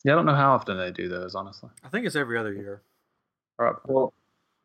yeah, 0.05 0.13
I 0.13 0.17
don't 0.17 0.27
know 0.27 0.35
how 0.35 0.53
often 0.55 0.77
they 0.77 0.91
do 0.91 1.09
those, 1.09 1.35
honestly. 1.35 1.71
I 1.83 1.89
think 1.89 2.07
it's 2.07 2.17
every 2.17 2.39
other 2.39 2.53
year. 2.53 2.83
Probably. 3.57 3.95
Well, 3.95 4.13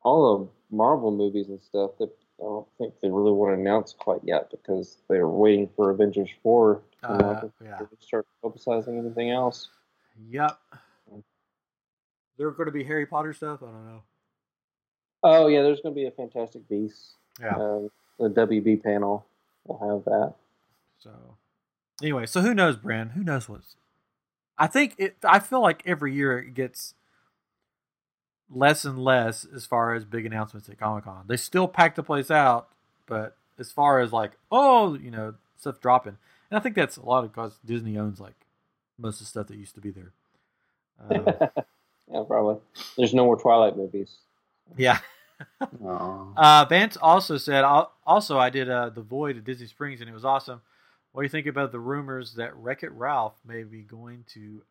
all 0.04 0.38
the 0.70 0.76
Marvel 0.76 1.12
movies 1.12 1.48
and 1.50 1.62
stuff 1.62 1.92
that 2.00 2.10
I 2.40 2.44
don't 2.44 2.68
think 2.78 2.94
they 3.02 3.10
really 3.10 3.32
want 3.32 3.56
to 3.56 3.62
announce 3.62 3.94
quite 3.94 4.20
yet 4.24 4.52
because 4.52 4.98
they're 5.08 5.28
waiting 5.30 5.70
for 5.76 5.92
Avengers 5.92 6.30
four 6.44 6.82
to 7.02 7.08
Uh, 7.10 7.50
yeah. 7.64 7.80
start 8.00 8.28
publicizing 8.44 8.98
anything 9.00 9.32
else. 9.32 9.70
Yep. 10.30 10.60
There 12.38 12.50
going 12.52 12.66
to 12.66 12.72
be 12.72 12.84
Harry 12.84 13.06
Potter 13.06 13.32
stuff? 13.34 13.62
I 13.62 13.68
don't 13.68 13.86
know. 13.86 14.04
Oh 15.24 15.48
yeah, 15.48 15.62
there's 15.62 15.80
going 15.80 15.96
to 15.96 16.00
be 16.00 16.06
a 16.06 16.12
Fantastic 16.12 16.68
Beasts. 16.68 17.14
Yeah. 17.40 17.56
Um, 17.56 17.90
the 18.20 18.30
WB 18.30 18.84
panel 18.84 19.26
will 19.66 19.80
have 19.80 20.06
that. 20.06 20.34
So 21.00 21.12
anyway, 22.02 22.26
so 22.26 22.42
who 22.42 22.54
knows, 22.54 22.78
Brand? 22.78 23.12
Who 23.12 23.24
knows 23.24 23.48
what's? 23.50 23.76
I 24.58 24.68
think 24.68 24.96
it. 24.98 25.18
I 25.24 25.40
feel 25.40 25.62
like 25.62 25.82
every 25.86 26.14
year 26.14 26.40
it 26.40 26.54
gets 26.54 26.94
less 28.50 28.86
and 28.86 29.00
less 29.00 29.46
as 29.46 29.66
far 29.66 29.94
as 29.94 30.06
big 30.06 30.26
announcements 30.26 30.70
at 30.70 30.80
Comic 30.80 31.06
Con. 31.06 31.24
They 31.28 31.38
still 31.38 31.68
pack 31.68 31.96
the 31.96 32.04
place 32.04 32.30
out, 32.30 32.70
but 33.08 33.36
as 33.58 33.72
far 33.72 34.00
as 34.00 34.12
like, 34.12 34.32
oh, 34.52 34.96
you 34.96 35.10
know, 35.10 35.36
stuff 35.58 35.80
dropping, 35.80 36.18
and 36.50 36.58
I 36.58 36.62
think 36.62 36.76
that's 36.76 36.98
a 36.98 37.06
lot 37.06 37.24
of 37.24 37.32
because 37.32 37.58
Disney 37.66 37.98
owns 37.98 38.20
like 38.20 38.36
most 38.98 39.16
of 39.16 39.20
the 39.22 39.26
stuff 39.26 39.48
that 39.48 39.58
used 39.58 39.76
to 39.76 39.82
be 39.82 39.92
there. 39.92 40.12
Um, 41.10 41.26
yeah, 42.12 42.24
probably. 42.28 42.62
There's 42.96 43.14
no 43.14 43.26
more 43.26 43.36
Twilight 43.36 43.76
movies. 43.76 44.18
yeah. 44.78 45.00
Aw. 45.62 46.34
Uh, 46.36 46.66
Vance 46.66 46.98
also 46.98 47.38
said, 47.38 47.64
also, 47.64 48.38
I 48.38 48.50
did 48.50 48.70
uh, 48.70 48.90
The 48.90 49.02
Void 49.02 49.38
at 49.38 49.44
Disney 49.44 49.68
Springs, 49.68 50.02
and 50.02 50.10
it 50.10 50.14
was 50.14 50.26
awesome. 50.26 50.62
What 51.12 51.22
do 51.22 51.26
you 51.26 51.30
think 51.30 51.48
about 51.48 51.72
the 51.72 51.80
rumors 51.80 52.36
that 52.36 52.56
Wreck 52.56 52.84
It 52.84 52.92
Ralph 52.92 53.36
may 53.46 53.64
be 53.64 53.82
going 53.82 54.26
to, 54.34 54.64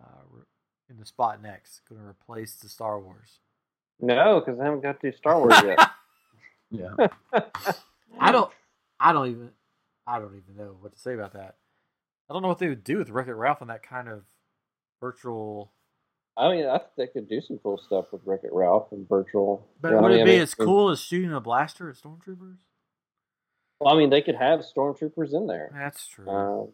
uh, 0.00 0.22
re- 0.30 0.42
in 0.88 0.98
the 0.98 1.06
spot 1.06 1.42
next, 1.42 1.82
going 1.88 2.00
to 2.00 2.06
replace 2.06 2.54
the 2.54 2.68
Star 2.68 3.00
Wars? 3.00 3.38
No, 4.00 4.40
because 4.40 4.60
I 4.60 4.64
haven't 4.64 4.82
got 4.82 5.00
to 5.00 5.12
Star 5.12 5.38
Wars 5.38 5.54
yet. 5.64 5.78
yeah. 6.70 7.08
I 8.20 8.32
don't, 8.32 8.50
I 8.98 9.12
don't 9.12 9.30
even, 9.30 9.50
I 10.06 10.18
don't 10.18 10.36
even 10.36 10.56
know 10.56 10.76
what 10.80 10.92
to 10.92 10.98
say 10.98 11.14
about 11.14 11.32
that. 11.34 11.56
I 12.28 12.32
don't 12.32 12.42
know 12.42 12.48
what 12.48 12.58
they 12.60 12.68
would 12.68 12.84
do 12.84 12.98
with 12.98 13.10
Wreck 13.10 13.26
It 13.26 13.34
Ralph 13.34 13.60
in 13.60 13.68
that 13.68 13.82
kind 13.82 14.08
of 14.08 14.22
virtual. 15.00 15.72
I 16.36 16.50
mean, 16.50 16.66
I 16.66 16.78
think 16.78 16.90
they 16.96 17.06
could 17.08 17.28
do 17.28 17.40
some 17.40 17.58
cool 17.58 17.78
stuff 17.78 18.06
with 18.12 18.22
Wreck 18.24 18.40
It 18.44 18.52
Ralph 18.52 18.92
and 18.92 19.08
virtual. 19.08 19.66
But 19.80 19.90
you 19.90 19.94
know, 19.96 20.02
would 20.02 20.12
I 20.12 20.14
it 20.14 20.24
be 20.24 20.30
I 20.30 20.34
mean, 20.34 20.42
as 20.42 20.54
cool 20.54 20.90
as 20.90 21.00
shooting 21.00 21.32
a 21.32 21.40
blaster 21.40 21.90
at 21.90 21.96
Stormtroopers? 21.96 22.56
Well, 23.80 23.94
I 23.94 23.98
mean, 23.98 24.10
they 24.10 24.20
could 24.20 24.36
have 24.36 24.60
stormtroopers 24.60 25.32
in 25.32 25.46
there. 25.46 25.70
That's 25.74 26.06
true. 26.06 26.28
Um, 26.28 26.68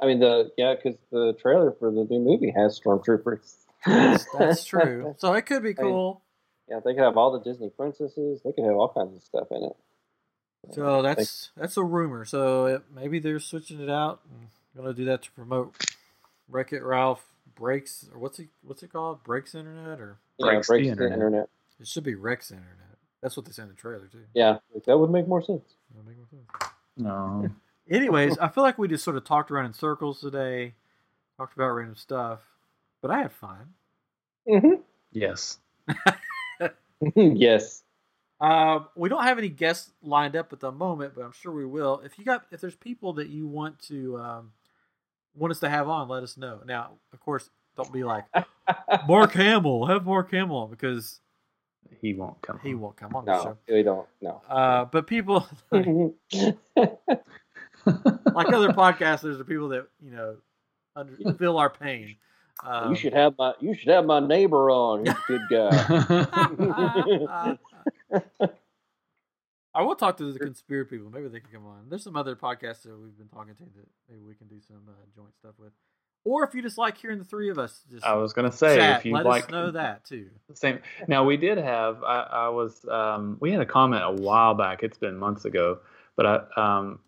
I 0.00 0.06
mean, 0.06 0.20
the 0.20 0.50
yeah, 0.56 0.74
because 0.74 0.98
the 1.10 1.34
trailer 1.40 1.72
for 1.78 1.90
the 1.90 2.06
new 2.08 2.20
movie 2.20 2.52
has 2.56 2.80
stormtroopers. 2.80 3.56
that's, 3.84 4.26
that's 4.38 4.64
true. 4.64 5.16
So 5.18 5.32
it 5.34 5.46
could 5.46 5.64
be 5.64 5.74
I 5.78 5.82
mean, 5.82 5.92
cool. 5.92 6.22
yeah, 6.68 6.78
they 6.84 6.94
could 6.94 7.02
have 7.02 7.16
all 7.16 7.32
the 7.32 7.40
Disney 7.40 7.70
princesses. 7.70 8.40
They 8.44 8.52
could 8.52 8.64
have 8.64 8.74
all 8.74 8.92
kinds 8.92 9.16
of 9.16 9.22
stuff 9.22 9.48
in 9.50 9.64
it. 9.64 9.76
So 10.70 11.02
that's 11.02 11.50
that's 11.56 11.76
a 11.76 11.82
rumor. 11.82 12.24
So 12.24 12.66
it, 12.66 12.82
maybe 12.94 13.18
they're 13.18 13.40
switching 13.40 13.80
it 13.80 13.90
out 13.90 14.20
and 14.30 14.48
gonna 14.76 14.94
do 14.94 15.04
that 15.06 15.22
to 15.22 15.32
promote 15.32 15.74
Wreck 16.48 16.72
It 16.72 16.84
Ralph 16.84 17.31
breaks 17.54 18.06
or 18.12 18.18
what's 18.18 18.38
it 18.38 18.48
what's 18.62 18.82
it 18.82 18.92
called? 18.92 19.22
Breaks 19.24 19.54
internet 19.54 20.00
or 20.00 20.18
yeah, 20.38 20.46
breaks 20.46 20.68
breaks, 20.68 20.82
the 20.82 20.86
the 20.86 20.92
internet. 20.92 21.12
internet. 21.12 21.48
it 21.80 21.86
should 21.88 22.04
be 22.04 22.14
Rex 22.14 22.50
internet. 22.50 22.76
That's 23.22 23.36
what 23.36 23.46
they 23.46 23.52
say 23.52 23.62
in 23.62 23.68
the 23.68 23.74
trailer 23.74 24.06
too. 24.06 24.24
Yeah, 24.34 24.58
that 24.86 24.98
would 24.98 25.10
make 25.10 25.28
more 25.28 25.42
sense. 25.42 25.74
That'll 25.90 26.08
make 26.08 26.16
more 26.18 26.26
sense. 26.30 26.72
No. 26.96 27.48
Anyways, 27.90 28.38
I 28.38 28.48
feel 28.48 28.64
like 28.64 28.78
we 28.78 28.88
just 28.88 29.04
sort 29.04 29.16
of 29.16 29.24
talked 29.24 29.50
around 29.50 29.66
in 29.66 29.74
circles 29.74 30.20
today, 30.20 30.74
talked 31.36 31.54
about 31.54 31.70
random 31.70 31.96
stuff, 31.96 32.40
but 33.00 33.10
I 33.10 33.18
had 33.18 33.32
fun. 33.32 33.74
Mm-hmm. 34.48 34.80
Yes. 35.12 35.58
yes. 37.16 37.82
Um, 38.40 38.88
we 38.96 39.08
don't 39.08 39.22
have 39.22 39.38
any 39.38 39.48
guests 39.48 39.90
lined 40.02 40.34
up 40.34 40.52
at 40.52 40.60
the 40.60 40.72
moment, 40.72 41.14
but 41.14 41.22
I'm 41.24 41.32
sure 41.32 41.52
we 41.52 41.66
will. 41.66 42.00
If 42.04 42.18
you 42.18 42.24
got, 42.24 42.44
if 42.50 42.60
there's 42.60 42.74
people 42.74 43.12
that 43.14 43.28
you 43.28 43.46
want 43.46 43.78
to 43.82 44.18
um, 44.18 44.52
want 45.34 45.50
us 45.52 45.60
to 45.60 45.68
have 45.68 45.88
on, 45.88 46.08
let 46.08 46.22
us 46.22 46.36
know. 46.36 46.60
Now, 46.66 46.92
of 47.12 47.20
course, 47.20 47.48
don't 47.76 47.92
be 47.92 48.04
like 48.04 48.24
Mark 49.08 49.32
Hamill. 49.32 49.86
Have 49.86 50.04
Mark 50.04 50.30
Hamill 50.30 50.56
on 50.56 50.70
because 50.70 51.20
He 52.00 52.14
won't 52.14 52.40
come. 52.42 52.60
he 52.62 52.74
on. 52.74 52.80
won't 52.80 52.96
come 52.96 53.14
on 53.16 53.24
the 53.24 53.32
No, 53.32 53.42
show. 53.42 53.56
we 53.68 53.82
don't. 53.82 54.06
No. 54.20 54.42
Uh, 54.48 54.84
but 54.86 55.06
people 55.06 55.46
like, 55.70 55.86
like 58.34 58.52
other 58.52 58.72
podcasters 58.72 59.40
are 59.40 59.44
people 59.44 59.68
that 59.70 59.86
you 60.02 60.10
know 60.10 60.36
under, 60.94 61.16
feel 61.34 61.56
our 61.58 61.70
pain. 61.70 62.16
Um, 62.64 62.90
you 62.90 62.96
should 62.96 63.14
have 63.14 63.34
my 63.38 63.54
you 63.60 63.74
should 63.74 63.88
have 63.88 64.04
my 64.04 64.20
neighbor 64.20 64.70
on. 64.70 65.06
He's 65.06 65.14
a 65.14 65.18
good 65.26 65.40
guy. 65.50 67.56
I 69.74 69.82
will 69.82 69.96
talk 69.96 70.16
to 70.18 70.32
the 70.32 70.38
conspiracy 70.38 70.96
people. 70.96 71.10
Maybe 71.10 71.28
they 71.28 71.40
can 71.40 71.50
come 71.52 71.66
on. 71.66 71.88
There's 71.88 72.04
some 72.04 72.16
other 72.16 72.36
podcasts 72.36 72.82
that 72.82 72.98
we've 72.98 73.16
been 73.16 73.28
talking 73.28 73.54
to 73.54 73.62
that 73.64 73.88
maybe 74.08 74.20
we 74.26 74.34
can 74.34 74.48
do 74.48 74.60
some 74.60 74.82
uh, 74.88 74.92
joint 75.16 75.34
stuff 75.38 75.54
with. 75.58 75.72
Or 76.24 76.44
if 76.44 76.54
you 76.54 76.62
just 76.62 76.78
like 76.78 76.96
hearing 76.98 77.18
the 77.18 77.24
three 77.24 77.50
of 77.50 77.58
us, 77.58 77.82
just 77.90 78.04
I 78.04 78.14
was 78.14 78.32
gonna 78.32 78.52
say 78.52 78.76
chat, 78.76 79.00
if 79.00 79.06
you 79.06 79.12
let 79.14 79.26
like 79.26 79.44
us 79.44 79.50
know 79.50 79.70
that 79.72 80.04
too. 80.04 80.28
Same. 80.54 80.78
Now 81.08 81.24
we 81.24 81.36
did 81.36 81.58
have. 81.58 82.02
I, 82.04 82.20
I 82.20 82.48
was. 82.48 82.84
Um, 82.88 83.38
we 83.40 83.50
had 83.50 83.60
a 83.60 83.66
comment 83.66 84.04
a 84.04 84.12
while 84.12 84.54
back. 84.54 84.82
It's 84.84 84.98
been 84.98 85.16
months 85.16 85.44
ago, 85.46 85.78
but 86.16 86.26
I. 86.26 86.40
Um, 86.76 87.00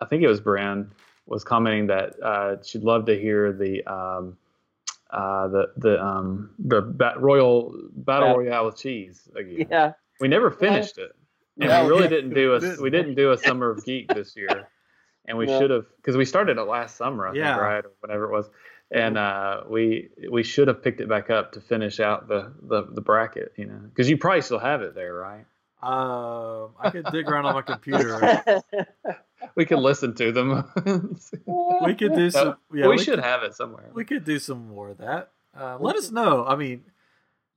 I 0.00 0.04
think 0.04 0.22
it 0.22 0.28
was 0.28 0.40
Bran 0.40 0.92
was 1.26 1.42
commenting 1.44 1.86
that 1.88 2.20
uh, 2.22 2.62
she'd 2.62 2.82
love 2.84 3.06
to 3.06 3.18
hear 3.18 3.52
the. 3.52 3.82
Um, 3.92 4.36
uh, 5.10 5.46
the 5.48 5.66
the 5.76 6.02
um 6.02 6.50
the 6.58 6.80
bat, 6.80 7.20
royal 7.20 7.74
battle 7.96 8.28
Yeah. 8.28 8.34
royale 8.34 8.66
with 8.66 8.76
cheese 8.78 9.28
again. 9.36 9.66
yeah. 9.70 9.92
We 10.20 10.28
never 10.28 10.50
finished 10.50 10.96
it, 10.98 11.10
and 11.60 11.68
Yeah, 11.70 11.82
we 11.84 11.88
really 11.90 12.02
yeah. 12.04 12.08
didn't 12.08 12.34
do 12.34 12.54
a 12.54 12.82
we 12.82 12.90
didn't 12.90 13.14
do 13.14 13.32
a 13.32 13.38
summer 13.38 13.70
of 13.70 13.84
geek 13.84 14.12
this 14.14 14.34
year, 14.36 14.68
and 15.26 15.36
we 15.38 15.48
Yeah. 15.48 15.58
should 15.58 15.70
have 15.70 15.86
because 15.96 16.16
we 16.16 16.24
started 16.24 16.58
it 16.58 16.62
last 16.62 16.96
summer, 16.96 17.26
I 17.28 17.34
Yeah. 17.34 17.52
think, 17.54 17.62
right 17.62 17.84
or 17.84 17.90
whatever 18.00 18.24
it 18.24 18.32
was, 18.32 18.50
and 18.90 19.16
uh, 19.18 19.62
we 19.68 20.08
we 20.30 20.42
should 20.42 20.68
have 20.68 20.82
picked 20.82 21.00
it 21.00 21.08
back 21.08 21.30
up 21.30 21.52
to 21.52 21.60
finish 21.60 22.00
out 22.00 22.28
the 22.28 22.52
the, 22.62 22.84
the 22.92 23.00
bracket, 23.00 23.52
you 23.56 23.66
know, 23.66 23.78
because 23.88 24.08
you 24.08 24.16
probably 24.16 24.42
still 24.42 24.58
have 24.58 24.82
it 24.82 24.94
there, 24.94 25.14
right? 25.14 25.44
Um, 25.82 26.70
I 26.78 26.90
could 26.90 27.06
dig 27.10 27.28
around 27.28 27.44
on 27.46 27.54
my 27.54 27.62
computer. 27.62 28.20
We 29.56 29.64
could 29.66 29.80
listen 29.80 30.14
to 30.14 30.30
them. 30.30 30.70
We 31.84 31.94
could 31.96 32.14
do 32.14 32.30
some. 32.30 32.56
Yeah, 32.72 32.86
we, 32.86 32.96
we 32.96 32.98
should 32.98 33.16
could- 33.16 33.24
have 33.24 33.42
it 33.42 33.54
somewhere. 33.56 33.90
We 33.92 34.04
could 34.04 34.24
do 34.24 34.38
some 34.38 34.68
more 34.68 34.90
of 34.90 34.98
that. 34.98 35.30
Uh, 35.58 35.76
let 35.80 35.96
us 35.96 36.12
know. 36.12 36.44
I 36.46 36.54
mean, 36.54 36.84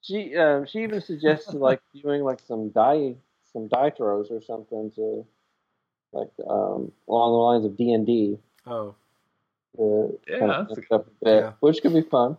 She 0.01 0.35
um, 0.35 0.65
she 0.65 0.80
even 0.80 1.01
suggested 1.01 1.53
like 1.55 1.81
doing 2.01 2.23
like 2.23 2.39
some 2.47 2.69
die 2.69 3.15
some 3.56 3.68
die 3.69 3.90
throws 3.90 4.30
or 4.32 4.41
something 4.41 4.91
to 4.98 5.26
like 6.11 6.30
um, 6.48 6.91
along 7.07 7.32
the 7.32 7.38
lines 7.38 7.65
of 7.65 7.77
D 7.77 7.94
and 7.94 8.06
D. 8.06 8.38
oh, 8.68 8.95
Yeah, 9.80 10.07
that's 10.68 10.77
a- 10.91 10.95
up 10.95 11.07
a 11.07 11.26
bit, 11.26 11.40
Yeah. 11.44 11.53
which 11.61 11.82
could 11.82 11.94
be 11.94 12.02
fun. 12.02 12.38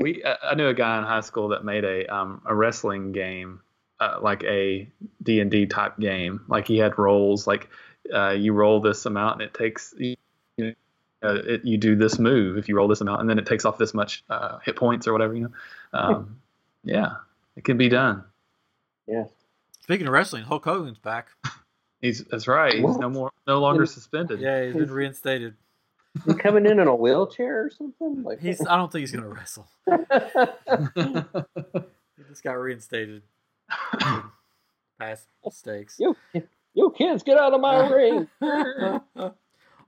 we 0.00 0.22
I 0.24 0.36
I 0.50 0.54
knew 0.54 0.66
a 0.68 0.74
guy 0.74 0.98
in 0.98 1.04
high 1.04 1.20
school 1.20 1.48
that 1.48 1.64
made 1.64 1.84
a 1.84 2.06
um 2.14 2.42
a 2.44 2.54
wrestling 2.54 3.12
game 3.12 3.60
uh, 4.00 4.18
like 4.20 4.42
a 4.44 4.88
D&D 5.22 5.66
type 5.66 5.96
game 5.98 6.40
like 6.48 6.66
he 6.66 6.76
had 6.78 6.98
rolls 6.98 7.46
like 7.46 7.68
uh, 8.12 8.30
you 8.30 8.52
roll 8.52 8.80
this 8.80 9.06
amount 9.06 9.40
and 9.40 9.42
it 9.48 9.54
takes 9.54 9.94
you 9.96 10.16
know, 10.58 10.72
uh, 11.22 11.34
it, 11.46 11.64
you 11.64 11.78
do 11.78 11.94
this 11.94 12.18
move 12.18 12.58
if 12.58 12.68
you 12.68 12.76
roll 12.76 12.88
this 12.88 13.00
amount 13.00 13.20
and 13.20 13.30
then 13.30 13.38
it 13.38 13.46
takes 13.46 13.64
off 13.64 13.78
this 13.78 13.94
much 13.94 14.24
uh, 14.28 14.58
hit 14.58 14.74
points 14.76 15.06
or 15.06 15.12
whatever 15.12 15.34
you 15.34 15.42
know 15.42 15.52
um, 15.92 16.40
yeah 16.84 17.14
it 17.56 17.62
can 17.64 17.76
be 17.78 17.88
done 17.88 18.24
Yeah. 19.06 19.24
Speaking 19.82 20.06
of 20.06 20.12
wrestling, 20.12 20.44
Hulk 20.44 20.64
Hogan's 20.64 20.98
back. 20.98 21.28
he's 22.00 22.24
that's 22.24 22.48
right 22.48 22.74
he's 22.74 22.96
no 22.96 23.08
more 23.10 23.30
no 23.46 23.60
longer 23.60 23.86
suspended 23.86 24.40
Yeah, 24.40 24.64
he's 24.64 24.74
been 24.74 24.90
reinstated. 24.90 25.54
He 26.26 26.34
coming 26.34 26.66
in 26.66 26.78
in 26.80 26.88
a 26.88 26.94
wheelchair 26.94 27.64
or 27.66 27.70
something? 27.70 28.22
Like 28.22 28.40
He's. 28.40 28.60
I 28.66 28.76
don't 28.76 28.90
think 28.92 29.00
he's 29.00 29.12
gonna 29.12 29.28
wrestle. 29.28 29.66
He 32.18 32.24
just 32.28 32.44
got 32.44 32.52
reinstated. 32.52 33.22
Past 34.98 35.26
mistakes. 35.44 35.96
You- 35.98 36.16
You 36.74 36.94
kids, 36.96 37.22
get 37.22 37.36
out 37.38 37.52
of 37.52 37.60
my 37.60 37.86
ring. 37.88 38.28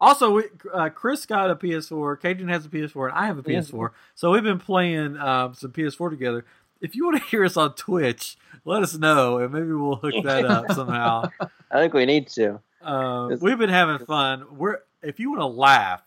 also, 0.00 0.32
we, 0.32 0.44
uh, 0.72 0.90
Chris 0.90 1.24
got 1.24 1.50
a 1.50 1.56
PS4. 1.56 2.20
Cajun 2.20 2.48
has 2.48 2.66
a 2.66 2.68
PS4, 2.68 3.08
and 3.08 3.14
I 3.18 3.26
have 3.26 3.38
a 3.38 3.42
PS4. 3.42 3.90
So 4.14 4.30
we've 4.32 4.42
been 4.42 4.58
playing 4.58 5.16
um, 5.16 5.54
some 5.54 5.72
PS4 5.72 6.10
together. 6.10 6.44
If 6.84 6.94
you 6.94 7.06
want 7.06 7.16
to 7.16 7.24
hear 7.30 7.44
us 7.46 7.56
on 7.56 7.74
Twitch, 7.74 8.36
let 8.66 8.82
us 8.82 8.94
know, 8.94 9.38
and 9.38 9.50
maybe 9.52 9.72
we'll 9.72 9.96
hook 9.96 10.14
that 10.24 10.44
up 10.44 10.70
somehow. 10.74 11.30
I 11.70 11.78
think 11.80 11.94
we 11.94 12.04
need 12.04 12.28
to. 12.28 12.60
Um, 12.82 13.38
we've 13.40 13.56
been 13.56 13.70
having 13.70 14.04
fun. 14.06 14.44
We're 14.58 14.80
if 15.02 15.18
you 15.18 15.30
want 15.30 15.40
to 15.40 15.46
laugh, 15.46 16.02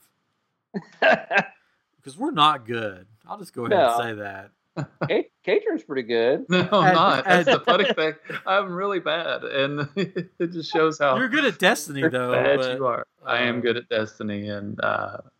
because 1.02 2.18
we're 2.18 2.30
not 2.32 2.68
good. 2.68 3.08
I'll 3.28 3.40
just 3.40 3.54
go 3.54 3.66
ahead 3.66 3.78
No. 3.78 3.99
and 3.99 4.04
say 4.20 4.24
that. 4.24 4.52
Kate, 5.08 5.32
Caitlin's 5.45 5.82
pretty 5.84 6.04
good. 6.04 6.45
No, 6.49 6.60
I'm 6.72 6.86
And- 6.86 6.94
not. 6.95 7.26
That's 7.26 7.45
the 7.49 7.60
funny 7.62 7.91
thing. 7.94 8.14
I'm 8.45 8.72
really 8.72 8.99
bad, 8.99 9.44
and 9.44 9.90
it 9.95 10.52
just 10.52 10.72
shows 10.72 10.99
how 10.99 11.18
You're 11.18 11.30
good 11.30 11.45
at 11.45 11.58
Destiny, 11.58 12.08
though. 12.08 12.32
bad 12.34 12.60
but- 12.60 12.76
you 12.78 12.86
are. 12.86 13.04
I 13.26 13.40
am 13.40 13.58
uh, 13.58 13.62
good 13.62 13.78
at 13.78 13.90
Destiny, 13.90 14.48
and 14.49 14.80
uh, 14.82 15.18
but 15.24 15.32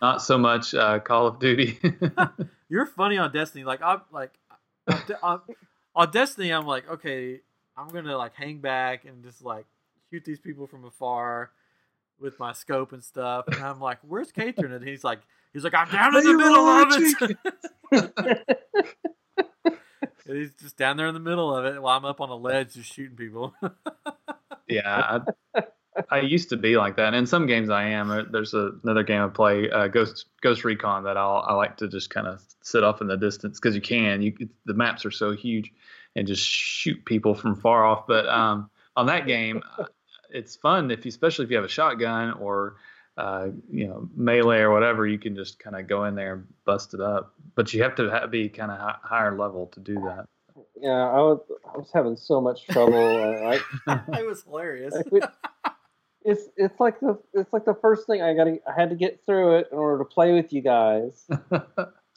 not 0.00 0.22
so 0.22 0.38
much 0.38 0.74
uh, 0.74 0.98
Call 1.00 1.26
of 1.26 1.38
Duty. 1.38 1.78
You're 2.68 2.86
funny 2.86 3.18
on 3.18 3.32
Destiny. 3.32 3.64
Like 3.64 3.82
I'm 3.82 4.00
like 4.12 4.32
on, 4.88 5.02
De- 5.06 5.22
on, 5.22 5.40
on 5.94 6.10
Destiny, 6.10 6.50
I'm 6.50 6.66
like, 6.66 6.88
okay, 6.88 7.40
I'm 7.76 7.88
gonna 7.88 8.16
like 8.16 8.34
hang 8.34 8.58
back 8.58 9.04
and 9.04 9.22
just 9.24 9.44
like 9.44 9.66
shoot 10.10 10.24
these 10.24 10.40
people 10.40 10.66
from 10.66 10.84
afar 10.84 11.50
with 12.20 12.38
my 12.38 12.52
scope 12.52 12.92
and 12.92 13.02
stuff. 13.04 13.46
And 13.48 13.62
I'm 13.62 13.80
like, 13.80 13.98
where's 14.02 14.32
Katrin? 14.32 14.72
And 14.72 14.86
he's 14.86 15.04
like, 15.04 15.20
he's 15.52 15.64
like, 15.64 15.74
I'm 15.74 15.90
down 15.90 16.16
in 16.16 16.24
the 16.24 16.32
Hey, 16.32 16.34
middle 16.34 16.68
of 16.68 16.88
it. 16.92 17.36
and 20.26 20.36
he's 20.38 20.54
just 20.54 20.76
down 20.76 20.96
there 20.96 21.06
in 21.08 21.14
the 21.14 21.20
middle 21.20 21.54
of 21.54 21.64
it 21.66 21.80
while 21.82 21.96
I'm 21.96 22.04
up 22.04 22.20
on 22.20 22.30
a 22.30 22.36
ledge 22.36 22.74
just 22.74 22.92
shooting 22.92 23.16
people. 23.16 23.54
yeah, 24.68 25.18
I, 25.56 25.62
I 26.10 26.20
used 26.20 26.48
to 26.50 26.56
be 26.56 26.76
like 26.76 26.96
that. 26.96 27.08
And 27.08 27.16
in 27.16 27.26
some 27.26 27.46
games, 27.46 27.70
I 27.70 27.84
am. 27.84 28.10
Uh, 28.10 28.22
There's 28.30 28.54
a, 28.54 28.72
another 28.82 29.02
game 29.02 29.22
I 29.22 29.28
play, 29.28 29.70
uh, 29.70 29.88
Ghost 29.88 30.26
Ghost 30.42 30.64
Recon, 30.64 31.04
that 31.04 31.16
I'll 31.16 31.44
I 31.46 31.54
like 31.54 31.76
to 31.78 31.88
just 31.88 32.10
kind 32.10 32.26
of 32.26 32.42
sit 32.62 32.82
off 32.82 33.00
in 33.00 33.06
the 33.06 33.16
distance 33.16 33.60
because 33.60 33.74
you 33.74 33.80
can. 33.80 34.22
You 34.22 34.34
the 34.64 34.74
maps 34.74 35.04
are 35.04 35.10
so 35.10 35.32
huge, 35.32 35.72
and 36.16 36.26
just 36.26 36.44
shoot 36.44 37.04
people 37.04 37.34
from 37.34 37.54
far 37.56 37.84
off. 37.84 38.06
But 38.06 38.28
um, 38.28 38.70
on 38.96 39.06
that 39.06 39.26
game, 39.26 39.62
uh, 39.78 39.84
it's 40.30 40.56
fun 40.56 40.90
if 40.90 41.04
you, 41.04 41.10
especially 41.10 41.44
if 41.44 41.50
you 41.50 41.56
have 41.56 41.64
a 41.64 41.68
shotgun 41.68 42.32
or 42.34 42.76
uh, 43.16 43.48
you 43.70 43.86
know 43.86 44.08
melee 44.16 44.60
or 44.60 44.72
whatever. 44.72 45.06
You 45.06 45.18
can 45.18 45.36
just 45.36 45.58
kind 45.58 45.76
of 45.76 45.86
go 45.86 46.04
in 46.04 46.14
there 46.14 46.34
and 46.34 46.46
bust 46.64 46.94
it 46.94 47.00
up. 47.00 47.34
But 47.54 47.72
you 47.72 47.82
have 47.82 47.94
to 47.96 48.10
ha- 48.10 48.26
be 48.26 48.48
kind 48.48 48.70
of 48.70 48.78
hi- 48.78 48.98
higher 49.02 49.38
level 49.38 49.66
to 49.68 49.80
do 49.80 49.94
that. 49.94 50.26
Yeah, 50.80 51.08
I 51.08 51.18
was 51.18 51.40
I 51.72 51.78
was 51.78 51.90
having 51.92 52.16
so 52.16 52.40
much 52.40 52.66
trouble. 52.66 52.94
uh, 52.98 53.58
I, 53.86 54.00
it 54.18 54.26
was 54.26 54.42
hilarious. 54.42 54.94
I 56.24 56.28
would- 56.28 56.38
it's 56.38 56.48
it's 56.56 56.80
like 56.80 57.00
the 57.00 57.18
it's 57.34 57.52
like 57.52 57.64
the 57.64 57.74
first 57.74 58.06
thing 58.06 58.22
I 58.22 58.34
got 58.34 58.46
I 58.48 58.58
had 58.74 58.90
to 58.90 58.96
get 58.96 59.20
through 59.26 59.56
it 59.58 59.68
in 59.72 59.78
order 59.78 59.98
to 60.02 60.04
play 60.08 60.32
with 60.32 60.52
you 60.52 60.62
guys, 60.62 61.24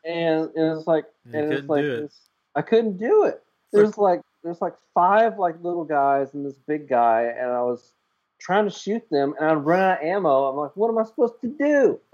and 0.05 0.49
it 0.55 0.73
was 0.75 0.87
like 0.87 1.05
You 1.31 1.39
and 1.39 1.53
it's 1.53 1.67
like 1.67 1.83
do 1.83 1.93
it. 1.93 2.01
this, 2.01 2.19
I 2.55 2.61
couldn't 2.61 2.97
do 2.97 3.25
it. 3.25 3.43
There's 3.73 3.97
like 3.97 4.21
there's 4.43 4.61
like 4.61 4.75
five 4.93 5.37
like 5.37 5.55
little 5.61 5.83
guys 5.83 6.33
and 6.33 6.45
this 6.45 6.55
big 6.67 6.87
guy, 6.87 7.23
and 7.37 7.51
I 7.51 7.61
was 7.63 7.93
trying 8.39 8.65
to 8.65 8.69
shoot 8.71 9.03
them, 9.11 9.33
and 9.39 9.49
I'd 9.49 9.55
run 9.55 9.79
out 9.81 9.99
of 9.99 10.05
ammo. 10.07 10.45
I'm 10.45 10.55
like, 10.55 10.75
what 10.75 10.89
am 10.89 10.97
I 10.99 11.03
supposed 11.03 11.39
to 11.41 11.47
do? 11.47 11.99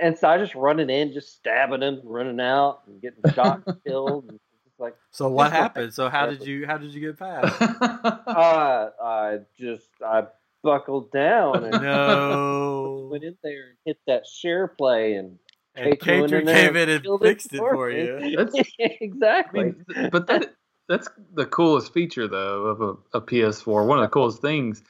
And 0.00 0.16
so 0.16 0.28
I 0.28 0.38
just 0.38 0.54
running 0.54 0.90
in, 0.90 1.12
just 1.12 1.34
stabbing 1.36 1.80
them, 1.80 2.00
running 2.04 2.38
out, 2.40 2.82
and 2.86 3.00
getting 3.00 3.32
shot, 3.32 3.62
and 3.66 3.82
killed. 3.86 4.26
And 4.28 4.38
like 4.78 4.94
So 5.10 5.28
what 5.28 5.44
Just 5.44 5.52
like- 5.54 5.60
happened? 5.62 5.94
So 5.94 6.08
how 6.08 6.26
did 6.26 6.44
you 6.46 6.66
how 6.66 6.76
did 6.78 6.92
you 6.94 7.00
get 7.00 7.18
past? 7.18 7.60
uh, 7.60 8.90
I 9.02 9.38
just 9.58 9.88
I 10.04 10.26
buckled 10.66 11.12
down 11.12 11.64
and 11.64 11.82
No. 11.82 13.08
went 13.12 13.24
in 13.24 13.36
there 13.42 13.68
and 13.68 13.76
hit 13.86 13.98
that 14.08 14.26
share 14.26 14.68
play 14.68 15.14
and 15.14 15.38
And 15.76 15.98
Katrin 16.00 16.20
went 16.22 16.32
Katrin 16.32 16.40
in 16.40 16.46
there 16.46 16.66
came 16.66 16.76
in 16.76 16.88
and 16.90 17.04
killed 17.04 17.22
fixed 17.22 17.54
it 17.54 17.58
for 17.58 17.74
for 17.74 17.90
you. 17.90 18.36
That's- 18.36 18.54
I 18.80 18.96
exactly. 19.00 19.64
mean, 19.64 20.10
but 20.10 20.26
that 20.26 20.54
that's 20.88 21.08
the 21.34 21.46
coolest 21.46 21.92
feature 21.94 22.28
though 22.28 22.64
of 22.66 22.80
a, 22.82 23.18
a 23.18 23.20
PS4. 23.20 23.86
One 23.86 23.98
of 23.98 24.02
the 24.02 24.08
coolest 24.08 24.42
things. 24.42 24.82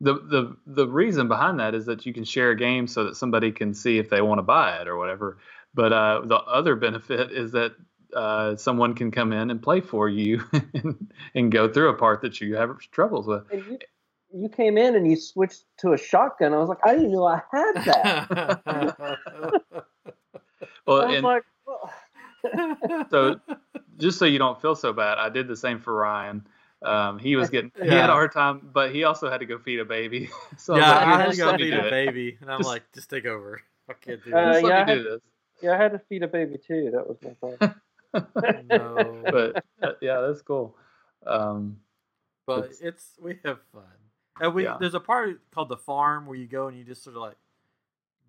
The, 0.00 0.14
the 0.14 0.56
the 0.66 0.88
reason 0.88 1.28
behind 1.28 1.60
that 1.60 1.74
is 1.74 1.86
that 1.86 2.04
you 2.06 2.12
can 2.12 2.24
share 2.24 2.50
a 2.50 2.56
game 2.56 2.86
so 2.88 3.04
that 3.04 3.16
somebody 3.16 3.52
can 3.52 3.72
see 3.72 3.98
if 3.98 4.10
they 4.10 4.20
want 4.20 4.38
to 4.40 4.42
buy 4.42 4.78
it 4.80 4.88
or 4.88 4.96
whatever. 4.98 5.38
But 5.74 5.92
uh, 5.92 6.22
the 6.24 6.36
other 6.36 6.74
benefit 6.76 7.30
is 7.32 7.52
that 7.52 7.72
uh, 8.14 8.56
someone 8.56 8.94
can 8.94 9.10
come 9.12 9.32
in 9.32 9.50
and 9.50 9.62
play 9.62 9.80
for 9.80 10.08
you 10.08 10.42
and, 10.74 11.12
and 11.34 11.52
go 11.52 11.72
through 11.72 11.90
a 11.90 11.94
part 11.94 12.22
that 12.22 12.40
you 12.40 12.56
have 12.56 12.78
troubles 12.90 13.26
with. 13.28 13.44
And 13.52 13.64
you, 13.64 13.78
you 14.34 14.48
came 14.48 14.76
in 14.78 14.94
and 14.96 15.08
you 15.10 15.16
switched 15.16 15.64
to 15.78 15.92
a 15.92 15.98
shotgun. 15.98 16.54
I 16.54 16.58
was 16.58 16.68
like, 16.68 16.78
I 16.84 16.94
didn't 16.94 17.12
know 17.12 17.26
I 17.26 17.42
had 17.50 17.74
that. 17.84 19.18
Well, 20.86 21.02
I 21.02 21.06
was 21.06 21.14
and 21.16 21.24
like, 21.24 21.42
well, 21.66 23.06
so 23.10 23.40
just 23.98 24.18
so 24.18 24.24
you 24.24 24.38
don't 24.38 24.60
feel 24.60 24.74
so 24.74 24.92
bad, 24.92 25.18
I 25.18 25.28
did 25.28 25.46
the 25.46 25.56
same 25.56 25.78
for 25.80 25.94
Ryan. 25.94 26.44
Um, 26.82 27.18
he 27.20 27.36
was 27.36 27.50
getting 27.54 27.70
he 27.80 27.88
had 27.88 28.10
a 28.10 28.12
hard 28.12 28.32
time, 28.32 28.68
but 28.72 28.92
he 28.92 29.04
also 29.04 29.30
had 29.30 29.38
to 29.40 29.46
go 29.46 29.58
feed 29.58 29.78
a 29.78 29.84
baby. 29.84 30.28
so 30.58 30.76
yeah, 30.76 30.90
I 30.90 31.14
I 31.14 31.22
had 31.22 31.30
to 31.30 31.36
go 31.36 31.56
feed 31.56 31.72
a 31.72 31.86
it. 31.86 31.90
baby, 31.90 32.36
and 32.40 32.50
I'm 32.50 32.58
Just- 32.60 32.68
like, 32.68 32.82
just 32.92 33.10
take 33.10 33.26
over. 33.26 33.62
I 33.88 33.92
can't 33.94 34.24
do 34.24 34.34
Uh, 34.34 34.52
this. 34.54 34.62
Just 34.62 34.64
let 34.64 34.70
yeah, 34.70 34.84
me 34.86 34.92
I 34.92 34.94
do 34.96 35.02
this. 35.04 35.20
yeah, 35.62 35.72
I 35.74 35.76
had 35.76 35.92
to 35.92 35.98
feed 36.00 36.22
a 36.24 36.28
baby 36.28 36.58
too. 36.58 36.90
That 36.92 37.06
was 37.08 37.18
my 37.22 37.30
problem. 37.34 37.80
no, 38.68 39.22
but 39.30 39.64
uh, 39.82 39.92
yeah, 40.00 40.20
that's 40.22 40.42
cool. 40.42 40.76
Um, 41.26 41.76
but 42.46 42.58
it's- 42.64 42.80
it's 42.80 43.06
we 43.22 43.38
have 43.44 43.58
fun. 43.72 43.82
And 44.42 44.54
we 44.54 44.64
Yeah. 44.64 44.76
there's 44.78 44.94
a 44.96 45.00
part 45.00 45.40
called 45.52 45.70
the 45.70 45.78
farm 45.78 46.26
where 46.26 46.36
you 46.36 46.48
go 46.48 46.68
and 46.68 46.76
you 46.78 46.84
just 46.84 47.04
sort 47.04 47.16
of 47.16 47.22
like 47.22 47.38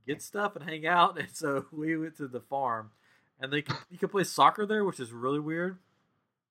get 0.07 0.21
stuff 0.21 0.55
and 0.55 0.65
hang 0.67 0.85
out. 0.87 1.17
And 1.19 1.29
so 1.33 1.65
we 1.71 1.97
went 1.97 2.17
to 2.17 2.27
the 2.27 2.41
farm, 2.41 2.91
and 3.39 3.51
they 3.51 3.63
you 3.89 3.97
can 3.97 4.09
play 4.09 4.23
soccer 4.23 4.65
there, 4.65 4.85
which 4.85 4.99
is 4.99 5.11
really 5.11 5.39
weird. 5.39 5.79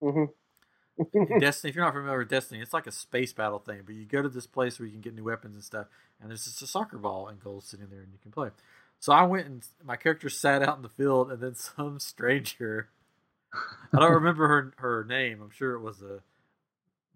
hmm 0.00 0.24
Destiny, 1.38 1.70
if 1.70 1.76
you're 1.76 1.84
not 1.84 1.94
familiar 1.94 2.18
with 2.18 2.28
Destiny, 2.28 2.60
it's 2.60 2.72
like 2.72 2.86
a 2.86 2.92
space 2.92 3.32
battle 3.32 3.58
thing. 3.60 3.82
But 3.86 3.94
you 3.94 4.04
go 4.06 4.22
to 4.22 4.28
this 4.28 4.46
place 4.46 4.78
where 4.78 4.86
you 4.86 4.92
can 4.92 5.00
get 5.00 5.14
new 5.14 5.24
weapons 5.24 5.54
and 5.54 5.64
stuff, 5.64 5.86
and 6.20 6.30
there's 6.30 6.44
just 6.44 6.62
a 6.62 6.66
soccer 6.66 6.98
ball 6.98 7.28
and 7.28 7.42
goals 7.42 7.66
sitting 7.66 7.88
there, 7.90 8.00
and 8.02 8.12
you 8.12 8.18
can 8.20 8.32
play. 8.32 8.50
So 8.98 9.12
I 9.12 9.22
went 9.22 9.46
and 9.46 9.66
my 9.84 9.96
character 9.96 10.28
sat 10.28 10.62
out 10.62 10.76
in 10.76 10.82
the 10.82 10.88
field, 10.88 11.30
and 11.30 11.40
then 11.40 11.54
some 11.56 12.00
stranger, 12.00 12.88
I 13.94 14.00
don't 14.00 14.12
remember 14.12 14.48
her 14.48 14.72
her 14.78 15.04
name. 15.04 15.40
I'm 15.42 15.50
sure 15.50 15.74
it 15.74 15.80
was 15.80 16.02
a 16.02 16.22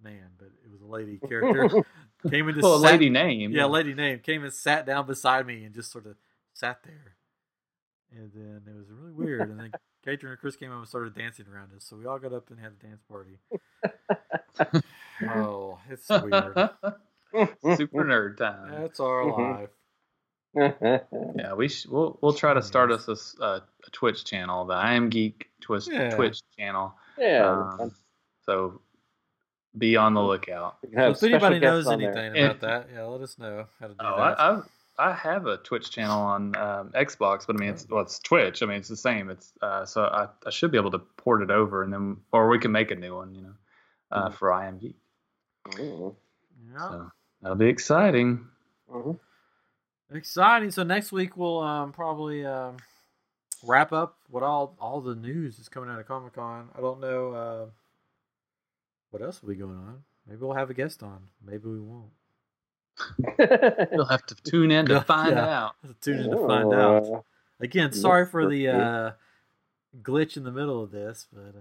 man, 0.03 0.31
but 0.39 0.49
it 0.65 0.71
was 0.71 0.81
a 0.81 0.87
lady 0.87 1.19
character. 1.19 1.85
came 2.31 2.47
and 2.49 2.55
just 2.57 2.65
well, 2.65 2.75
a 2.77 2.79
lady 2.79 3.11
name. 3.11 3.53
yeah, 3.53 3.67
lady 3.67 3.95
name 3.95 4.19
came 4.21 4.43
and 4.45 4.53
sat 4.53 4.87
down 4.87 5.07
beside 5.07 5.47
me 5.47 5.65
and 5.65 5.75
just 5.75 5.91
sort 5.93 6.07
of 6.07 6.17
sat 6.55 6.83
there. 6.85 7.15
And 8.13 8.31
then 8.35 8.63
it 8.67 8.77
was 8.77 8.87
really 8.91 9.13
weird. 9.13 9.51
And 9.51 9.59
then 9.59 9.73
Katrin 10.05 10.31
and 10.33 10.41
Chris 10.41 10.57
came 10.57 10.71
up 10.73 10.79
and 10.79 10.89
started 10.89 11.15
dancing 11.15 11.47
around 11.53 11.73
us. 11.77 11.85
So 11.85 11.97
we 11.97 12.07
all 12.07 12.19
got 12.19 12.33
up 12.33 12.51
and 12.51 12.59
had 12.59 12.73
a 12.73 12.87
dance 12.87 13.03
party. 13.09 13.39
Oh, 15.29 15.79
it's 15.89 16.09
weird. 16.11 16.55
Super 17.77 18.05
nerd 18.05 18.37
time. 18.37 18.83
That's 18.83 19.01
our 19.01 19.59
life. 19.59 19.71
Yeah, 21.37 21.55
we 21.55 21.69
sh- 21.69 21.87
we'll 21.87 22.19
we'll 22.21 22.35
try 22.35 22.53
to 22.55 22.61
start 22.63 22.91
us 22.93 23.35
a 23.41 23.63
Twitch 23.93 24.25
channel, 24.25 24.67
the 24.67 24.75
I 24.75 24.93
Am 24.95 25.09
Geek 25.09 25.49
Twitch 25.63 25.89
Yeah. 25.89 26.15
Twitch 26.15 26.41
channel. 26.59 26.95
yeah. 27.19 27.69
Um, 27.81 27.95
so 28.45 28.81
be 29.79 29.97
on 29.97 30.15
the 30.15 30.23
lookout. 30.23 30.77
we 30.83 30.89
can 30.91 30.99
So 30.99 31.05
have 31.05 31.17
if 31.17 31.23
anybody 31.25 31.59
knows 31.61 31.87
on 31.87 31.99
there. 32.01 32.11
anything 32.17 32.37
And- 32.43 32.51
about 32.53 32.61
that, 32.61 32.89
yeah, 32.95 33.03
let 33.05 33.21
us 33.21 33.39
know 33.39 33.67
how 33.81 33.87
to 33.89 33.93
do 33.93 33.99
Oh, 34.01 34.17
that. 34.17 34.41
I, 34.41 34.51
I 34.51 34.63
I 34.99 35.13
have 35.13 35.47
a 35.47 35.59
Twitch 35.59 35.91
channel 35.91 36.19
on 36.19 36.57
um, 36.57 36.91
Xbox, 36.93 37.47
but 37.47 37.57
I 37.57 37.59
mean 37.59 37.69
it's 37.69 37.87
well, 37.89 38.01
it's 38.01 38.19
Twitch. 38.19 38.63
I 38.63 38.67
mean 38.67 38.79
it's 38.79 38.89
the 38.89 38.97
same. 38.97 39.29
It's 39.29 39.53
uh, 39.61 39.85
so 39.85 40.05
I, 40.05 40.29
I 40.47 40.51
should 40.51 40.71
be 40.71 40.79
able 40.79 40.91
to 40.93 40.99
port 40.99 41.43
it 41.43 41.51
over, 41.51 41.83
and 41.83 41.93
then 41.93 42.17
or 42.33 42.49
we 42.49 42.59
can 42.59 42.73
make 42.73 42.91
a 42.91 42.95
new 42.95 43.15
one, 43.15 43.35
you 43.35 43.43
know, 43.43 43.53
uh, 44.11 44.31
for 44.31 44.51
I 44.53 44.67
Am 44.69 44.79
Geek. 44.79 44.97
Mhm. 45.67 46.15
yeah. 46.73 46.79
So 46.79 47.11
that'll 47.43 47.57
be 47.59 47.67
exciting. 47.69 48.47
Mhm. 48.91 49.19
Exciting. 50.13 50.71
So 50.71 50.83
next 50.83 51.13
week 51.13 51.37
we'll 51.37 51.61
um, 51.61 51.93
probably 51.93 52.47
um, 52.47 52.77
wrap 53.65 53.93
up 53.93 54.17
what 54.31 54.43
all 54.43 54.77
all 54.81 55.03
the 55.03 55.15
news 55.15 55.59
is 55.59 55.69
coming 55.69 55.91
out 55.91 55.99
of 55.99 56.07
Comic 56.09 56.33
Con. 56.35 56.71
I 56.75 56.81
don't 56.81 57.01
know 57.01 57.33
uh, 57.33 57.67
what 59.11 59.23
else 59.23 59.43
will 59.43 59.51
be 59.51 59.57
going 59.57 59.77
on. 59.77 60.03
Maybe 60.27 60.41
we'll 60.41 60.55
have 60.55 60.71
a 60.71 60.75
guest 60.75 61.03
on. 61.03 61.29
Maybe 61.45 61.69
we 61.69 61.81
won't. 61.81 62.11
You'll 63.93 64.07
have 64.11 64.27
to 64.27 64.35
tune 64.35 64.71
in 64.71 64.87
to 64.87 65.01
find 65.03 65.37
yeah. 65.37 65.65
out. 65.65 65.75
Tune 66.01 66.21
in 66.21 66.31
to 66.31 66.47
find 66.47 66.73
out. 66.73 67.25
Again, 67.61 67.93
sorry 67.93 68.25
for 68.25 68.43
for 68.43 68.49
the 68.49 68.69
uh, 68.69 69.13
glitch 70.03 70.37
in 70.37 70.45
the 70.45 70.51
middle 70.51 70.83
of 70.83 70.91
this, 70.91 71.27
but 71.33 71.55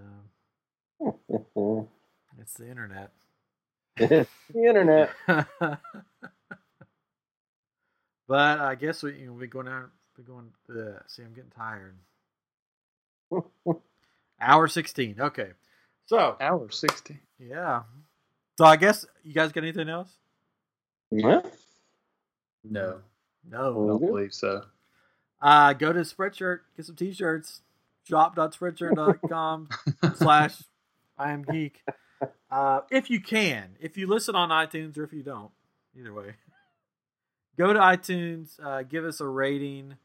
um, 1.00 1.88
it's 2.40 2.54
the 2.54 2.68
internet. 2.68 3.12
the 3.96 4.26
internet. 4.54 5.10
but 5.26 5.80
I 8.60 8.74
guess 8.74 9.02
we 9.02 9.18
you 9.18 9.26
know, 9.26 9.32
we 9.34 9.46
going 9.46 9.68
out. 9.68 9.90
We 10.18 10.24
going. 10.24 10.50
Uh, 10.68 11.00
see, 11.06 11.22
I'm 11.22 11.34
getting 11.34 11.52
tired. 11.56 11.96
Hour 14.40 14.68
sixteen. 14.68 15.16
Okay, 15.18 15.50
so 16.06 16.36
Hour 16.40 16.70
sixty. 16.70 17.20
Yeah, 17.38 17.82
So 18.58 18.64
I 18.64 18.76
guess 18.76 19.04
you 19.22 19.32
guys 19.34 19.52
got 19.52 19.64
anything 19.64 19.88
else? 19.88 20.10
Yeah. 21.10 21.42
No, 22.64 23.00
No. 23.48 23.58
I 23.58 23.88
don't 23.88 24.00
believe 24.00 24.32
so. 24.34 24.64
Uh, 25.40 25.72
go 25.74 25.92
to 25.92 26.00
Spreadshirt, 26.00 26.60
get 26.76 26.86
some 26.86 26.96
t-shirts. 26.96 27.60
Shop.spreadshirt.com 28.04 29.68
slash 30.16 30.62
I 31.18 31.32
am 31.32 31.42
geek. 31.42 31.82
Uh, 32.50 32.80
if 32.90 33.10
you 33.10 33.20
can, 33.20 33.76
if 33.80 33.96
you 33.96 34.06
listen 34.06 34.34
on 34.36 34.50
iTunes 34.50 34.96
or 34.96 35.04
if 35.04 35.12
you 35.12 35.22
don't, 35.22 35.50
either 35.98 36.12
way, 36.12 36.34
go 37.58 37.72
to 37.72 37.78
iTunes, 37.80 38.58
uh, 38.64 38.82
give 38.84 39.04
us 39.04 39.20
a 39.20 39.26
rating, 39.26 39.96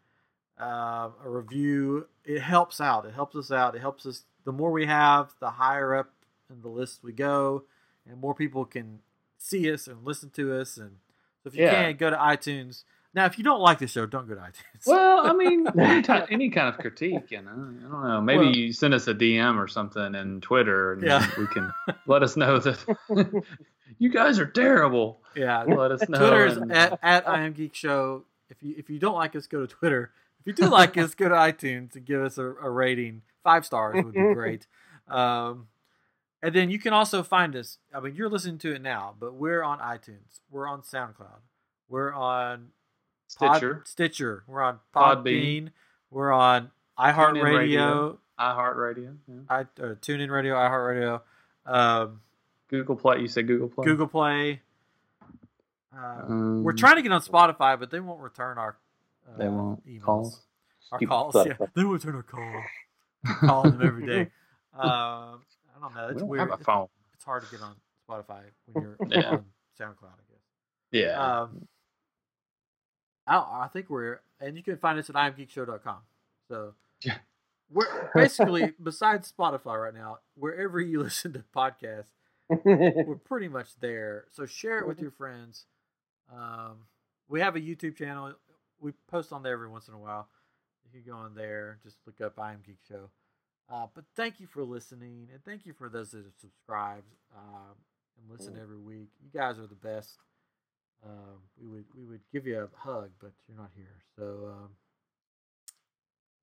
uh, 0.59 1.09
a 1.23 1.29
review. 1.29 2.07
It 2.25 2.41
helps 2.41 2.81
out. 2.81 3.05
It 3.05 3.13
helps 3.13 3.35
us 3.35 3.51
out. 3.51 3.75
It 3.75 3.81
helps 3.81 4.05
us. 4.05 4.23
The 4.45 4.51
more 4.51 4.71
we 4.71 4.87
have, 4.87 5.33
the 5.39 5.51
higher 5.51 5.95
up 5.95 6.11
in 6.51 6.61
the 6.61 6.67
list 6.69 7.03
we 7.03 7.11
go, 7.13 7.63
and 8.09 8.19
more 8.19 8.33
people 8.35 8.65
can 8.65 8.99
see 9.37 9.71
us 9.71 9.87
and 9.87 10.03
listen 10.05 10.29
to 10.31 10.53
us. 10.59 10.77
And 10.77 10.97
so 11.43 11.47
if 11.49 11.55
you 11.55 11.63
Yeah. 11.63 11.83
can, 11.89 11.97
go 11.97 12.09
to 12.09 12.15
iTunes. 12.17 12.83
Now, 13.13 13.25
if 13.25 13.37
you 13.37 13.43
don't 13.43 13.59
like 13.59 13.79
the 13.79 13.87
show, 13.87 14.05
don't 14.05 14.27
go 14.27 14.35
to 14.35 14.41
iTunes. 14.41 14.85
Well, 14.87 15.27
I 15.27 15.33
mean, 15.33 15.67
any, 15.79 16.07
any 16.31 16.49
kind 16.49 16.69
of 16.69 16.77
critique, 16.79 17.29
you 17.31 17.41
know. 17.41 17.51
I 17.51 17.91
don't 17.91 18.07
know. 18.07 18.21
Maybe 18.21 18.45
Well- 18.45 18.55
you 18.55 18.71
send 18.73 18.93
us 18.93 19.07
a 19.07 19.13
DM 19.13 19.57
or 19.57 19.67
something 19.67 20.15
in 20.15 20.39
Twitter, 20.41 20.93
and 20.93 21.03
Yeah. 21.03 21.27
we 21.37 21.47
can 21.47 21.73
let 22.07 22.23
us 22.23 22.37
know 22.37 22.59
that 22.59 22.79
you 23.99 24.09
guys 24.09 24.39
are 24.39 24.45
terrible. 24.45 25.19
yeah, 25.35 25.63
Let 25.63 25.91
us 25.91 26.07
know. 26.07 26.19
Twitter's 26.19 26.57
and- 26.57 26.71
at, 26.71 26.99
at 27.01 27.27
I 27.27 27.41
am 27.41 27.53
Geek 27.53 27.75
Show. 27.75 28.23
If 28.49 28.61
you 28.63 28.75
if 28.77 28.89
you 28.89 28.99
don't 28.99 29.15
like 29.15 29.35
us, 29.35 29.47
go 29.47 29.65
to 29.65 29.67
Twitter. 29.67 30.11
If 30.41 30.47
you 30.47 30.53
do 30.53 30.69
like 30.69 30.97
us, 30.97 31.13
go 31.15 31.29
to 31.29 31.35
iTunes 31.35 31.95
and 31.95 32.05
give 32.05 32.21
us 32.21 32.37
a, 32.37 32.45
a 32.45 32.69
rating. 32.69 33.21
Five 33.43 33.65
stars 33.65 33.95
would 34.03 34.13
be 34.13 34.33
great. 34.33 34.67
Um, 35.07 35.67
and 36.43 36.53
then 36.55 36.69
you 36.69 36.79
can 36.79 36.93
also 36.93 37.23
find 37.23 37.55
us. 37.55 37.77
I 37.93 37.99
mean, 37.99 38.15
you're 38.15 38.29
listening 38.29 38.57
to 38.59 38.73
it 38.73 38.81
now, 38.81 39.15
but 39.19 39.33
we're 39.33 39.63
on 39.63 39.79
iTunes. 39.79 40.39
We're 40.49 40.67
on 40.67 40.81
SoundCloud. 40.81 41.39
We're 41.89 42.13
on 42.13 42.69
Pod- 43.37 43.57
Stitcher, 43.57 43.81
Stitcher. 43.85 44.43
We're 44.47 44.61
on 44.61 44.79
Podbean. 44.95 45.23
Podbean. 45.23 45.69
We're 46.09 46.31
on 46.31 46.71
iHeartRadio. 46.99 47.57
Radio. 47.57 48.19
iHeartRadio, 48.39 49.15
yeah. 49.27 49.35
I 49.49 49.59
uh, 49.61 49.65
TuneIn 50.01 50.29
Radio, 50.29 50.55
iHeartRadio, 50.55 51.21
um, 51.65 52.21
Google 52.69 52.95
Play. 52.95 53.19
You 53.19 53.27
said 53.27 53.47
Google 53.47 53.69
Play. 53.69 53.85
Google 53.85 54.07
Play. 54.07 54.61
Uh, 55.95 56.21
Um, 56.27 56.63
We're 56.63 56.73
trying 56.73 56.95
to 56.95 57.01
get 57.01 57.11
on 57.11 57.21
Spotify, 57.21 57.79
but 57.79 57.91
they 57.91 57.99
won't 57.99 58.21
return 58.21 58.57
our. 58.57 58.77
Uh, 59.27 59.37
They 59.37 59.47
won't 59.47 59.85
emails. 59.87 60.01
calls. 60.03 60.41
Our 60.91 60.99
calls, 60.99 61.35
yeah. 61.35 61.53
They 61.75 61.83
won't 61.83 62.03
return 62.03 62.15
our 62.15 62.23
call. 62.23 62.63
Calling 63.47 63.77
them 63.77 63.87
every 63.87 64.05
day. 64.05 64.31
Um, 64.73 65.41
I 65.81 65.85
don't 65.85 65.95
know. 65.95 66.05
We 66.07 66.11
It's 66.11 66.19
don't 66.19 66.29
weird. 66.29 66.39
have 66.41 66.49
a 66.51 66.53
It's, 66.55 66.63
phone. 66.65 66.87
it's 67.13 67.23
hard 67.23 67.43
to 67.43 67.51
get 67.51 67.61
on 67.61 67.75
Spotify 68.09 68.41
when 68.71 68.83
you're 68.83 68.97
Yeah. 69.09 69.29
on 69.31 69.45
SoundCloud. 69.79 70.13
I 70.13 70.23
guess. 70.29 70.41
Yeah. 70.91 71.41
Um, 71.41 71.67
I, 73.27 73.37
I 73.37 73.69
think 73.71 73.89
we're, 73.89 74.21
and 74.39 74.57
you 74.57 74.63
can 74.63 74.77
find 74.77 74.99
us 74.99 75.09
at 75.09 75.15
iamgeekshow.com. 75.15 75.97
So 76.47 76.73
Yeah. 77.03 77.17
we're 77.71 78.11
basically 78.13 78.73
besides 78.83 79.31
Spotify 79.37 79.81
right 79.81 79.93
now, 79.93 80.19
wherever 80.35 80.79
you 80.79 80.99
listen 81.03 81.33
to 81.33 81.43
podcasts, 81.55 82.11
we're 82.49 83.15
pretty 83.23 83.47
much 83.47 83.79
there. 83.79 84.25
So 84.31 84.45
share 84.45 84.79
it 84.79 84.87
with 84.87 84.99
your 84.99 85.11
friends. 85.11 85.65
Um, 86.33 86.85
we 87.29 87.39
have 87.39 87.55
a 87.55 87.59
YouTube 87.61 87.95
channel. 87.95 88.33
We 88.79 88.91
post 89.07 89.31
on 89.31 89.43
there 89.43 89.53
every 89.53 89.69
once 89.69 89.87
in 89.87 89.93
a 89.93 89.99
while. 89.99 90.27
You 90.83 91.01
can 91.01 91.09
go 91.13 91.17
on 91.17 91.33
there, 91.35 91.77
just 91.83 91.97
look 92.05 92.19
up 92.19 92.37
I 92.39 92.51
Am 92.51 92.59
Geek 92.65 92.79
Show. 92.89 93.09
Uh, 93.71 93.87
but 93.95 94.03
thank 94.15 94.39
you 94.39 94.47
for 94.47 94.63
listening, 94.63 95.29
and 95.31 95.43
thank 95.45 95.65
you 95.65 95.73
for 95.73 95.87
those 95.87 96.11
that 96.11 96.25
have 96.25 96.33
subscribed 96.39 97.07
um, 97.35 97.75
and 98.17 98.29
listen 98.29 98.59
every 98.61 98.77
week. 98.77 99.09
You 99.23 99.29
guys 99.39 99.57
are 99.59 99.67
the 99.67 99.75
best. 99.75 100.17
Um, 101.05 101.39
we 101.59 101.67
would 101.69 101.85
we 101.97 102.03
would 102.03 102.19
give 102.33 102.45
you 102.45 102.59
a 102.59 102.67
hug, 102.77 103.11
but 103.19 103.31
you're 103.47 103.57
not 103.57 103.71
here, 103.75 104.03
so 104.17 104.49
um, 104.51 104.69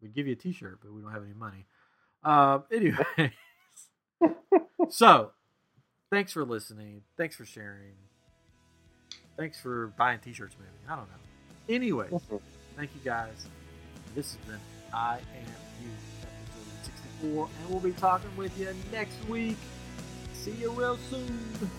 we'd 0.01 0.15
give 0.15 0.27
you 0.27 0.33
a 0.33 0.37
T-shirt, 0.37 0.79
but 0.83 0.93
we 0.93 1.03
don't 1.03 1.13
have 1.13 1.23
any 1.23 1.35
money. 1.35 1.67
Um, 2.25 2.65
anyways, 2.73 3.33
so 4.89 5.33
thanks 6.11 6.33
for 6.33 6.45
listening. 6.45 7.03
Thanks 7.17 7.37
for 7.37 7.45
sharing. 7.45 7.93
Thanks 9.37 9.61
for 9.61 9.89
buying 9.99 10.19
T-shirts, 10.19 10.57
maybe 10.59 10.71
I 10.91 10.97
don't 10.97 11.09
know. 11.09 11.75
Anyways, 11.75 12.11
thank 12.75 12.91
you 12.95 13.01
guys. 13.05 13.47
This 14.15 14.33
has 14.35 14.45
been 14.47 14.61
I 14.93 15.19
Am 15.19 15.55
You, 15.83 15.91
episode 17.19 17.49
64, 17.49 17.49
and 17.61 17.70
we'll 17.70 17.81
be 17.81 17.93
talking 17.93 18.31
with 18.36 18.59
you 18.59 18.74
next 18.93 19.28
week. 19.28 19.57
See 20.32 20.53
you 20.53 20.70
real 20.73 20.99
soon. 21.11 21.70